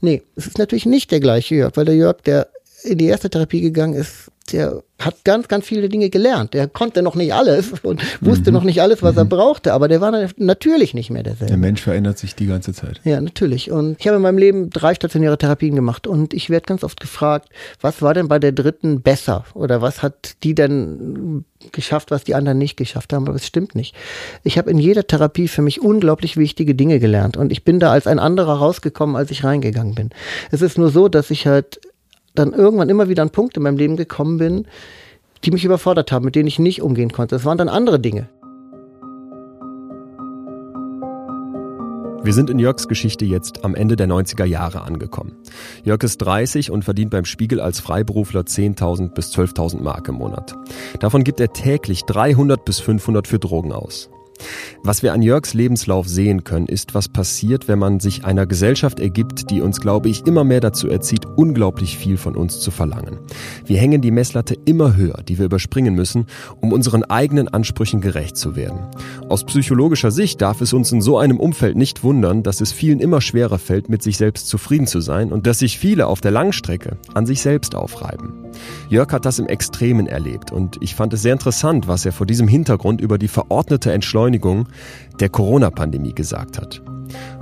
Nee, 0.00 0.22
es 0.36 0.46
ist 0.46 0.58
natürlich 0.58 0.86
nicht 0.86 1.10
der 1.10 1.20
gleiche 1.20 1.54
Jörg, 1.54 1.72
weil 1.76 1.84
der 1.84 1.96
Jörg, 1.96 2.22
der 2.22 2.48
in 2.84 2.98
die 2.98 3.06
erste 3.06 3.28
Therapie 3.28 3.60
gegangen 3.60 3.94
ist, 3.94 4.30
der 4.52 4.82
hat 4.98 5.24
ganz, 5.24 5.48
ganz 5.48 5.66
viele 5.66 5.88
Dinge 5.88 6.08
gelernt. 6.08 6.54
Der 6.54 6.68
konnte 6.68 7.02
noch 7.02 7.14
nicht 7.14 7.34
alles 7.34 7.72
und 7.82 8.02
wusste 8.22 8.50
mhm. 8.50 8.54
noch 8.54 8.64
nicht 8.64 8.80
alles, 8.80 9.02
was 9.02 9.12
mhm. 9.12 9.18
er 9.18 9.24
brauchte, 9.26 9.72
aber 9.74 9.88
der 9.88 10.00
war 10.00 10.28
natürlich 10.36 10.94
nicht 10.94 11.10
mehr 11.10 11.22
derselbe. 11.22 11.46
Der 11.46 11.58
Mensch 11.58 11.82
verändert 11.82 12.18
sich 12.18 12.34
die 12.34 12.46
ganze 12.46 12.72
Zeit. 12.72 13.00
Ja, 13.04 13.20
natürlich. 13.20 13.70
Und 13.70 13.96
ich 13.98 14.06
habe 14.06 14.16
in 14.16 14.22
meinem 14.22 14.38
Leben 14.38 14.70
drei 14.70 14.94
stationäre 14.94 15.36
Therapien 15.36 15.74
gemacht 15.74 16.06
und 16.06 16.32
ich 16.32 16.48
werde 16.48 16.66
ganz 16.66 16.82
oft 16.82 16.98
gefragt, 17.00 17.50
was 17.80 18.00
war 18.00 18.14
denn 18.14 18.28
bei 18.28 18.38
der 18.38 18.52
dritten 18.52 19.02
besser? 19.02 19.44
Oder 19.54 19.82
was 19.82 20.02
hat 20.02 20.36
die 20.42 20.54
denn 20.54 21.44
geschafft, 21.72 22.10
was 22.10 22.24
die 22.24 22.34
anderen 22.34 22.58
nicht 22.58 22.76
geschafft 22.76 23.12
haben? 23.12 23.26
Aber 23.26 23.36
es 23.36 23.46
stimmt 23.46 23.74
nicht. 23.74 23.94
Ich 24.44 24.56
habe 24.56 24.70
in 24.70 24.78
jeder 24.78 25.06
Therapie 25.06 25.48
für 25.48 25.62
mich 25.62 25.80
unglaublich 25.80 26.38
wichtige 26.38 26.74
Dinge 26.74 27.00
gelernt 27.00 27.36
und 27.36 27.52
ich 27.52 27.64
bin 27.64 27.80
da 27.80 27.92
als 27.92 28.06
ein 28.06 28.18
anderer 28.18 28.54
rausgekommen, 28.54 29.16
als 29.16 29.30
ich 29.30 29.44
reingegangen 29.44 29.94
bin. 29.94 30.10
Es 30.50 30.62
ist 30.62 30.78
nur 30.78 30.90
so, 30.90 31.08
dass 31.08 31.30
ich 31.30 31.46
halt 31.46 31.80
dann 32.38 32.52
irgendwann 32.52 32.88
immer 32.88 33.08
wieder 33.08 33.22
an 33.22 33.30
Punkte 33.30 33.60
in 33.60 33.64
meinem 33.64 33.78
Leben 33.78 33.96
gekommen 33.96 34.38
bin, 34.38 34.66
die 35.44 35.50
mich 35.50 35.64
überfordert 35.64 36.12
haben, 36.12 36.24
mit 36.24 36.34
denen 36.34 36.48
ich 36.48 36.58
nicht 36.58 36.82
umgehen 36.82 37.12
konnte. 37.12 37.34
Das 37.34 37.44
waren 37.44 37.58
dann 37.58 37.68
andere 37.68 38.00
Dinge. 38.00 38.28
Wir 42.26 42.32
sind 42.32 42.50
in 42.50 42.58
Jörgs 42.58 42.88
Geschichte 42.88 43.24
jetzt 43.24 43.64
am 43.64 43.76
Ende 43.76 43.94
der 43.94 44.08
90er 44.08 44.44
Jahre 44.44 44.82
angekommen. 44.82 45.36
Jörg 45.84 46.02
ist 46.02 46.18
30 46.18 46.72
und 46.72 46.84
verdient 46.84 47.12
beim 47.12 47.24
Spiegel 47.24 47.60
als 47.60 47.78
Freiberufler 47.78 48.40
10.000 48.40 49.14
bis 49.14 49.32
12.000 49.32 49.80
Mark 49.80 50.08
im 50.08 50.16
Monat. 50.16 50.56
Davon 50.98 51.22
gibt 51.22 51.38
er 51.38 51.52
täglich 51.52 52.02
300 52.02 52.64
bis 52.64 52.80
500 52.80 53.28
für 53.28 53.38
Drogen 53.38 53.72
aus. 53.72 54.10
Was 54.82 55.02
wir 55.02 55.12
an 55.12 55.22
Jörgs 55.22 55.54
Lebenslauf 55.54 56.08
sehen 56.08 56.44
können, 56.44 56.66
ist, 56.66 56.94
was 56.94 57.08
passiert, 57.08 57.68
wenn 57.68 57.78
man 57.78 58.00
sich 58.00 58.24
einer 58.24 58.46
Gesellschaft 58.46 59.00
ergibt, 59.00 59.50
die 59.50 59.60
uns, 59.60 59.80
glaube 59.80 60.08
ich, 60.08 60.26
immer 60.26 60.44
mehr 60.44 60.60
dazu 60.60 60.88
erzieht, 60.88 61.26
unglaublich 61.26 61.96
viel 61.96 62.16
von 62.16 62.36
uns 62.36 62.60
zu 62.60 62.70
verlangen. 62.70 63.18
Wir 63.64 63.78
hängen 63.78 64.00
die 64.00 64.10
Messlatte 64.10 64.56
immer 64.64 64.96
höher, 64.96 65.22
die 65.26 65.38
wir 65.38 65.46
überspringen 65.46 65.94
müssen, 65.94 66.26
um 66.60 66.72
unseren 66.72 67.04
eigenen 67.04 67.48
Ansprüchen 67.48 68.00
gerecht 68.00 68.36
zu 68.36 68.56
werden. 68.56 68.80
Aus 69.28 69.44
psychologischer 69.44 70.10
Sicht 70.10 70.40
darf 70.40 70.60
es 70.60 70.72
uns 70.72 70.92
in 70.92 71.00
so 71.00 71.18
einem 71.18 71.40
Umfeld 71.40 71.76
nicht 71.76 72.04
wundern, 72.04 72.42
dass 72.42 72.60
es 72.60 72.72
vielen 72.72 73.00
immer 73.00 73.20
schwerer 73.20 73.58
fällt, 73.58 73.88
mit 73.88 74.02
sich 74.02 74.16
selbst 74.16 74.48
zufrieden 74.48 74.86
zu 74.86 75.00
sein 75.00 75.32
und 75.32 75.46
dass 75.46 75.58
sich 75.58 75.78
viele 75.78 76.06
auf 76.06 76.20
der 76.20 76.30
Langstrecke 76.30 76.98
an 77.14 77.26
sich 77.26 77.42
selbst 77.42 77.74
aufreiben. 77.74 78.45
Jörg 78.88 79.12
hat 79.12 79.24
das 79.24 79.38
im 79.38 79.46
Extremen 79.46 80.06
erlebt 80.06 80.52
und 80.52 80.76
ich 80.80 80.94
fand 80.94 81.12
es 81.12 81.22
sehr 81.22 81.32
interessant, 81.32 81.88
was 81.88 82.06
er 82.06 82.12
vor 82.12 82.26
diesem 82.26 82.48
Hintergrund 82.48 83.00
über 83.00 83.18
die 83.18 83.28
verordnete 83.28 83.92
Entschleunigung 83.92 84.68
der 85.20 85.28
Corona-Pandemie 85.28 86.14
gesagt 86.14 86.58
hat. 86.58 86.82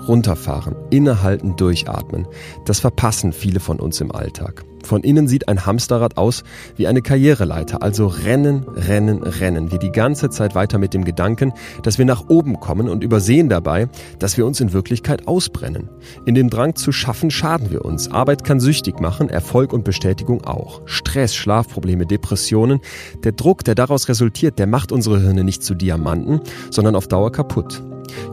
Runterfahren, 0.07 0.77
innehalten, 0.91 1.57
durchatmen, 1.57 2.27
das 2.67 2.81
verpassen 2.81 3.33
viele 3.33 3.61
von 3.61 3.81
uns 3.81 4.01
im 4.01 4.13
Alltag. 4.13 4.65
Von 4.85 5.03
innen 5.03 5.27
sieht 5.29 5.49
ein 5.49 5.65
Hamsterrad 5.65 6.19
aus 6.19 6.45
wie 6.77 6.87
eine 6.87 7.01
Karriereleiter, 7.01 7.83
also 7.83 8.07
rennen, 8.07 8.67
rennen, 8.69 9.23
rennen 9.23 9.73
wir 9.73 9.79
die 9.79 9.91
ganze 9.91 10.29
Zeit 10.29 10.55
weiter 10.55 10.79
mit 10.79 10.93
dem 10.93 11.05
Gedanken, 11.05 11.53
dass 11.83 11.99
wir 11.99 12.05
nach 12.05 12.29
oben 12.29 12.61
kommen 12.61 12.89
und 12.89 13.03
übersehen 13.03 13.49
dabei, 13.49 13.89
dass 14.19 14.37
wir 14.37 14.45
uns 14.45 14.61
in 14.61 14.73
Wirklichkeit 14.73 15.27
ausbrennen. 15.27 15.89
In 16.27 16.35
dem 16.35 16.51
Drang 16.51 16.75
zu 16.75 16.93
schaffen 16.93 17.31
schaden 17.31 17.71
wir 17.71 17.85
uns. 17.85 18.11
Arbeit 18.11 18.45
kann 18.45 18.61
süchtig 18.61 19.01
machen, 19.01 19.31
Erfolg 19.31 19.73
und 19.73 19.85
Bestätigung 19.85 20.45
auch. 20.45 20.83
Stress, 20.85 21.35
Schlafprobleme, 21.35 22.07
Depressionen, 22.07 22.81
der 23.25 23.33
Druck, 23.33 23.65
der 23.65 23.75
daraus 23.75 24.09
resultiert, 24.09 24.59
der 24.59 24.67
macht 24.67 24.93
unsere 24.93 25.19
Hirne 25.19 25.45
nicht 25.45 25.63
zu 25.63 25.75
Diamanten, 25.75 26.41
sondern 26.71 26.95
auf 26.95 27.09
Dauer 27.09 27.33
kaputt. 27.33 27.83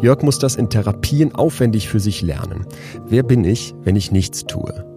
Jörg 0.02 0.22
muss 0.22 0.38
das 0.38 0.56
in 0.56 0.70
Therapien 0.70 1.34
aufwendig 1.34 1.88
für 1.88 2.02
sich 2.02 2.22
lernen. 2.22 2.66
Wer 3.08 3.24
bin 3.24 3.46
ich, 3.46 3.74
wenn 3.84 3.96
ich 3.96 4.12
nichts 4.12 4.44
tue? 4.44 4.91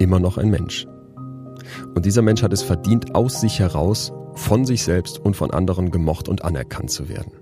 Immer 0.00 0.18
noch 0.18 0.38
ein 0.38 0.50
Mensch. 0.50 0.86
Und 1.94 2.06
dieser 2.06 2.22
Mensch 2.22 2.42
hat 2.42 2.52
es 2.52 2.62
verdient, 2.62 3.14
aus 3.14 3.40
sich 3.40 3.60
heraus, 3.60 4.12
von 4.34 4.64
sich 4.64 4.82
selbst 4.82 5.18
und 5.18 5.36
von 5.36 5.50
anderen 5.50 5.90
gemocht 5.90 6.28
und 6.28 6.44
anerkannt 6.44 6.90
zu 6.90 7.08
werden. 7.08 7.32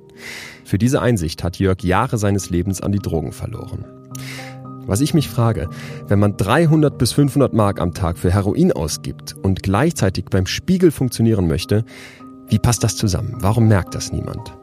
Für 0.65 0.79
diese 0.79 1.01
Einsicht 1.01 1.45
hat 1.45 1.59
Jörg 1.59 1.83
Jahre 1.83 2.19
seines 2.19 2.51
Lebens 2.51 2.81
an 2.81 2.93
die 2.93 2.99
Drogen 2.99 3.33
verloren. 3.33 3.85
Was 4.87 5.01
ich 5.01 5.15
mich 5.15 5.29
frage, 5.29 5.69
wenn 6.07 6.19
man 6.19 6.37
300 6.37 6.97
bis 6.99 7.13
500 7.13 7.53
Mark 7.53 7.81
am 7.81 7.93
Tag 7.95 8.19
für 8.19 8.33
Heroin 8.33 8.73
ausgibt 8.73 9.37
und 9.43 9.63
gleichzeitig 9.63 10.27
beim 10.31 10.47
Spiegel 10.47 10.91
funktionieren 10.91 11.47
möchte, 11.47 11.85
wie 12.49 12.59
passt 12.59 12.83
das 12.83 12.97
zusammen? 12.97 13.37
Warum 13.41 13.69
merkt 13.69 13.95
das 13.95 14.13
niemand? 14.13 14.58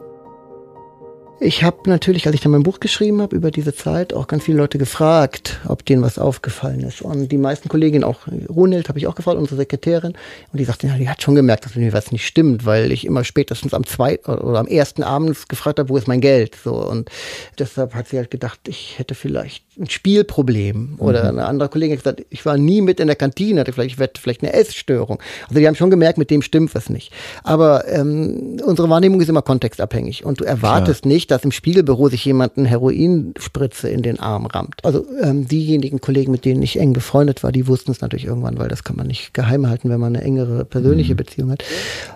Ich 1.38 1.62
habe 1.62 1.90
natürlich, 1.90 2.26
als 2.26 2.34
ich 2.34 2.40
dann 2.40 2.52
mein 2.52 2.62
Buch 2.62 2.80
geschrieben 2.80 3.20
habe 3.20 3.36
über 3.36 3.50
diese 3.50 3.74
Zeit, 3.74 4.14
auch 4.14 4.26
ganz 4.26 4.44
viele 4.44 4.56
Leute 4.56 4.78
gefragt, 4.78 5.60
ob 5.68 5.84
denen 5.84 6.00
was 6.00 6.18
aufgefallen 6.18 6.80
ist. 6.80 7.02
Und 7.02 7.30
die 7.30 7.36
meisten 7.36 7.68
Kolleginnen, 7.68 8.04
auch 8.04 8.20
Runhild 8.48 8.88
habe 8.88 8.98
ich 8.98 9.06
auch 9.06 9.14
gefragt, 9.14 9.36
unsere 9.36 9.56
Sekretärin, 9.56 10.14
und 10.52 10.58
die 10.58 10.64
sagte, 10.64 10.86
ja, 10.86 10.96
die 10.96 11.10
hat 11.10 11.20
schon 11.20 11.34
gemerkt, 11.34 11.66
dass 11.66 11.74
mir 11.74 11.92
was 11.92 12.10
nicht 12.10 12.26
stimmt, 12.26 12.64
weil 12.64 12.90
ich 12.90 13.04
immer 13.04 13.22
spätestens 13.22 13.74
am 13.74 13.84
zweiten 13.84 14.30
oder 14.30 14.58
am 14.58 14.66
ersten 14.66 15.02
Abend 15.02 15.46
gefragt 15.50 15.78
habe, 15.78 15.90
wo 15.90 15.98
ist 15.98 16.08
mein 16.08 16.22
Geld? 16.22 16.56
So 16.62 16.74
und 16.74 17.10
deshalb 17.58 17.94
hat 17.94 18.08
sie 18.08 18.16
halt 18.16 18.30
gedacht, 18.30 18.60
ich 18.66 18.98
hätte 18.98 19.14
vielleicht 19.14 19.62
ein 19.78 19.90
Spielproblem. 19.90 20.94
Oder 20.98 21.24
mhm. 21.24 21.38
eine 21.38 21.46
andere 21.48 21.68
Kollegin 21.68 21.98
hat 21.98 22.02
gesagt, 22.02 22.26
ich 22.30 22.46
war 22.46 22.56
nie 22.56 22.80
mit 22.80 22.98
in 22.98 23.08
der 23.08 23.16
Kantine, 23.16 23.60
hatte 23.60 23.74
vielleicht, 23.74 24.18
vielleicht 24.18 24.42
eine 24.42 24.54
Essstörung. 24.54 25.22
Also 25.48 25.60
die 25.60 25.66
haben 25.66 25.74
schon 25.74 25.90
gemerkt, 25.90 26.16
mit 26.16 26.30
dem 26.30 26.40
stimmt 26.40 26.74
was 26.74 26.88
nicht. 26.88 27.12
Aber 27.42 27.86
ähm, 27.88 28.58
unsere 28.64 28.88
Wahrnehmung 28.88 29.20
ist 29.20 29.28
immer 29.28 29.42
kontextabhängig 29.42 30.24
und 30.24 30.40
du 30.40 30.44
erwartest 30.44 31.02
Klar. 31.02 31.12
nicht 31.12 31.25
nicht, 31.26 31.30
dass 31.30 31.44
im 31.44 31.50
Spiegelbüro 31.50 32.08
sich 32.08 32.24
jemand 32.24 32.56
eine 32.56 32.68
Heroinspritze 32.68 33.88
in 33.88 34.02
den 34.02 34.20
Arm 34.20 34.46
rammt. 34.46 34.84
Also 34.84 35.04
ähm, 35.20 35.48
diejenigen 35.48 36.00
Kollegen, 36.00 36.30
mit 36.30 36.44
denen 36.44 36.62
ich 36.62 36.78
eng 36.78 36.92
befreundet 36.92 37.42
war, 37.42 37.52
die 37.52 37.66
wussten 37.66 37.90
es 37.90 38.00
natürlich 38.00 38.26
irgendwann, 38.26 38.58
weil 38.58 38.68
das 38.68 38.84
kann 38.84 38.96
man 38.96 39.08
nicht 39.08 39.34
geheim 39.34 39.66
halten, 39.68 39.90
wenn 39.90 40.00
man 40.00 40.14
eine 40.14 40.24
engere 40.24 40.64
persönliche 40.64 41.14
mhm. 41.14 41.16
Beziehung 41.16 41.50
hat. 41.50 41.64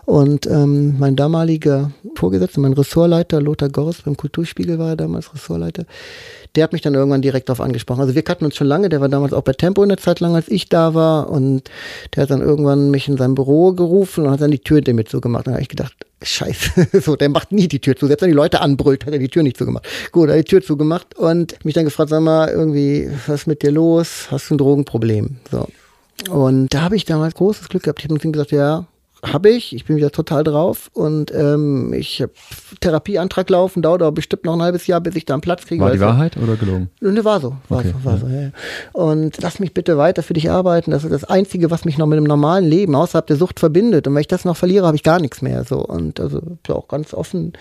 Und 0.07 0.47
ähm, 0.47 0.97
mein 0.99 1.17
damaliger 1.17 1.91
Vorgesetzter, 2.15 2.61
mein 2.61 2.73
Ressortleiter, 2.73 3.41
Lothar 3.41 3.69
Gors 3.69 4.03
beim 4.03 4.17
Kulturspiegel 4.17 4.79
war 4.79 4.91
er 4.91 4.97
damals 4.97 5.35
Ressortleiter, 5.35 5.85
der 6.57 6.65
hat 6.65 6.73
mich 6.73 6.83
dann 6.83 6.95
irgendwann 6.95 7.23
direkt 7.23 7.49
darauf 7.49 7.61
angesprochen. 7.61 8.01
Also 8.01 8.15
wir 8.15 8.23
kannten 8.23 8.45
uns 8.45 8.57
schon 8.57 8.67
lange, 8.67 8.89
der 8.89 9.01
war 9.01 9.09
damals 9.09 9.33
auch 9.33 9.43
bei 9.43 9.53
Tempo 9.53 9.83
in 9.83 9.89
der 9.89 9.99
Zeit 9.99 10.21
lang, 10.21 10.35
als 10.35 10.49
ich 10.49 10.69
da 10.69 10.95
war 10.95 11.31
und 11.31 11.71
der 12.15 12.25
hat 12.25 12.31
dann 12.31 12.41
irgendwann 12.41 12.91
mich 12.91 13.09
in 13.09 13.17
sein 13.17 13.35
Büro 13.35 13.73
gerufen 13.73 14.27
und 14.27 14.33
hat 14.33 14.41
dann 14.41 14.51
die 14.51 14.59
Tür 14.59 14.77
hinter 14.77 14.93
mir 14.93 15.05
zugemacht. 15.05 15.47
Dann 15.47 15.55
habe 15.55 15.63
ich 15.63 15.69
gedacht, 15.69 15.95
scheiße, 16.23 16.89
so, 17.01 17.17
der 17.17 17.29
macht 17.29 17.53
nie 17.53 17.69
die 17.69 17.81
Tür 17.81 17.97
zu. 17.97 18.07
Selbst 18.07 18.23
wenn 18.23 18.31
die 18.31 18.37
Leute 18.37 18.61
anbrüllt, 18.61 19.07
hat 19.07 19.13
er 19.13 19.19
die 19.19 19.29
Tür 19.29 19.43
nicht 19.43 19.57
zugemacht. 19.57 19.87
Gut, 20.13 20.29
er 20.29 20.39
hat 20.39 20.47
die 20.47 20.51
Tür 20.51 20.63
zugemacht 20.63 21.17
und 21.17 21.65
mich 21.65 21.75
dann 21.75 21.85
gefragt, 21.85 22.11
sag 22.11 22.21
mal, 22.21 22.49
irgendwie, 22.49 23.11
was 23.27 23.43
ist 23.43 23.47
mit 23.47 23.63
dir 23.63 23.71
los? 23.71 24.27
Hast 24.31 24.51
du 24.51 24.55
ein 24.55 24.59
Drogenproblem? 24.59 25.37
So. 25.51 25.67
Und 26.29 26.75
da 26.75 26.83
habe 26.83 26.97
ich 26.97 27.05
damals 27.05 27.35
großes 27.35 27.69
Glück 27.69 27.85
gehabt. 27.85 28.01
Ich 28.01 28.11
habe 28.11 28.23
ihm 28.23 28.33
gesagt, 28.33 28.53
ja, 28.53 28.87
habe 29.25 29.51
ich. 29.51 29.75
Ich 29.75 29.85
bin 29.85 29.97
wieder 29.97 30.11
total 30.11 30.45
drauf 30.45 30.91
und 30.95 31.33
ähm, 31.35 31.93
ich 31.93 32.23
habe 32.23 32.33
Therapieantrag 32.81 33.49
laufen, 33.51 33.83
dauert 33.83 34.03
aber 34.03 34.13
bestimmt 34.13 34.45
noch 34.45 34.55
ein 34.55 34.63
halbes 34.63 34.87
Jahr, 34.87 35.01
bis 35.01 35.15
ich 35.17 35.25
da 35.25 35.35
einen 35.35 35.41
Platz 35.41 35.67
kriege. 35.67 35.83
War 35.83 35.93
die 35.93 36.01
Wahrheit 36.01 36.37
oder 36.37 36.57
gelogen? 36.57 36.91
Ne, 37.01 37.25
war 37.25 37.41
so, 37.41 37.57
war 37.69 37.81
okay, 37.81 37.95
so, 37.97 38.05
war 38.05 38.15
ja. 38.15 38.19
so. 38.19 38.27
Ja. 38.29 38.51
Und 38.93 39.41
lass 39.43 39.61
mich 39.61 39.75
bitte 39.75 39.99
weiter 39.99 40.23
für 40.23 40.35
dich 40.35 40.51
arbeiten. 40.51 40.91
Das 40.91 41.05
ist 41.05 41.13
das 41.13 41.25
Einzige, 41.25 41.71
was 41.71 41.85
mich 41.85 41.99
noch 41.99 42.07
mit 42.07 42.17
dem 42.17 42.25
normalen 42.25 42.65
Leben 42.65 42.95
außerhalb 42.95 43.27
der 43.27 43.37
Sucht 43.37 43.61
verbindet. 43.61 44.07
Und 44.07 44.15
wenn 44.15 44.21
ich 44.21 44.29
das 44.29 44.45
noch 44.45 44.57
verliere, 44.57 44.87
habe 44.87 44.97
ich 44.97 45.03
gar 45.03 45.21
nichts 45.21 45.43
mehr. 45.43 45.65
So 45.65 45.85
und 45.85 46.19
also 46.21 46.41
auch 46.69 46.89
ganz 46.89 47.13
offen. 47.13 47.53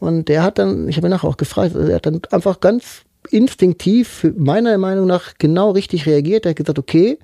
Und 0.00 0.28
der 0.28 0.42
hat 0.42 0.58
dann, 0.58 0.88
ich 0.88 0.96
habe 0.96 1.08
ihn 1.08 1.10
nachher 1.10 1.28
auch 1.28 1.36
gefragt, 1.36 1.76
also 1.76 1.88
er 1.88 1.96
hat 1.96 2.06
dann 2.06 2.22
einfach 2.30 2.60
ganz 2.60 3.02
instinktiv 3.30 4.26
meiner 4.36 4.76
Meinung 4.78 5.06
nach 5.06 5.34
genau 5.38 5.70
richtig 5.70 6.06
reagiert. 6.06 6.46
Er 6.46 6.50
hat 6.50 6.56
gesagt, 6.56 6.78
okay, 6.78 7.18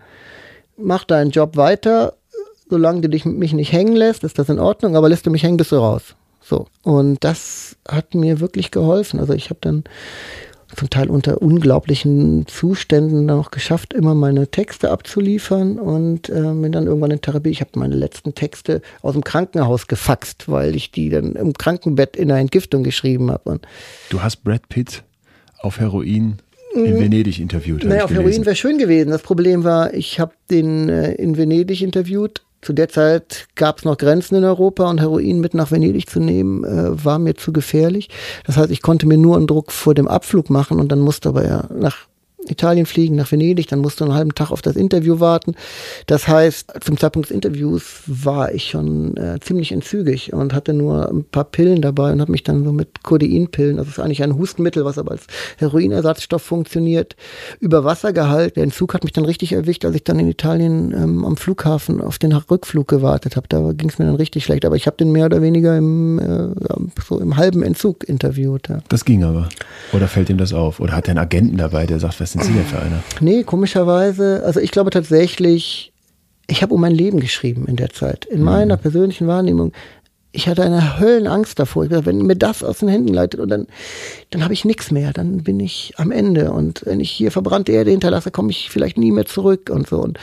mach 0.77 1.05
deinen 1.05 1.31
Job 1.31 1.57
weiter 1.57 2.15
solange 2.73 3.03
du 3.03 3.11
dich, 3.11 3.27
mich 3.27 3.53
nicht 3.53 3.71
hängen 3.71 3.95
lässt, 3.95 4.25
ist 4.25 4.39
das 4.39 4.49
in 4.49 4.59
Ordnung, 4.59 4.97
aber 4.97 5.11
lässt 5.11 5.27
du 5.27 5.31
mich 5.31 5.43
hängen, 5.43 5.59
bist 5.59 5.73
du 5.73 5.77
raus. 5.77 6.15
So. 6.41 6.67
Und 6.83 7.23
das 7.23 7.77
hat 7.87 8.15
mir 8.15 8.41
wirklich 8.41 8.71
geholfen. 8.71 9.21
Also 9.21 9.35
ich 9.35 9.51
habe 9.51 9.59
dann 9.61 9.85
zum 10.75 10.89
Teil 10.89 11.11
unter 11.11 11.43
unglaublichen 11.43 12.47
Zuständen 12.47 13.27
noch 13.27 13.51
geschafft, 13.51 13.93
immer 13.93 14.15
meine 14.15 14.49
Texte 14.49 14.91
abzuliefern 14.91 15.79
und 15.79 16.31
äh, 16.31 16.33
bin 16.33 16.73
dann 16.73 16.87
irgendwann 16.87 17.11
in 17.11 17.21
Therapie. 17.21 17.51
Ich 17.51 17.61
habe 17.61 17.73
meine 17.75 17.95
letzten 17.95 18.35
Texte 18.35 18.81
aus 19.03 19.13
dem 19.13 19.23
Krankenhaus 19.23 19.87
gefaxt, 19.87 20.49
weil 20.49 20.75
ich 20.75 20.91
die 20.91 21.11
dann 21.11 21.35
im 21.35 21.53
Krankenbett 21.53 22.17
in 22.17 22.29
der 22.29 22.39
Entgiftung 22.39 22.85
geschrieben 22.85 23.31
habe. 23.31 23.61
Du 24.09 24.23
hast 24.23 24.45
Brad 24.45 24.67
Pitt 24.71 25.03
auf 25.59 25.79
Heroin 25.79 26.39
in 26.75 26.95
mhm. 26.95 27.01
Venedig 27.01 27.39
interviewt. 27.39 27.85
Naja, 27.85 28.05
auf 28.05 28.11
Heroin 28.11 28.47
wäre 28.47 28.57
schön 28.57 28.79
gewesen. 28.79 29.11
Das 29.11 29.21
Problem 29.21 29.63
war, 29.63 29.93
ich 29.93 30.19
habe 30.19 30.33
den 30.51 30.89
äh, 30.89 31.13
in 31.17 31.37
Venedig 31.37 31.83
interviewt 31.83 32.41
zu 32.63 32.73
der 32.73 32.89
Zeit 32.89 33.49
gab 33.57 33.79
es 33.79 33.85
noch 33.85 33.99
Grenzen 33.99 34.37
in 34.37 34.45
Europa 34.45 34.89
und 34.89 35.01
Heroin 35.01 35.41
mit 35.41 35.53
nach 35.53 35.73
Venedig 35.73 36.09
zu 36.09 36.21
nehmen, 36.21 36.65
äh, 36.65 37.05
war 37.05 37.19
mir 37.19 37.35
zu 37.35 37.53
gefährlich. 37.53 38.09
Das 38.47 38.57
heißt, 38.57 38.71
ich 38.71 38.83
konnte 38.83 39.07
mir 39.07 39.19
nur 39.19 39.37
einen 39.37 39.49
Druck 39.49 39.73
vor 39.73 39.95
dem 39.95 40.09
Abflug 40.09 40.49
machen 40.49 40.79
und 40.79 40.91
dann 40.91 41.01
musste 41.01 41.29
aber 41.29 41.45
ja 41.45 41.65
nach 41.75 42.07
Italien 42.49 42.87
fliegen, 42.87 43.17
nach 43.17 43.31
Venedig, 43.31 43.69
dann 43.69 43.79
musst 43.79 44.01
du 44.01 44.05
einen 44.05 44.15
halben 44.15 44.35
Tag 44.35 44.51
auf 44.51 44.63
das 44.63 44.77
Interview 44.77 45.21
warten. 45.21 45.55
Das 46.07 46.27
heißt, 46.27 46.73
zum 46.83 46.99
Zeitpunkt 46.99 47.29
des 47.29 47.35
Interviews 47.35 48.03
war 48.07 48.53
ich 48.53 48.71
schon 48.71 49.17
äh, 49.17 49.39
ziemlich 49.41 49.73
entzügig 49.73 50.33
und 50.33 50.53
hatte 50.53 50.73
nur 50.73 51.09
ein 51.09 51.25
paar 51.25 51.45
Pillen 51.45 51.83
dabei 51.83 52.13
und 52.13 52.21
habe 52.21 52.33
mich 52.33 52.43
dann 52.43 52.65
so 52.65 52.73
mit 52.73 53.03
Codeinpillen, 53.03 53.77
das 53.77 53.89
ist 53.89 53.99
eigentlich 54.01 54.23
ein 54.23 54.37
Hustenmittel, 54.37 54.85
was 54.85 54.99
aber 54.99 55.13
als 55.13 55.27
Heroinersatzstoff 55.59 56.43
funktioniert, 56.43 57.17
über 57.61 57.85
Wasser 57.85 58.13
gehalten. 58.13 58.55
Der 58.57 58.65
Entzug 58.65 58.95
hat 58.95 59.05
mich 59.05 59.13
dann 59.13 59.25
richtig 59.25 59.53
erwischt, 59.53 59.85
als 59.85 59.95
ich 59.95 60.05
dann 60.05 60.19
in 60.19 60.29
Italien 60.29 60.93
ähm, 60.93 61.25
am 61.25 61.37
Flughafen 61.37 62.01
auf 62.01 62.19
den 62.19 62.33
Rückflug 62.33 62.89
gewartet 62.89 63.37
habe. 63.37 63.47
Da 63.49 63.73
ging 63.73 63.89
es 63.89 63.99
mir 63.99 64.07
dann 64.07 64.17
richtig 64.17 64.45
schlecht, 64.45 64.65
aber 64.65 64.77
ich 64.77 64.87
habe 64.87 64.97
den 64.97 65.13
mehr 65.13 65.27
oder 65.27 65.43
weniger 65.43 65.77
im, 65.77 66.19
äh, 66.19 67.03
so 67.07 67.21
im 67.21 67.37
halben 67.37 67.63
Entzug 67.63 68.09
interviewt. 68.09 68.69
Ja. 68.69 68.79
Das 68.89 69.05
ging 69.05 69.23
aber. 69.23 69.49
Oder 69.93 70.09
fällt 70.09 70.29
ihm 70.31 70.39
das 70.39 70.53
auf? 70.53 70.81
Oder 70.81 70.95
hat 70.95 71.07
er 71.07 71.13
einen 71.13 71.19
Agenten 71.19 71.57
dabei, 71.57 71.87
der 71.87 72.01
sagt, 72.01 72.21
was 72.21 72.32
sind 72.33 72.45
Sie 72.45 72.53
denn 72.53 72.65
für 72.65 72.79
einer? 72.79 73.03
Nee, 73.21 73.45
komischerweise, 73.45 74.43
also 74.45 74.61
ich 74.61 74.71
glaube 74.71 74.91
tatsächlich, 74.91 75.93
ich 76.47 76.63
habe 76.63 76.75
um 76.75 76.81
mein 76.81 76.95
Leben 76.95 77.21
geschrieben 77.21 77.67
in 77.67 77.77
der 77.77 77.91
Zeit. 77.91 78.25
In 78.25 78.41
mhm. 78.41 78.45
meiner 78.45 78.77
persönlichen 78.77 79.27
Wahrnehmung. 79.27 79.73
Ich 80.35 80.49
hatte 80.49 80.63
eine 80.63 80.99
Höllenangst 80.99 81.59
davor. 81.59 81.85
Ich 81.85 81.91
dachte, 81.91 82.07
wenn 82.07 82.23
mir 82.23 82.37
das 82.37 82.65
aus 82.65 82.79
den 82.79 82.89
Händen 82.89 83.13
leitet 83.13 83.39
und 83.39 83.51
dann, 83.51 83.67
dann 84.31 84.43
habe 84.43 84.55
ich 84.55 84.65
nichts 84.65 84.91
mehr, 84.91 85.13
dann 85.13 85.43
bin 85.43 85.61
ich 85.61 85.93
am 85.99 86.11
Ende. 86.11 86.53
Und 86.53 86.83
wenn 86.87 87.01
ich 87.01 87.11
hier 87.11 87.31
verbrannte 87.31 87.73
Erde 87.73 87.91
hinterlasse, 87.91 88.31
komme 88.31 88.51
ich 88.51 88.71
vielleicht 88.71 88.97
nie 88.97 89.13
mehr 89.13 89.27
zurück 89.27 89.71
und 89.71 89.87
so. 89.87 90.01
Und 90.01 90.19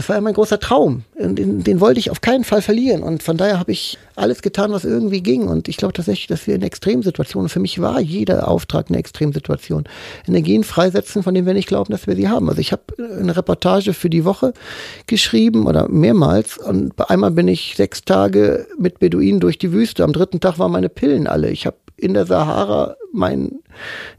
das 0.00 0.08
war 0.08 0.16
ja 0.16 0.22
mein 0.22 0.32
großer 0.32 0.58
Traum. 0.58 1.04
Den, 1.18 1.62
den 1.62 1.78
wollte 1.78 2.00
ich 2.00 2.10
auf 2.10 2.22
keinen 2.22 2.44
Fall 2.44 2.62
verlieren. 2.62 3.02
Und 3.02 3.22
von 3.22 3.36
daher 3.36 3.58
habe 3.58 3.70
ich 3.70 3.98
alles 4.16 4.40
getan, 4.40 4.72
was 4.72 4.86
irgendwie 4.86 5.22
ging. 5.22 5.46
Und 5.46 5.68
ich 5.68 5.76
glaube 5.76 5.92
tatsächlich, 5.92 6.26
dass 6.26 6.46
wir 6.46 6.54
in 6.54 6.62
Extremsituationen, 6.62 7.50
für 7.50 7.60
mich 7.60 7.82
war 7.82 8.00
jeder 8.00 8.48
Auftrag 8.48 8.86
eine 8.88 8.96
Extremsituation, 8.96 9.84
Energien 10.26 10.64
freisetzen, 10.64 11.22
von 11.22 11.34
denen 11.34 11.46
wir 11.46 11.52
nicht 11.52 11.68
glauben, 11.68 11.92
dass 11.92 12.06
wir 12.06 12.16
sie 12.16 12.30
haben. 12.30 12.48
Also 12.48 12.62
ich 12.62 12.72
habe 12.72 12.82
eine 12.98 13.36
Reportage 13.36 13.92
für 13.92 14.08
die 14.08 14.24
Woche 14.24 14.54
geschrieben 15.06 15.66
oder 15.66 15.86
mehrmals. 15.90 16.56
Und 16.56 16.94
einmal 17.10 17.32
bin 17.32 17.46
ich 17.46 17.74
sechs 17.76 18.02
Tage 18.02 18.68
mit 18.78 19.00
Beduinen 19.00 19.40
durch 19.40 19.58
die 19.58 19.70
Wüste. 19.70 20.02
Am 20.02 20.14
dritten 20.14 20.40
Tag 20.40 20.58
waren 20.58 20.72
meine 20.72 20.88
Pillen 20.88 21.26
alle. 21.26 21.50
Ich 21.50 21.66
habe 21.66 21.76
in 22.00 22.14
der 22.14 22.26
Sahara 22.26 22.96
meinen 23.12 23.60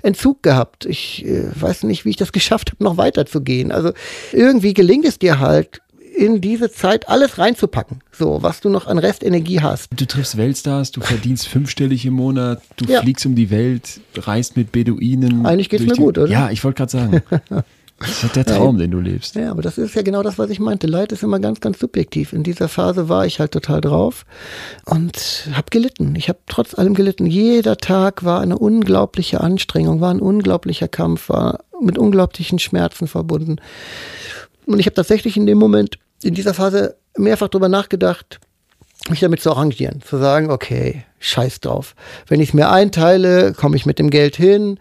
Entzug 0.02 0.44
gehabt. 0.44 0.86
Ich 0.86 1.26
äh, 1.26 1.50
weiß 1.54 1.84
nicht, 1.84 2.06
wie 2.06 2.10
ich 2.12 2.18
das 2.18 2.32
geschafft 2.32 2.72
habe, 2.72 2.84
noch 2.84 2.98
weiterzugehen. 2.98 3.72
Also 3.72 3.92
irgendwie 4.32 4.74
gelingt 4.74 5.06
es 5.06 5.20
dir 5.20 5.40
halt, 5.40 5.82
in 6.16 6.42
diese 6.42 6.72
Zeit 6.72 7.08
alles 7.10 7.38
reinzupacken, 7.38 8.02
so 8.12 8.44
was 8.44 8.60
du 8.60 8.70
noch 8.70 8.86
an 8.88 8.98
Restenergie 8.98 9.62
hast. 9.62 9.88
Du 9.96 10.06
triffst 10.06 10.38
Weltstars, 10.38 10.92
du 10.92 11.02
verdienst 11.02 11.48
fünfstellig 11.48 12.06
im 12.06 12.14
Monat, 12.14 12.62
du 12.76 12.86
ja. 12.86 13.02
fliegst 13.02 13.26
um 13.26 13.34
die 13.34 13.50
Welt, 13.50 14.02
reist 14.16 14.58
mit 14.58 14.72
Beduinen. 14.72 15.46
Eigentlich 15.46 15.70
geht's 15.70 15.86
mir 15.86 15.94
die, 15.94 16.02
gut, 16.02 16.18
oder? 16.18 16.32
Ja, 16.32 16.52
ich 16.52 16.64
wollte 16.64 16.78
gerade 16.78 16.92
sagen. 16.92 17.24
Das 18.02 18.24
ist 18.24 18.36
der 18.36 18.46
Traum, 18.46 18.78
den 18.78 18.92
du 18.92 19.00
lebst. 19.00 19.36
Ja, 19.36 19.52
aber 19.52 19.62
das 19.62 19.78
ist 19.78 19.96
ja 19.96 20.02
genau 20.02 20.24
das, 20.24 20.38
was 20.38 20.50
ich 20.50 20.60
meinte. 20.60 20.88
Leid 20.88 21.12
ist 21.12 21.24
immer 21.24 21.40
ganz, 21.40 21.62
ganz 21.62 21.80
subjektiv. 21.80 22.34
In 22.34 22.44
dieser 22.44 22.68
Phase 22.68 23.10
war 23.10 23.26
ich 23.26 23.40
halt 23.40 23.52
total 23.52 23.82
drauf 23.82 24.26
und 24.86 25.50
habe 25.54 25.68
gelitten. 25.70 26.16
Ich 26.16 26.28
habe 26.28 26.40
trotz 26.48 26.74
allem 26.74 26.96
gelitten. 26.96 27.28
Jeder 27.28 27.78
Tag 27.78 28.24
war 28.24 28.42
eine 28.42 28.58
unglaubliche 28.58 29.42
Anstrengung, 29.42 30.02
war 30.02 30.12
ein 30.12 30.20
unglaublicher 30.20 30.88
Kampf, 30.88 31.30
war 31.30 31.64
mit 31.80 31.98
unglaublichen 31.98 32.60
Schmerzen 32.60 33.08
verbunden. 33.08 33.58
Und 34.66 34.80
ich 34.80 34.86
habe 34.86 34.96
tatsächlich 34.96 35.38
in 35.38 35.46
dem 35.46 35.58
Moment, 35.58 35.98
in 36.24 36.34
dieser 36.34 36.54
Phase, 36.54 36.96
mehrfach 37.18 37.50
darüber 37.50 37.70
nachgedacht, 37.70 38.40
mich 39.10 39.20
damit 39.20 39.42
zu 39.42 39.52
arrangieren, 39.52 40.02
zu 40.02 40.18
sagen, 40.18 40.50
okay, 40.50 41.04
scheiß 41.20 41.60
drauf. 41.60 41.96
Wenn 42.28 42.40
ich 42.40 42.50
es 42.50 42.54
mir 42.54 42.70
einteile, 42.70 43.54
komme 43.54 43.76
ich 43.76 43.86
mit 43.86 44.00
dem 44.00 44.10
Geld 44.10 44.36
hin, 44.36 44.80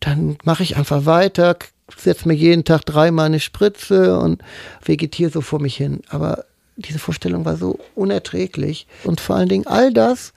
dann 0.00 0.36
mache 0.44 0.62
ich 0.62 0.76
einfach 0.76 1.06
weiter, 1.06 1.56
setze 1.96 2.28
mir 2.28 2.34
jeden 2.34 2.64
Tag 2.64 2.84
dreimal 2.84 3.26
eine 3.26 3.40
Spritze 3.40 4.18
und 4.18 4.42
vegetiere 4.84 5.30
so 5.30 5.40
vor 5.40 5.60
mich 5.60 5.76
hin. 5.76 6.00
Aber 6.08 6.44
diese 6.76 6.98
Vorstellung 6.98 7.44
war 7.44 7.56
so 7.56 7.78
unerträglich. 7.94 8.86
Und 9.04 9.20
vor 9.20 9.36
allen 9.36 9.48
Dingen 9.48 9.66
all 9.66 9.92
das, 9.92 10.32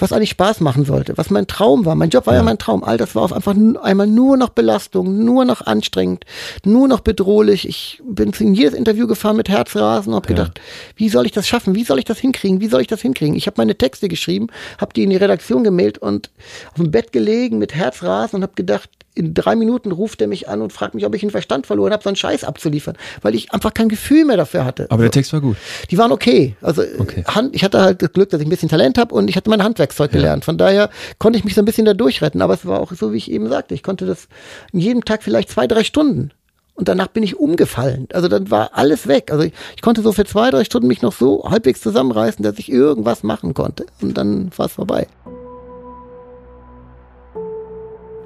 was 0.00 0.12
eigentlich 0.12 0.30
Spaß 0.30 0.60
machen 0.60 0.84
sollte, 0.84 1.16
was 1.18 1.30
mein 1.30 1.46
Traum 1.46 1.84
war. 1.84 1.94
Mein 1.94 2.10
Job 2.10 2.26
war 2.26 2.34
ja, 2.34 2.40
ja 2.40 2.44
mein 2.44 2.58
Traum. 2.58 2.84
All 2.84 2.96
das 2.96 3.14
war 3.14 3.22
auf 3.22 3.32
einfach 3.32 3.54
einmal 3.82 4.06
nur 4.06 4.36
noch 4.36 4.50
Belastung, 4.50 5.24
nur 5.24 5.44
noch 5.44 5.66
anstrengend, 5.66 6.24
nur 6.64 6.88
noch 6.88 7.00
bedrohlich. 7.00 7.68
Ich 7.68 8.00
bin 8.04 8.32
in 8.38 8.54
jedes 8.54 8.74
Interview 8.74 9.06
gefahren 9.06 9.36
mit 9.36 9.48
Herzrasen 9.48 10.12
und 10.12 10.16
habe 10.16 10.28
gedacht, 10.28 10.58
ja. 10.58 10.64
wie 10.96 11.08
soll 11.08 11.26
ich 11.26 11.32
das 11.32 11.46
schaffen? 11.46 11.74
Wie 11.74 11.84
soll 11.84 11.98
ich 11.98 12.04
das 12.04 12.18
hinkriegen? 12.18 12.60
Wie 12.60 12.68
soll 12.68 12.80
ich 12.80 12.86
das 12.86 13.02
hinkriegen? 13.02 13.36
Ich 13.36 13.46
habe 13.46 13.56
meine 13.58 13.76
Texte 13.76 14.08
geschrieben, 14.08 14.48
habe 14.78 14.92
die 14.94 15.02
in 15.02 15.10
die 15.10 15.16
Redaktion 15.16 15.64
gemeldet 15.64 15.98
und 15.98 16.30
auf 16.70 16.76
dem 16.76 16.90
Bett 16.90 17.12
gelegen 17.12 17.58
mit 17.58 17.74
Herzrasen 17.74 18.36
und 18.36 18.42
habe 18.42 18.54
gedacht, 18.54 18.88
in 19.20 19.34
drei 19.34 19.54
Minuten 19.54 19.92
ruft 19.92 20.20
er 20.22 20.28
mich 20.28 20.48
an 20.48 20.62
und 20.62 20.72
fragt 20.72 20.94
mich, 20.94 21.04
ob 21.04 21.14
ich 21.14 21.20
den 21.20 21.30
Verstand 21.30 21.66
verloren 21.66 21.92
habe, 21.92 22.02
so 22.02 22.08
einen 22.08 22.16
Scheiß 22.16 22.44
abzuliefern, 22.44 22.96
weil 23.22 23.34
ich 23.34 23.52
einfach 23.52 23.74
kein 23.74 23.88
Gefühl 23.88 24.24
mehr 24.24 24.38
dafür 24.38 24.64
hatte. 24.64 24.86
Aber 24.88 25.02
der 25.02 25.10
Text 25.10 25.32
war 25.32 25.40
gut. 25.40 25.56
Die 25.90 25.98
waren 25.98 26.10
okay. 26.10 26.56
Also 26.62 26.82
okay. 26.98 27.22
Hand, 27.26 27.54
ich 27.54 27.62
hatte 27.62 27.80
halt 27.80 28.02
das 28.02 28.12
Glück, 28.12 28.30
dass 28.30 28.40
ich 28.40 28.46
ein 28.46 28.50
bisschen 28.50 28.70
Talent 28.70 28.96
habe 28.98 29.14
und 29.14 29.28
ich 29.28 29.36
hatte 29.36 29.50
mein 29.50 29.62
Handwerkszeug 29.62 30.10
ja. 30.12 30.18
gelernt. 30.18 30.44
Von 30.44 30.56
daher 30.56 30.90
konnte 31.18 31.38
ich 31.38 31.44
mich 31.44 31.54
so 31.54 31.60
ein 31.60 31.66
bisschen 31.66 31.84
da 31.84 31.94
durchretten. 31.94 32.40
Aber 32.40 32.54
es 32.54 32.64
war 32.64 32.80
auch 32.80 32.92
so, 32.92 33.12
wie 33.12 33.18
ich 33.18 33.30
eben 33.30 33.48
sagte, 33.48 33.74
ich 33.74 33.82
konnte 33.82 34.06
das 34.06 34.28
jeden 34.72 35.02
Tag 35.02 35.22
vielleicht 35.22 35.50
zwei, 35.50 35.66
drei 35.66 35.84
Stunden. 35.84 36.30
Und 36.74 36.88
danach 36.88 37.08
bin 37.08 37.22
ich 37.22 37.38
umgefallen. 37.38 38.08
Also 38.14 38.28
dann 38.28 38.50
war 38.50 38.70
alles 38.72 39.06
weg. 39.06 39.30
Also 39.30 39.44
ich, 39.44 39.52
ich, 39.76 39.82
konnte 39.82 40.00
so 40.00 40.12
für 40.12 40.24
zwei, 40.24 40.50
drei 40.50 40.64
Stunden 40.64 40.88
mich 40.88 41.02
noch 41.02 41.12
so 41.12 41.44
halbwegs 41.44 41.82
zusammenreißen, 41.82 42.42
dass 42.42 42.58
ich 42.58 42.72
irgendwas 42.72 43.22
machen 43.22 43.52
konnte. 43.52 43.84
Und 44.00 44.16
dann 44.16 44.50
war 44.56 44.64
es 44.66 44.72
vorbei. 44.72 45.06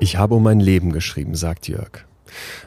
Ich 0.01 0.17
habe 0.17 0.35
um 0.35 0.43
mein 0.43 0.61
Leben 0.61 0.93
geschrieben, 0.93 1.35
sagt 1.35 1.69
Jörg. 1.69 2.05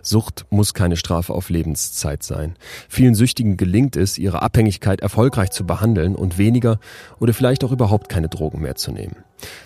Sucht 0.02 0.46
muss 0.50 0.74
keine 0.74 0.96
Strafe 0.96 1.34
auf 1.34 1.50
Lebenszeit 1.50 2.24
sein. 2.24 2.56
Vielen 2.88 3.16
Süchtigen 3.16 3.58
gelingt 3.58 3.96
es, 3.96 4.18
ihre 4.18 4.42
Abhängigkeit 4.42 5.02
erfolgreich 5.02 5.52
zu 5.52 5.66
behandeln 5.66 6.16
und 6.16 6.38
weniger 6.38 6.80
oder 7.20 7.34
vielleicht 7.34 7.64
auch 7.64 7.72
überhaupt 7.72 8.10
keine 8.10 8.30
Drogen 8.30 8.62
mehr 8.62 8.76
zu 8.76 8.92
nehmen. 8.92 9.18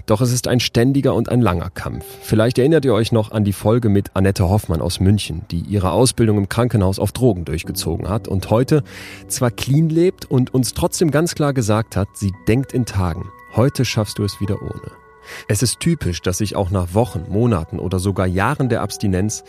Doch 0.05 0.21
es 0.21 0.31
ist 0.31 0.47
ein 0.47 0.59
ständiger 0.59 1.13
und 1.13 1.29
ein 1.29 1.41
langer 1.41 1.69
Kampf. 1.69 2.03
Vielleicht 2.21 2.57
erinnert 2.57 2.83
ihr 2.83 2.93
euch 2.93 3.11
noch 3.11 3.31
an 3.31 3.45
die 3.45 3.53
Folge 3.53 3.89
mit 3.89 4.15
Annette 4.15 4.49
Hoffmann 4.49 4.81
aus 4.81 4.99
München, 4.99 5.43
die 5.51 5.61
ihre 5.61 5.91
Ausbildung 5.91 6.37
im 6.37 6.49
Krankenhaus 6.49 6.99
auf 6.99 7.11
Drogen 7.11 7.45
durchgezogen 7.45 8.09
hat 8.09 8.27
und 8.27 8.49
heute 8.49 8.83
zwar 9.27 9.51
clean 9.51 9.89
lebt 9.89 10.25
und 10.25 10.53
uns 10.53 10.73
trotzdem 10.73 11.11
ganz 11.11 11.35
klar 11.35 11.53
gesagt 11.53 11.95
hat, 11.95 12.09
sie 12.15 12.31
denkt 12.47 12.73
in 12.73 12.85
Tagen. 12.85 13.29
Heute 13.55 13.85
schaffst 13.85 14.17
du 14.17 14.23
es 14.23 14.41
wieder 14.41 14.61
ohne. 14.61 15.00
Es 15.47 15.63
ist 15.63 15.79
typisch, 15.79 16.21
dass 16.21 16.39
sich 16.39 16.55
auch 16.55 16.71
nach 16.71 16.93
Wochen, 16.93 17.25
Monaten 17.29 17.79
oder 17.79 17.99
sogar 17.99 18.27
Jahren 18.27 18.69
der 18.69 18.81
Abstinenz 18.81 19.43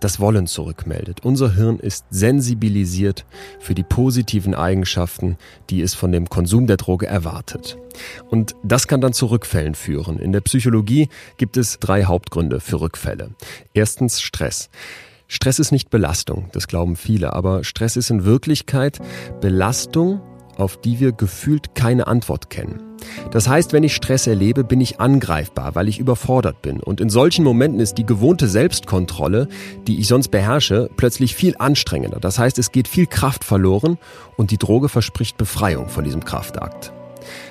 das 0.00 0.20
Wollen 0.20 0.46
zurückmeldet. 0.46 1.20
Unser 1.24 1.54
Hirn 1.54 1.78
ist 1.78 2.04
sensibilisiert 2.10 3.24
für 3.58 3.74
die 3.74 3.82
positiven 3.82 4.54
Eigenschaften, 4.54 5.38
die 5.70 5.80
es 5.80 5.94
von 5.94 6.12
dem 6.12 6.28
Konsum 6.28 6.66
der 6.66 6.76
Droge 6.76 7.06
erwartet. 7.06 7.78
Und 8.28 8.54
das 8.62 8.86
kann 8.86 9.00
dann 9.00 9.14
zu 9.14 9.26
Rückfällen 9.26 9.74
führen. 9.74 10.18
In 10.18 10.32
der 10.32 10.42
Psychologie 10.42 11.08
gibt 11.38 11.56
es 11.56 11.78
drei 11.78 12.04
Hauptgründe 12.04 12.60
für 12.60 12.80
Rückfälle. 12.80 13.30
Erstens 13.72 14.20
Stress. 14.20 14.68
Stress 15.26 15.58
ist 15.58 15.72
nicht 15.72 15.88
Belastung, 15.88 16.50
das 16.52 16.68
glauben 16.68 16.96
viele, 16.96 17.32
aber 17.32 17.64
Stress 17.64 17.96
ist 17.96 18.10
in 18.10 18.24
Wirklichkeit 18.24 19.00
Belastung, 19.40 20.20
auf 20.56 20.76
die 20.76 21.00
wir 21.00 21.12
gefühlt 21.12 21.74
keine 21.74 22.06
Antwort 22.06 22.50
kennen. 22.50 22.82
Das 23.30 23.48
heißt, 23.48 23.72
wenn 23.72 23.84
ich 23.84 23.94
Stress 23.94 24.26
erlebe, 24.26 24.64
bin 24.64 24.80
ich 24.80 25.00
angreifbar, 25.00 25.74
weil 25.74 25.88
ich 25.88 25.98
überfordert 25.98 26.62
bin. 26.62 26.80
Und 26.80 27.00
in 27.00 27.10
solchen 27.10 27.44
Momenten 27.44 27.80
ist 27.80 27.98
die 27.98 28.06
gewohnte 28.06 28.48
Selbstkontrolle, 28.48 29.48
die 29.86 30.00
ich 30.00 30.06
sonst 30.06 30.28
beherrsche, 30.28 30.90
plötzlich 30.96 31.34
viel 31.34 31.54
anstrengender. 31.58 32.20
Das 32.20 32.38
heißt, 32.38 32.58
es 32.58 32.72
geht 32.72 32.88
viel 32.88 33.06
Kraft 33.06 33.44
verloren 33.44 33.98
und 34.36 34.50
die 34.50 34.58
Droge 34.58 34.88
verspricht 34.88 35.36
Befreiung 35.36 35.88
von 35.88 36.04
diesem 36.04 36.24
Kraftakt. 36.24 36.92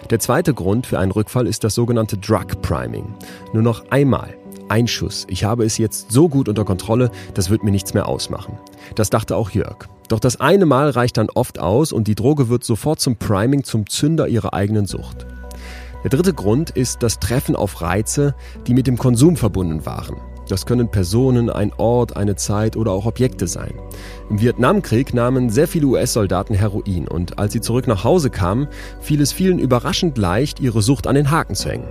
Der 0.09 0.19
zweite 0.19 0.53
Grund 0.53 0.85
für 0.85 0.99
einen 0.99 1.11
Rückfall 1.11 1.47
ist 1.47 1.63
das 1.63 1.75
sogenannte 1.75 2.17
Drug 2.17 2.61
Priming. 2.61 3.13
Nur 3.53 3.63
noch 3.63 3.89
einmal, 3.89 4.35
ein 4.69 4.87
Schuss. 4.87 5.25
Ich 5.29 5.43
habe 5.43 5.65
es 5.65 5.77
jetzt 5.77 6.11
so 6.11 6.29
gut 6.29 6.47
unter 6.49 6.65
Kontrolle, 6.65 7.11
das 7.33 7.49
wird 7.49 7.63
mir 7.63 7.71
nichts 7.71 7.93
mehr 7.93 8.07
ausmachen. 8.07 8.57
Das 8.95 9.09
dachte 9.09 9.35
auch 9.35 9.49
Jörg. 9.51 9.87
Doch 10.07 10.19
das 10.19 10.39
eine 10.39 10.65
Mal 10.65 10.89
reicht 10.89 11.17
dann 11.17 11.29
oft 11.29 11.59
aus 11.59 11.91
und 11.91 12.07
die 12.07 12.15
Droge 12.15 12.49
wird 12.49 12.63
sofort 12.63 12.99
zum 12.99 13.15
Priming, 13.15 13.63
zum 13.63 13.89
Zünder 13.89 14.27
ihrer 14.27 14.53
eigenen 14.53 14.85
Sucht. 14.85 15.25
Der 16.03 16.09
dritte 16.09 16.33
Grund 16.33 16.69
ist 16.71 17.01
das 17.01 17.19
Treffen 17.19 17.55
auf 17.55 17.81
Reize, 17.81 18.35
die 18.67 18.73
mit 18.73 18.87
dem 18.87 18.97
Konsum 18.97 19.37
verbunden 19.37 19.85
waren. 19.85 20.17
Das 20.47 20.65
können 20.65 20.89
Personen, 20.89 21.49
ein 21.49 21.71
Ort, 21.77 22.17
eine 22.17 22.35
Zeit 22.35 22.75
oder 22.75 22.91
auch 22.91 23.05
Objekte 23.05 23.47
sein. 23.47 23.73
Im 24.29 24.41
Vietnamkrieg 24.41 25.13
nahmen 25.13 25.49
sehr 25.49 25.67
viele 25.67 25.87
US-Soldaten 25.87 26.53
Heroin 26.53 27.07
und 27.07 27.39
als 27.39 27.53
sie 27.53 27.61
zurück 27.61 27.87
nach 27.87 28.03
Hause 28.03 28.29
kamen, 28.29 28.67
fiel 28.99 29.21
es 29.21 29.31
vielen 29.31 29.59
überraschend 29.59 30.17
leicht, 30.17 30.59
ihre 30.59 30.81
Sucht 30.81 31.07
an 31.07 31.15
den 31.15 31.31
Haken 31.31 31.55
zu 31.55 31.69
hängen. 31.69 31.87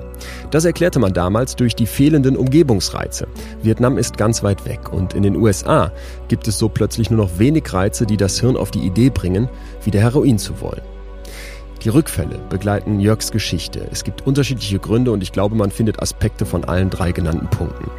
Das 0.51 0.65
erklärte 0.65 0.99
man 0.99 1.13
damals 1.13 1.57
durch 1.57 1.75
die 1.75 1.87
fehlenden 1.87 2.37
Umgebungsreize. 2.37 3.27
Vietnam 3.63 3.99
ist 3.99 4.17
ganz 4.17 4.43
weit 4.43 4.65
weg 4.67 4.93
und 4.93 5.15
in 5.15 5.23
den 5.23 5.37
USA 5.37 5.93
gibt 6.29 6.47
es 6.49 6.59
so 6.59 6.69
plötzlich 6.69 7.11
nur 7.11 7.25
noch 7.25 7.39
wenig 7.39 7.73
Reize, 7.73 8.07
die 8.07 8.17
das 8.17 8.41
Hirn 8.41 8.57
auf 8.57 8.71
die 8.71 8.87
Idee 8.87 9.11
bringen, 9.11 9.49
wieder 9.85 10.01
Heroin 10.01 10.39
zu 10.39 10.61
wollen. 10.61 10.92
Die 11.85 11.89
Rückfälle 11.89 12.39
begleiten 12.49 13.01
Jörgs 13.01 13.33
Geschichte. 13.33 13.89
Es 13.91 14.05
gibt 14.05 14.25
unterschiedliche 14.25 14.79
Gründe 14.79 15.11
und 15.11 15.21
ich 15.21 15.33
glaube, 15.33 15.57
man 15.57 15.73
findet 15.73 16.01
Aspekte 16.01 16.47
von 16.47 16.63
allen 16.63 16.91
drei 16.91 17.11
genannten 17.11 17.49
Punkten. 17.49 17.91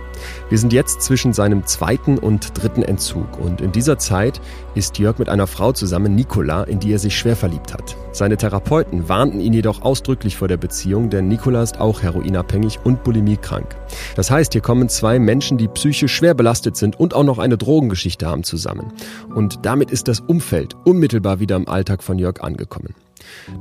Wir 0.48 0.58
sind 0.58 0.72
jetzt 0.72 1.02
zwischen 1.02 1.34
seinem 1.34 1.66
zweiten 1.66 2.18
und 2.18 2.62
dritten 2.62 2.82
Entzug 2.82 3.38
und 3.40 3.60
in 3.60 3.74
dieser 3.74 3.98
Zeit 3.98 4.40
ist 4.74 5.00
Jörg 5.00 5.20
mit 5.20 5.28
einer 5.28 5.48
Frau 5.48 5.74
zusammen, 5.74 6.16
Nicola, 6.16 6.64
in 6.64 6.80
die 6.80 6.94
er 6.94 7.00
sich 7.00 7.18
schwer 7.18 7.36
verliebt 7.36 7.74
hat. 7.74 7.98
Seine 8.14 8.38
Therapeuten 8.38 9.10
warnten 9.10 9.42
ihn 9.42 9.52
jedoch 9.52 9.82
ausdrücklich 9.82 10.38
vor 10.38 10.48
der 10.48 10.56
Beziehung, 10.56 11.10
denn 11.10 11.28
Nicola 11.28 11.62
ist 11.62 11.82
auch 11.82 12.02
heroinabhängig 12.02 12.80
und 12.86 13.04
bulimiekrank. 13.04 13.76
Das 14.16 14.32
heißt, 14.32 14.54
hier 14.54 14.62
kommen 14.62 14.88
zwei 14.88 15.20
Menschen, 15.20 15.58
die 15.58 15.68
psychisch 15.68 16.14
schwer 16.16 16.36
belastet 16.36 16.78
sind 16.78 16.98
und 16.98 17.14
auch 17.14 17.24
noch 17.26 17.40
eine 17.40 17.58
Drogengeschichte 17.58 18.28
haben 18.28 18.46
zusammen. 18.46 18.94
Und 19.36 19.66
damit 19.66 19.92
ist 19.92 20.08
das 20.08 20.22
Umfeld 20.22 20.78
unmittelbar 20.86 21.42
wieder 21.42 21.58
im 21.58 21.68
Alltag 21.68 22.02
von 22.02 22.18
Jörg 22.18 22.42
angekommen. 22.42 22.96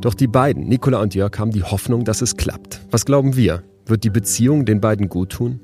Doch 0.01 0.15
die 0.15 0.27
beiden, 0.27 0.69
Nicola 0.69 1.01
und 1.01 1.15
Jörg, 1.15 1.39
haben 1.39 1.51
die 1.51 1.63
Hoffnung, 1.63 2.05
dass 2.05 2.23
es 2.23 2.37
klappt. 2.37 2.81
Was 2.91 3.05
glauben 3.05 3.37
wir? 3.37 3.63
Wird 3.87 4.05
die 4.05 4.11
Beziehung 4.11 4.65
den 4.65 4.81
beiden 4.81 5.09
gut 5.09 5.31
tun? 5.31 5.61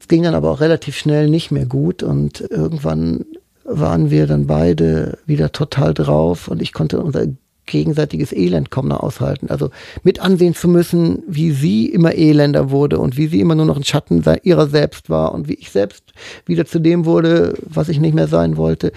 Es 0.00 0.08
ging 0.08 0.24
dann 0.24 0.34
aber 0.34 0.50
auch 0.50 0.60
relativ 0.60 0.96
schnell 0.96 1.28
nicht 1.28 1.50
mehr 1.50 1.66
gut 1.66 2.02
und 2.02 2.40
irgendwann 2.50 3.24
waren 3.64 4.10
wir 4.10 4.26
dann 4.26 4.46
beide 4.46 5.18
wieder 5.26 5.52
total 5.52 5.94
drauf 5.94 6.48
und 6.48 6.60
ich 6.60 6.72
konnte 6.72 7.00
unser 7.00 7.26
gegenseitiges 7.66 8.32
Elend 8.32 8.70
kaum 8.70 8.88
noch 8.88 9.00
aushalten. 9.00 9.48
Also 9.48 9.70
mit 10.02 10.20
ansehen 10.20 10.54
zu 10.54 10.68
müssen, 10.68 11.22
wie 11.28 11.52
sie 11.52 11.86
immer 11.86 12.14
elender 12.14 12.70
wurde 12.70 12.98
und 12.98 13.16
wie 13.16 13.28
sie 13.28 13.40
immer 13.40 13.54
nur 13.54 13.66
noch 13.66 13.76
ein 13.76 13.84
Schatten 13.84 14.24
ihrer 14.42 14.66
selbst 14.66 15.10
war 15.10 15.32
und 15.32 15.48
wie 15.48 15.54
ich 15.54 15.70
selbst 15.70 16.12
wieder 16.46 16.66
zu 16.66 16.80
dem 16.80 17.04
wurde, 17.04 17.54
was 17.62 17.88
ich 17.88 18.00
nicht 18.00 18.14
mehr 18.14 18.28
sein 18.28 18.56
wollte. 18.56 18.92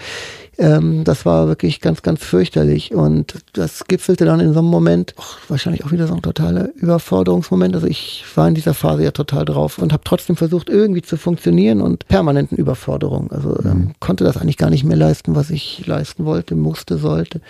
Ähm, 0.58 1.04
das 1.04 1.26
war 1.26 1.48
wirklich 1.48 1.80
ganz, 1.80 2.02
ganz 2.02 2.24
fürchterlich. 2.24 2.94
Und 2.94 3.34
das 3.52 3.84
gipfelte 3.86 4.24
dann 4.24 4.40
in 4.40 4.52
so 4.52 4.60
einem 4.60 4.68
Moment, 4.68 5.14
ach, 5.18 5.38
wahrscheinlich 5.48 5.84
auch 5.84 5.92
wieder 5.92 6.06
so 6.06 6.14
ein 6.14 6.22
totaler 6.22 6.70
Überforderungsmoment. 6.74 7.74
Also 7.74 7.86
ich 7.86 8.24
war 8.34 8.48
in 8.48 8.54
dieser 8.54 8.74
Phase 8.74 9.04
ja 9.04 9.10
total 9.10 9.44
drauf 9.44 9.78
und 9.78 9.92
habe 9.92 10.04
trotzdem 10.04 10.36
versucht, 10.36 10.68
irgendwie 10.68 11.02
zu 11.02 11.16
funktionieren 11.16 11.80
und 11.80 12.08
permanenten 12.08 12.56
Überforderung. 12.56 13.30
Also 13.30 13.58
ähm, 13.64 13.70
mhm. 13.70 13.92
konnte 14.00 14.24
das 14.24 14.36
eigentlich 14.36 14.56
gar 14.56 14.70
nicht 14.70 14.84
mehr 14.84 14.96
leisten, 14.96 15.34
was 15.34 15.50
ich 15.50 15.86
leisten 15.86 16.24
wollte, 16.24 16.54
musste, 16.54 16.96
sollte. 16.96 17.40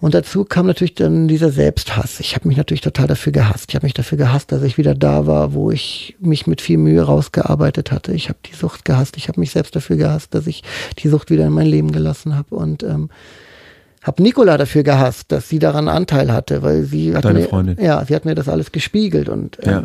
Und 0.00 0.14
dazu 0.14 0.44
kam 0.44 0.66
natürlich 0.66 0.94
dann 0.94 1.26
dieser 1.26 1.50
Selbsthass. 1.50 2.20
Ich 2.20 2.34
habe 2.34 2.48
mich 2.48 2.56
natürlich 2.56 2.82
total 2.82 3.06
dafür 3.06 3.32
gehasst. 3.32 3.66
Ich 3.70 3.74
habe 3.76 3.86
mich 3.86 3.94
dafür 3.94 4.18
gehasst, 4.18 4.52
dass 4.52 4.62
ich 4.62 4.76
wieder 4.76 4.94
da 4.94 5.26
war, 5.26 5.54
wo 5.54 5.70
ich 5.70 6.16
mich 6.20 6.46
mit 6.46 6.60
viel 6.60 6.76
Mühe 6.76 7.00
rausgearbeitet 7.02 7.92
hatte. 7.92 8.12
Ich 8.12 8.28
habe 8.28 8.38
die 8.44 8.54
Sucht 8.54 8.84
gehasst. 8.84 9.16
Ich 9.16 9.28
habe 9.28 9.40
mich 9.40 9.52
selbst 9.52 9.74
dafür 9.74 9.96
gehasst, 9.96 10.34
dass 10.34 10.46
ich 10.46 10.62
die 10.98 11.08
Sucht 11.08 11.30
wieder 11.30 11.46
in 11.46 11.52
mein 11.52 11.66
Leben 11.66 11.92
gelassen 11.92 12.36
habe. 12.36 12.54
Und 12.54 12.82
ähm, 12.82 13.08
habe 14.02 14.22
Nicola 14.22 14.56
dafür 14.58 14.82
gehasst, 14.82 15.32
dass 15.32 15.48
sie 15.48 15.58
daran 15.58 15.88
Anteil 15.88 16.32
hatte, 16.32 16.62
weil 16.62 16.84
sie 16.84 17.16
hat 17.16 17.24
Deine 17.24 17.40
mir, 17.40 17.48
Freundin. 17.48 17.76
ja, 17.80 18.04
sie 18.04 18.14
hat 18.14 18.24
mir 18.24 18.34
das 18.34 18.48
alles 18.48 18.72
gespiegelt 18.72 19.28
und 19.28 19.58
ähm, 19.62 19.70
ja. 19.70 19.84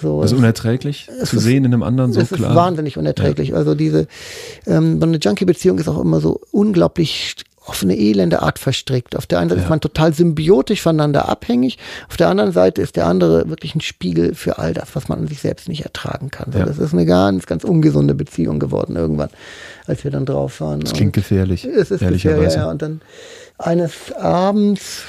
So, 0.00 0.22
das 0.22 0.32
ist 0.32 0.38
unerträglich 0.38 1.10
zu 1.24 1.36
ist, 1.36 1.42
sehen 1.42 1.64
in 1.64 1.74
einem 1.74 1.82
anderen 1.82 2.12
so 2.12 2.20
es 2.20 2.28
klar. 2.28 2.40
Es 2.40 2.46
ist 2.48 2.54
wahnsinnig 2.56 2.96
unerträglich. 2.96 3.50
Ja. 3.50 3.56
Also 3.56 3.74
diese 3.74 4.06
ähm, 4.66 4.98
so 4.98 5.06
eine 5.06 5.18
Junkie-Beziehung 5.18 5.78
ist 5.78 5.88
auch 5.88 6.00
immer 6.00 6.20
so 6.20 6.40
unglaublich 6.52 7.34
auf 7.70 7.82
eine 7.82 7.96
elende 7.96 8.42
Art 8.42 8.58
verstrickt. 8.58 9.16
Auf 9.16 9.26
der 9.26 9.38
einen 9.38 9.48
Seite 9.48 9.60
ja. 9.60 9.64
ist 9.66 9.70
man 9.70 9.80
total 9.80 10.12
symbiotisch 10.12 10.82
voneinander 10.82 11.28
abhängig, 11.28 11.78
auf 12.08 12.16
der 12.16 12.28
anderen 12.28 12.52
Seite 12.52 12.82
ist 12.82 12.96
der 12.96 13.06
andere 13.06 13.48
wirklich 13.48 13.74
ein 13.76 13.80
Spiegel 13.80 14.34
für 14.34 14.58
all 14.58 14.74
das, 14.74 14.96
was 14.96 15.08
man 15.08 15.20
an 15.20 15.26
sich 15.28 15.40
selbst 15.40 15.68
nicht 15.68 15.84
ertragen 15.84 16.30
kann. 16.30 16.52
Ja. 16.52 16.64
Das 16.64 16.78
ist 16.78 16.92
eine 16.92 17.06
ganz, 17.06 17.46
ganz 17.46 17.62
ungesunde 17.62 18.14
Beziehung 18.14 18.58
geworden 18.58 18.96
irgendwann, 18.96 19.30
als 19.86 20.02
wir 20.02 20.10
dann 20.10 20.26
drauf 20.26 20.60
waren. 20.60 20.80
Das 20.80 20.92
klingt 20.92 21.12
gefährlich. 21.12 21.64
Es 21.64 21.90
ist 21.90 22.00
gefährlich, 22.00 22.54
ja. 22.54 22.68
Und 22.68 22.82
dann 22.82 23.00
eines 23.58 24.12
Abends 24.18 25.02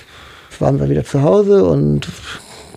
waren 0.59 0.79
wir 0.79 0.89
wieder 0.89 1.03
zu 1.03 1.23
Hause 1.23 1.63
und 1.65 2.07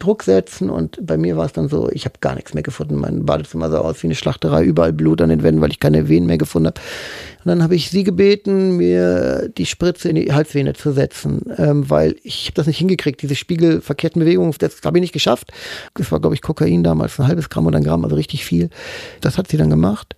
Druck 0.04 0.22
setzen 0.22 0.68
und 0.68 0.98
bei 1.04 1.16
mir 1.16 1.36
war 1.36 1.46
es 1.46 1.52
dann 1.52 1.68
so, 1.68 1.90
ich 1.90 2.04
habe 2.04 2.18
gar 2.20 2.34
nichts 2.34 2.52
mehr 2.52 2.62
gefunden. 2.62 2.96
Mein 2.96 3.24
Badezimmer 3.24 3.70
sah 3.70 3.78
aus 3.78 4.02
wie 4.02 4.06
eine 4.06 4.14
Schlachterei, 4.14 4.62
überall 4.62 4.92
Blut 4.92 5.22
an 5.22 5.30
den 5.30 5.42
Wänden, 5.42 5.62
weil 5.62 5.70
ich 5.70 5.80
keine 5.80 6.08
Venen 6.08 6.26
mehr 6.26 6.36
gefunden 6.36 6.68
habe. 6.68 6.80
Und 7.44 7.48
dann 7.48 7.62
habe 7.62 7.74
ich 7.74 7.90
sie 7.90 8.04
gebeten, 8.04 8.76
mir 8.76 9.48
die 9.48 9.66
Spritze 9.66 10.10
in 10.10 10.16
die 10.16 10.32
Halsvene 10.32 10.74
zu 10.74 10.92
setzen, 10.92 11.42
ähm, 11.56 11.88
weil 11.88 12.16
ich 12.22 12.46
habe 12.46 12.54
das 12.54 12.66
nicht 12.66 12.78
hingekriegt, 12.78 13.22
diese 13.22 13.34
spiegelverkehrten 13.34 14.20
Bewegungen, 14.20 14.54
das 14.58 14.76
habe 14.84 14.98
ich 14.98 15.02
nicht 15.02 15.12
geschafft. 15.12 15.52
Das 15.94 16.12
war, 16.12 16.20
glaube 16.20 16.34
ich, 16.34 16.42
Kokain 16.42 16.84
damals, 16.84 17.18
ein 17.18 17.26
halbes 17.26 17.48
Gramm 17.48 17.66
oder 17.66 17.78
ein 17.78 17.84
Gramm, 17.84 18.04
also 18.04 18.16
richtig 18.16 18.44
viel. 18.44 18.68
Das 19.22 19.38
hat 19.38 19.48
sie 19.48 19.56
dann 19.56 19.70
gemacht. 19.70 20.14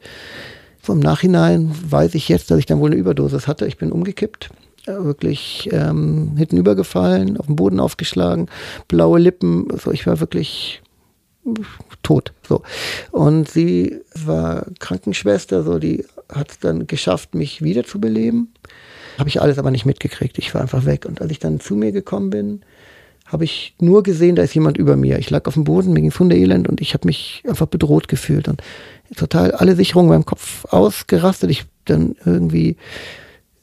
So 0.83 0.93
im 0.93 1.01
Nachhinein 1.01 1.73
weiß 1.89 2.15
ich 2.15 2.29
jetzt, 2.29 2.51
dass 2.51 2.59
ich 2.59 2.67
dann 2.67 2.81
wohl 2.81 2.91
eine 2.91 3.01
Überdosis 3.01 3.47
hatte. 3.47 3.67
Ich 3.67 3.79
bin 3.79 3.93
umgekippt 3.93 4.51
wirklich 4.87 5.69
ähm, 5.73 6.35
hinten 6.37 6.57
übergefallen, 6.57 7.37
auf 7.37 7.47
den 7.47 7.57
Boden 7.57 7.81
aufgeschlagen, 7.81 8.49
blaue 8.89 9.19
Lippen. 9.19 9.69
So, 9.83 9.93
ich 9.93 10.07
war 10.07 10.21
wirklich 10.21 10.83
tot. 12.03 12.33
So. 12.47 12.63
Und 13.11 13.49
sie 13.49 14.01
war 14.15 14.67
Krankenschwester, 14.79 15.63
so 15.63 15.79
die 15.79 16.05
hat 16.33 16.51
es 16.51 16.59
dann 16.59 16.87
geschafft, 16.87 17.35
mich 17.35 17.63
wiederzubeleben. 17.63 18.53
Habe 19.19 19.29
ich 19.29 19.41
alles 19.41 19.59
aber 19.59 19.71
nicht 19.71 19.87
mitgekriegt. 19.87 20.39
Ich 20.39 20.55
war 20.55 20.61
einfach 20.61 20.85
weg. 20.85 21.07
Und 21.07 21.21
als 21.21 21.31
ich 21.31 21.39
dann 21.39 21.61
zu 21.61 21.75
mir 21.75 21.93
gekommen 21.93 22.31
bin, 22.31 22.61
habe 23.27 23.45
ich 23.45 23.75
nur 23.81 24.03
gesehen, 24.03 24.37
da 24.37 24.43
ist 24.43 24.55
jemand 24.55 24.77
über 24.77 24.97
mir. 24.97 25.19
Ich 25.19 25.31
lag 25.31 25.47
auf 25.47 25.55
dem 25.55 25.65
Boden, 25.65 25.93
mir 25.93 26.01
ging's 26.01 26.19
Hundeelend 26.19 26.69
und 26.69 26.81
ich 26.81 26.95
habe 26.95 27.07
mich 27.07 27.43
einfach 27.47 27.67
bedroht 27.67 28.09
gefühlt 28.09 28.47
und 28.47 28.63
total 29.17 29.51
alle 29.53 29.75
Sicherungen 29.75 30.11
beim 30.11 30.25
Kopf 30.25 30.65
ausgerastet. 30.67 31.51
Ich 31.51 31.65
dann 31.87 32.17
irgendwie 32.25 32.77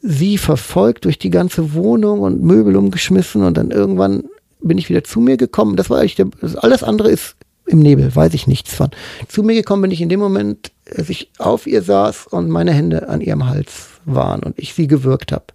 sie 0.04 0.36
verfolgt 0.36 1.06
durch 1.06 1.18
die 1.18 1.30
ganze 1.30 1.72
Wohnung 1.72 2.20
und 2.20 2.42
Möbel 2.42 2.76
umgeschmissen 2.76 3.42
und 3.42 3.56
dann 3.56 3.70
irgendwann 3.70 4.24
bin 4.60 4.76
ich 4.76 4.90
wieder 4.90 5.02
zu 5.02 5.18
mir 5.18 5.36
gekommen. 5.36 5.76
Das 5.76 5.88
war 5.88 5.98
eigentlich 5.98 6.14
der, 6.14 6.26
alles 6.56 6.82
andere 6.82 7.10
ist 7.10 7.36
im 7.66 7.78
Nebel, 7.78 8.14
weiß 8.14 8.34
ich 8.34 8.46
nichts 8.46 8.74
von. 8.74 8.90
Zu 9.28 9.42
mir 9.42 9.54
gekommen 9.54 9.82
bin 9.82 9.90
ich 9.90 10.02
in 10.02 10.10
dem 10.10 10.20
Moment, 10.20 10.72
ich 11.08 11.30
auf 11.38 11.66
ihr 11.66 11.82
saß 11.82 12.26
und 12.26 12.50
meine 12.50 12.72
Hände 12.72 13.08
an 13.08 13.22
ihrem 13.22 13.46
Hals 13.46 13.88
waren 14.04 14.42
und 14.42 14.58
ich 14.58 14.74
sie 14.74 14.86
gewürgt 14.86 15.32
habe. 15.32 15.46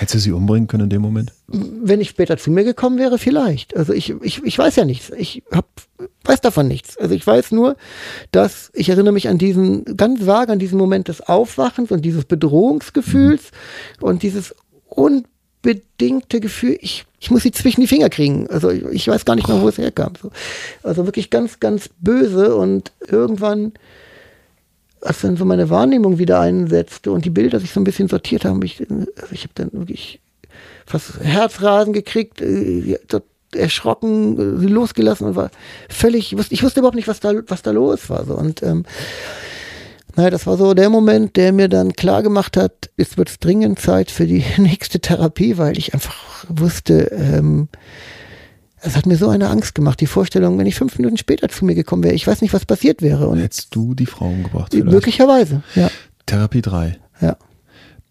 Hättest 0.00 0.14
du 0.14 0.18
sie 0.20 0.32
umbringen 0.32 0.66
können 0.66 0.84
in 0.84 0.88
dem 0.88 1.02
Moment? 1.02 1.34
Wenn 1.46 2.00
ich 2.00 2.08
später 2.08 2.38
zu 2.38 2.50
mir 2.50 2.64
gekommen 2.64 2.98
wäre, 2.98 3.18
vielleicht. 3.18 3.76
Also 3.76 3.92
ich, 3.92 4.14
ich, 4.22 4.42
ich 4.42 4.56
weiß 4.56 4.76
ja 4.76 4.86
nichts. 4.86 5.10
Ich 5.10 5.42
hab, 5.52 5.66
weiß 6.24 6.40
davon 6.40 6.68
nichts. 6.68 6.96
Also 6.96 7.14
ich 7.14 7.26
weiß 7.26 7.52
nur, 7.52 7.76
dass 8.32 8.70
ich 8.72 8.88
erinnere 8.88 9.12
mich 9.12 9.28
an 9.28 9.36
diesen, 9.36 9.84
ganz 9.98 10.24
vage 10.24 10.52
an 10.52 10.58
diesen 10.58 10.78
Moment 10.78 11.08
des 11.08 11.20
Aufwachens 11.20 11.90
und 11.90 12.02
dieses 12.02 12.24
Bedrohungsgefühls 12.24 13.50
mhm. 14.00 14.06
und 14.06 14.22
dieses 14.22 14.54
unbedingte 14.86 16.40
Gefühl, 16.40 16.78
ich, 16.80 17.04
ich 17.18 17.30
muss 17.30 17.42
sie 17.42 17.52
zwischen 17.52 17.82
die 17.82 17.86
Finger 17.86 18.08
kriegen. 18.08 18.48
Also 18.48 18.70
ich, 18.70 18.82
ich 18.84 19.06
weiß 19.06 19.26
gar 19.26 19.36
nicht 19.36 19.48
mehr, 19.48 19.60
wo 19.60 19.68
es 19.68 19.76
herkam. 19.76 20.14
So. 20.22 20.30
Also 20.82 21.04
wirklich 21.04 21.28
ganz, 21.28 21.60
ganz 21.60 21.90
böse 22.00 22.56
und 22.56 22.90
irgendwann 23.06 23.74
als 25.02 25.20
dann 25.20 25.36
so 25.36 25.44
meine 25.44 25.70
Wahrnehmung 25.70 26.18
wieder 26.18 26.40
einsetzte 26.40 27.12
und 27.12 27.24
die 27.24 27.30
Bilder 27.30 27.60
sich 27.60 27.72
so 27.72 27.80
ein 27.80 27.84
bisschen 27.84 28.08
sortiert 28.08 28.44
haben, 28.44 28.62
ich, 28.62 28.80
also 28.90 29.32
ich 29.32 29.42
habe 29.42 29.54
dann 29.54 29.72
wirklich 29.72 30.20
fast 30.86 31.20
Herzrasen 31.20 31.92
gekriegt, 31.92 32.40
äh, 32.40 32.98
erschrocken, 33.54 34.62
äh, 34.62 34.66
losgelassen 34.66 35.26
und 35.28 35.36
war 35.36 35.50
völlig, 35.88 36.34
ich 36.50 36.62
wusste 36.62 36.80
überhaupt 36.80 36.96
nicht, 36.96 37.08
was 37.08 37.20
da, 37.20 37.32
was 37.48 37.62
da 37.62 37.70
los 37.70 38.10
war. 38.10 38.24
So. 38.24 38.34
Und 38.34 38.62
ähm, 38.62 38.84
naja, 40.16 40.30
das 40.30 40.46
war 40.46 40.56
so 40.56 40.74
der 40.74 40.90
Moment, 40.90 41.36
der 41.36 41.52
mir 41.52 41.68
dann 41.68 41.92
klar 41.92 42.22
gemacht 42.22 42.56
hat, 42.56 42.90
es 42.96 43.16
wird 43.16 43.44
dringend 43.44 43.78
Zeit 43.78 44.10
für 44.10 44.26
die 44.26 44.44
nächste 44.58 45.00
Therapie, 45.00 45.58
weil 45.58 45.78
ich 45.78 45.94
einfach 45.94 46.44
wusste, 46.48 47.10
ähm, 47.12 47.68
es 48.82 48.96
hat 48.96 49.06
mir 49.06 49.16
so 49.16 49.28
eine 49.28 49.48
Angst 49.48 49.74
gemacht, 49.74 50.00
die 50.00 50.06
Vorstellung, 50.06 50.58
wenn 50.58 50.66
ich 50.66 50.74
fünf 50.74 50.96
Minuten 50.98 51.16
später 51.16 51.48
zu 51.48 51.64
mir 51.64 51.74
gekommen 51.74 52.02
wäre, 52.02 52.14
ich 52.14 52.26
weiß 52.26 52.40
nicht, 52.40 52.52
was 52.52 52.64
passiert 52.64 53.02
wäre. 53.02 53.28
Und 53.28 53.38
Hättest 53.38 53.74
du 53.74 53.94
die 53.94 54.06
Frauen 54.06 54.42
gebracht? 54.42 54.72
Vielleicht? 54.72 54.90
Möglicherweise, 54.90 55.62
ja. 55.74 55.90
Therapie 56.26 56.62
3. 56.62 56.98
Ja. 57.20 57.36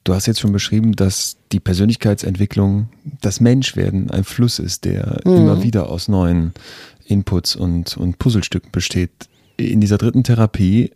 Du 0.04 0.14
hast 0.14 0.28
jetzt 0.28 0.40
schon 0.40 0.52
beschrieben, 0.52 0.94
dass 0.94 1.38
die 1.52 1.60
Persönlichkeitsentwicklung, 1.60 2.90
das 3.22 3.42
Menschwerden 3.42 4.12
ein 4.12 4.24
Fluss 4.24 4.60
ist, 4.60 4.86
der 4.86 5.22
mhm. 5.26 5.36
immer 5.36 5.64
wieder 5.64 5.90
aus 5.90 6.08
neuen 6.08 6.54
Inputs 7.06 7.56
und, 7.56 7.98
und 7.98 8.20
Puzzlestücken 8.20 8.72
besteht. 8.72 9.12
In 9.58 9.82
dieser 9.82 9.98
dritten 9.98 10.24
Therapie 10.24 10.92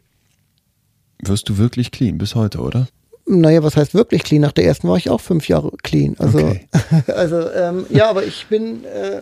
wirst 1.22 1.50
du 1.50 1.58
wirklich 1.58 1.92
clean 1.92 2.18
bis 2.18 2.36
heute, 2.36 2.60
oder? 2.60 2.88
Naja, 3.26 3.64
was 3.64 3.78
heißt 3.78 3.94
wirklich 3.94 4.24
clean? 4.24 4.42
Nach 4.42 4.52
der 4.52 4.66
ersten 4.66 4.88
war 4.90 4.98
ich 4.98 5.10
auch 5.10 5.22
fünf 5.22 5.48
Jahre 5.48 5.72
clean. 5.82 6.16
Also, 6.20 6.40
okay. 6.40 6.68
also 7.08 7.50
ähm, 7.50 7.86
ja, 7.90 8.10
aber 8.10 8.26
ich 8.26 8.48
bin 8.48 8.84
äh, 8.84 9.22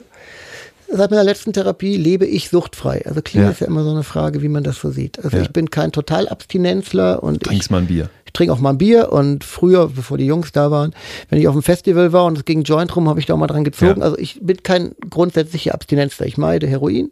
seit 0.92 1.12
meiner 1.12 1.24
letzten 1.24 1.54
Therapie 1.54 1.98
lebe 1.98 2.26
ich 2.26 2.50
suchtfrei. 2.50 3.04
Also 3.06 3.22
clean 3.22 3.46
ja. 3.46 3.52
ist 3.52 3.62
ja 3.62 3.68
immer 3.68 3.84
so 3.84 3.92
eine 3.92 4.04
Frage, 4.04 4.42
wie 4.42 4.50
man 4.50 4.64
das 4.64 4.80
so 4.80 4.90
sieht. 4.90 5.24
Also 5.24 5.38
ja. 5.38 5.44
ich 5.44 5.52
bin 5.52 5.70
kein 5.70 5.92
Totalabstinenzler 5.92 7.22
und 7.22 7.44
trinkst 7.44 7.70
mal 7.72 7.80
ein 7.80 7.88
Bier. 7.88 8.10
Ich 8.32 8.34
trinke 8.34 8.54
auch 8.54 8.60
mal 8.60 8.70
ein 8.70 8.78
Bier 8.78 9.12
und 9.12 9.44
früher, 9.44 9.90
bevor 9.90 10.18
die 10.18 10.26
Jungs 10.26 10.54
da 10.54 10.72
waren, 10.72 10.94
wenn 11.28 11.38
ich 11.38 11.50
auf 11.50 11.54
dem 11.54 11.64
Festival 11.64 12.14
war 12.14 12.24
und 12.24 12.38
es 12.38 12.46
ging 12.46 12.64
Joint 12.64 12.96
rum, 12.96 13.10
habe 13.10 13.20
ich 13.20 13.26
da 13.26 13.34
auch 13.34 13.38
mal 13.38 13.48
dran 13.48 13.66
gezogen. 13.66 14.00
Ja. 14.00 14.06
Also 14.06 14.18
ich 14.18 14.40
bin 14.42 14.64
kein 14.64 14.96
grundsätzlicher 15.10 15.74
Abstinenzler. 15.74 16.28
Ich 16.28 16.38
meide 16.38 16.66
Heroin. 16.66 17.12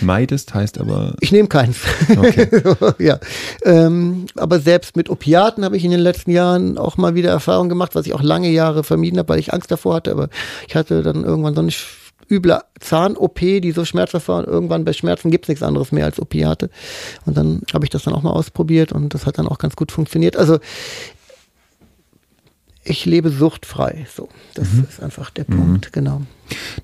Meidest 0.00 0.54
heißt 0.54 0.78
aber. 0.78 1.14
Ich 1.18 1.32
nehme 1.32 1.48
keins. 1.48 1.78
Okay. 2.16 2.48
ja. 3.04 3.18
Ähm, 3.64 4.26
aber 4.36 4.60
selbst 4.60 4.96
mit 4.96 5.10
Opiaten 5.10 5.64
habe 5.64 5.76
ich 5.76 5.84
in 5.84 5.90
den 5.90 5.98
letzten 5.98 6.30
Jahren 6.30 6.78
auch 6.78 6.96
mal 6.96 7.16
wieder 7.16 7.30
Erfahrung 7.30 7.68
gemacht, 7.68 7.96
was 7.96 8.06
ich 8.06 8.14
auch 8.14 8.22
lange 8.22 8.50
Jahre 8.50 8.84
vermieden 8.84 9.18
habe, 9.18 9.30
weil 9.30 9.40
ich 9.40 9.52
Angst 9.52 9.72
davor 9.72 9.96
hatte. 9.96 10.12
Aber 10.12 10.28
ich 10.68 10.76
hatte 10.76 11.02
dann 11.02 11.24
irgendwann 11.24 11.56
so 11.56 11.60
eine 11.60 11.72
üble 12.30 12.60
Zahn-OP, 12.80 13.38
die 13.38 13.72
so 13.72 13.84
schmerzhaft 13.84 14.28
war. 14.28 14.38
Und 14.38 14.46
irgendwann 14.46 14.84
bei 14.84 14.92
Schmerzen 14.92 15.30
gibt 15.30 15.46
es 15.46 15.48
nichts 15.48 15.62
anderes 15.62 15.92
mehr 15.92 16.04
als 16.04 16.20
Opiate. 16.20 16.70
Und 17.24 17.36
dann 17.36 17.62
habe 17.72 17.84
ich 17.84 17.90
das 17.90 18.04
dann 18.04 18.14
auch 18.14 18.22
mal 18.22 18.30
ausprobiert 18.30 18.92
und 18.92 19.14
das 19.14 19.26
hat 19.26 19.38
dann 19.38 19.48
auch 19.48 19.58
ganz 19.58 19.76
gut 19.76 19.92
funktioniert. 19.92 20.36
Also 20.36 20.58
ich 22.84 23.04
lebe 23.04 23.30
suchtfrei. 23.30 24.06
So, 24.14 24.28
das 24.54 24.72
mhm. 24.72 24.86
ist 24.88 25.02
einfach 25.02 25.30
der 25.30 25.44
Punkt, 25.44 25.86
mhm. 25.86 25.92
genau. 25.92 26.22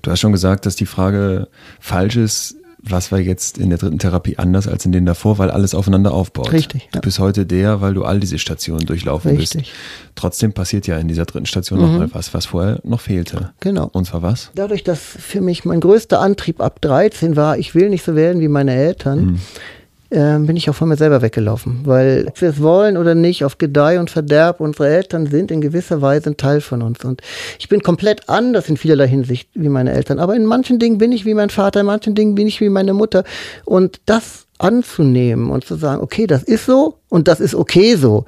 Du 0.01 0.11
hast 0.11 0.19
schon 0.19 0.33
gesagt, 0.33 0.65
dass 0.65 0.75
die 0.75 0.85
Frage 0.85 1.47
falsch 1.79 2.17
ist, 2.17 2.57
was 2.85 3.11
war 3.11 3.19
jetzt 3.19 3.57
in 3.57 3.69
der 3.69 3.77
dritten 3.77 3.97
Therapie 3.97 4.37
anders 4.37 4.67
als 4.67 4.85
in 4.85 4.91
den 4.91 5.05
davor, 5.05 5.37
weil 5.37 5.49
alles 5.49 5.73
aufeinander 5.73 6.13
aufbaut. 6.13 6.51
Richtig. 6.51 6.89
Du 6.91 6.99
bist 6.99 7.17
heute 7.19 7.45
der, 7.45 7.81
weil 7.81 7.93
du 7.93 8.03
all 8.03 8.19
diese 8.19 8.37
Stationen 8.37 8.85
durchlaufen 8.85 9.37
Richtig. 9.37 9.63
bist. 9.63 9.73
Trotzdem 10.15 10.53
passiert 10.53 10.85
ja 10.85 10.97
in 10.97 11.07
dieser 11.07 11.25
dritten 11.25 11.45
Station 11.45 11.79
mhm. 11.79 11.85
noch 11.85 11.99
mal 11.99 12.13
was, 12.13 12.33
was 12.33 12.45
vorher 12.45 12.79
noch 12.83 12.99
fehlte. 12.99 13.51
Genau. 13.61 13.89
Und 13.93 14.05
zwar 14.05 14.21
was? 14.21 14.51
Dadurch, 14.55 14.83
dass 14.83 14.99
für 14.99 15.39
mich 15.39 15.63
mein 15.63 15.79
größter 15.79 16.19
Antrieb 16.19 16.59
ab 16.61 16.81
13 16.81 17.35
war, 17.35 17.57
ich 17.57 17.73
will 17.73 17.89
nicht 17.89 18.03
so 18.03 18.15
werden 18.15 18.41
wie 18.41 18.49
meine 18.49 18.73
Eltern, 18.73 19.25
mhm 19.25 19.39
äh, 20.13 20.37
bin 20.39 20.55
ich 20.55 20.69
auch 20.69 20.75
von 20.75 20.89
mir 20.89 20.95
selber 20.95 21.21
weggelaufen. 21.21 21.81
Weil, 21.85 22.25
ob 22.27 22.39
wir 22.39 22.49
es 22.49 22.61
wollen 22.61 22.97
oder 22.97 23.15
nicht, 23.15 23.43
auf 23.43 23.57
Gedeih 23.57 23.99
und 23.99 24.09
Verderb, 24.09 24.59
unsere 24.59 24.87
Eltern 24.87 25.27
sind 25.27 25.51
in 25.51 25.61
gewisser 25.61 26.01
Weise 26.01 26.29
ein 26.29 26.37
Teil 26.37 26.61
von 26.61 26.81
uns. 26.81 27.03
Und 27.03 27.21
ich 27.59 27.69
bin 27.69 27.81
komplett 27.81 28.29
anders 28.29 28.69
in 28.69 28.77
vielerlei 28.77 29.07
Hinsicht 29.07 29.49
wie 29.53 29.69
meine 29.69 29.91
Eltern. 29.91 30.19
Aber 30.19 30.35
in 30.35 30.45
manchen 30.45 30.79
Dingen 30.79 30.97
bin 30.97 31.11
ich 31.11 31.25
wie 31.25 31.33
mein 31.33 31.49
Vater, 31.49 31.79
in 31.79 31.87
manchen 31.87 32.15
Dingen 32.15 32.35
bin 32.35 32.47
ich 32.47 32.61
wie 32.61 32.69
meine 32.69 32.93
Mutter. 32.93 33.23
Und 33.65 34.01
das 34.05 34.45
anzunehmen 34.59 35.49
und 35.49 35.65
zu 35.65 35.75
sagen, 35.75 36.01
okay, 36.01 36.27
das 36.27 36.43
ist 36.43 36.65
so 36.65 36.99
und 37.09 37.27
das 37.27 37.39
ist 37.39 37.55
okay 37.55 37.95
so 37.95 38.25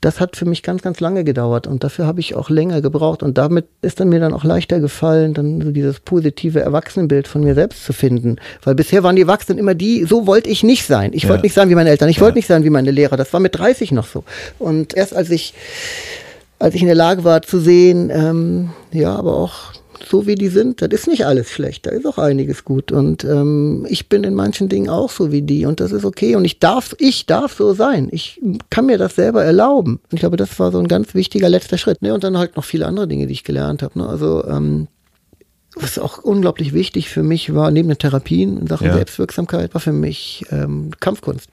das 0.00 0.20
hat 0.20 0.36
für 0.36 0.44
mich 0.44 0.62
ganz, 0.62 0.82
ganz 0.82 1.00
lange 1.00 1.24
gedauert 1.24 1.66
und 1.66 1.82
dafür 1.82 2.06
habe 2.06 2.20
ich 2.20 2.34
auch 2.34 2.50
länger 2.50 2.80
gebraucht 2.80 3.22
und 3.22 3.38
damit 3.38 3.66
ist 3.82 3.98
dann 3.98 4.08
mir 4.08 4.20
dann 4.20 4.34
auch 4.34 4.44
leichter 4.44 4.78
gefallen, 4.78 5.32
dann 5.32 5.60
so 5.62 5.70
dieses 5.70 6.00
positive 6.00 6.60
Erwachsenenbild 6.60 7.26
von 7.26 7.42
mir 7.42 7.54
selbst 7.54 7.84
zu 7.84 7.92
finden. 7.92 8.36
Weil 8.62 8.74
bisher 8.74 9.02
waren 9.02 9.16
die 9.16 9.22
Erwachsenen 9.22 9.58
immer 9.58 9.74
die, 9.74 10.04
so 10.04 10.26
wollte 10.26 10.50
ich 10.50 10.62
nicht 10.62 10.86
sein. 10.86 11.12
Ich 11.14 11.24
ja. 11.24 11.28
wollte 11.30 11.44
nicht 11.44 11.54
sein 11.54 11.70
wie 11.70 11.74
meine 11.74 11.90
Eltern, 11.90 12.08
ich 12.08 12.16
ja. 12.16 12.22
wollte 12.22 12.38
nicht 12.38 12.46
sein 12.46 12.62
wie 12.62 12.70
meine 12.70 12.90
Lehrer. 12.90 13.16
Das 13.16 13.32
war 13.32 13.40
mit 13.40 13.58
30 13.58 13.92
noch 13.92 14.06
so. 14.06 14.24
Und 14.58 14.94
erst 14.94 15.16
als 15.16 15.30
ich, 15.30 15.54
als 16.58 16.74
ich 16.74 16.82
in 16.82 16.88
der 16.88 16.96
Lage 16.96 17.24
war 17.24 17.42
zu 17.42 17.58
sehen, 17.58 18.10
ähm, 18.10 18.70
ja, 18.92 19.14
aber 19.14 19.36
auch 19.36 19.72
so 20.04 20.26
wie 20.26 20.34
die 20.34 20.48
sind, 20.48 20.82
das 20.82 20.88
ist 20.92 21.08
nicht 21.08 21.26
alles 21.26 21.50
schlecht, 21.50 21.86
da 21.86 21.90
ist 21.90 22.06
auch 22.06 22.18
einiges 22.18 22.64
gut. 22.64 22.92
Und 22.92 23.24
ähm, 23.24 23.86
ich 23.88 24.08
bin 24.08 24.24
in 24.24 24.34
manchen 24.34 24.68
Dingen 24.68 24.88
auch 24.88 25.10
so 25.10 25.32
wie 25.32 25.42
die 25.42 25.66
und 25.66 25.80
das 25.80 25.92
ist 25.92 26.04
okay. 26.04 26.36
Und 26.36 26.44
ich 26.44 26.58
darf, 26.58 26.94
ich 26.98 27.26
darf 27.26 27.54
so 27.54 27.74
sein. 27.74 28.08
Ich 28.12 28.40
kann 28.70 28.86
mir 28.86 28.98
das 28.98 29.14
selber 29.16 29.44
erlauben. 29.44 30.00
Und 30.04 30.12
ich 30.12 30.20
glaube, 30.20 30.36
das 30.36 30.58
war 30.58 30.72
so 30.72 30.78
ein 30.78 30.88
ganz 30.88 31.14
wichtiger 31.14 31.48
letzter 31.48 31.78
Schritt. 31.78 32.02
Ne? 32.02 32.14
Und 32.14 32.24
dann 32.24 32.38
halt 32.38 32.56
noch 32.56 32.64
viele 32.64 32.86
andere 32.86 33.08
Dinge, 33.08 33.26
die 33.26 33.32
ich 33.32 33.44
gelernt 33.44 33.82
habe. 33.82 33.98
Ne? 33.98 34.08
Also 34.08 34.44
ähm, 34.46 34.88
was 35.76 35.98
auch 35.98 36.18
unglaublich 36.18 36.72
wichtig 36.72 37.08
für 37.08 37.22
mich 37.22 37.54
war, 37.54 37.70
neben 37.70 37.88
den 37.88 37.98
Therapien 37.98 38.58
in 38.58 38.66
Sachen 38.66 38.86
ja. 38.86 38.94
Selbstwirksamkeit, 38.94 39.74
war 39.74 39.80
für 39.80 39.92
mich 39.92 40.44
ähm, 40.50 40.90
Kampfkunst. 41.00 41.50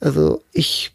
Also 0.00 0.42
ich 0.52 0.92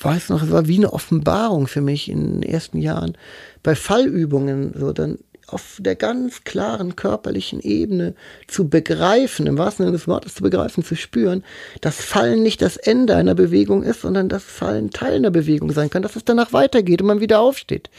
weiß 0.00 0.28
noch, 0.28 0.42
es 0.42 0.50
war 0.50 0.68
wie 0.68 0.76
eine 0.76 0.92
Offenbarung 0.92 1.66
für 1.66 1.80
mich 1.80 2.10
in 2.10 2.40
den 2.40 2.42
ersten 2.42 2.78
Jahren. 2.78 3.16
Bei 3.62 3.74
Fallübungen, 3.74 4.74
so 4.76 4.92
dann 4.92 5.18
auf 5.52 5.76
der 5.78 5.96
ganz 5.96 6.44
klaren 6.44 6.96
körperlichen 6.96 7.60
Ebene 7.60 8.14
zu 8.46 8.68
begreifen, 8.68 9.46
im 9.46 9.58
wahrsten 9.58 9.84
Sinne 9.84 9.96
des 9.96 10.08
Wortes 10.08 10.34
zu 10.34 10.42
begreifen, 10.42 10.84
zu 10.84 10.96
spüren, 10.96 11.44
dass 11.80 11.96
Fallen 11.96 12.42
nicht 12.42 12.62
das 12.62 12.76
Ende 12.76 13.16
einer 13.16 13.34
Bewegung 13.34 13.82
ist, 13.82 14.02
sondern 14.02 14.28
dass 14.28 14.44
Fallen 14.44 14.90
Teil 14.90 15.16
einer 15.16 15.30
Bewegung 15.30 15.72
sein 15.72 15.90
kann, 15.90 16.02
dass 16.02 16.16
es 16.16 16.24
danach 16.24 16.52
weitergeht 16.52 17.02
und 17.02 17.08
man 17.08 17.20
wieder 17.20 17.40
aufsteht. 17.40 17.90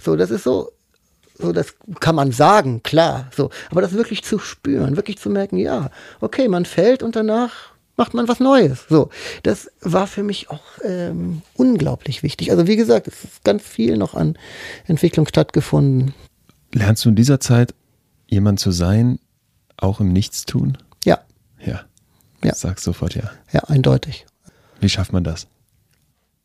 So, 0.00 0.16
das 0.16 0.30
ist 0.30 0.44
so, 0.44 0.72
so, 1.38 1.52
das 1.52 1.74
kann 2.00 2.14
man 2.14 2.32
sagen, 2.32 2.82
klar, 2.82 3.30
so. 3.34 3.50
Aber 3.70 3.80
das 3.80 3.94
wirklich 3.94 4.22
zu 4.24 4.38
spüren, 4.38 4.96
wirklich 4.96 5.18
zu 5.18 5.30
merken, 5.30 5.56
ja, 5.56 5.90
okay, 6.20 6.48
man 6.48 6.64
fällt 6.64 7.02
und 7.02 7.16
danach 7.16 7.70
macht 7.96 8.14
man 8.14 8.28
was 8.28 8.40
Neues. 8.40 8.86
So, 8.88 9.10
das 9.42 9.70
war 9.82 10.06
für 10.06 10.22
mich 10.22 10.48
auch 10.48 10.62
ähm, 10.82 11.42
unglaublich 11.54 12.22
wichtig. 12.22 12.50
Also 12.50 12.66
wie 12.66 12.76
gesagt, 12.76 13.06
es 13.08 13.24
ist 13.24 13.44
ganz 13.44 13.62
viel 13.62 13.98
noch 13.98 14.14
an 14.14 14.38
Entwicklung 14.86 15.26
stattgefunden. 15.26 16.14
Lernst 16.72 17.04
du 17.04 17.08
in 17.08 17.16
dieser 17.16 17.40
Zeit 17.40 17.74
jemand 18.28 18.60
zu 18.60 18.70
sein, 18.70 19.18
auch 19.76 20.00
im 20.00 20.12
Nichtstun? 20.12 20.78
Ja. 21.04 21.18
Ja. 21.64 21.82
ja. 22.44 22.54
Sagst 22.54 22.84
sofort 22.84 23.14
ja. 23.14 23.30
Ja, 23.52 23.64
eindeutig. 23.64 24.26
Wie 24.80 24.88
schafft 24.88 25.12
man 25.12 25.24
das? 25.24 25.46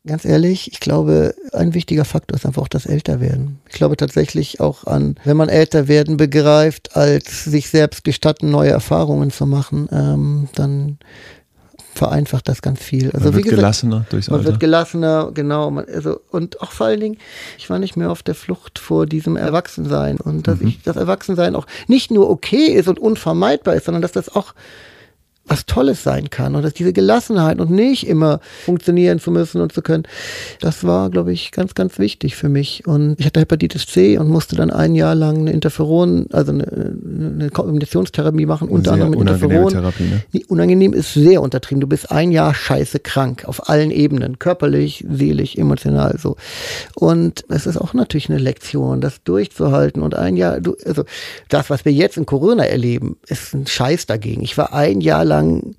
Ganz 0.08 0.24
ehrlich, 0.24 0.72
ich 0.72 0.80
glaube, 0.80 1.34
ein 1.52 1.74
wichtiger 1.74 2.06
Faktor 2.06 2.36
ist 2.36 2.46
einfach 2.46 2.62
auch 2.62 2.68
das 2.68 2.86
Älterwerden. 2.86 3.60
Ich 3.68 3.74
glaube 3.74 3.98
tatsächlich 3.98 4.60
auch 4.60 4.84
an, 4.86 5.16
wenn 5.24 5.36
man 5.36 5.50
älter 5.50 5.88
werden 5.88 6.18
begreift, 6.18 6.96
als 6.96 7.46
sich 7.46 7.70
selbst 7.70 8.04
gestatten, 8.04 8.52
neue 8.52 8.70
Erfahrungen 8.70 9.32
zu 9.32 9.48
machen, 9.48 9.90
ähm, 9.92 10.48
dann 10.54 11.00
vereinfacht 11.96 12.48
das 12.48 12.62
ganz 12.62 12.82
viel. 12.82 13.12
Also 13.12 13.26
man 13.26 13.34
wird 13.36 13.43
gesagt, 13.46 13.60
gelassener 13.60 14.06
durchs 14.10 14.30
Man 14.30 14.43
wird 14.43 14.60
gelassener, 14.60 15.32
genau. 15.34 15.72
Man, 15.72 15.86
also, 15.86 16.20
und 16.30 16.62
auch 16.62 16.72
vor 16.72 16.88
allen 16.88 17.00
Dingen, 17.00 17.18
ich 17.58 17.70
war 17.70 17.80
nicht 17.80 17.96
mehr 17.96 18.12
auf 18.12 18.22
der 18.22 18.36
Flucht 18.36 18.80
vor 18.80 19.06
diesem 19.06 19.38
Erwachsensein 19.38 20.18
und 20.18 20.48
dass 20.48 20.60
mhm. 20.60 20.68
ich 20.68 20.84
das 20.84 20.98
Erwachsensein 20.98 21.56
auch 21.56 21.66
nicht 21.88 22.12
nur 22.12 22.30
okay 22.30 22.68
ist 22.68 22.88
und 22.88 23.00
unvermeidbar 23.00 23.76
ist, 23.76 23.86
sondern 23.86 24.02
dass 24.02 24.12
das 24.12 24.30
auch 24.36 24.54
was 25.48 25.66
Tolles 25.68 26.04
sein 26.04 26.30
kann 26.32 26.56
und 26.56 26.64
dass 26.64 26.74
diese 26.74 26.91
Gelassenheit 26.91 27.60
und 27.60 27.70
nicht 27.70 28.08
immer 28.08 28.39
funktionieren 28.66 29.20
zu 29.20 29.30
müssen 29.30 29.62
und 29.62 29.72
zu 29.72 29.82
können, 29.84 30.04
das 30.60 30.84
war, 30.84 31.12
glaube 31.12 31.32
ich, 31.34 31.52
ganz, 31.52 31.76
ganz 31.76 32.00
wichtig 32.00 32.36
für 32.36 32.50
mich. 32.50 32.88
Und 32.88 33.20
ich 33.20 33.26
hatte 33.28 33.41
Hepatitis 33.41 33.86
C 33.86 34.18
und 34.18 34.28
musste 34.28 34.56
dann 34.56 34.72
ein 34.72 34.96
Jahr 34.96 35.14
lang 35.14 35.38
eine 35.38 35.52
Interferon, 35.52 36.26
also 36.32 36.52
eine, 36.52 36.66
eine 36.66 37.50
Kombinationstherapie 37.52 38.48
machen, 38.48 38.70
unter 38.70 38.96
Sehr 38.96 39.04
anderem 39.06 39.12
mit 39.12 39.20
Interferon. 39.20 39.72
Therapie, 39.72 40.04
ne? 40.04 40.41
Unangenehm 40.48 40.93
ist 40.93 41.14
sehr 41.14 41.41
untertrieben. 41.43 41.80
Du 41.80 41.88
bist 41.88 42.12
ein 42.12 42.32
Jahr 42.32 42.56
scheiße 42.56 43.00
krank 43.00 43.46
auf 43.46 43.70
allen 43.70 43.91
Ebenen, 43.91 44.39
körperlich, 44.39 45.06
seelisch, 45.08 45.56
emotional 45.56 46.18
so. 46.18 46.38
Und 46.96 47.46
es 47.50 47.68
ist 47.68 47.78
auch 47.78 47.93
natürlich 47.93 48.30
eine 48.30 48.39
Lektion, 48.39 49.00
das 49.00 49.22
durchzuhalten 49.24 50.02
und 50.02 50.16
ein 50.16 50.38
Jahr, 50.38 50.60
du, 50.60 50.76
also 50.86 51.04
das, 51.50 51.70
was 51.70 51.86
wir 51.86 51.91
jetzt 51.91 52.18
in 52.18 52.26
Corona 52.26 52.66
erleben, 52.66 53.18
ist 53.28 53.54
ein 53.54 53.68
Scheiß 53.68 54.08
dagegen. 54.08 54.41
Ich 54.41 54.58
war 54.58 54.74
ein 54.74 55.02
Jahr 55.02 55.24
lang 55.24 55.35
lang, 55.36 55.76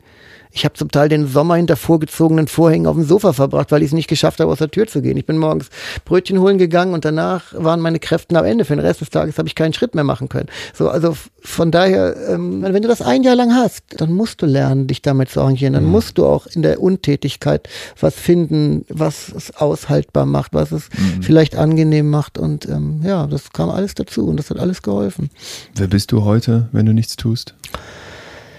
ich 0.56 0.64
habe 0.64 0.74
zum 0.74 0.90
Teil 0.90 1.10
den 1.10 1.26
Sommer 1.26 1.56
hinter 1.56 1.76
vorgezogenen 1.76 2.48
Vorhängen 2.48 2.86
auf 2.86 2.96
dem 2.96 3.04
Sofa 3.04 3.34
verbracht, 3.34 3.72
weil 3.72 3.82
ich 3.82 3.88
es 3.88 3.92
nicht 3.92 4.08
geschafft 4.08 4.40
habe, 4.40 4.50
aus 4.50 4.58
der 4.58 4.70
Tür 4.70 4.86
zu 4.86 5.02
gehen. 5.02 5.18
Ich 5.18 5.26
bin 5.26 5.36
morgens 5.36 5.68
Brötchen 6.06 6.40
holen 6.40 6.56
gegangen 6.56 6.94
und 6.94 7.04
danach 7.04 7.52
waren 7.52 7.80
meine 7.80 7.98
Kräfte 7.98 8.38
am 8.38 8.44
Ende. 8.46 8.64
Für 8.64 8.74
den 8.74 8.84
Rest 8.84 9.02
des 9.02 9.10
Tages 9.10 9.36
habe 9.36 9.48
ich 9.48 9.54
keinen 9.54 9.74
Schritt 9.74 9.94
mehr 9.94 10.02
machen 10.02 10.30
können. 10.30 10.48
So, 10.72 10.88
also 10.88 11.14
von 11.42 11.70
daher, 11.70 12.16
ähm, 12.30 12.62
wenn 12.62 12.80
du 12.80 12.88
das 12.88 13.02
ein 13.02 13.22
Jahr 13.22 13.36
lang 13.36 13.54
hast, 13.54 13.82
dann 13.98 14.12
musst 14.12 14.40
du 14.40 14.46
lernen, 14.46 14.86
dich 14.86 15.02
damit 15.02 15.28
zu 15.28 15.42
arrangieren. 15.42 15.74
Dann 15.74 15.84
mhm. 15.84 15.90
musst 15.90 16.16
du 16.16 16.24
auch 16.24 16.46
in 16.46 16.62
der 16.62 16.80
Untätigkeit 16.80 17.68
was 18.00 18.14
finden, 18.14 18.86
was 18.88 19.28
es 19.28 19.54
aushaltbar 19.54 20.24
macht, 20.24 20.54
was 20.54 20.72
es 20.72 20.88
mhm. 20.88 21.22
vielleicht 21.22 21.56
angenehm 21.56 22.08
macht. 22.08 22.38
Und 22.38 22.66
ähm, 22.66 23.02
ja, 23.04 23.26
das 23.26 23.52
kam 23.52 23.68
alles 23.68 23.94
dazu 23.94 24.26
und 24.26 24.38
das 24.38 24.48
hat 24.48 24.58
alles 24.58 24.80
geholfen. 24.80 25.28
Wer 25.74 25.88
bist 25.88 26.12
du 26.12 26.24
heute, 26.24 26.70
wenn 26.72 26.86
du 26.86 26.94
nichts 26.94 27.16
tust? 27.16 27.54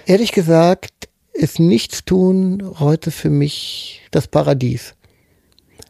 Ehrlich 0.08 0.32
gesagt 0.32 1.10
ist 1.34 1.60
Nichtstun 1.60 2.64
heute 2.80 3.12
für 3.12 3.30
mich 3.30 4.04
das 4.12 4.30
Paradies. 4.30 4.96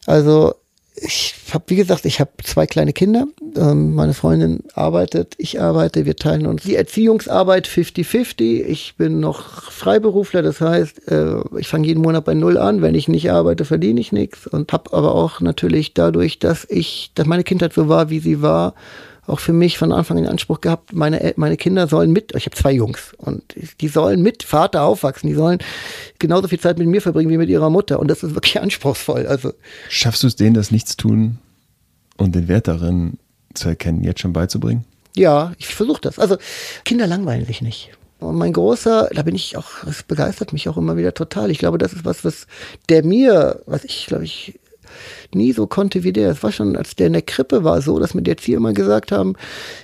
Also 0.08 0.56
ich 0.96 1.36
habe, 1.54 1.66
wie 1.68 1.76
gesagt, 1.76 2.04
ich 2.06 2.20
habe 2.20 2.32
zwei 2.44 2.66
kleine 2.66 2.94
Kinder. 2.94 3.28
Ähm, 3.56 3.94
meine 3.94 4.16
Freundin 4.16 4.64
arbeitet, 4.74 5.36
ich 5.38 5.62
arbeite, 5.62 6.08
wir 6.08 6.16
teilen 6.16 6.48
uns 6.48 6.64
die 6.64 6.76
Erziehungsarbeit 6.76 7.68
50-50. 7.68 8.64
Ich 8.66 8.96
bin 8.98 9.20
noch 9.20 9.72
Freiberufler, 9.72 10.42
das 10.42 10.62
heißt, 10.62 11.12
äh, 11.12 11.36
ich 11.60 11.68
fange 11.68 11.86
jeden 11.86 12.02
Monat 12.02 12.26
bei 12.26 12.34
Null 12.34 12.58
an. 12.58 12.82
Wenn 12.82 12.96
ich 12.96 13.08
nicht 13.08 13.30
arbeite, 13.30 13.66
verdiene 13.66 14.00
ich 14.00 14.12
nichts. 14.12 14.48
Und 14.48 14.74
habe 14.74 14.94
aber 14.94 15.14
auch 15.14 15.42
natürlich 15.42 15.94
dadurch, 15.94 16.40
dass 16.40 16.66
ich, 16.68 17.12
dass 17.14 17.28
meine 17.28 17.44
Kindheit 17.44 17.74
so 17.74 17.88
war, 17.88 18.10
wie 18.10 18.20
sie 18.20 18.42
war, 18.42 18.74
auch 19.28 19.40
für 19.40 19.54
mich 19.54 19.78
von 19.78 19.92
Anfang 19.92 20.18
an 20.18 20.24
in 20.24 20.30
Anspruch 20.30 20.62
gehabt, 20.62 20.94
meine, 20.94 21.34
meine 21.36 21.58
Kinder 21.58 21.88
sollen 21.88 22.12
mit, 22.12 22.34
ich 22.36 22.46
habe 22.46 22.56
zwei 22.56 22.72
Jungs 22.72 23.14
und 23.18 23.44
die 23.82 23.88
sollen 23.88 24.22
mit 24.22 24.44
Vater 24.44 24.84
aufwachsen, 24.84 25.30
die 25.30 25.36
sollen 25.36 25.60
genauso 26.18 26.48
viel 26.48 26.60
Zeit 26.60 26.78
mit 26.78 26.88
mir 26.88 27.02
verbringen 27.02 27.30
wie 27.30 27.38
mit 27.38 27.50
ihrer 27.50 27.70
Mutter 27.70 28.00
und 28.00 28.10
das 28.10 28.24
ist 28.24 28.34
wirklich 28.34 28.60
anspruchsvoll. 28.62 29.28
Also 29.28 29.54
Schaffst 29.90 30.24
du 30.24 30.28
es 30.28 30.36
denen, 30.36 30.54
das 30.54 30.72
Nichtstun 30.72 31.38
und 32.18 32.36
den 32.36 32.48
Wert 32.48 32.68
darin 32.68 33.20
zu 33.54 33.70
erkennen, 33.70 34.04
jetzt 34.04 34.22
schon 34.22 34.34
beizubringen? 34.34 34.86
Ja, 35.16 35.54
ich 35.58 35.68
versuche 35.68 36.02
das. 36.02 36.20
Also 36.20 36.38
Kinder 36.86 37.08
langweilen 37.08 37.46
sich 37.46 37.62
nicht. 37.62 37.92
Und 38.20 38.36
mein 38.36 38.54
Großer, 38.54 39.10
da 39.14 39.22
bin 39.22 39.36
ich 39.36 39.58
auch, 39.58 39.84
es 39.88 40.04
begeistert 40.04 40.54
mich 40.54 40.70
auch 40.70 40.78
immer 40.78 40.98
wieder 40.98 41.14
total. 41.14 41.52
Ich 41.52 41.60
glaube, 41.60 41.78
das 41.78 41.94
ist 41.94 42.06
was, 42.06 42.24
was 42.24 42.48
der 42.90 43.04
mir, 43.04 43.62
was 43.66 43.84
ich, 43.84 44.08
glaube 44.08 44.24
ich, 44.24 44.60
nie 45.34 45.52
so 45.54 45.68
konnte 45.68 46.04
wie 46.04 46.14
der. 46.14 46.32
Es 46.32 46.44
war 46.44 46.52
schon, 46.52 46.76
als 46.76 46.96
der 46.96 47.08
in 47.08 47.14
der 47.14 47.22
Krippe 47.22 47.64
war, 47.64 47.82
so, 47.82 48.00
dass 48.00 48.14
mir 48.14 48.22
die 48.22 48.32
Erzieher 48.32 48.58
immer 48.58 48.74
gesagt 48.74 49.12
haben, 49.12 49.34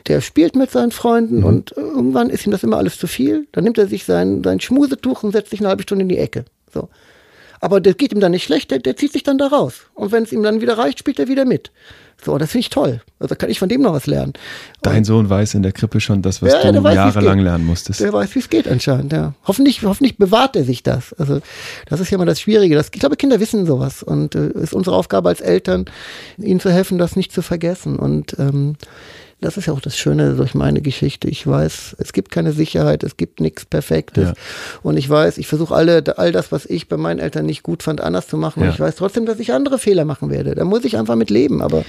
der 0.08 0.22
spielt 0.22 0.56
mit 0.56 0.72
seinen 0.72 0.92
Freunden 0.92 1.40
mhm. 1.40 1.46
und 1.46 1.72
irgendwann 1.76 2.30
ist 2.30 2.46
ihm 2.46 2.52
das 2.52 2.64
immer 2.64 2.78
alles 2.78 2.98
zu 2.98 3.08
viel. 3.08 3.48
Dann 3.52 3.64
nimmt 3.64 3.78
er 3.78 3.88
sich 3.88 4.06
sein, 4.06 4.44
sein 4.44 4.60
Schmusetuch 4.60 5.24
und 5.24 5.32
setzt 5.32 5.52
sich 5.52 5.60
eine 5.60 5.70
halbe 5.70 5.84
Stunde 5.84 6.04
in 6.04 6.10
die 6.10 6.18
Ecke. 6.18 6.46
So. 6.74 6.90
Aber 7.60 7.80
das 7.80 7.96
geht 7.96 8.12
ihm 8.12 8.20
dann 8.20 8.32
nicht 8.32 8.44
schlecht, 8.44 8.72
der, 8.72 8.80
der 8.80 8.98
zieht 8.98 9.14
sich 9.14 9.24
dann 9.24 9.38
da 9.38 9.48
raus. 9.48 9.86
Und 9.94 10.12
wenn 10.12 10.24
es 10.24 10.34
ihm 10.34 10.44
dann 10.44 10.60
wieder 10.60 10.78
reicht, 10.78 11.00
spielt 11.00 11.18
er 11.18 11.30
wieder 11.30 11.46
mit. 11.46 11.72
So, 12.26 12.38
das 12.38 12.52
finde 12.52 12.62
ich 12.62 12.70
toll. 12.70 13.02
Also 13.20 13.36
kann 13.36 13.50
ich 13.50 13.60
von 13.60 13.70
dem 13.70 13.82
noch 13.82 13.94
was 13.94 14.08
lernen. 14.08 14.34
Dein 14.82 15.00
und, 15.00 15.04
Sohn 15.06 15.30
weiß 15.30 15.54
in 15.56 15.64
der 15.64 15.72
Krippe 15.72 16.00
schon 16.00 16.22
das, 16.22 16.42
was 16.42 16.54
ja, 16.54 16.72
du 16.72 16.84
weiß, 16.84 16.96
jahrelang 16.96 17.40
lernen 17.40 17.66
musstest. 17.66 18.00
Der 18.00 18.14
weiß, 18.14 18.34
wie 18.36 18.40
es 18.40 18.50
geht 18.50 18.68
anscheinend, 18.68 19.12
ja. 19.14 19.34
Hoffentlich, 19.46 19.82
hoffentlich 19.84 20.18
bewahrt 20.18 20.56
er 20.56 20.64
sich 20.64 20.84
das. 20.84 21.14
Also, 21.14 21.42
das 21.88 22.00
ist 22.00 22.10
ja 22.12 22.18
mal 22.18 22.26
das 22.26 22.40
Schwierige. 22.40 22.76
Das, 22.76 22.88
ich 22.94 23.00
glaube, 23.00 23.18
Kinder 23.18 23.40
wissen 23.40 23.66
sowas. 23.66 24.04
Und 24.04 24.36
es 24.36 24.56
äh, 24.56 24.60
ist 24.60 24.74
unsere 24.74 24.96
Aufgabe 24.96 25.30
als 25.30 25.42
Eltern, 25.42 25.86
ihnen 26.38 26.60
zu 26.60 26.72
helfen, 26.72 26.98
das 26.98 27.16
nicht 27.16 27.32
zu 27.32 27.42
vergessen. 27.42 27.98
Und 27.98 28.38
ähm, 28.40 28.76
das 29.44 29.58
ist 29.58 29.68
ja 29.68 29.74
auch 29.74 29.82
das 29.82 29.98
Schöne 29.98 30.34
durch 30.34 30.56
meine 30.56 30.82
Geschichte. 30.82 31.28
Ich 31.28 31.46
weiß, 31.46 31.96
es 32.00 32.14
gibt 32.14 32.32
keine 32.32 32.52
Sicherheit, 32.52 33.04
es 33.04 33.18
gibt 33.18 33.40
nichts 33.40 33.66
Perfektes. 33.66 34.30
Ja. 34.30 34.34
Und 34.82 34.98
ich 34.98 35.10
weiß, 35.10 35.38
ich 35.38 35.48
versuche 35.48 35.76
alle, 35.76 36.04
all 36.18 36.32
das, 36.32 36.52
was 36.52 36.66
ich 36.66 36.88
bei 36.88 36.98
meinen 36.98 37.20
Eltern 37.20 37.46
nicht 37.46 37.64
gut 37.64 37.84
fand, 37.84 38.02
anders 38.02 38.28
zu 38.28 38.38
machen. 38.38 38.62
Ja. 38.62 38.68
Und 38.68 38.74
ich 38.74 38.80
weiß 38.80 38.96
trotzdem, 38.96 39.26
dass 39.26 39.40
ich 39.40 39.54
andere 39.54 39.78
Fehler 39.80 40.06
machen 40.06 40.30
werde. 40.30 40.56
Da 40.56 40.64
muss 40.66 40.86
ich 40.86 40.98
einfach 40.98 41.16
mit 41.16 41.30
leben. 41.30 41.62
Aber 41.62 41.84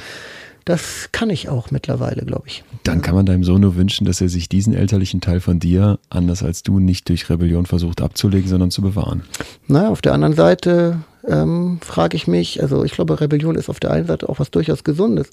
das 0.65 1.11
kann 1.12 1.31
ich 1.31 1.49
auch 1.49 1.70
mittlerweile, 1.70 2.24
glaube 2.24 2.45
ich. 2.47 2.65
Dann 2.85 3.03
kann 3.03 3.15
man 3.15 3.27
deinem 3.27 3.45
Sohn 3.45 3.61
nur 3.61 3.77
wünschen, 3.77 4.07
dass 4.07 4.20
er 4.20 4.28
sich 4.28 4.49
diesen 4.49 4.74
elterlichen 4.74 5.20
Teil 5.20 5.41
von 5.41 5.59
dir, 5.59 5.99
anders 6.11 6.43
als 6.43 6.62
du, 6.62 6.78
nicht 6.78 7.09
durch 7.09 7.28
Rebellion 7.28 7.66
versucht 7.66 8.01
abzulegen, 8.01 8.49
sondern 8.49 8.70
zu 8.70 8.82
bewahren. 8.82 9.23
Naja, 9.66 9.89
auf 9.89 10.01
der 10.01 10.15
anderen 10.15 10.35
Seite 10.35 11.01
ähm, 11.27 11.78
frage 11.82 12.16
ich 12.16 12.27
mich, 12.27 12.62
also 12.62 12.85
ich 12.85 12.93
glaube, 12.93 13.20
Rebellion 13.20 13.57
ist 13.57 13.69
auf 13.69 13.81
der 13.81 13.91
einen 13.91 14.07
Seite 14.07 14.28
auch 14.28 14.39
was 14.39 14.51
durchaus 14.51 14.85
Gesundes. 14.85 15.28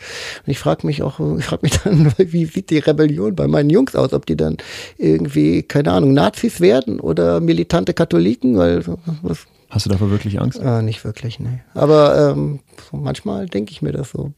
Und 0.46 0.52
ich 0.52 0.60
frage 0.60 0.86
mich 0.86 1.02
auch, 1.02 1.20
ich 1.38 1.46
frage 1.46 1.62
mich 1.64 1.80
dann, 1.80 2.14
wie 2.18 2.46
sieht 2.46 2.70
die 2.70 2.80
Rebellion 2.80 3.36
bei 3.36 3.48
meinen 3.48 3.70
Jungs 3.70 3.96
aus? 3.96 4.14
Ob 4.14 4.26
die 4.26 4.38
dann 4.38 4.58
irgendwie, 4.98 5.64
keine 5.64 5.92
Ahnung, 5.92 6.14
Nazis 6.14 6.62
werden 6.62 7.00
oder 7.00 7.40
militante 7.40 7.94
Katholiken? 7.94 8.58
Weil 8.58 8.84
was, 9.22 9.48
Hast 9.70 9.86
du 9.86 9.90
davor 9.90 10.12
wirklich 10.12 10.42
Angst? 10.42 10.60
Äh, 10.62 10.82
nicht 10.82 11.06
wirklich, 11.06 11.40
nee. 11.40 11.62
Aber 11.74 12.32
ähm, 12.32 12.60
so 12.90 12.98
manchmal 12.98 13.46
denke 13.46 13.72
ich 13.72 13.82
mir 13.82 13.94
das 13.94 14.12
so. 14.12 14.34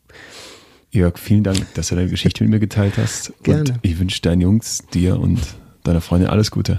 Jörg, 0.93 1.17
vielen 1.17 1.43
Dank, 1.43 1.73
dass 1.73 1.87
du 1.89 1.95
deine 1.95 2.07
Geschichte 2.07 2.43
mit 2.43 2.51
mir 2.51 2.59
geteilt 2.59 2.97
hast. 2.97 3.33
Gerne. 3.41 3.61
Und 3.61 3.79
ich 3.81 3.97
wünsche 3.97 4.21
deinen 4.21 4.41
Jungs, 4.41 4.83
dir 4.93 5.19
und 5.19 5.39
deiner 5.83 6.01
Freundin 6.01 6.29
alles 6.29 6.51
Gute. 6.51 6.77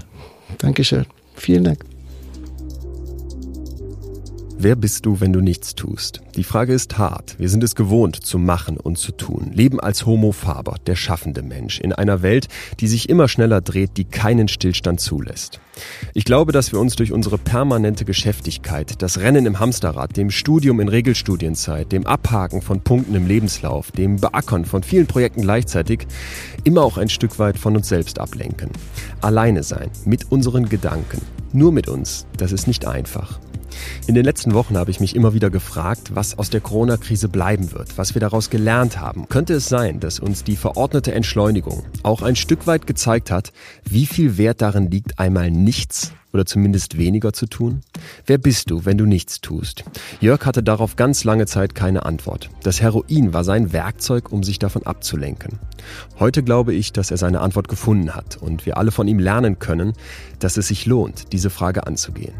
Dankeschön. 0.57 1.05
Vielen 1.35 1.65
Dank. 1.65 1.94
Wer 4.65 4.75
bist 4.75 5.05
du, 5.05 5.19
wenn 5.19 5.31
du 5.31 5.41
nichts 5.41 5.75
tust? 5.75 6.21
Die 6.35 6.43
Frage 6.43 6.73
ist 6.73 6.97
hart. 6.97 7.35
Wir 7.37 7.49
sind 7.49 7.63
es 7.63 7.75
gewohnt, 7.75 8.15
zu 8.15 8.39
machen 8.39 8.77
und 8.77 8.97
zu 8.97 9.11
tun. 9.11 9.51
Leben 9.53 9.79
als 9.79 10.07
Homo 10.07 10.31
faber, 10.31 10.77
der 10.87 10.95
schaffende 10.95 11.43
Mensch, 11.43 11.79
in 11.79 11.93
einer 11.93 12.23
Welt, 12.23 12.47
die 12.79 12.87
sich 12.87 13.07
immer 13.07 13.27
schneller 13.27 13.61
dreht, 13.61 13.91
die 13.95 14.05
keinen 14.05 14.47
Stillstand 14.47 15.01
zulässt. 15.01 15.59
Ich 16.15 16.25
glaube, 16.25 16.51
dass 16.51 16.71
wir 16.71 16.79
uns 16.79 16.95
durch 16.95 17.11
unsere 17.11 17.37
permanente 17.37 18.05
Geschäftigkeit, 18.05 19.03
das 19.03 19.19
Rennen 19.19 19.45
im 19.45 19.59
Hamsterrad, 19.59 20.17
dem 20.17 20.31
Studium 20.31 20.79
in 20.79 20.87
Regelstudienzeit, 20.87 21.91
dem 21.91 22.07
Abhaken 22.07 22.63
von 22.63 22.81
Punkten 22.81 23.13
im 23.13 23.27
Lebenslauf, 23.27 23.91
dem 23.91 24.15
Beackern 24.15 24.65
von 24.65 24.81
vielen 24.81 25.05
Projekten 25.05 25.43
gleichzeitig, 25.43 26.07
immer 26.63 26.81
auch 26.81 26.97
ein 26.97 27.09
Stück 27.09 27.37
weit 27.37 27.59
von 27.59 27.75
uns 27.75 27.87
selbst 27.87 28.17
ablenken. 28.17 28.71
Alleine 29.21 29.61
sein, 29.61 29.91
mit 30.05 30.31
unseren 30.31 30.69
Gedanken, 30.69 31.21
nur 31.53 31.71
mit 31.71 31.87
uns, 31.87 32.25
das 32.37 32.51
ist 32.51 32.65
nicht 32.65 32.87
einfach. 32.87 33.39
In 34.07 34.15
den 34.15 34.25
letzten 34.25 34.53
Wochen 34.53 34.77
habe 34.77 34.91
ich 34.91 34.99
mich 34.99 35.15
immer 35.15 35.33
wieder 35.33 35.49
gefragt, 35.49 36.11
was 36.13 36.37
aus 36.37 36.49
der 36.49 36.61
Corona-Krise 36.61 37.29
bleiben 37.29 37.71
wird, 37.71 37.97
was 37.97 38.13
wir 38.13 38.19
daraus 38.19 38.49
gelernt 38.49 38.99
haben. 38.99 39.27
Könnte 39.29 39.53
es 39.53 39.67
sein, 39.67 39.99
dass 39.99 40.19
uns 40.19 40.43
die 40.43 40.55
verordnete 40.55 41.13
Entschleunigung 41.13 41.83
auch 42.03 42.21
ein 42.21 42.35
Stück 42.35 42.67
weit 42.67 42.87
gezeigt 42.87 43.31
hat, 43.31 43.51
wie 43.83 44.05
viel 44.05 44.37
Wert 44.37 44.61
darin 44.61 44.89
liegt, 44.91 45.19
einmal 45.19 45.51
nichts 45.51 46.11
oder 46.35 46.45
zumindest 46.45 46.97
weniger 46.97 47.33
zu 47.33 47.47
tun? 47.47 47.81
Wer 48.25 48.37
bist 48.37 48.69
du, 48.69 48.85
wenn 48.85 48.97
du 48.97 49.05
nichts 49.05 49.41
tust? 49.41 49.85
Jörg 50.19 50.45
hatte 50.45 50.61
darauf 50.61 50.97
ganz 50.97 51.23
lange 51.23 51.45
Zeit 51.45 51.73
keine 51.73 52.05
Antwort. 52.05 52.49
Das 52.61 52.81
Heroin 52.81 53.33
war 53.33 53.43
sein 53.43 53.73
Werkzeug, 53.73 54.31
um 54.31 54.43
sich 54.43 54.59
davon 54.59 54.83
abzulenken. 54.83 55.59
Heute 56.19 56.43
glaube 56.43 56.73
ich, 56.73 56.91
dass 56.91 57.09
er 57.09 57.17
seine 57.17 57.39
Antwort 57.39 57.69
gefunden 57.69 58.13
hat 58.13 58.37
und 58.37 58.65
wir 58.65 58.77
alle 58.77 58.91
von 58.91 59.07
ihm 59.07 59.19
lernen 59.19 59.59
können, 59.59 59.93
dass 60.39 60.57
es 60.57 60.67
sich 60.67 60.85
lohnt, 60.85 61.31
diese 61.31 61.49
Frage 61.49 61.87
anzugehen. 61.87 62.33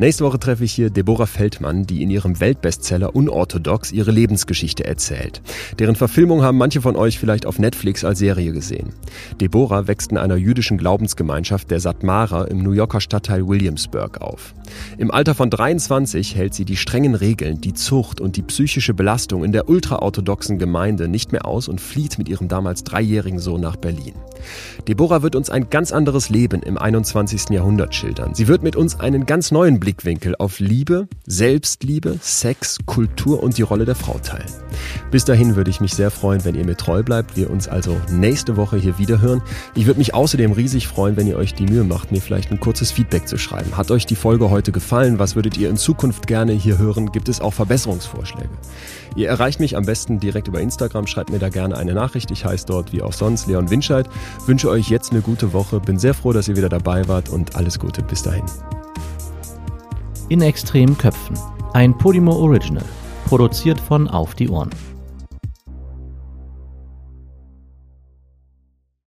Nächste 0.00 0.24
Woche 0.24 0.38
treffe 0.38 0.62
ich 0.62 0.72
hier 0.72 0.90
Deborah 0.90 1.26
Feldmann, 1.26 1.84
die 1.84 2.04
in 2.04 2.10
ihrem 2.10 2.38
Weltbestseller 2.38 3.16
Unorthodox 3.16 3.90
ihre 3.90 4.12
Lebensgeschichte 4.12 4.84
erzählt. 4.84 5.42
Deren 5.80 5.96
Verfilmung 5.96 6.42
haben 6.42 6.56
manche 6.56 6.80
von 6.80 6.94
euch 6.94 7.18
vielleicht 7.18 7.46
auf 7.46 7.58
Netflix 7.58 8.04
als 8.04 8.20
Serie 8.20 8.52
gesehen. 8.52 8.90
Deborah 9.40 9.88
wächst 9.88 10.12
in 10.12 10.18
einer 10.18 10.36
jüdischen 10.36 10.78
Glaubensgemeinschaft 10.78 11.72
der 11.72 11.80
Satmara 11.80 12.44
im 12.44 12.62
New 12.62 12.70
Yorker 12.70 13.00
Stadtteil 13.00 13.48
Williamsburg 13.48 14.20
auf. 14.20 14.54
Im 14.96 15.10
Alter 15.10 15.34
von 15.34 15.50
23 15.50 16.36
hält 16.36 16.54
sie 16.54 16.64
die 16.64 16.76
strengen 16.76 17.14
Regeln, 17.14 17.60
die 17.60 17.74
Zucht 17.74 18.20
und 18.20 18.36
die 18.36 18.42
psychische 18.42 18.94
Belastung 18.94 19.44
in 19.44 19.52
der 19.52 19.68
ultraorthodoxen 19.68 20.58
Gemeinde 20.58 21.08
nicht 21.08 21.32
mehr 21.32 21.46
aus 21.46 21.68
und 21.68 21.80
flieht 21.80 22.18
mit 22.18 22.28
ihrem 22.28 22.48
damals 22.48 22.84
dreijährigen 22.84 23.40
Sohn 23.40 23.60
nach 23.60 23.76
Berlin. 23.76 24.14
Deborah 24.86 25.22
wird 25.22 25.36
uns 25.36 25.50
ein 25.50 25.68
ganz 25.68 25.92
anderes 25.92 26.30
Leben 26.30 26.62
im 26.62 26.78
21. 26.78 27.50
Jahrhundert 27.50 27.94
schildern. 27.94 28.34
Sie 28.34 28.48
wird 28.48 28.62
mit 28.62 28.76
uns 28.76 28.98
einen 28.98 29.26
ganz 29.26 29.50
neuen 29.50 29.78
Blick 29.78 29.98
Blickwinkel 29.98 30.36
auf 30.38 30.60
Liebe, 30.60 31.08
Selbstliebe, 31.26 32.18
Sex, 32.20 32.78
Kultur 32.86 33.42
und 33.42 33.58
die 33.58 33.62
Rolle 33.62 33.84
der 33.84 33.96
Frau 33.96 34.18
teilen. 34.18 34.46
Bis 35.10 35.24
dahin 35.24 35.56
würde 35.56 35.70
ich 35.70 35.80
mich 35.80 35.94
sehr 35.94 36.10
freuen, 36.10 36.44
wenn 36.44 36.54
ihr 36.54 36.64
mir 36.64 36.76
treu 36.76 37.02
bleibt, 37.02 37.36
wir 37.36 37.50
uns 37.50 37.66
also 37.66 37.96
nächste 38.10 38.56
Woche 38.56 38.76
hier 38.76 38.98
wieder 38.98 39.20
hören. 39.20 39.42
Ich 39.74 39.86
würde 39.86 39.98
mich 39.98 40.14
außerdem 40.14 40.52
riesig 40.52 40.86
freuen, 40.86 41.16
wenn 41.16 41.26
ihr 41.26 41.36
euch 41.36 41.54
die 41.54 41.66
Mühe 41.66 41.82
macht, 41.84 42.12
mir 42.12 42.20
vielleicht 42.20 42.52
ein 42.52 42.60
kurzes 42.60 42.92
Feedback 42.92 43.26
zu 43.26 43.38
schreiben. 43.38 43.76
Hat 43.76 43.90
euch 43.90 44.06
die 44.06 44.14
Folge 44.14 44.50
heute 44.58 44.72
gefallen? 44.72 45.20
Was 45.20 45.36
würdet 45.36 45.56
ihr 45.56 45.70
in 45.70 45.76
Zukunft 45.76 46.26
gerne 46.26 46.52
hier 46.52 46.78
hören? 46.78 47.12
Gibt 47.12 47.28
es 47.28 47.40
auch 47.40 47.52
Verbesserungsvorschläge? 47.52 48.48
Ihr 49.14 49.28
erreicht 49.28 49.60
mich 49.60 49.76
am 49.76 49.84
besten 49.84 50.18
direkt 50.18 50.48
über 50.48 50.60
Instagram, 50.60 51.06
schreibt 51.06 51.30
mir 51.30 51.38
da 51.38 51.48
gerne 51.48 51.76
eine 51.76 51.94
Nachricht. 51.94 52.32
Ich 52.32 52.44
heiße 52.44 52.66
dort 52.66 52.92
wie 52.92 53.00
auch 53.00 53.12
sonst 53.12 53.46
Leon 53.46 53.70
Winscheid. 53.70 54.10
Wünsche 54.46 54.68
euch 54.68 54.90
jetzt 54.90 55.12
eine 55.12 55.20
gute 55.20 55.52
Woche, 55.52 55.78
bin 55.78 56.00
sehr 56.00 56.12
froh, 56.12 56.32
dass 56.32 56.48
ihr 56.48 56.56
wieder 56.56 56.68
dabei 56.68 57.06
wart 57.06 57.28
und 57.28 57.54
alles 57.54 57.78
Gute 57.78 58.02
bis 58.02 58.24
dahin. 58.24 58.44
In 60.28 60.42
extremen 60.42 60.98
Köpfen. 60.98 61.38
Ein 61.72 61.96
Podimo 61.96 62.32
Original. 62.32 62.84
Produziert 63.26 63.78
von 63.78 64.08
Auf 64.08 64.34
die 64.34 64.48
Ohren. 64.48 64.70